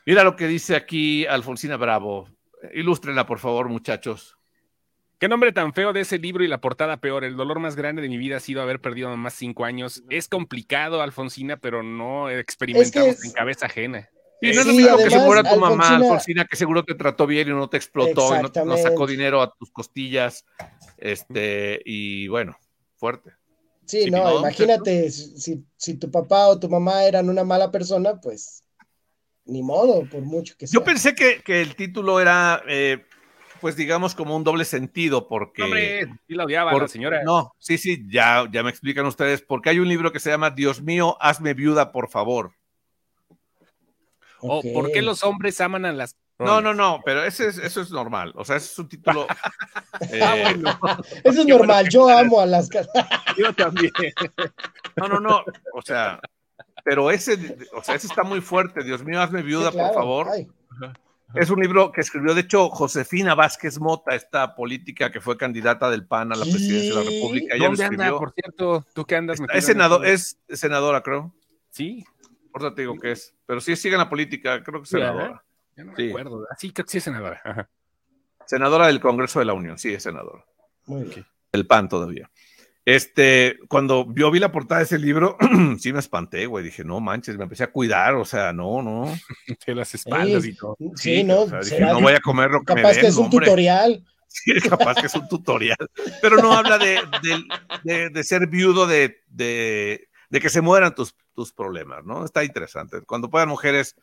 Mira 0.06 0.24
lo 0.24 0.36
que 0.36 0.46
dice 0.46 0.76
aquí 0.76 1.26
Alfonsina 1.26 1.76
Bravo. 1.76 2.28
Ilústrenla, 2.74 3.26
por 3.26 3.38
favor, 3.38 3.68
muchachos. 3.68 4.37
Qué 5.18 5.28
nombre 5.28 5.52
tan 5.52 5.72
feo 5.74 5.92
de 5.92 6.02
ese 6.02 6.18
libro 6.18 6.44
y 6.44 6.48
la 6.48 6.60
portada 6.60 6.98
peor. 7.00 7.24
El 7.24 7.36
dolor 7.36 7.58
más 7.58 7.74
grande 7.74 8.02
de 8.02 8.08
mi 8.08 8.16
vida 8.18 8.36
ha 8.36 8.40
sido 8.40 8.62
haber 8.62 8.80
perdido 8.80 9.14
más 9.16 9.34
cinco 9.34 9.64
años. 9.64 10.04
Es 10.10 10.28
complicado, 10.28 11.02
Alfonsina, 11.02 11.56
pero 11.56 11.82
no 11.82 12.30
experimentamos 12.30 13.08
Es 13.08 13.20
que 13.20 13.26
es- 13.26 13.32
en 13.32 13.32
cabeza 13.32 13.66
ajena. 13.66 14.08
Y 14.40 14.52
no 14.52 14.52
es 14.52 14.58
Sí, 14.62 14.66
lo 14.68 14.72
mismo 14.74 14.96
que 14.98 15.10
se 15.10 15.18
muera 15.18 15.42
tu 15.42 15.58
mamá, 15.58 15.88
Alfonsina- 15.88 15.96
Alfonsina, 15.96 16.44
que 16.44 16.56
seguro 16.56 16.84
te 16.84 16.94
trató 16.94 17.26
bien 17.26 17.48
y 17.48 17.50
no 17.50 17.68
te 17.68 17.76
explotó 17.76 18.36
y 18.36 18.42
no, 18.64 18.76
sacó 18.76 19.08
dinero 19.08 19.42
a 19.42 19.52
tus 19.52 19.72
costillas. 19.72 20.44
Este, 20.96 21.82
y 21.84 22.28
bueno, 22.28 22.56
fuerte. 22.96 23.32
Sí, 23.84 24.04
Sí, 24.04 24.10
no, 24.12 24.22
no, 24.22 24.38
imagínate, 24.40 25.10
si, 25.10 25.64
si 25.76 25.94
tu 25.96 26.10
papá 26.12 26.46
o 26.46 26.60
tu 26.60 26.68
mamá 26.68 27.02
eran 27.04 27.28
una 27.28 27.42
mala 27.42 27.72
persona, 27.72 28.20
pues 28.20 28.62
ni 29.46 29.62
modo, 29.62 30.08
por 30.08 30.20
mucho 30.20 30.54
que 30.56 30.66
sea. 30.68 30.78
Yo 30.78 30.84
pensé 30.84 31.14
que, 31.14 31.40
que 31.42 31.60
el 31.62 31.74
título 31.74 32.20
era, 32.20 32.62
eh, 32.68 33.02
pues 33.60 33.76
digamos, 33.76 34.14
como 34.14 34.36
un 34.36 34.44
doble 34.44 34.64
sentido, 34.64 35.28
porque. 35.28 35.62
Hombre, 35.62 36.06
sí 36.26 36.34
la 36.34 36.44
odiaba 36.44 36.70
por- 36.72 36.82
la 36.82 36.88
señora. 36.88 37.22
No, 37.24 37.54
sí, 37.58 37.78
sí, 37.78 38.04
ya, 38.08 38.46
ya 38.50 38.62
me 38.62 38.70
explican 38.70 39.06
ustedes, 39.06 39.42
porque 39.42 39.70
hay 39.70 39.78
un 39.78 39.88
libro 39.88 40.12
que 40.12 40.20
se 40.20 40.30
llama 40.30 40.50
Dios 40.50 40.80
mío, 40.82 41.16
hazme 41.20 41.54
viuda, 41.54 41.92
por 41.92 42.08
favor. 42.08 42.52
O. 44.40 44.62
¿por 44.72 44.92
qué 44.92 45.02
los 45.02 45.24
hombres 45.24 45.60
aman 45.60 45.84
a 45.84 45.92
las... 45.92 46.16
No, 46.38 46.60
no, 46.60 46.72
no, 46.72 47.00
pero 47.04 47.24
ese 47.24 47.48
es, 47.48 47.58
eso 47.58 47.80
es 47.80 47.90
normal. 47.90 48.32
O 48.36 48.44
sea, 48.44 48.54
ese 48.56 48.66
es 48.66 48.78
un 48.78 48.88
título. 48.88 49.26
eh, 50.12 50.20
Ah, 50.22 50.36
bueno. 50.40 50.78
Eso 51.24 51.40
es 51.40 51.46
Qué 51.46 51.52
normal, 51.52 51.88
yo 51.88 52.08
amo 52.08 52.40
a 52.40 52.46
las 52.46 52.68
Yo 53.36 53.52
también. 53.54 53.90
No, 54.94 55.08
no, 55.08 55.18
no. 55.18 55.42
O 55.74 55.82
sea, 55.82 56.20
pero 56.84 57.10
ese, 57.10 57.56
o 57.74 57.82
sea, 57.82 57.96
ese 57.96 58.06
está 58.06 58.22
muy 58.22 58.40
fuerte. 58.40 58.84
Dios 58.84 59.02
mío, 59.04 59.20
hazme 59.20 59.42
viuda, 59.42 59.70
Sí, 59.72 59.76
claro, 59.78 59.92
por 59.94 60.00
favor. 60.02 60.26
ay. 60.32 60.48
Es 61.34 61.50
un 61.50 61.60
libro 61.60 61.92
que 61.92 62.00
escribió, 62.00 62.34
de 62.34 62.40
hecho, 62.40 62.70
Josefina 62.70 63.34
Vázquez 63.34 63.78
Mota, 63.78 64.14
esta 64.14 64.54
política 64.54 65.10
que 65.10 65.20
fue 65.20 65.36
candidata 65.36 65.90
del 65.90 66.06
PAN 66.06 66.32
a 66.32 66.36
la 66.36 66.44
¿Qué? 66.44 66.50
presidencia 66.52 66.94
de 66.94 67.04
la 67.04 67.10
República. 67.10 67.54
Ella 67.54 67.64
lo 67.64 67.70
¿Dónde 67.70 67.84
anda, 67.84 68.04
escribió. 68.06 68.18
por 68.18 68.32
cierto? 68.32 68.86
¿Tú 68.94 69.04
qué 69.04 69.16
andas? 69.16 69.38
Es, 69.40 69.46
en 69.54 69.62
senado- 69.62 70.04
eso? 70.04 70.36
es 70.48 70.58
senadora, 70.60 71.02
creo. 71.02 71.34
Sí, 71.70 72.04
Por 72.50 72.62
eso 72.62 72.72
te 72.74 72.80
digo 72.82 72.98
que 72.98 73.12
es. 73.12 73.34
Pero 73.46 73.60
sí 73.60 73.76
sigue 73.76 73.94
en 73.94 74.00
la 74.00 74.08
política, 74.08 74.62
creo 74.64 74.80
que 74.80 74.84
es 74.84 74.88
senadora. 74.90 75.44
ya 75.76 75.84
no 75.84 75.90
me 75.92 75.96
Sí. 75.96 76.08
acuerdo. 76.08 76.46
Ah, 76.50 76.56
sí, 76.58 76.72
creo 76.72 76.86
que 76.86 76.90
sí 76.92 76.98
es 76.98 77.04
senadora. 77.04 77.40
Ajá. 77.44 77.68
Senadora 78.46 78.86
del 78.86 78.98
Congreso 79.00 79.38
de 79.38 79.44
la 79.44 79.52
Unión, 79.52 79.78
sí, 79.78 79.92
es 79.92 80.02
senadora. 80.02 80.44
Muy 80.86 81.04
bien. 81.04 81.26
El 81.52 81.66
PAN 81.66 81.88
todavía. 81.88 82.30
Este, 82.90 83.58
cuando 83.68 84.06
yo 84.16 84.30
vi 84.30 84.38
la 84.38 84.50
portada 84.50 84.78
de 84.78 84.84
ese 84.86 84.98
libro, 84.98 85.36
sí 85.78 85.92
me 85.92 85.98
espanté, 85.98 86.46
güey. 86.46 86.64
Dije, 86.64 86.84
no 86.84 87.00
manches, 87.00 87.36
me 87.36 87.42
empecé 87.42 87.64
a 87.64 87.70
cuidar, 87.70 88.14
o 88.14 88.24
sea, 88.24 88.54
no, 88.54 88.80
no. 88.80 89.14
De 89.66 89.74
las 89.74 89.94
espaldas 89.94 90.42
Sí, 90.42 90.48
y 90.50 90.54
todo. 90.56 90.76
Sí, 90.94 91.22
no, 91.22 91.42
o 91.42 91.48
sea, 91.50 91.60
dije, 91.60 91.80
no 91.80 92.00
voy 92.00 92.14
a 92.14 92.20
comer 92.20 92.50
lo 92.50 92.62
que 92.64 92.74
me 92.74 92.80
capaz 92.82 92.96
que 92.96 93.06
es 93.08 93.16
un 93.16 93.26
hombre. 93.26 93.44
tutorial. 93.46 94.04
Sí, 94.30 94.52
capaz 94.60 94.94
que 94.96 95.06
es 95.06 95.14
un 95.14 95.26
tutorial. 95.28 95.76
Pero 96.22 96.36
no 96.36 96.52
habla 96.52 96.76
de, 96.78 96.98
de- 97.22 97.44
de- 97.82 98.10
de 98.10 98.24
ser 98.24 98.46
viudo, 98.46 98.86
de, 98.86 99.22
de- 99.28 100.08
de 100.30 100.40
que 100.40 100.48
se 100.50 100.60
mueran 100.60 100.94
tus, 100.94 101.14
tus 101.34 101.52
problemas, 101.52 102.04
¿no? 102.04 102.24
Está 102.26 102.44
interesante. 102.44 103.00
Cuando 103.06 103.30
puedan 103.30 103.48
mujeres 103.48 103.96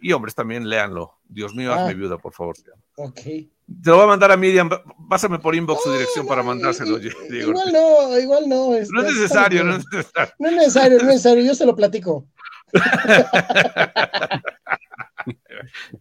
y 0.00 0.12
hombres 0.12 0.34
también, 0.34 0.68
léanlo. 0.68 1.18
Dios 1.28 1.54
mío, 1.54 1.72
hazme 1.72 1.92
Ah. 1.92 1.94
viuda, 1.94 2.18
por 2.18 2.32
favor. 2.32 2.56
Ok. 2.96 3.20
Te 3.22 3.50
lo 3.90 3.96
voy 3.96 4.04
a 4.04 4.08
mandar 4.08 4.30
a 4.30 4.36
Miriam. 4.36 4.68
Pásame 5.08 5.38
por 5.38 5.54
inbox 5.54 5.82
su 5.82 5.92
dirección 5.92 6.26
para 6.26 6.42
mandárselo. 6.42 6.98
Diego. 7.30 7.50
Igual 7.50 7.72
no, 7.72 8.18
igual 8.18 8.48
no. 8.48 8.70
No 8.70 8.74
es 8.76 8.88
está 8.90 9.02
necesario, 9.02 9.64
no 9.64 9.76
es 9.76 9.84
necesario. 9.90 10.34
No 10.38 10.48
es 10.48 10.54
necesario, 10.54 10.96
no 10.98 11.02
es 11.02 11.06
necesario, 11.08 11.44
yo 11.44 11.54
se 11.54 11.66
lo 11.66 11.74
platico. 11.74 12.26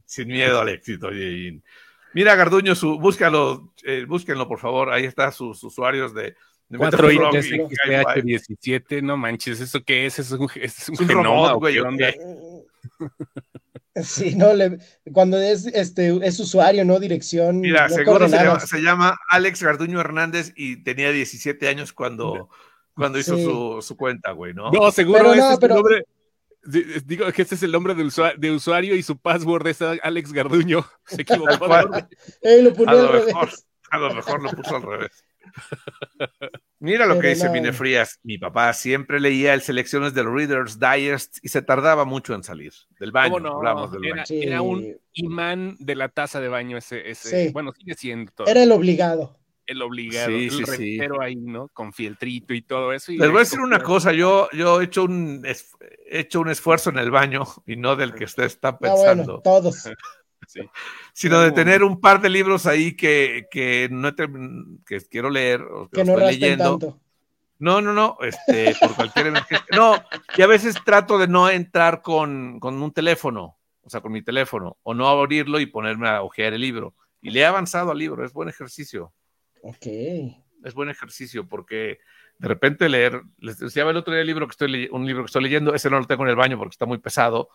Sin 0.05 0.27
miedo 0.27 0.59
al 0.59 0.69
éxito. 0.69 1.09
Mira, 2.13 2.35
Garduño, 2.35 2.75
su, 2.75 2.99
búscalo, 2.99 3.73
eh, 3.83 4.05
búsquenlo, 4.07 4.47
por 4.47 4.59
favor. 4.59 4.91
Ahí 4.91 5.05
está 5.05 5.31
sus 5.31 5.63
usuarios 5.63 6.13
de, 6.13 6.35
de 6.69 6.77
4 6.77 7.11
y 7.11 7.19
Metroflog 7.19 7.35
y 7.35 7.41
XPH 7.43 8.15
Hi-Fi. 8.15 8.21
17, 8.23 9.01
no 9.01 9.17
manches, 9.17 9.59
¿eso 9.61 9.81
qué 9.83 10.05
es? 10.05 10.19
¿Es 10.19 10.31
un, 10.31 10.47
es 10.55 10.89
un 10.89 10.93
Es 10.95 10.99
un 10.99 11.07
genoma 11.07 11.23
robot, 11.23 11.51
o 11.53 11.59
güey, 11.59 11.77
Sí, 14.01 14.35
no, 14.35 14.53
le, 14.53 14.79
cuando 15.11 15.37
es, 15.39 15.67
este, 15.67 16.17
es 16.25 16.39
usuario, 16.39 16.83
no 16.83 16.99
dirección. 16.99 17.59
Mira, 17.59 17.87
no 17.87 17.93
seguro 17.95 18.25
se 18.27 18.31
llama, 18.31 18.37
coordenadas. 18.43 18.69
se 18.69 18.81
llama 18.81 19.17
Alex 19.29 19.61
Garduño 19.61 19.99
Hernández 19.99 20.51
y 20.55 20.77
tenía 20.83 21.11
17 21.11 21.67
años 21.67 21.93
cuando, 21.93 22.49
cuando 22.95 23.19
hizo 23.19 23.37
Sí. 23.37 23.43
su, 23.43 23.81
su 23.83 23.95
cuenta, 23.95 24.31
güey, 24.31 24.53
¿no? 24.55 24.71
No, 24.71 24.91
seguro 24.91 25.19
Pero 25.19 25.33
ese 25.33 25.41
no, 25.41 25.51
es 25.51 25.59
pero- 25.59 25.75
el 25.75 25.81
nombre. 25.81 26.05
di- 26.63 26.85
Digo 27.05 27.31
que 27.31 27.41
este 27.43 27.53
es 27.55 27.61
el 27.63 27.71
nombre 27.71 27.93
de, 27.93 28.03
usua- 28.03 28.35
de 28.35 28.49
usuario 28.51 28.95
y 28.95 29.03
su 29.03 29.17
password 29.17 29.67
es 29.67 29.81
Alex 29.81 30.31
Garduño. 30.33 30.85
Se 31.05 31.21
equivocó. 31.21 31.65
A 31.71 31.83
lo 31.83 31.89
mejor, 31.91 33.49
a 33.91 33.97
lo 33.99 34.13
mejor 34.15 34.41
lo 34.41 34.49
puso 34.51 34.75
al 34.77 34.81
revés. 34.81 35.23
Mira 36.79 37.05
lo 37.05 37.19
que 37.19 37.27
dice 37.29 37.45
no. 37.45 37.53
Mine 37.53 37.71
Frías. 37.73 38.19
Mi 38.23 38.37
papá 38.37 38.73
siempre 38.73 39.19
leía 39.19 39.53
el 39.53 39.61
selecciones 39.61 40.13
del 40.13 40.31
Reader's 40.33 40.79
Digest 40.79 41.37
y 41.41 41.47
se 41.49 41.61
tardaba 41.61 42.03
mucho 42.05 42.33
en 42.33 42.43
salir 42.43 42.73
del 42.99 43.11
baño. 43.11 43.33
¿Cómo 43.35 43.47
no? 43.47 43.57
Hablamos 43.57 43.91
del 43.91 44.03
Era, 44.05 44.15
baño. 44.15 44.25
Sí. 44.25 44.41
era 44.43 44.61
un 44.61 44.97
imán 45.13 45.75
de 45.79 45.95
la 45.95 46.09
taza 46.09 46.41
de 46.41 46.49
baño 46.49 46.77
ese. 46.77 47.09
ese 47.09 47.47
Sí. 47.47 47.53
Bueno, 47.53 47.71
sigue 47.71 47.93
siendo 47.95 48.31
todo. 48.33 48.47
Era 48.47 48.63
el 48.63 48.71
obligado. 48.73 49.39
el 49.65 49.81
obligado, 49.81 50.27
Sí, 50.27 50.43
el 50.45 50.51
sí, 50.51 50.65
sí. 50.65 50.97
repero 50.97 51.21
ahí, 51.21 51.37
¿no? 51.37 51.69
Con 51.69 51.93
fieltrito 51.93 52.53
y 52.53 52.61
todo 52.63 52.91
eso. 52.91 53.13
y 53.13 53.17
Les 53.17 53.29
voy 53.29 53.37
a 53.37 53.39
decir 53.39 53.61
una 53.61 53.79
cosa, 53.79 54.11
yo, 54.11 54.49
yo 54.51 54.81
he, 54.81 54.83
hecho 54.83 55.05
un, 55.05 55.45
he 55.45 56.19
hecho 56.19 56.41
un 56.41 56.49
esfuerzo 56.49 56.89
en 56.89 56.97
el 56.97 57.11
baño 57.11 57.43
y 57.65 57.77
no 57.77 57.95
del 57.95 58.13
que 58.13 58.25
usted 58.25 58.43
está 58.43 58.69
Ah, 58.69 58.79
pensando, 58.79 59.23
bueno, 59.23 59.41
todos. 59.41 59.83
Sí. 60.53 60.61
sino 61.13 61.39
de 61.41 61.51
tener 61.51 61.83
un 61.83 61.99
par 61.99 62.21
de 62.21 62.29
libros 62.29 62.65
ahí 62.67 62.95
que, 62.95 63.47
que 63.49 63.87
no 63.91 64.09
he 64.09 64.15
que 64.85 65.01
quiero 65.09 65.29
leer 65.31 65.61
o 65.61 65.89
que, 65.89 65.97
Que 66.01 66.03
no 66.05 66.13
estoy 66.13 66.33
leyendo. 66.33 66.77
tanto. 66.77 66.99
No, 67.59 67.81
no, 67.81 67.93
no, 67.93 68.17
este, 68.21 68.75
por 68.79 68.93
cualquier 68.95 69.27
emergencia. 69.27 69.65
No, 69.71 69.95
y 70.37 70.41
a 70.41 70.47
veces 70.47 70.75
trato 70.85 71.17
de 71.17 71.27
no 71.27 71.49
entrar 71.49 72.01
con, 72.01 72.59
con 72.59 72.81
un 72.81 72.91
teléfono, 72.91 73.57
o 73.83 73.89
sea, 73.89 74.01
con 74.01 74.11
mi 74.11 74.21
teléfono, 74.21 74.77
o 74.83 74.93
no 74.93 75.07
abrirlo 75.07 75.59
y 75.59 75.65
ponerme 75.65 76.09
a 76.09 76.21
ojear 76.23 76.53
el 76.53 76.61
libro. 76.61 76.93
Y 77.21 77.29
le 77.31 77.39
he 77.39 77.45
avanzado 77.45 77.91
al 77.91 77.97
libro, 77.97 78.25
es 78.25 78.33
buen 78.33 78.49
ejercicio, 78.49 79.13
Ok. 79.61 79.85
es 79.85 80.73
buen 80.75 80.89
ejercicio, 80.89 81.47
porque 81.47 81.99
de 82.37 82.47
repente 82.47 82.89
leer, 82.89 83.21
les 83.39 83.57
decía 83.59 83.83
el 83.83 83.95
otro 83.95 84.11
día 84.13 84.21
el 84.21 84.27
libro 84.27 84.45
que 84.47 84.51
estoy 84.51 84.89
un 84.91 85.05
libro 85.05 85.23
que 85.23 85.27
estoy 85.27 85.43
leyendo, 85.43 85.73
ese 85.73 85.89
no 85.89 85.99
lo 85.99 86.05
tengo 86.05 86.23
en 86.23 86.29
el 86.31 86.35
baño 86.35 86.57
porque 86.57 86.73
está 86.73 86.85
muy 86.85 86.97
pesado, 86.97 87.49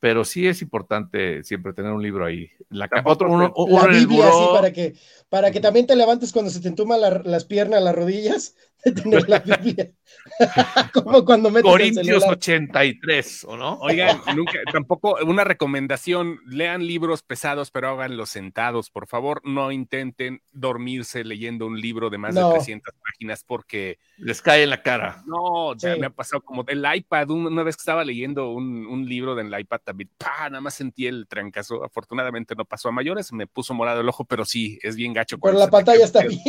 pero 0.00 0.24
sí 0.24 0.46
es 0.46 0.62
importante 0.62 1.42
siempre 1.44 1.72
tener 1.72 1.92
un 1.92 2.02
libro 2.02 2.24
ahí. 2.24 2.50
La, 2.70 2.88
otro, 3.04 3.30
uno, 3.30 3.52
La 3.68 3.84
en 3.84 3.90
el 3.94 4.06
Biblia, 4.06 4.30
buró. 4.30 4.52
para 4.54 4.72
que, 4.72 4.94
para 5.28 5.50
que 5.50 5.60
también 5.60 5.86
te 5.86 5.96
levantes 5.96 6.32
cuando 6.32 6.50
se 6.50 6.60
te 6.60 6.68
entuman 6.68 7.00
la- 7.00 7.22
las 7.24 7.44
piernas, 7.44 7.82
las 7.82 7.94
rodillas, 7.94 8.54
de 8.84 8.92
tener 8.92 9.28
la 9.28 9.40
Biblia. 9.40 9.90
Como 10.94 11.24
cuando 11.24 11.50
metes 11.50 11.64
el 11.66 11.70
Corintios 11.72 12.06
celular. 12.06 12.30
83, 12.34 13.44
¿o 13.48 13.56
no? 13.56 13.78
Oigan, 13.80 14.20
nunca, 14.36 14.52
tampoco, 14.72 15.16
una 15.26 15.42
recomendación, 15.44 16.38
lean 16.46 16.86
libros 16.86 17.22
pesados, 17.22 17.70
pero 17.70 17.88
háganlos 17.88 18.30
sentados, 18.30 18.90
por 18.90 19.06
favor, 19.08 19.40
no 19.44 19.72
intenten 19.72 20.42
dormirse 20.52 21.24
leyendo 21.24 21.66
un 21.66 21.80
libro 21.80 22.08
de 22.10 22.18
más 22.18 22.34
No. 22.34 22.48
de 22.50 22.54
300 22.56 22.94
páginas, 23.18 23.44
porque 23.44 23.98
Les 24.16 24.40
cae 24.40 24.62
en 24.62 24.70
la 24.70 24.82
cara. 24.82 25.22
no, 25.26 25.74
ya 25.76 25.94
Sí. 25.94 26.00
me 26.00 26.06
ha 26.06 26.10
pasado 26.10 26.40
como 26.42 26.64
el 26.68 26.84
iPad, 26.94 27.30
un- 27.30 27.46
una 27.46 27.62
vez 27.62 27.76
que 27.76 27.80
estaba 27.80 28.04
leyendo 28.04 28.50
un, 28.52 28.86
un 28.86 29.06
libro 29.08 29.34
del 29.34 29.58
iPad 29.58 29.80
también, 29.84 30.10
¡pah! 30.16 30.48
nada 30.50 30.60
más 30.60 30.74
sentí 30.74 31.06
el 31.06 31.26
trancazo, 31.28 31.84
afortunadamente 31.84 32.54
no 32.54 32.64
pasó 32.64 32.88
a 32.88 32.92
mayores, 32.92 33.32
me 33.32 33.46
puso 33.46 33.74
morado 33.74 34.00
el 34.00 34.08
ojo, 34.08 34.24
pero 34.24 34.44
sí, 34.44 34.78
es 34.82 34.94
bien 34.96 35.12
gacho. 35.12 35.38
Pero 35.38 35.58
la 35.58 35.68
pantalla 35.68 36.04
está 36.04 36.22
bien. 36.22 36.40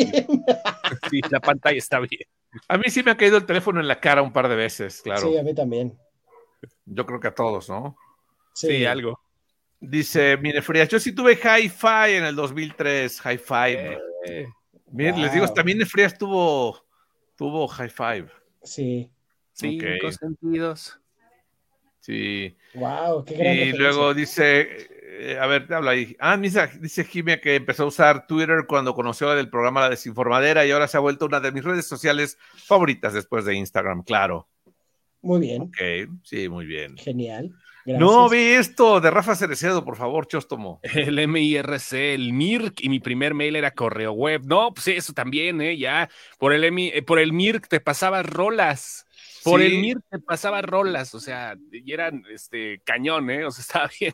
Sí, 1.09 1.21
la 1.29 1.39
pantalla 1.39 1.77
está 1.77 1.99
bien. 1.99 2.21
A 2.67 2.77
mí 2.77 2.85
sí 2.89 3.03
me 3.03 3.11
ha 3.11 3.17
caído 3.17 3.37
el 3.37 3.45
teléfono 3.45 3.79
en 3.79 3.87
la 3.87 3.99
cara 3.99 4.21
un 4.21 4.33
par 4.33 4.47
de 4.47 4.55
veces, 4.55 5.01
claro. 5.01 5.27
Sí, 5.29 5.37
a 5.37 5.43
mí 5.43 5.53
también. 5.53 5.97
Yo 6.85 7.05
creo 7.05 7.19
que 7.19 7.27
a 7.27 7.35
todos, 7.35 7.69
¿no? 7.69 7.95
Sí, 8.53 8.67
Sí, 8.67 8.85
algo. 8.85 9.19
Dice, 9.81 10.35
mire, 10.37 10.61
Frías, 10.61 10.89
yo 10.89 10.99
sí 10.99 11.13
tuve 11.15 11.33
Hi-Fi 11.35 12.15
en 12.15 12.25
el 12.25 12.35
2003, 12.35 13.21
Hi-Fi. 13.25 13.77
Eh, 14.25 14.47
Miren, 14.91 15.21
les 15.21 15.31
Wow. 15.31 15.33
digo, 15.41 15.53
también 15.53 15.85
Frías 15.85 16.17
tuvo, 16.17 16.85
tuvo 17.35 17.67
Hi-Fi. 17.67 18.25
Sí. 18.63 19.11
cinco 19.53 19.85
Ok. 20.07 20.13
sentidos. 20.13 20.99
Sí. 21.99 22.55
Wow, 22.73 23.25
qué 23.25 23.35
gran 23.35 23.53
Y 23.53 23.57
referencia. 23.59 23.79
luego 23.81 24.13
dice, 24.13 24.87
eh, 25.01 25.37
a 25.39 25.45
ver, 25.47 25.67
te 25.67 25.75
habla 25.75 25.91
ahí. 25.91 26.15
Ah, 26.19 26.37
dice, 26.37 26.67
dice 26.79 27.03
Jimmy 27.03 27.39
que 27.39 27.55
empezó 27.55 27.83
a 27.83 27.87
usar 27.87 28.25
Twitter 28.25 28.65
cuando 28.67 28.95
conoció 28.95 29.31
el 29.37 29.49
programa 29.49 29.81
La 29.81 29.89
Desinformadera 29.89 30.65
y 30.65 30.71
ahora 30.71 30.87
se 30.87 30.97
ha 30.97 31.01
vuelto 31.01 31.25
una 31.25 31.39
de 31.41 31.51
mis 31.51 31.63
redes 31.63 31.85
sociales 31.85 32.37
favoritas 32.55 33.13
después 33.13 33.43
de 33.45 33.55
Instagram, 33.55 34.03
claro. 34.03 34.47
Muy 35.21 35.41
bien, 35.41 35.63
Ok, 35.63 35.77
sí, 36.23 36.47
muy 36.47 36.65
bien. 36.65 36.95
genial. 36.97 37.53
Gracias. 37.85 37.99
No, 37.99 38.29
vi 38.29 38.37
esto 38.37 38.99
de 39.01 39.09
Rafa 39.09 39.35
Cerecedo, 39.35 39.83
por 39.85 39.95
favor, 39.95 40.27
Chóstomo. 40.27 40.79
El 40.83 41.27
MIRC, 41.27 41.93
el 41.93 42.33
MIRC, 42.33 42.81
y 42.81 42.89
mi 42.89 42.99
primer 42.99 43.33
mail 43.33 43.55
era 43.55 43.71
correo 43.71 44.11
web. 44.11 44.41
No, 44.45 44.73
pues 44.73 44.87
eso 44.89 45.13
también, 45.13 45.61
¿eh? 45.61 45.77
Ya, 45.77 46.09
por 46.37 46.53
el, 46.53 46.63
MI 46.71 46.89
eh, 46.93 47.01
por 47.01 47.19
el 47.19 47.33
MIRC 47.33 47.67
te 47.67 47.79
pasaba 47.79 48.21
rolas. 48.23 49.05
Por 49.43 49.61
Sí. 49.61 49.67
el 49.67 49.79
MIRC 49.79 50.01
te 50.09 50.19
pasaba 50.19 50.61
rolas, 50.61 51.15
o 51.15 51.19
sea, 51.19 51.55
y 51.71 51.91
eran 51.93 52.23
este 52.31 52.81
cañón, 52.83 53.29
¿eh? 53.29 53.45
O 53.45 53.51
sea, 53.51 53.61
estaba 53.87 53.89
bien, 53.99 54.13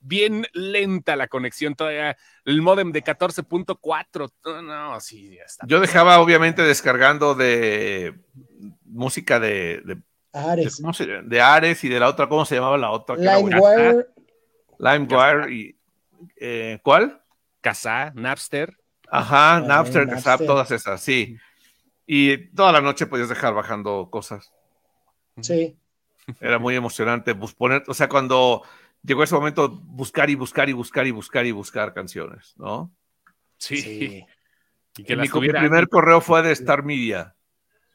bien 0.00 0.46
lenta 0.52 1.16
la 1.16 1.26
conexión 1.26 1.74
todavía. 1.74 2.16
El 2.44 2.60
modem 2.62 2.92
de 2.92 3.02
14.4, 3.02 4.30
no, 4.44 4.62
no, 4.62 5.00
sí, 5.00 5.34
ya 5.36 5.42
está. 5.44 5.66
Yo 5.66 5.80
dejaba, 5.80 6.20
obviamente, 6.20 6.62
descargando 6.62 7.34
de 7.34 8.14
música 8.84 9.40
de- 9.40 9.82
Ares. 10.36 10.82
de 11.24 11.40
Ares 11.40 11.82
y 11.84 11.88
de 11.88 12.00
la 12.00 12.08
otra, 12.08 12.28
¿cómo 12.28 12.44
se 12.44 12.54
llamaba 12.56 12.78
la 12.78 12.90
otra? 12.90 13.16
LimeWire. 13.16 14.06
LimeWire 14.78 15.52
y. 15.52 15.76
eh, 16.36 16.78
¿Cuál? 16.82 17.22
Casa, 17.60 18.12
Napster. 18.14 18.76
Ajá, 19.08 19.56
Ah, 19.56 19.60
Napster. 19.60 20.08
Kazaa, 20.08 20.38
todas 20.38 20.70
esas, 20.70 21.00
sí. 21.00 21.36
Y 22.06 22.48
toda 22.54 22.72
la 22.72 22.80
noche 22.80 23.06
podías 23.06 23.28
dejar 23.28 23.54
bajando 23.54 24.08
cosas. 24.10 24.52
Sí. 25.40 25.76
Era 26.40 26.58
muy 26.58 26.74
emocionante 26.74 27.34
poner, 27.34 27.84
o 27.86 27.94
sea, 27.94 28.08
cuando 28.08 28.62
llegó 29.02 29.22
ese 29.22 29.34
momento, 29.34 29.68
buscar 29.68 30.28
y 30.30 30.34
buscar 30.34 30.68
y 30.68 30.72
buscar 30.72 31.06
y 31.06 31.10
buscar 31.10 31.46
y 31.46 31.52
buscar 31.52 31.94
canciones, 31.94 32.54
¿no? 32.56 32.92
Sí. 33.58 33.76
Sí. 33.78 34.26
Y 34.98 35.04
que 35.04 35.12
Y 35.12 35.16
mi, 35.16 35.28
primer 35.28 35.88
correo 35.88 36.20
fue 36.20 36.42
de 36.42 36.52
Star 36.52 36.82
Media. 36.82 37.34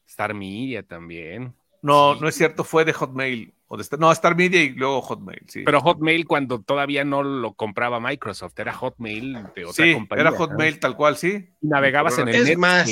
Star 0.06 0.34
Media 0.34 0.84
también. 0.84 1.54
No, 1.82 2.14
Sí. 2.16 2.20
no 2.22 2.28
es 2.28 2.36
cierto, 2.36 2.64
fue 2.64 2.86
de 2.86 2.94
Hotmail. 2.94 3.54
O 3.68 3.78
de 3.78 3.84
Star- 3.84 4.00
no, 4.00 4.12
Star 4.12 4.36
Media 4.36 4.62
y 4.62 4.70
luego 4.72 5.02
Hotmail, 5.02 5.44
sí. 5.48 5.64
Pero 5.64 5.80
Hotmail 5.80 6.26
cuando 6.28 6.62
todavía 6.62 7.04
no 7.06 7.24
lo 7.24 7.54
compraba 7.54 8.00
Microsoft, 8.00 8.60
era 8.60 8.74
Hotmail 8.74 9.34
de 9.56 9.66
otra 9.66 9.86
sí, 9.86 9.94
compañía. 9.94 10.22
era 10.24 10.32
¿no? 10.32 10.38
Hotmail 10.38 10.80
tal 10.80 10.96
cual, 10.96 11.16
sí. 11.18 11.50
Y 11.62 11.68
Navegabas 11.68 12.18
en 12.20 12.28
el 12.28 12.48
Es 12.50 12.58
más, 12.58 12.90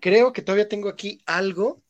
creo 0.00 0.32
que 0.32 0.42
todavía 0.42 0.68
tengo 0.68 0.88
aquí 0.88 1.20
algo 1.26 1.80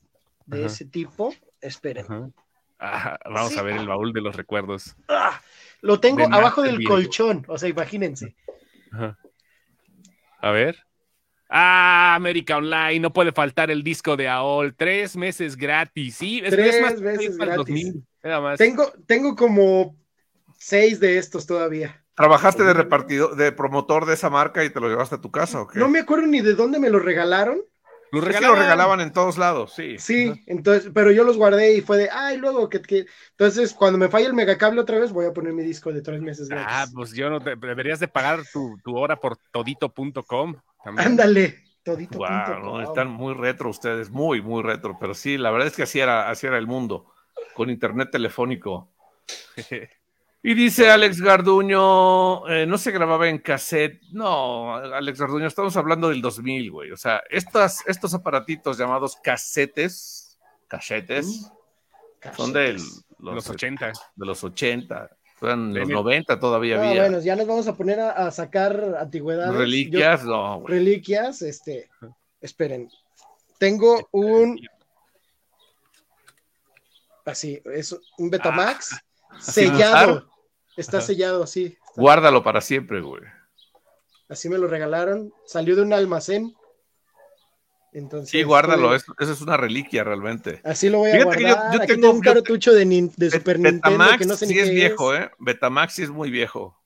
de 0.47 0.59
Ajá. 0.59 0.66
ese 0.66 0.85
tipo. 0.85 1.32
Esperen. 1.60 2.32
Ah, 2.78 3.18
vamos 3.24 3.52
Sí. 3.52 3.59
a 3.59 3.62
ver 3.62 3.77
el 3.77 3.86
baúl 3.89 4.12
de 4.12 4.20
los 4.20 4.36
recuerdos. 4.36 4.97
Ah, 5.09 5.40
lo 5.81 5.98
tengo 6.01 6.18
De 6.18 6.24
abajo 6.36 6.62
del 6.62 6.82
colchón. 6.85 7.44
O 7.48 7.56
sea, 7.56 7.68
imagínense. 7.68 8.35
Ajá. 8.93 9.16
A 10.40 10.51
ver. 10.51 10.85
Ah, 11.48 12.14
América 12.16 12.56
Online, 12.56 13.01
no 13.01 13.12
puede 13.12 13.32
faltar 13.32 13.70
el 13.70 13.82
disco 13.82 14.16
de 14.16 14.28
AOL. 14.28 14.74
Tres 14.74 15.16
meses 15.16 15.56
gratis. 15.56 16.16
Sí, 16.16 16.40
es, 16.44 16.51
Tres 16.51 16.77
es 16.77 16.82
más, 16.82 16.93
el 16.94 17.01
gratis. 17.01 17.36
2000, 17.39 18.05
nada 18.23 18.40
más. 18.40 18.59
Tengo, 18.59 18.93
tengo 19.06 19.36
como 19.36 19.97
seis 20.59 20.98
de 20.98 21.18
estos 21.18 21.47
todavía. 21.47 22.02
¿Trabajaste 22.16 22.64
de 22.64 22.73
repartidor, 22.73 23.36
de 23.36 23.52
promotor 23.52 24.06
de 24.06 24.14
esa 24.14 24.31
marca 24.31 24.64
y 24.64 24.70
te 24.70 24.81
lo 24.81 24.89
llevaste 24.89 25.16
a 25.16 25.20
tu 25.20 25.31
casa 25.31 25.60
o 25.60 25.66
qué? 25.66 25.78
No 25.78 25.89
me 25.89 26.01
acuerdo 26.01 26.27
ni 26.27 26.40
de 26.40 26.55
dónde 26.55 26.78
me 26.78 26.89
los 26.89 27.05
regalaron. 27.05 27.60
Lo 28.20 28.28
Es 28.30 28.36
que 28.36 28.40
regalaban. 28.40 28.59
lo 28.59 28.62
regalaban 28.62 29.01
en 29.01 29.12
todos 29.12 29.38
lados, 29.38 29.72
sí. 29.74 29.97
Sí, 29.98 30.43
entonces, 30.47 30.90
pero 30.94 31.10
yo 31.12 31.24
los 31.24 31.36
guardé 31.36 31.74
y 31.76 31.80
fue 31.80 31.97
de, 31.98 32.10
ay, 32.10 32.36
luego 32.38 32.68
que, 32.68 32.80
que- 32.82 33.06
Entonces, 33.30 33.72
cuando 33.74 33.98
me 33.98 34.09
falla 34.09 34.26
el 34.26 34.34
megacable 34.34 34.80
otra 34.80 34.98
vez, 34.98 35.12
voy 35.12 35.26
a 35.26 35.32
poner 35.32 35.52
mi 35.52 35.62
disco 35.62 35.93
de 35.93 36.02
tres 36.02 36.20
meses 36.20 36.48
gratis. 36.48 36.66
Ah, 36.70 36.86
pues 36.94 37.12
yo 37.12 37.30
no 37.30 37.40
te, 37.40 37.56
deberías 37.56 38.01
de 38.01 38.09
pagar 38.09 38.40
tu, 38.52 38.76
tu 38.84 38.97
hora 38.97 39.16
por 39.16 39.36
todito.com. 39.52 40.56
Ándale, 40.97 41.64
todito. 41.82 42.18
Guau, 42.18 42.44
punto 42.44 42.60
no, 42.60 42.70
com. 42.72 42.80
están 42.82 43.09
muy 43.09 43.34
retro 43.34 43.70
ustedes, 43.70 44.10
muy, 44.10 44.40
muy 44.43 44.62
retro. 44.62 44.97
Pero 45.01 45.14
sí, 45.14 45.36
la 45.38 45.51
verdad 45.51 45.68
es 45.68 45.76
que 45.76 45.82
así 45.82 46.01
era, 46.01 46.30
así 46.30 46.47
era 46.47 46.59
el 46.59 46.66
mundo, 46.66 47.12
con 47.55 47.70
internet 47.70 48.10
telefónico. 48.10 48.93
Y 50.48 50.55
dice 50.55 50.89
Alex 50.89 51.20
Garduño, 51.20 52.47
eh, 52.48 52.66
no 52.66 52.78
se 52.78 52.93
grababa 52.93 53.28
en 53.28 53.39
cassette. 53.39 54.01
No, 54.12 54.77
Alex 54.77 55.18
Garduño, 55.18 55.48
estamos 55.48 55.77
hablando 55.77 56.09
del 56.09 56.23
2000, 56.23 56.70
güey. 56.70 56.93
O 56.93 56.97
sea, 56.97 57.20
estas, 57.31 57.82
estos 57.89 58.14
aparatitos 58.14 58.78
llamados 58.78 59.16
casetes, 59.16 60.39
casetes, 60.68 61.51
son 62.36 62.52
del, 62.52 62.77
los, 63.18 63.35
Los 63.35 63.51
80. 63.51 63.93
de 64.14 64.27
los 64.27 64.44
80. 64.44 65.10
Eran 65.43 65.74
los 65.74 65.89
Deme- 65.89 65.93
90 65.94 66.39
todavía 66.39 66.77
Ah, 66.81 66.89
había. 66.90 67.02
bueno, 67.02 67.18
ya 67.20 67.35
nos 67.35 67.47
vamos 67.48 67.66
a 67.66 67.74
poner 67.77 67.98
a, 67.98 68.10
a 68.12 68.31
sacar 68.31 68.97
antigüedades. 69.01 69.52
Reliquias, 69.56 70.23
no, 70.24 70.60
güey. 70.60 70.74
reliquias, 70.74 71.43
este. 71.43 71.90
Esperen. 72.40 72.89
Tengo 73.59 74.09
un. 74.12 74.60
Así, 77.24 77.60
es 77.64 77.97
un 78.18 78.31
Betamax 78.31 78.93
Ah, 79.28 79.40
sellado. 79.40 80.31
Está 80.77 81.01
sellado 81.01 81.43
así. 81.43 81.65
Está- 81.66 82.01
Guárdalo 82.01 82.43
para 82.43 82.61
siempre, 82.61 83.01
güey. 83.01 83.23
Así 84.28 84.48
me 84.48 84.59
lo 84.59 84.66
regalaron. 84.66 85.32
Salió 85.47 85.77
de 85.77 85.82
un 85.82 85.93
almacén. 85.93 86.55
Entonces, 87.93 88.31
Sí, 88.31 88.43
guárdalo, 88.43 88.89
fue- 88.89 88.97
eso, 88.97 89.15
eso 89.19 89.32
es 89.32 89.40
una 89.40 89.57
reliquia 89.57 90.05
realmente. 90.05 90.61
Así 90.65 90.90
lo 90.90 90.98
voy 90.98 91.11
a 91.12 91.15
Fíjate 91.15 91.36
que 91.39 91.43
yo- 91.44 91.48
guardar. 91.55 91.73
yo 91.73 91.78
Aquí 91.78 91.86
tengo- 91.86 92.01
tengo 92.03 92.15
un 92.19 92.23
yo- 92.23 92.35
cartucho 92.35 92.73
de, 92.74 92.85
nin- 92.86 93.15
de 93.16 93.31
Super 93.31 93.57
Bet- 93.59 93.73
Nintendo 93.73 93.90
Betamax 93.98 94.19
que 94.19 94.24
no 94.27 94.36
sé 94.36 94.47
ni 94.47 94.53
sí 94.53 94.59
es 94.59 94.69
qué 94.69 94.74
viejo, 94.74 95.15
¿eh? 95.15 95.31
Betamax 95.39 95.94
sí 95.94 96.03
es 96.03 96.11
muy 96.11 96.31
viejo. 96.31 96.78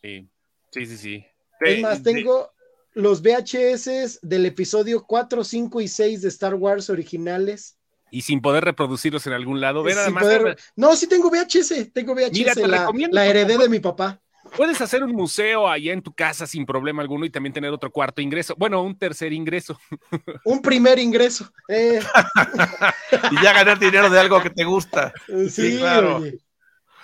Sí, 0.00 0.28
sí, 0.72 0.86
sí. 0.86 0.96
sí. 0.96 1.26
Es 1.60 1.80
más, 1.80 2.02
de- 2.02 2.12
tengo 2.12 2.50
los 2.94 3.22
VHS 3.22 4.18
del 4.22 4.46
episodio 4.46 5.04
4, 5.06 5.44
5 5.44 5.80
y 5.80 5.86
6 5.86 6.22
de 6.22 6.28
Star 6.28 6.54
Wars 6.54 6.90
originales. 6.90 7.78
Y 8.14 8.20
sin 8.22 8.42
poder 8.42 8.62
reproducirlos 8.64 9.26
en 9.26 9.32
algún 9.32 9.60
lado. 9.60 9.82
Ve 9.82 9.94
nada 9.94 10.04
Sin 10.04 10.14
más. 10.14 10.22
poder- 10.24 10.56
No, 10.76 10.94
sí 10.94 11.08
tengo 11.08 11.30
VHS, 11.30 11.86
tengo 11.94 12.14
VHS, 12.14 12.32
Mira, 12.38 12.52
te 12.54 12.68
la, 12.68 12.80
recomiendo 12.80 13.14
la 13.14 13.26
heredé 13.26 13.56
de 13.56 13.68
mi 13.70 13.80
papá. 13.80 14.20
Puedes 14.54 14.80
hacer 14.82 15.02
un 15.02 15.12
museo 15.12 15.66
allá 15.66 15.94
en 15.94 16.02
tu 16.02 16.12
casa 16.12 16.46
sin 16.46 16.66
problema 16.66 17.00
alguno 17.00 17.24
y 17.24 17.30
también 17.30 17.54
tener 17.54 17.70
otro 17.72 17.90
cuarto 17.90 18.20
ingreso. 18.20 18.54
Bueno, 18.58 18.82
un 18.82 18.98
tercer 18.98 19.32
ingreso. 19.32 19.78
Un 20.44 20.60
primer 20.60 20.98
ingreso. 20.98 21.50
Eh, 21.68 22.00
Y 23.30 23.42
ya 23.42 23.52
ganar 23.54 23.78
dinero 23.78 24.10
de 24.10 24.20
algo 24.20 24.42
que 24.42 24.50
te 24.50 24.64
gusta. 24.64 25.12
sí, 25.48 25.78
claro. 25.78 26.16
oye. 26.18 26.38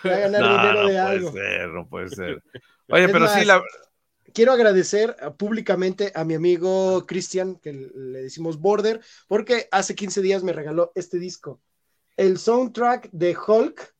Voy 0.04 0.12
a 0.12 0.18
ganar 0.18 0.40
No, 0.42 0.48
dinero 0.58 0.72
no 0.74 0.78
de 0.80 0.84
puede 0.84 0.98
algo. 1.00 1.32
ser, 1.32 1.68
no 1.68 1.88
puede 1.88 2.08
ser. 2.10 2.42
Oye, 2.90 3.04
Es 3.04 3.10
pero 3.12 3.28
sí, 3.28 3.44
la, 3.46 3.62
Quiero 4.38 4.52
agradecer 4.52 5.16
uh, 5.20 5.32
públicamente 5.36 6.12
a 6.14 6.22
mi 6.22 6.34
amigo 6.34 7.04
Cristian, 7.06 7.56
que 7.56 7.72
le 7.72 8.22
decimos 8.22 8.60
Border, 8.60 9.00
porque 9.26 9.66
hace 9.72 9.96
15 9.96 10.22
días 10.22 10.44
me 10.44 10.52
regaló 10.52 10.92
este 10.94 11.18
disco. 11.18 11.60
El 12.16 12.38
soundtrack 12.38 13.10
de 13.10 13.36
Hulk 13.36 13.96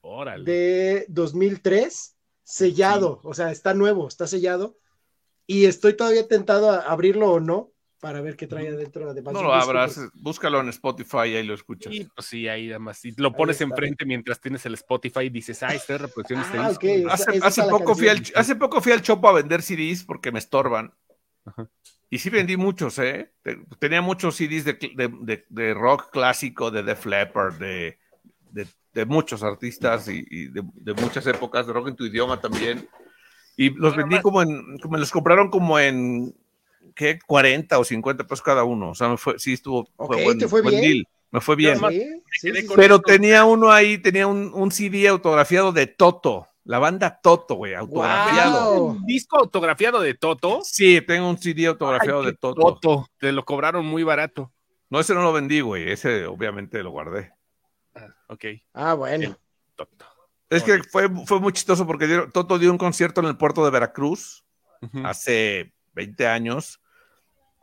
Órale. 0.00 0.50
de 0.50 1.04
2003, 1.08 2.16
sellado, 2.42 3.20
o 3.24 3.34
sea, 3.34 3.50
está 3.50 3.74
nuevo, 3.74 4.08
está 4.08 4.26
sellado. 4.26 4.78
Y 5.46 5.66
estoy 5.66 5.94
todavía 5.94 6.26
tentado 6.28 6.70
a 6.70 6.78
abrirlo 6.78 7.32
o 7.32 7.40
no, 7.40 7.73
para 8.04 8.20
ver 8.20 8.36
qué 8.36 8.46
trae 8.46 8.68
adentro. 8.68 9.08
Además 9.08 9.32
no 9.32 9.42
lo 9.42 9.54
abras, 9.54 9.94
pues. 9.94 10.10
búscalo 10.12 10.60
en 10.60 10.68
Spotify 10.68 11.28
y 11.28 11.36
ahí 11.36 11.42
lo 11.42 11.54
escuchas. 11.54 11.90
Sí, 11.90 12.06
pues 12.14 12.26
sí, 12.26 12.46
ahí 12.48 12.66
nada 12.66 12.78
más. 12.78 13.02
Y 13.04 13.12
lo 13.16 13.32
pones 13.32 13.54
está. 13.56 13.64
enfrente 13.64 14.04
mientras 14.04 14.38
tienes 14.42 14.66
el 14.66 14.74
Spotify 14.74 15.20
y 15.20 15.30
dices, 15.30 15.62
ah, 15.62 15.74
esta 15.74 15.94
es 15.94 16.00
reproducción 16.02 16.40
de 16.40 16.44
este 16.46 16.58
Ah, 16.58 16.68
disco. 16.68 16.86
ok. 16.86 17.14
Esa- 17.14 17.30
Hace, 17.30 17.60
esa 17.62 17.68
poco 17.70 17.94
fui 17.94 18.08
al, 18.08 18.16
canción. 18.18 18.38
hace 18.38 18.56
poco 18.56 18.80
fui 18.82 18.92
al 18.92 19.00
Chopo 19.00 19.26
a 19.28 19.32
vender 19.32 19.62
CDs 19.62 20.04
porque 20.04 20.30
me 20.30 20.38
estorban. 20.38 20.92
Ajá. 21.46 21.66
Y 22.10 22.18
sí 22.18 22.28
vendí 22.28 22.58
muchos, 22.58 22.98
¿eh? 22.98 23.32
Te- 23.42 23.58
Tenía 23.78 24.02
muchos 24.02 24.36
CDs 24.36 24.64
de, 24.66 24.74
de- 24.74 25.12
de- 25.22 25.46
de 25.48 25.72
rock 25.74 26.10
clásico, 26.12 26.70
de 26.70 26.82
Def 26.82 27.06
Leppard, 27.06 27.54
de, 27.54 27.98
de- 28.50 28.66
de 28.92 29.06
muchos 29.06 29.42
artistas 29.42 30.08
y, 30.08 30.24
y 30.30 30.48
de, 30.48 30.62
de 30.74 30.94
muchas 30.94 31.26
épocas, 31.26 31.66
de 31.66 31.72
rock 31.72 31.88
en 31.88 31.96
tu 31.96 32.04
idioma 32.04 32.38
también. 32.40 32.86
Y 33.56 33.70
los 33.70 33.96
vendí 33.96 34.20
como 34.20 34.42
en, 34.42 34.78
como 34.78 34.96
los 34.98 35.10
compraron 35.10 35.48
como 35.48 35.78
en, 35.78 36.34
¿qué? 36.94 37.18
40 37.26 37.78
o 37.78 37.84
50 37.84 38.24
pesos 38.24 38.42
cada 38.42 38.64
uno. 38.64 38.90
O 38.90 38.94
sea, 38.94 39.08
me 39.08 39.16
fue, 39.16 39.38
sí 39.38 39.54
estuvo, 39.54 39.88
Ok, 39.96 40.16
buen, 40.22 40.38
¿te 40.38 40.48
fue 40.48 40.62
buen 40.62 40.80
bien? 40.80 40.92
deal. 40.92 41.08
Me 41.30 41.40
fue 41.40 41.56
bien. 41.56 41.80
Sí, 42.40 42.52
sí. 42.52 42.66
Pero 42.76 43.00
tenía 43.00 43.44
uno 43.44 43.72
ahí, 43.72 43.98
tenía 43.98 44.26
un, 44.26 44.52
un 44.54 44.70
CD 44.70 45.08
autografiado 45.08 45.72
de 45.72 45.88
Toto, 45.88 46.48
la 46.64 46.78
banda 46.78 47.20
Toto, 47.20 47.56
güey, 47.56 47.74
autografiado. 47.74 48.74
Wow. 48.74 48.86
Un 48.90 49.04
disco 49.04 49.38
autografiado 49.38 50.00
de 50.00 50.14
Toto. 50.14 50.60
Sí, 50.62 51.00
tengo 51.00 51.28
un 51.28 51.36
CD 51.36 51.66
autografiado 51.66 52.20
Ay, 52.20 52.26
de 52.26 52.32
Toto. 52.34 52.60
Toto. 52.60 53.08
Te 53.18 53.32
lo 53.32 53.44
cobraron 53.44 53.84
muy 53.84 54.04
barato. 54.04 54.52
No, 54.90 55.00
ese 55.00 55.12
no 55.14 55.22
lo 55.22 55.32
vendí, 55.32 55.60
güey, 55.60 55.90
ese 55.90 56.26
obviamente 56.26 56.82
lo 56.82 56.90
guardé. 56.90 57.32
Ah, 57.96 58.14
ok. 58.28 58.44
Ah, 58.72 58.94
bueno. 58.94 59.36
Toto. 59.74 60.06
Es 60.50 60.62
que 60.62 60.84
fue, 60.84 61.08
fue 61.26 61.40
muy 61.40 61.52
chistoso 61.52 61.84
porque 61.84 62.28
Toto 62.32 62.60
dio 62.60 62.70
un 62.70 62.78
concierto 62.78 63.20
en 63.20 63.26
el 63.26 63.36
puerto 63.36 63.64
de 63.64 63.72
Veracruz 63.72 64.44
hace 65.02 65.72
20 65.94 66.26
años 66.26 66.80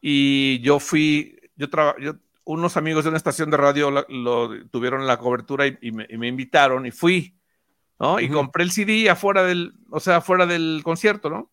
y 0.02 0.60
yo 0.62 0.80
fui, 0.80 1.40
yo 1.56 1.70
traba- 1.70 1.96
yo- 2.00 2.16
unos 2.44 2.76
amigos 2.76 3.04
de 3.04 3.10
una 3.10 3.18
estación 3.18 3.52
de 3.52 3.58
radio 3.58 3.92
la- 3.92 4.06
lo, 4.10 4.66
tuvieron 4.70 5.06
la 5.06 5.18
cobertura 5.18 5.68
y, 5.68 5.78
y 5.82 5.92
me, 5.92 6.08
y 6.10 6.18
me 6.18 6.28
invitaron 6.28 6.86
y 6.86 6.92
fui, 6.92 7.36
¿no? 8.00 8.20
Y 8.20 8.30
compré 8.30 8.64
el 8.64 8.72
CD 8.72 9.10
afuera 9.10 9.44
del, 9.44 9.74
o 9.92 10.00
sea, 10.00 10.18
afuera 10.18 10.46
del 10.48 10.82
concierto, 10.84 11.30
¿no? 11.30 11.52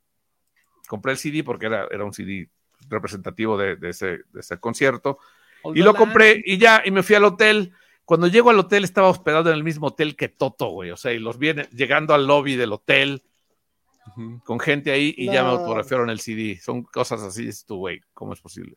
Compré 0.88 1.12
el 1.12 1.18
CD 1.18 1.44
porque 1.44 1.66
era, 1.66 1.86
era 1.90 2.05
un 2.05 2.14
CD 2.14 2.48
representativo 2.88 3.59
de, 3.59 3.76
de 3.76 3.90
ese, 3.90 4.06
de 4.32 4.40
ese 4.40 4.59
concierto 4.59 5.18
y 5.74 5.80
lo 5.82 5.92
compré 6.06 6.42
y 6.46 6.56
ya, 6.56 6.82
y 6.84 6.90
me 6.90 7.02
fui 7.02 7.16
al 7.16 7.24
hotel. 7.24 7.72
Cuando 8.06 8.26
llego 8.28 8.48
al 8.48 8.59
hotel 8.59 8.84
estaba 8.84 9.09
hospedado 9.09 9.50
en 9.50 9.56
el 9.56 9.64
mismo 9.64 9.88
hotel 9.88 10.16
que 10.16 10.28
Toto, 10.30 10.68
güey. 10.68 10.90
O 10.90 10.96
sea, 10.96 11.12
y 11.12 11.18
los 11.18 11.38
viene 11.38 11.68
llegando 11.72 12.14
al 12.14 12.26
lobby 12.26 12.56
del 12.56 12.72
hotel 12.72 13.22
Con 14.44 14.59
gente 14.60 14.90
ahí 14.90 15.14
y 15.16 15.26
ya 15.26 15.43
me 15.43 15.51
autografiaron 15.51 16.10
el 16.10 16.20
CD. 16.20 16.59
Son 16.60 16.82
cosas 16.82 17.22
así, 17.22 17.48
es 17.48 17.64
tu 17.64 17.76
güey, 17.76 18.01
¿cómo 18.14 18.32
es 18.32 18.40
posible? 18.40 18.76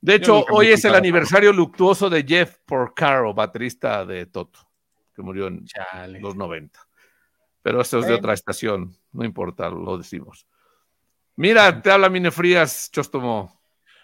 De 0.00 0.14
hecho, 0.14 0.44
hoy 0.50 0.68
es 0.68 0.84
el 0.84 0.94
aniversario 0.94 1.52
luctuoso 1.52 2.08
de 2.08 2.22
Jeff 2.26 2.58
Porcaro, 2.64 3.34
baterista 3.34 4.04
de 4.04 4.26
Toto, 4.26 4.60
que 5.14 5.22
murió 5.22 5.48
en 5.48 5.64
Chale. 5.64 6.20
los 6.20 6.36
90. 6.36 6.78
Pero 7.62 7.80
eso 7.80 7.98
es 7.98 8.06
de 8.06 8.14
otra 8.14 8.32
estación, 8.32 8.96
no 9.12 9.24
importa, 9.24 9.68
lo 9.68 9.98
decimos. 9.98 10.46
Mira, 11.36 11.82
te 11.82 11.90
habla 11.90 12.08
Mine 12.08 12.30
Frías, 12.30 12.90
Chostomo. 12.92 13.56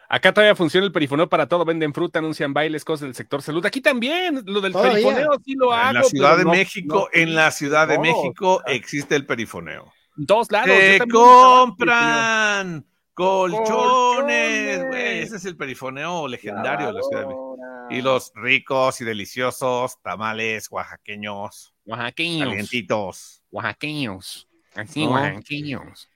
Acá 0.08 0.34
todavía 0.34 0.54
funciona 0.54 0.84
el 0.86 0.92
perifoneo 0.92 1.28
para 1.28 1.48
todo, 1.48 1.64
venden 1.64 1.94
fruta, 1.94 2.18
anuncian 2.18 2.52
bailes, 2.52 2.84
cosas 2.84 3.02
del 3.06 3.14
sector 3.14 3.40
salud. 3.42 3.64
Aquí 3.64 3.80
también, 3.80 4.42
lo 4.44 4.60
del 4.60 4.72
Todavía. 4.72 4.92
perifoneo 4.94 5.30
sí 5.44 5.54
lo 5.54 5.72
hago. 5.72 5.88
En 5.90 5.94
la 5.94 6.02
Ciudad 6.04 6.36
de 6.36 6.44
no- 6.44 6.50
México, 6.50 6.94
no- 7.12 7.20
en 7.20 7.34
la 7.34 7.50
Ciudad 7.50 7.88
de 7.88 7.96
no, 7.96 8.02
México 8.02 8.62
existe 8.66 9.16
el 9.16 9.26
perifoneo. 9.26 9.92
En 10.16 10.26
todos 10.26 10.50
lados. 10.52 10.68
yo 10.68 10.74
¡Te 10.74 10.98
también 10.98 11.02
estaba- 11.02 11.64
compran 11.64 12.86
colchones! 13.14 13.68
Colchones. 13.70 14.86
güey, 14.88 15.18
ese 15.20 15.36
es 15.36 15.44
el 15.44 15.56
perifoneo 15.56 16.26
legendario 16.28 16.88
de 16.88 16.92
la 16.94 17.00
Ciudad 17.02 17.20
de 17.22 17.26
México. 17.28 17.56
Y 17.90 18.00
los 18.00 18.32
ricos 18.34 19.00
y 19.00 19.04
deliciosos 19.04 20.00
tamales 20.02 20.70
oaxaqueños, 20.70 21.74
Oaxaqueños. 21.84 22.48
calientitos. 22.48 23.42
Oaxaqueños. 23.50 24.48
Así, 24.74 25.04
No. 25.04 25.12
oaxaqueños. 25.12 26.08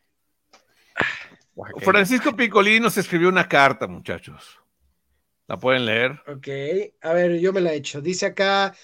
Oaxaqueños. 1.54 1.84
Francisco 1.84 2.34
Picolín 2.34 2.82
nos 2.82 2.96
escribió 2.96 3.28
una 3.28 3.48
carta, 3.48 3.86
muchachos. 3.86 4.58
¿La 5.46 5.58
pueden 5.58 5.86
leer? 5.86 6.12
Ok, 6.26 6.48
a 7.02 7.12
ver, 7.12 7.38
yo 7.40 7.52
me 7.52 7.60
la 7.60 7.72
he 7.72 7.76
hecho. 7.76 8.00
Dice 8.00 8.26
acá 8.26 8.74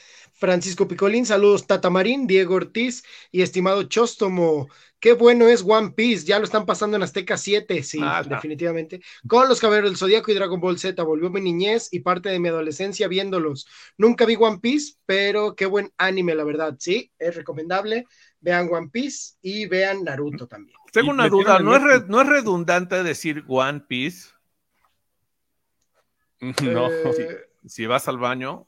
Francisco 0.45 0.87
Picolín, 0.87 1.25
saludos 1.25 1.66
Tata 1.66 1.89
Marín, 1.89 2.27
Diego 2.27 2.57
Ortiz 2.57 3.03
y 3.33 3.41
estimado 3.41 3.85
Chóstomo. 3.85 4.69
Qué 5.01 5.15
bueno 5.15 5.49
es 5.49 5.62
One 5.66 5.93
Piece, 5.93 6.27
ya 6.27 6.39
lo 6.39 6.45
están 6.45 6.66
pasando 6.66 6.97
en 6.99 7.03
Azteca 7.03 7.39
7, 7.39 7.83
sí, 7.83 7.99
Ah, 8.03 8.23
no. 8.23 8.35
definitivamente. 8.37 9.01
Con 9.27 9.49
los 9.49 9.59
Caballeros 9.61 9.91
del 9.91 9.97
Zodíaco 9.99 10.31
y 10.31 10.35
Dragon 10.35 10.61
Ball 10.61 10.79
Z, 10.79 11.03
volvió 11.03 11.31
mi 11.31 11.41
niñez 11.41 11.89
y 11.93 12.01
parte 12.01 12.29
de 12.29 12.39
mi 12.39 12.49
adolescencia 12.49 13.09
viéndolos. 13.09 13.66
Nunca 13.97 14.27
vi 14.27 14.37
One 14.39 14.59
Piece, 14.61 14.95
pero 15.07 15.55
qué 15.57 15.65
buen 15.65 15.91
anime, 15.97 16.35
la 16.35 16.45
verdad, 16.45 16.77
sí, 16.79 17.11
es 17.19 17.35
recomendable. 17.37 18.05
Vean 18.41 18.69
One 18.71 18.91
Piece 18.91 19.37
y 19.41 19.66
vean 19.66 20.05
Naruto 20.05 20.47
también. 20.47 20.77
Tengo 20.93 21.11
una 21.11 21.29
duda, 21.29 21.59
¿no 21.59 21.75
es, 21.75 21.83
re- 21.83 21.89
Netflix. 21.95 22.11
¿no 22.11 22.21
es 22.21 22.29
redundante 22.29 23.03
decir 23.03 23.45
One 23.49 23.81
Piece? 23.89 24.29
No, 26.62 26.89
Eh, 26.89 27.47
Si 27.66 27.87
vas 27.87 28.09
al 28.09 28.19
baño, 28.19 28.66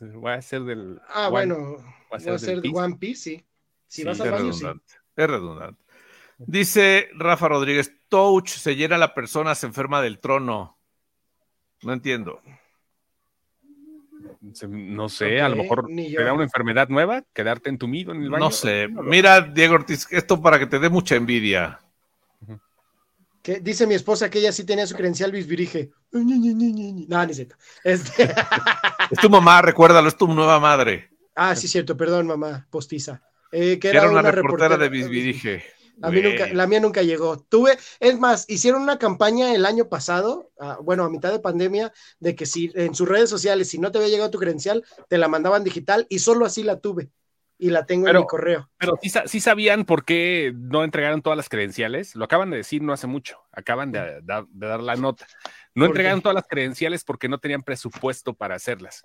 voy 0.00 0.32
a 0.32 0.42
ser 0.42 0.62
del. 0.62 1.00
ah, 1.08 1.28
One- 1.28 1.30
bueno, 1.30 1.76
va 1.76 1.82
a 1.82 2.12
va 2.14 2.18
ser 2.20 2.28
a 2.28 2.32
del 2.32 2.40
ser 2.40 2.56
de 2.56 2.62
Piece. 2.62 2.78
One 2.78 2.96
Piece, 2.96 3.20
sí. 3.22 3.44
Si 3.86 4.02
sí, 4.02 4.06
vas 4.06 4.16
es 4.18 4.26
al 4.26 4.30
baño, 4.30 4.52
sí. 4.52 4.60
redundante. 4.64 4.94
Es 5.16 5.30
redundante. 5.30 5.82
Dice 6.38 7.08
Rafa 7.14 7.48
Rodríguez, 7.48 7.92
Touch 8.08 8.48
se 8.48 8.74
llena 8.76 8.96
la 8.96 9.14
persona, 9.14 9.54
se 9.54 9.66
enferma 9.66 10.00
del 10.00 10.18
trono. 10.20 10.78
No 11.82 11.92
entiendo. 11.92 12.40
No 14.68 15.08
sé, 15.08 15.40
a 15.40 15.48
lo 15.50 15.56
mejor 15.56 15.86
te 15.86 16.22
da 16.24 16.32
una 16.32 16.44
enfermedad 16.44 16.88
nueva, 16.88 17.22
quedarte 17.34 17.68
entumido 17.68 18.12
en 18.12 18.22
el 18.22 18.30
baño. 18.30 18.44
No 18.44 18.50
sé. 18.50 18.88
Mira, 18.88 19.42
Diego 19.42 19.74
Ortiz, 19.74 20.06
esto 20.10 20.40
para 20.40 20.58
que 20.58 20.66
te 20.66 20.78
dé 20.78 20.88
mucha 20.88 21.14
envidia. 21.16 21.78
Que 23.42 23.60
dice 23.60 23.86
mi 23.86 23.94
esposa 23.94 24.28
que 24.28 24.38
ella 24.38 24.52
sí 24.52 24.64
tenía 24.64 24.86
su 24.86 24.94
credencial 24.94 25.32
bisbirige. 25.32 25.90
No, 26.12 27.22
es 27.22 27.36
cierto. 27.36 27.56
Este- 27.84 28.34
Es 29.10 29.18
tu 29.20 29.30
mamá, 29.30 29.62
recuérdalo, 29.62 30.08
es 30.08 30.16
tu 30.16 30.28
nueva 30.28 30.60
madre. 30.60 31.10
Ah, 31.34 31.56
sí, 31.56 31.66
cierto, 31.68 31.96
perdón, 31.96 32.26
mamá, 32.26 32.66
postiza. 32.70 33.22
Eh, 33.50 33.78
que 33.78 33.88
era, 33.88 34.00
era 34.02 34.10
una, 34.10 34.20
una, 34.20 34.30
reportera 34.30 34.76
de 34.76 34.88
reportera- 34.88 34.90
Bisbirige. 34.90 35.64
A 36.02 36.10
mí 36.10 36.22
nunca, 36.22 36.46
la 36.54 36.66
mía 36.66 36.80
nunca 36.80 37.02
llegó. 37.02 37.38
Tuve, 37.40 37.76
es 37.98 38.18
más, 38.18 38.46
hicieron 38.48 38.80
una 38.82 38.98
campaña 38.98 39.54
el 39.54 39.66
año 39.66 39.88
pasado, 39.88 40.50
ah, 40.58 40.78
bueno, 40.82 41.04
a 41.04 41.10
mitad 41.10 41.30
de 41.30 41.40
pandemia, 41.40 41.92
de 42.20 42.34
que 42.34 42.46
si 42.46 42.70
en 42.74 42.94
sus 42.94 43.06
redes 43.06 43.28
sociales, 43.28 43.68
si 43.68 43.78
no 43.78 43.90
te 43.92 43.98
había 43.98 44.08
llegado 44.10 44.30
tu 44.30 44.38
credencial, 44.38 44.82
te 45.08 45.18
la 45.18 45.28
mandaban 45.28 45.62
digital 45.62 46.06
y 46.08 46.20
solo 46.20 46.46
así 46.46 46.62
la 46.62 46.78
tuve. 46.80 47.10
Y 47.62 47.68
la 47.68 47.84
tengo 47.84 48.06
Pero- 48.06 48.20
en 48.20 48.22
mi 48.24 48.26
correo. 48.26 48.70
Pero 48.78 48.98
sí, 49.02 49.10
sí 49.26 49.38
sabían 49.40 49.84
por 49.84 50.06
qué 50.06 50.52
no 50.56 50.82
entregaron 50.82 51.20
todas 51.20 51.36
las 51.36 51.50
credenciales. 51.50 52.16
Lo 52.16 52.24
acaban 52.24 52.48
de 52.50 52.56
decir 52.56 52.80
no 52.82 52.94
hace 52.94 53.06
mucho. 53.06 53.38
Acaban 53.52 53.92
de, 53.92 54.20
dar- 54.22 54.46
de 54.48 54.66
dar 54.66 54.80
la 54.80 54.96
nota. 54.96 55.26
No 55.74 55.82
¿Por 55.84 55.90
entregaron 55.90 56.20
qué? 56.20 56.22
todas 56.22 56.34
las 56.36 56.48
credenciales 56.48 57.04
porque 57.04 57.28
no 57.28 57.38
tenían 57.38 57.62
presupuesto 57.62 58.32
para 58.32 58.54
hacerlas. 58.54 59.02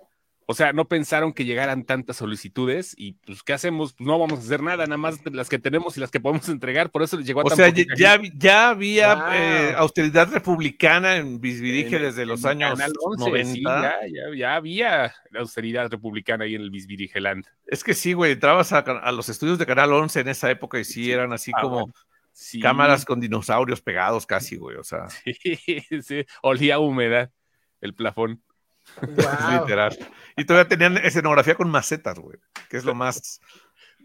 O 0.48 0.54
sea, 0.54 0.72
no 0.72 0.86
pensaron 0.86 1.32
que 1.32 1.44
llegaran 1.44 1.82
tantas 1.84 2.18
solicitudes 2.18 2.94
y 2.96 3.14
pues, 3.14 3.42
¿qué 3.42 3.52
hacemos? 3.52 3.94
Pues 3.94 4.06
no 4.06 4.16
vamos 4.16 4.38
a 4.38 4.42
hacer 4.42 4.62
nada, 4.62 4.84
nada 4.86 4.96
más 4.96 5.18
las 5.32 5.48
que 5.48 5.58
tenemos 5.58 5.96
y 5.96 6.00
las 6.00 6.12
que 6.12 6.20
podemos 6.20 6.48
entregar, 6.48 6.90
por 6.90 7.02
eso 7.02 7.16
les 7.16 7.26
llegó 7.26 7.40
a 7.40 7.44
O 7.44 7.48
tan 7.48 7.56
sea, 7.56 7.68
ya, 7.96 8.20
ya 8.36 8.68
había 8.68 9.24
eh, 9.32 9.74
austeridad 9.76 10.28
republicana 10.32 11.16
en 11.16 11.40
Bisbirige 11.40 11.96
En- 11.96 12.02
desde 12.02 12.24
los 12.26 12.44
en 12.44 12.50
años 12.62 12.78
Canal 12.78 12.92
11, 13.04 13.30
90. 13.30 13.52
sí, 13.54 13.62
ya, 13.64 13.96
ya- 14.06 14.36
ya 14.36 14.54
había 14.54 15.14
la 15.32 15.40
austeridad 15.40 15.90
republicana 15.90 16.44
ahí 16.44 16.54
en 16.54 16.62
el 16.62 16.70
Bisbirigeland. 16.70 17.44
Es 17.66 17.82
que 17.82 17.92
sí, 17.94 18.12
güey, 18.12 18.30
entrabas 18.32 18.72
a, 18.72 18.78
a 18.78 19.10
los 19.10 19.28
estudios 19.28 19.58
de 19.58 19.66
Canal 19.66 19.92
11 19.92 20.20
en 20.20 20.28
esa 20.28 20.48
época 20.48 20.78
y 20.78 20.84
sí 20.84 21.10
eran 21.10 21.32
así 21.32 21.50
Ah, 21.56 21.60
como 21.62 21.74
bueno. 21.80 21.92
Sí, 22.38 22.60
cámaras 22.60 23.04
con 23.04 23.18
dinosaurios 23.18 23.80
pegados 23.80 24.26
casi, 24.26 24.56
güey, 24.56 24.76
o 24.76 24.84
sea, 24.84 25.08
Sí, 25.24 25.58
sí, 26.02 26.24
olía 26.42 26.76
a 26.76 26.78
humedad 26.78 27.32
el 27.80 27.94
plafón. 27.94 28.42
Wow. 29.02 29.60
literal. 29.60 29.96
Y 30.36 30.44
todavía 30.44 30.68
tenían 30.68 30.96
escenografía 30.98 31.54
con 31.54 31.70
macetas, 31.70 32.18
güey, 32.18 32.38
que 32.68 32.76
es 32.76 32.84
lo 32.84 32.94
más... 32.94 33.40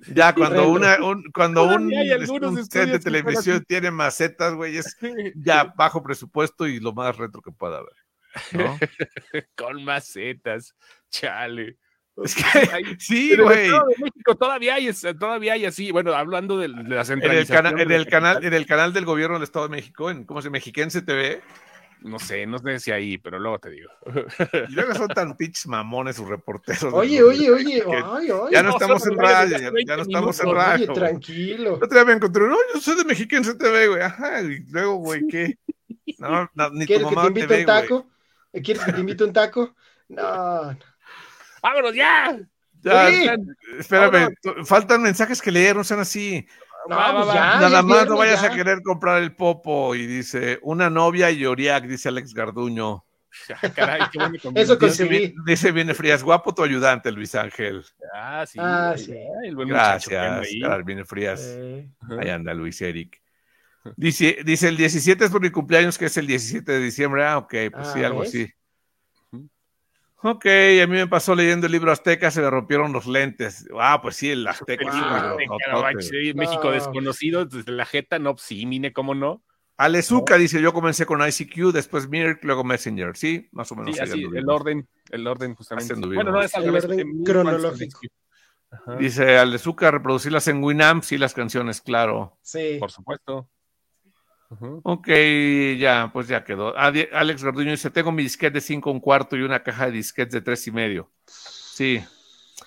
Ya 0.08 0.34
cuando 0.34 0.68
una 0.70 0.98
un, 1.04 1.24
cuando 1.32 1.64
un, 1.64 1.94
un 1.94 2.66
set 2.66 2.90
de 2.90 2.98
televisión 3.00 3.58
así. 3.58 3.66
tiene 3.66 3.92
macetas, 3.92 4.56
güey, 4.56 4.76
es 4.78 4.98
ya 5.36 5.66
bajo 5.78 6.02
presupuesto 6.02 6.66
y 6.66 6.80
lo 6.80 6.92
más 6.92 7.18
retro 7.18 7.40
que 7.42 7.52
pueda 7.52 7.78
haber. 7.78 7.94
¿no? 8.54 8.80
Con 9.56 9.84
macetas, 9.84 10.74
chale. 11.12 11.78
Es 12.24 12.34
que 12.36 12.44
sí, 13.00 13.38
güey. 13.38 13.70
México 14.00 14.36
todavía 14.36 14.76
hay, 14.76 14.90
todavía 15.20 15.54
hay 15.54 15.66
así, 15.66 15.92
bueno, 15.92 16.14
hablando 16.14 16.58
de, 16.58 16.68
de 16.70 16.74
la 16.74 16.80
En 16.80 16.92
el, 16.94 17.06
centralización. 17.06 17.64
cana- 17.64 17.82
en 17.84 17.92
el 17.92 18.08
canal, 18.08 18.44
en 18.44 18.54
el 18.56 18.66
canal 18.66 18.94
del 18.94 19.06
gobierno 19.06 19.36
del 19.36 19.44
Estado 19.44 19.68
de 19.68 19.76
México, 19.76 20.10
en 20.10 20.24
¿cómo 20.26 20.42
se? 20.42 20.50
Mexiquense 20.50 21.04
TV, 21.04 21.42
No 22.02 22.18
sé, 22.18 22.48
no 22.48 22.58
sé 22.58 22.80
si 22.80 22.92
ahí, 22.92 23.18
pero 23.20 23.40
luego 23.40 23.60
te 23.60 23.70
digo. 23.70 23.90
y 24.70 24.72
luego 24.72 24.96
son 24.96 25.08
tan 25.10 25.38
pinches 25.38 25.68
mamones 25.68 26.16
sus 26.16 26.28
reporteros. 26.28 26.92
Oye, 26.94 27.22
oye, 27.22 27.52
oye, 27.52 27.82
Que 27.82 27.96
ay, 27.96 28.28
ay. 28.30 28.52
Ya 28.52 28.64
no 28.64 28.70
no, 28.70 28.76
estamos 28.76 29.06
en 29.06 29.18
radio, 29.18 29.58
ya, 29.58 29.68
no 29.68 29.74
20 29.74 30.02
estamos 30.02 30.40
en 30.40 30.56
radio. 30.56 30.92
Oye, 30.92 31.00
tranquilo. 31.00 31.74
Otro 31.76 31.90
día 31.90 32.06
me 32.06 32.14
encontré, 32.14 32.48
no, 32.48 32.58
yo 32.74 32.82
soy 32.82 32.98
de 32.98 33.06
Mexiquense 33.06 33.54
TV, 33.54 33.88
güey. 33.88 34.02
Ajá, 34.02 34.42
y 34.42 34.60
luego, 34.70 34.96
güey, 34.96 35.28
¿qué? 35.28 35.58
No, 36.18 36.50
no, 36.56 36.70
ni 36.72 36.82
tu 36.82 36.88
¿Quieres 36.88 37.08
que 37.08 37.16
mamá 37.16 37.34
te 37.34 37.40
invite 37.40 37.60
un 37.60 37.66
taco? 37.66 38.08
¿Quieres 38.52 38.84
que 38.84 38.94
te 38.94 39.00
invite 39.00 39.24
un 39.24 39.34
taco? 39.34 39.76
No, 40.10 40.74
no. 40.74 40.78
¡Vámonos 41.62 41.94
ya! 41.94 42.38
Ya, 42.82 43.10
Sí. 43.12 43.30
espérame, 43.78 44.34
faltan 44.66 45.04
mensajes 45.04 45.40
que 45.40 45.52
leer, 45.52 45.76
no 45.76 45.84
sean 45.84 46.00
así. 46.00 46.48
No, 46.88 46.96
Va, 46.96 47.12
va, 47.12 47.16
pues 47.18 47.28
va. 47.30 47.34
ya, 47.34 47.42
ya 47.54 47.60
Nada 47.62 47.82
más 47.84 48.08
no 48.08 48.18
vayas 48.18 48.42
ya. 48.42 48.48
a 48.52 48.56
querer 48.56 48.82
comprar 48.82 49.22
el 49.22 49.36
popo 49.36 49.94
y 49.96 50.06
dice, 50.08 50.60
una 50.64 50.90
novia 50.90 51.30
y 51.32 51.46
Oriac, 51.46 51.86
dice 51.86 52.10
Alex 52.10 52.34
Garduño. 52.34 53.06
Ah, 53.64 53.70
Caray, 53.70 54.02
qué 54.12 54.18
buena 54.20 54.38
Eso. 54.62 54.76
Dice, 55.46 55.72
viene 55.72 55.94
Frías, 55.94 56.22
guapo 56.22 56.54
tu 56.54 56.64
ayudante, 56.64 57.12
Luis 57.14 57.34
Ángel. 57.34 57.82
Ah, 58.14 58.44
sí. 58.46 58.60
Ah, 58.62 58.94
sí. 58.98 59.14
el 59.46 59.56
buen 59.56 59.70
Gracias, 59.70 60.48
viene 60.86 61.06
Frías. 61.06 61.42
Eh. 61.46 61.88
Ahí 62.20 62.30
anda 62.30 62.54
Luis 62.54 62.82
Eric. 62.82 63.22
Dice, 63.96 64.40
dice 64.46 64.68
el 64.68 64.76
17 64.76 65.24
es 65.26 65.32
por 65.32 65.42
mi 65.42 65.50
cumpleaños, 65.50 65.98
que 65.98 66.06
es 66.06 66.18
el 66.18 66.28
17 66.28 66.70
de 66.72 66.80
diciembre. 66.80 67.24
Ah, 67.26 67.38
ok, 67.38 67.54
pues 67.72 67.88
sí, 67.94 68.04
Ah, 68.04 68.08
algo 68.08 68.20
¿ves? 68.20 68.30
así. 68.30 68.52
Ok, 70.24 70.46
a 70.46 70.88
mí 70.88 70.94
me 70.98 71.08
pasó 71.08 71.34
leyendo 71.34 71.66
el 71.66 71.72
libro 71.72 71.92
Azteca, 71.92 72.30
se 72.30 72.42
me 72.42 72.50
rompieron 72.50 72.94
los 72.94 73.08
lentes. 73.08 73.68
Ah, 73.80 74.00
pues 74.02 74.16
sí, 74.18 74.30
el 74.30 74.48
Azteca. 74.48 74.84
El 74.84 75.50
es 75.50 76.12
no 76.12 76.36
México 76.36 76.64
No. 76.66 76.72
desconocido, 76.72 77.46
desde 77.46 77.72
la 77.72 77.86
jeta, 77.86 78.20
no, 78.20 78.36
pues 78.36 78.46
sí, 78.46 78.66
mine, 78.66 78.94
¿cómo 78.94 79.16
no? 79.16 79.44
Alezuca 79.78 80.38
dice, 80.38 80.62
yo 80.62 80.74
comencé 80.74 81.08
con 81.08 81.28
ICQ, 81.28 81.72
después 81.74 82.08
Mirk, 82.08 82.44
luego 82.44 82.64
Messenger. 82.64 83.18
Sí, 83.18 83.50
más 83.52 83.72
o 83.72 83.76
menos. 83.76 83.96
Sí, 83.96 84.02
así, 84.04 84.22
el 84.22 84.48
orden, 84.48 84.88
el 85.10 85.26
orden 85.26 85.56
justamente. 85.56 85.96
Bueno, 85.96 86.32
no 86.32 86.42
es 86.42 86.54
al 86.54 86.66
El 86.66 86.82
revés, 86.82 87.06
cronológico. 87.26 88.00
Dice 89.00 89.38
Alezuca, 89.38 89.90
reproducirlas 89.90 90.48
en 90.48 90.64
Winamp, 90.64 91.04
sí, 91.04 91.18
las 91.18 91.34
canciones, 91.34 91.82
claro. 91.82 92.38
sí. 92.42 92.78
Por 92.80 92.92
supuesto. 92.92 93.50
Ok, 94.84 95.08
ya, 95.78 96.10
pues 96.12 96.28
ya 96.28 96.44
quedó. 96.44 96.78
Alex 96.78 97.44
Garduño 97.44 97.72
dice, 97.72 97.90
tengo 97.90 98.12
mi 98.12 98.24
disquete 98.24 98.56
de 98.56 98.62
5 98.62 98.92
un 98.92 99.00
cuarto 99.00 99.38
y 99.38 99.42
una 99.44 99.64
caja 99.64 99.86
de 99.86 99.94
disquetes 99.94 100.34
de 100.34 100.42
tres 100.42 100.68
y 100.68 100.72
medio. 100.72 101.10
Sí, 101.26 102.04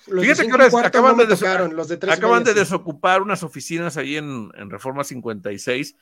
Los 0.07 0.23
Fíjate 0.23 0.41
de 0.43 0.47
que 0.47 0.53
ahora 0.75 0.87
acaban 0.87 1.15
no 1.15 1.23
de 1.23 1.29
des- 1.29 1.39
tocaron, 1.39 1.75
los 1.75 1.87
de 1.87 1.97
tres 1.97 2.15
y 2.15 2.17
acaban 2.17 2.43
de 2.43 2.51
media, 2.51 2.53
sí. 2.65 2.71
desocupar 2.71 3.21
unas 3.21 3.43
oficinas 3.43 3.97
ahí 3.97 4.17
en, 4.17 4.51
en 4.55 4.69
Reforma 4.71 5.03
56 5.03 5.95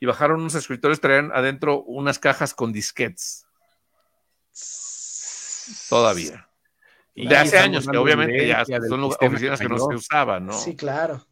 y 0.00 0.06
bajaron 0.06 0.40
unos 0.40 0.54
escritores, 0.56 1.00
traían 1.00 1.30
adentro 1.32 1.82
unas 1.82 2.18
cajas 2.18 2.52
con 2.54 2.72
disquetes. 2.72 3.46
Todavía. 5.88 6.48
Y 7.14 7.26
De 7.28 7.36
hace 7.36 7.58
años, 7.58 7.86
que 7.88 7.96
obviamente 7.96 8.46
ya 8.46 8.64
son 8.64 9.02
oficinas 9.04 9.58
que 9.60 9.68
no 9.68 9.78
se 9.78 9.94
usaban, 9.94 10.46
¿no? 10.46 10.52
Sí, 10.52 10.76
claro. 10.76 11.26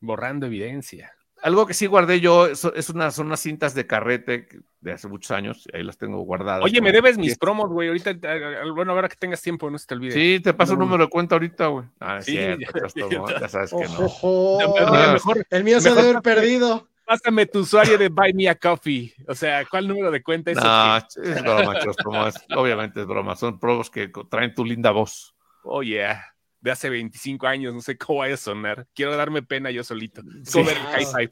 Borrando 0.00 0.46
evidencia. 0.46 1.12
Algo 1.42 1.66
que 1.66 1.74
sí 1.74 1.86
guardé 1.86 2.20
yo 2.20 2.46
es, 2.46 2.64
unas, 2.90 3.14
son 3.14 3.26
unas 3.28 3.38
cintas 3.40 3.72
de 3.74 3.86
carrete 3.86 4.48
de 4.80 4.92
hace 4.92 5.06
muchos 5.08 5.30
años, 5.30 5.68
ahí 5.72 5.82
las 5.84 5.96
tengo 5.96 6.18
guardadas. 6.22 6.64
Oye, 6.64 6.80
me 6.80 6.90
debes 6.92 7.16
mis 7.16 7.38
promos, 7.38 7.68
güey. 7.70 7.88
Ahorita, 7.88 8.10
eh, 8.10 8.70
bueno, 8.74 8.92
ahora 8.92 9.08
que 9.08 9.16
tengas 9.16 9.40
tiempo, 9.40 9.70
no 9.70 9.78
se 9.78 9.86
te 9.86 9.94
olvide. 9.94 10.12
Sí, 10.12 10.40
te 10.40 10.52
paso 10.54 10.72
el 10.72 10.78
No. 10.80 10.84
número 10.86 11.04
de 11.04 11.10
cuenta 11.10 11.36
ahorita, 11.36 11.66
güey. 11.68 11.86
Ah, 12.00 12.18
es 12.18 12.24
Sí, 12.24 12.32
cierto, 12.32 12.60
ya- 12.60 12.80
ya, 12.80 12.86
estuvo, 12.86 13.30
ya 13.30 13.48
sabes 13.48 13.70
que 13.70 13.84
no. 13.84 14.06
Ojojo. 14.06 14.58
Mira, 14.90 15.12
mejor, 15.12 15.46
El 15.50 15.64
mío 15.64 15.80
se 15.80 15.90
mejor- 15.90 16.02
debe 16.04 16.16
haber 16.18 16.22
perdido. 16.22 16.88
pásame 17.06 17.46
tu 17.46 17.60
usuario 17.60 17.96
de 17.98 18.08
Buy 18.08 18.32
Me 18.34 18.48
a 18.48 18.54
Coffee. 18.56 19.14
O 19.28 19.34
sea, 19.34 19.64
¿cuál 19.64 19.86
número 19.88 20.10
de 20.10 20.22
cuenta 20.22 20.50
es? 20.50 20.56
No, 20.58 20.96
es 20.96 21.42
broma, 21.42 22.28
es- 22.28 22.36
obviamente 22.56 23.00
es 23.00 23.06
broma. 23.06 23.36
Son 23.36 23.58
probos 23.60 23.90
que 23.90 24.10
traen 24.28 24.54
tu 24.54 24.64
linda 24.64 24.90
voz. 24.90 25.34
Oh, 25.62 25.82
yeah. 25.82 26.24
De 26.60 26.70
hace 26.70 26.90
25 26.90 27.46
años, 27.46 27.72
no 27.74 27.80
sé 27.80 27.96
cómo 27.96 28.20
vaya 28.20 28.34
a 28.34 28.38
sonar. 28.38 28.86
Quiero 28.94 29.16
darme 29.16 29.42
pena 29.42 29.70
yo 29.70 29.84
solito. 29.84 30.22
Sí. 30.44 30.52
Cover 30.60 30.76
el 30.76 30.82
high 30.84 31.06
five. 31.06 31.30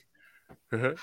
Ajá. 0.71 0.95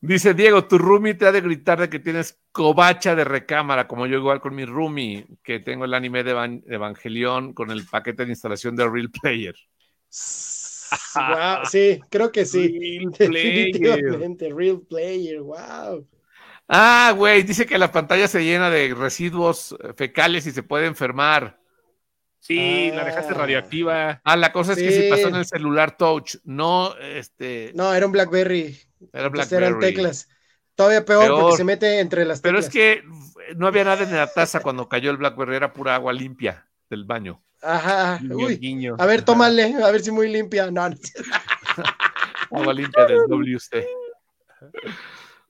Dice 0.00 0.34
Diego, 0.34 0.66
tu 0.66 0.78
roomie 0.78 1.14
te 1.14 1.26
ha 1.26 1.32
de 1.32 1.40
gritar 1.40 1.80
de 1.80 1.88
que 1.88 1.98
tienes 2.00 2.38
covacha 2.52 3.14
de 3.14 3.24
recámara, 3.24 3.86
como 3.88 4.06
yo 4.06 4.18
igual 4.18 4.40
con 4.40 4.54
mi 4.54 4.64
roomie, 4.64 5.26
que 5.42 5.60
tengo 5.60 5.84
el 5.84 5.94
anime 5.94 6.22
de 6.24 6.32
Evan- 6.32 6.62
Evangelion 6.66 7.54
con 7.54 7.70
el 7.70 7.86
paquete 7.86 8.24
de 8.24 8.32
instalación 8.32 8.76
de 8.76 8.88
Real 8.88 9.10
Player. 9.10 9.54
Wow, 11.14 11.64
sí, 11.64 12.00
creo 12.10 12.30
que 12.30 12.44
sí. 12.44 12.78
Real 12.78 13.10
player. 13.12 13.72
Definitivamente, 13.72 14.50
real 14.54 14.80
player, 14.88 15.40
wow. 15.40 16.06
Ah, 16.68 17.12
güey, 17.16 17.42
dice 17.42 17.66
que 17.66 17.78
la 17.78 17.90
pantalla 17.92 18.28
se 18.28 18.44
llena 18.44 18.70
de 18.70 18.94
residuos 18.94 19.76
fecales 19.96 20.46
y 20.46 20.52
se 20.52 20.62
puede 20.62 20.86
enfermar. 20.86 21.58
Sí, 22.46 22.90
la 22.94 23.02
Ah. 23.02 23.04
dejaste 23.06 23.34
radioactiva. 23.34 24.20
Ah, 24.24 24.36
la 24.36 24.52
cosa 24.52 24.72
es 24.72 24.78
que 24.78 24.92
si 24.92 25.02
Sí. 25.02 25.10
pasó 25.10 25.28
en 25.28 25.34
el 25.36 25.46
celular 25.46 25.96
touch, 25.96 26.36
no, 26.44 26.94
este, 26.98 27.72
No, 27.74 27.92
era 27.92 28.06
un 28.06 28.12
Blackberry. 28.12 28.78
era 29.12 29.26
Entonces 29.26 29.52
eran 29.52 29.72
BlackBerry. 29.78 29.94
teclas. 29.94 30.28
Todavía 30.74 31.04
peor, 31.04 31.24
Peor. 31.24 31.40
porque 31.40 31.56
se 31.56 31.64
mete 31.64 32.00
entre 32.00 32.24
las 32.24 32.40
Pero 32.40 32.58
teclas. 32.60 32.66
es 32.66 32.72
que 32.72 33.02
no 33.56 33.66
había 33.66 33.84
nada 33.84 34.02
en 34.04 34.14
la 34.14 34.26
taza 34.32 34.60
cuando 34.60 34.88
cayó 34.88 35.10
el 35.10 35.16
BlackBerry, 35.16 35.56
era 35.56 35.72
pura 35.72 35.94
agua 35.94 36.12
limpia 36.12 36.66
del 36.90 37.04
baño. 37.04 37.42
Ajá. 37.62 38.18
Guiño, 38.20 38.36
Uy. 38.36 38.56
guiño. 38.58 38.96
A 38.98 39.06
ver, 39.06 39.22
tómale, 39.22 39.74
a 39.82 39.90
ver 39.90 40.00
si 40.02 40.10
muy 40.10 40.28
limpia. 40.30 40.70
No, 40.70 40.88
no. 40.90 40.96
Agua 42.52 42.72
limpia 42.74 43.06
del 43.06 43.26
WC. 43.28 43.86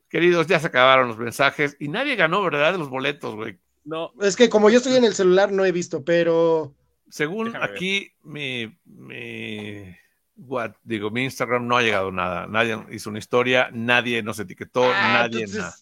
Queridos, 0.08 0.46
ya 0.46 0.60
se 0.60 0.68
acabaron 0.68 1.08
los 1.08 1.18
mensajes 1.18 1.76
y 1.80 1.88
nadie 1.88 2.16
ganó, 2.16 2.42
¿verdad? 2.42 2.72
De 2.72 2.78
los 2.78 2.88
boletos, 2.88 3.34
güey. 3.34 3.58
No, 3.84 4.12
Es 4.20 4.36
que 4.36 4.48
como 4.48 4.70
yo 4.70 4.78
estoy 4.78 4.96
en 4.96 5.04
el 5.04 5.14
celular, 5.14 5.52
no 5.52 5.64
he 5.64 5.72
visto, 5.72 6.04
pero. 6.04 6.74
Según 7.08 7.46
Déjame 7.46 7.64
aquí, 7.64 8.12
mi, 8.22 8.78
mi, 8.84 9.96
what, 10.36 10.72
digo, 10.82 11.10
mi 11.10 11.24
Instagram 11.24 11.66
no 11.66 11.76
ha 11.76 11.82
llegado 11.82 12.10
nada. 12.10 12.46
Nadie 12.46 12.78
hizo 12.90 13.10
una 13.10 13.18
historia, 13.18 13.70
nadie 13.72 14.22
nos 14.22 14.38
etiquetó, 14.38 14.84
Ah, 14.84 15.12
nadie 15.24 15.44
entonces, 15.44 15.58
nada. 15.58 15.76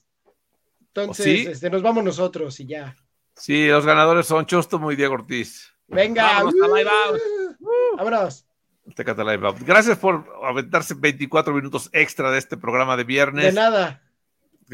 Entonces, 0.80 1.24
¿Sí? 1.24 1.46
este, 1.48 1.70
nos 1.70 1.82
vamos 1.82 2.04
nosotros 2.04 2.58
y 2.60 2.66
ya. 2.66 2.94
Sí, 3.36 3.66
los 3.66 3.84
ganadores 3.84 4.26
son 4.26 4.46
Chostomo 4.46 4.92
y 4.92 4.96
Diego 4.96 5.14
Ortiz. 5.14 5.74
Venga. 5.88 6.42
Vámonos 6.42 6.54
Out. 6.54 7.20
Uh, 7.58 7.96
Vámonos. 7.96 8.46
Tecate 8.94 9.24
Live 9.24 9.46
Out. 9.46 9.58
Gracias 9.60 9.98
por 9.98 10.26
aventarse 10.44 10.94
24 10.94 11.54
minutos 11.54 11.88
extra 11.92 12.30
de 12.30 12.38
este 12.38 12.56
programa 12.56 12.96
de 12.96 13.04
viernes. 13.04 13.46
De 13.46 13.52
nada. 13.52 14.02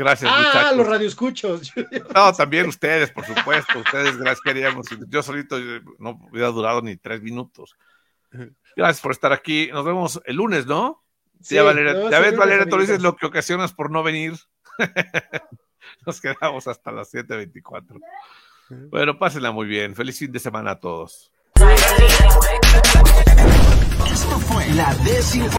Gracias, 0.00 0.32
Ah, 0.34 0.38
muchachos. 0.46 0.76
los 0.78 0.86
radioescuchos. 0.86 1.72
No, 2.14 2.32
también 2.32 2.66
ustedes, 2.66 3.10
por 3.10 3.26
supuesto. 3.26 3.78
Ustedes, 3.80 4.16
gracias, 4.16 4.40
queríamos. 4.40 4.86
Yo 5.08 5.22
solito 5.22 5.58
no 5.98 6.18
hubiera 6.32 6.48
durado 6.48 6.80
ni 6.80 6.96
tres 6.96 7.20
minutos. 7.20 7.76
Gracias 8.74 9.02
por 9.02 9.12
estar 9.12 9.30
aquí. 9.34 9.68
Nos 9.70 9.84
vemos 9.84 10.22
el 10.24 10.36
lunes, 10.36 10.64
¿no? 10.64 11.04
Sí, 11.42 11.56
ya, 11.56 11.64
Valeria, 11.64 12.08
ya 12.10 12.18
ves, 12.18 12.34
Valeria, 12.34 12.66
tú 12.66 12.78
dices 12.78 13.02
lo 13.02 13.14
que 13.14 13.26
ocasionas 13.26 13.74
por 13.74 13.90
no 13.90 14.02
venir. 14.02 14.32
Nos 16.06 16.18
quedamos 16.22 16.66
hasta 16.66 16.92
las 16.92 17.12
7.24. 17.12 18.00
Bueno, 18.90 19.18
pásenla 19.18 19.50
muy 19.50 19.66
bien. 19.66 19.94
Feliz 19.94 20.18
fin 20.18 20.32
de 20.32 20.38
semana 20.38 20.70
a 20.70 20.80
todos. 20.80 21.30
Esto 24.10 24.38
fue 24.38 24.66
la 24.70 24.94
desinformación. 24.94 25.50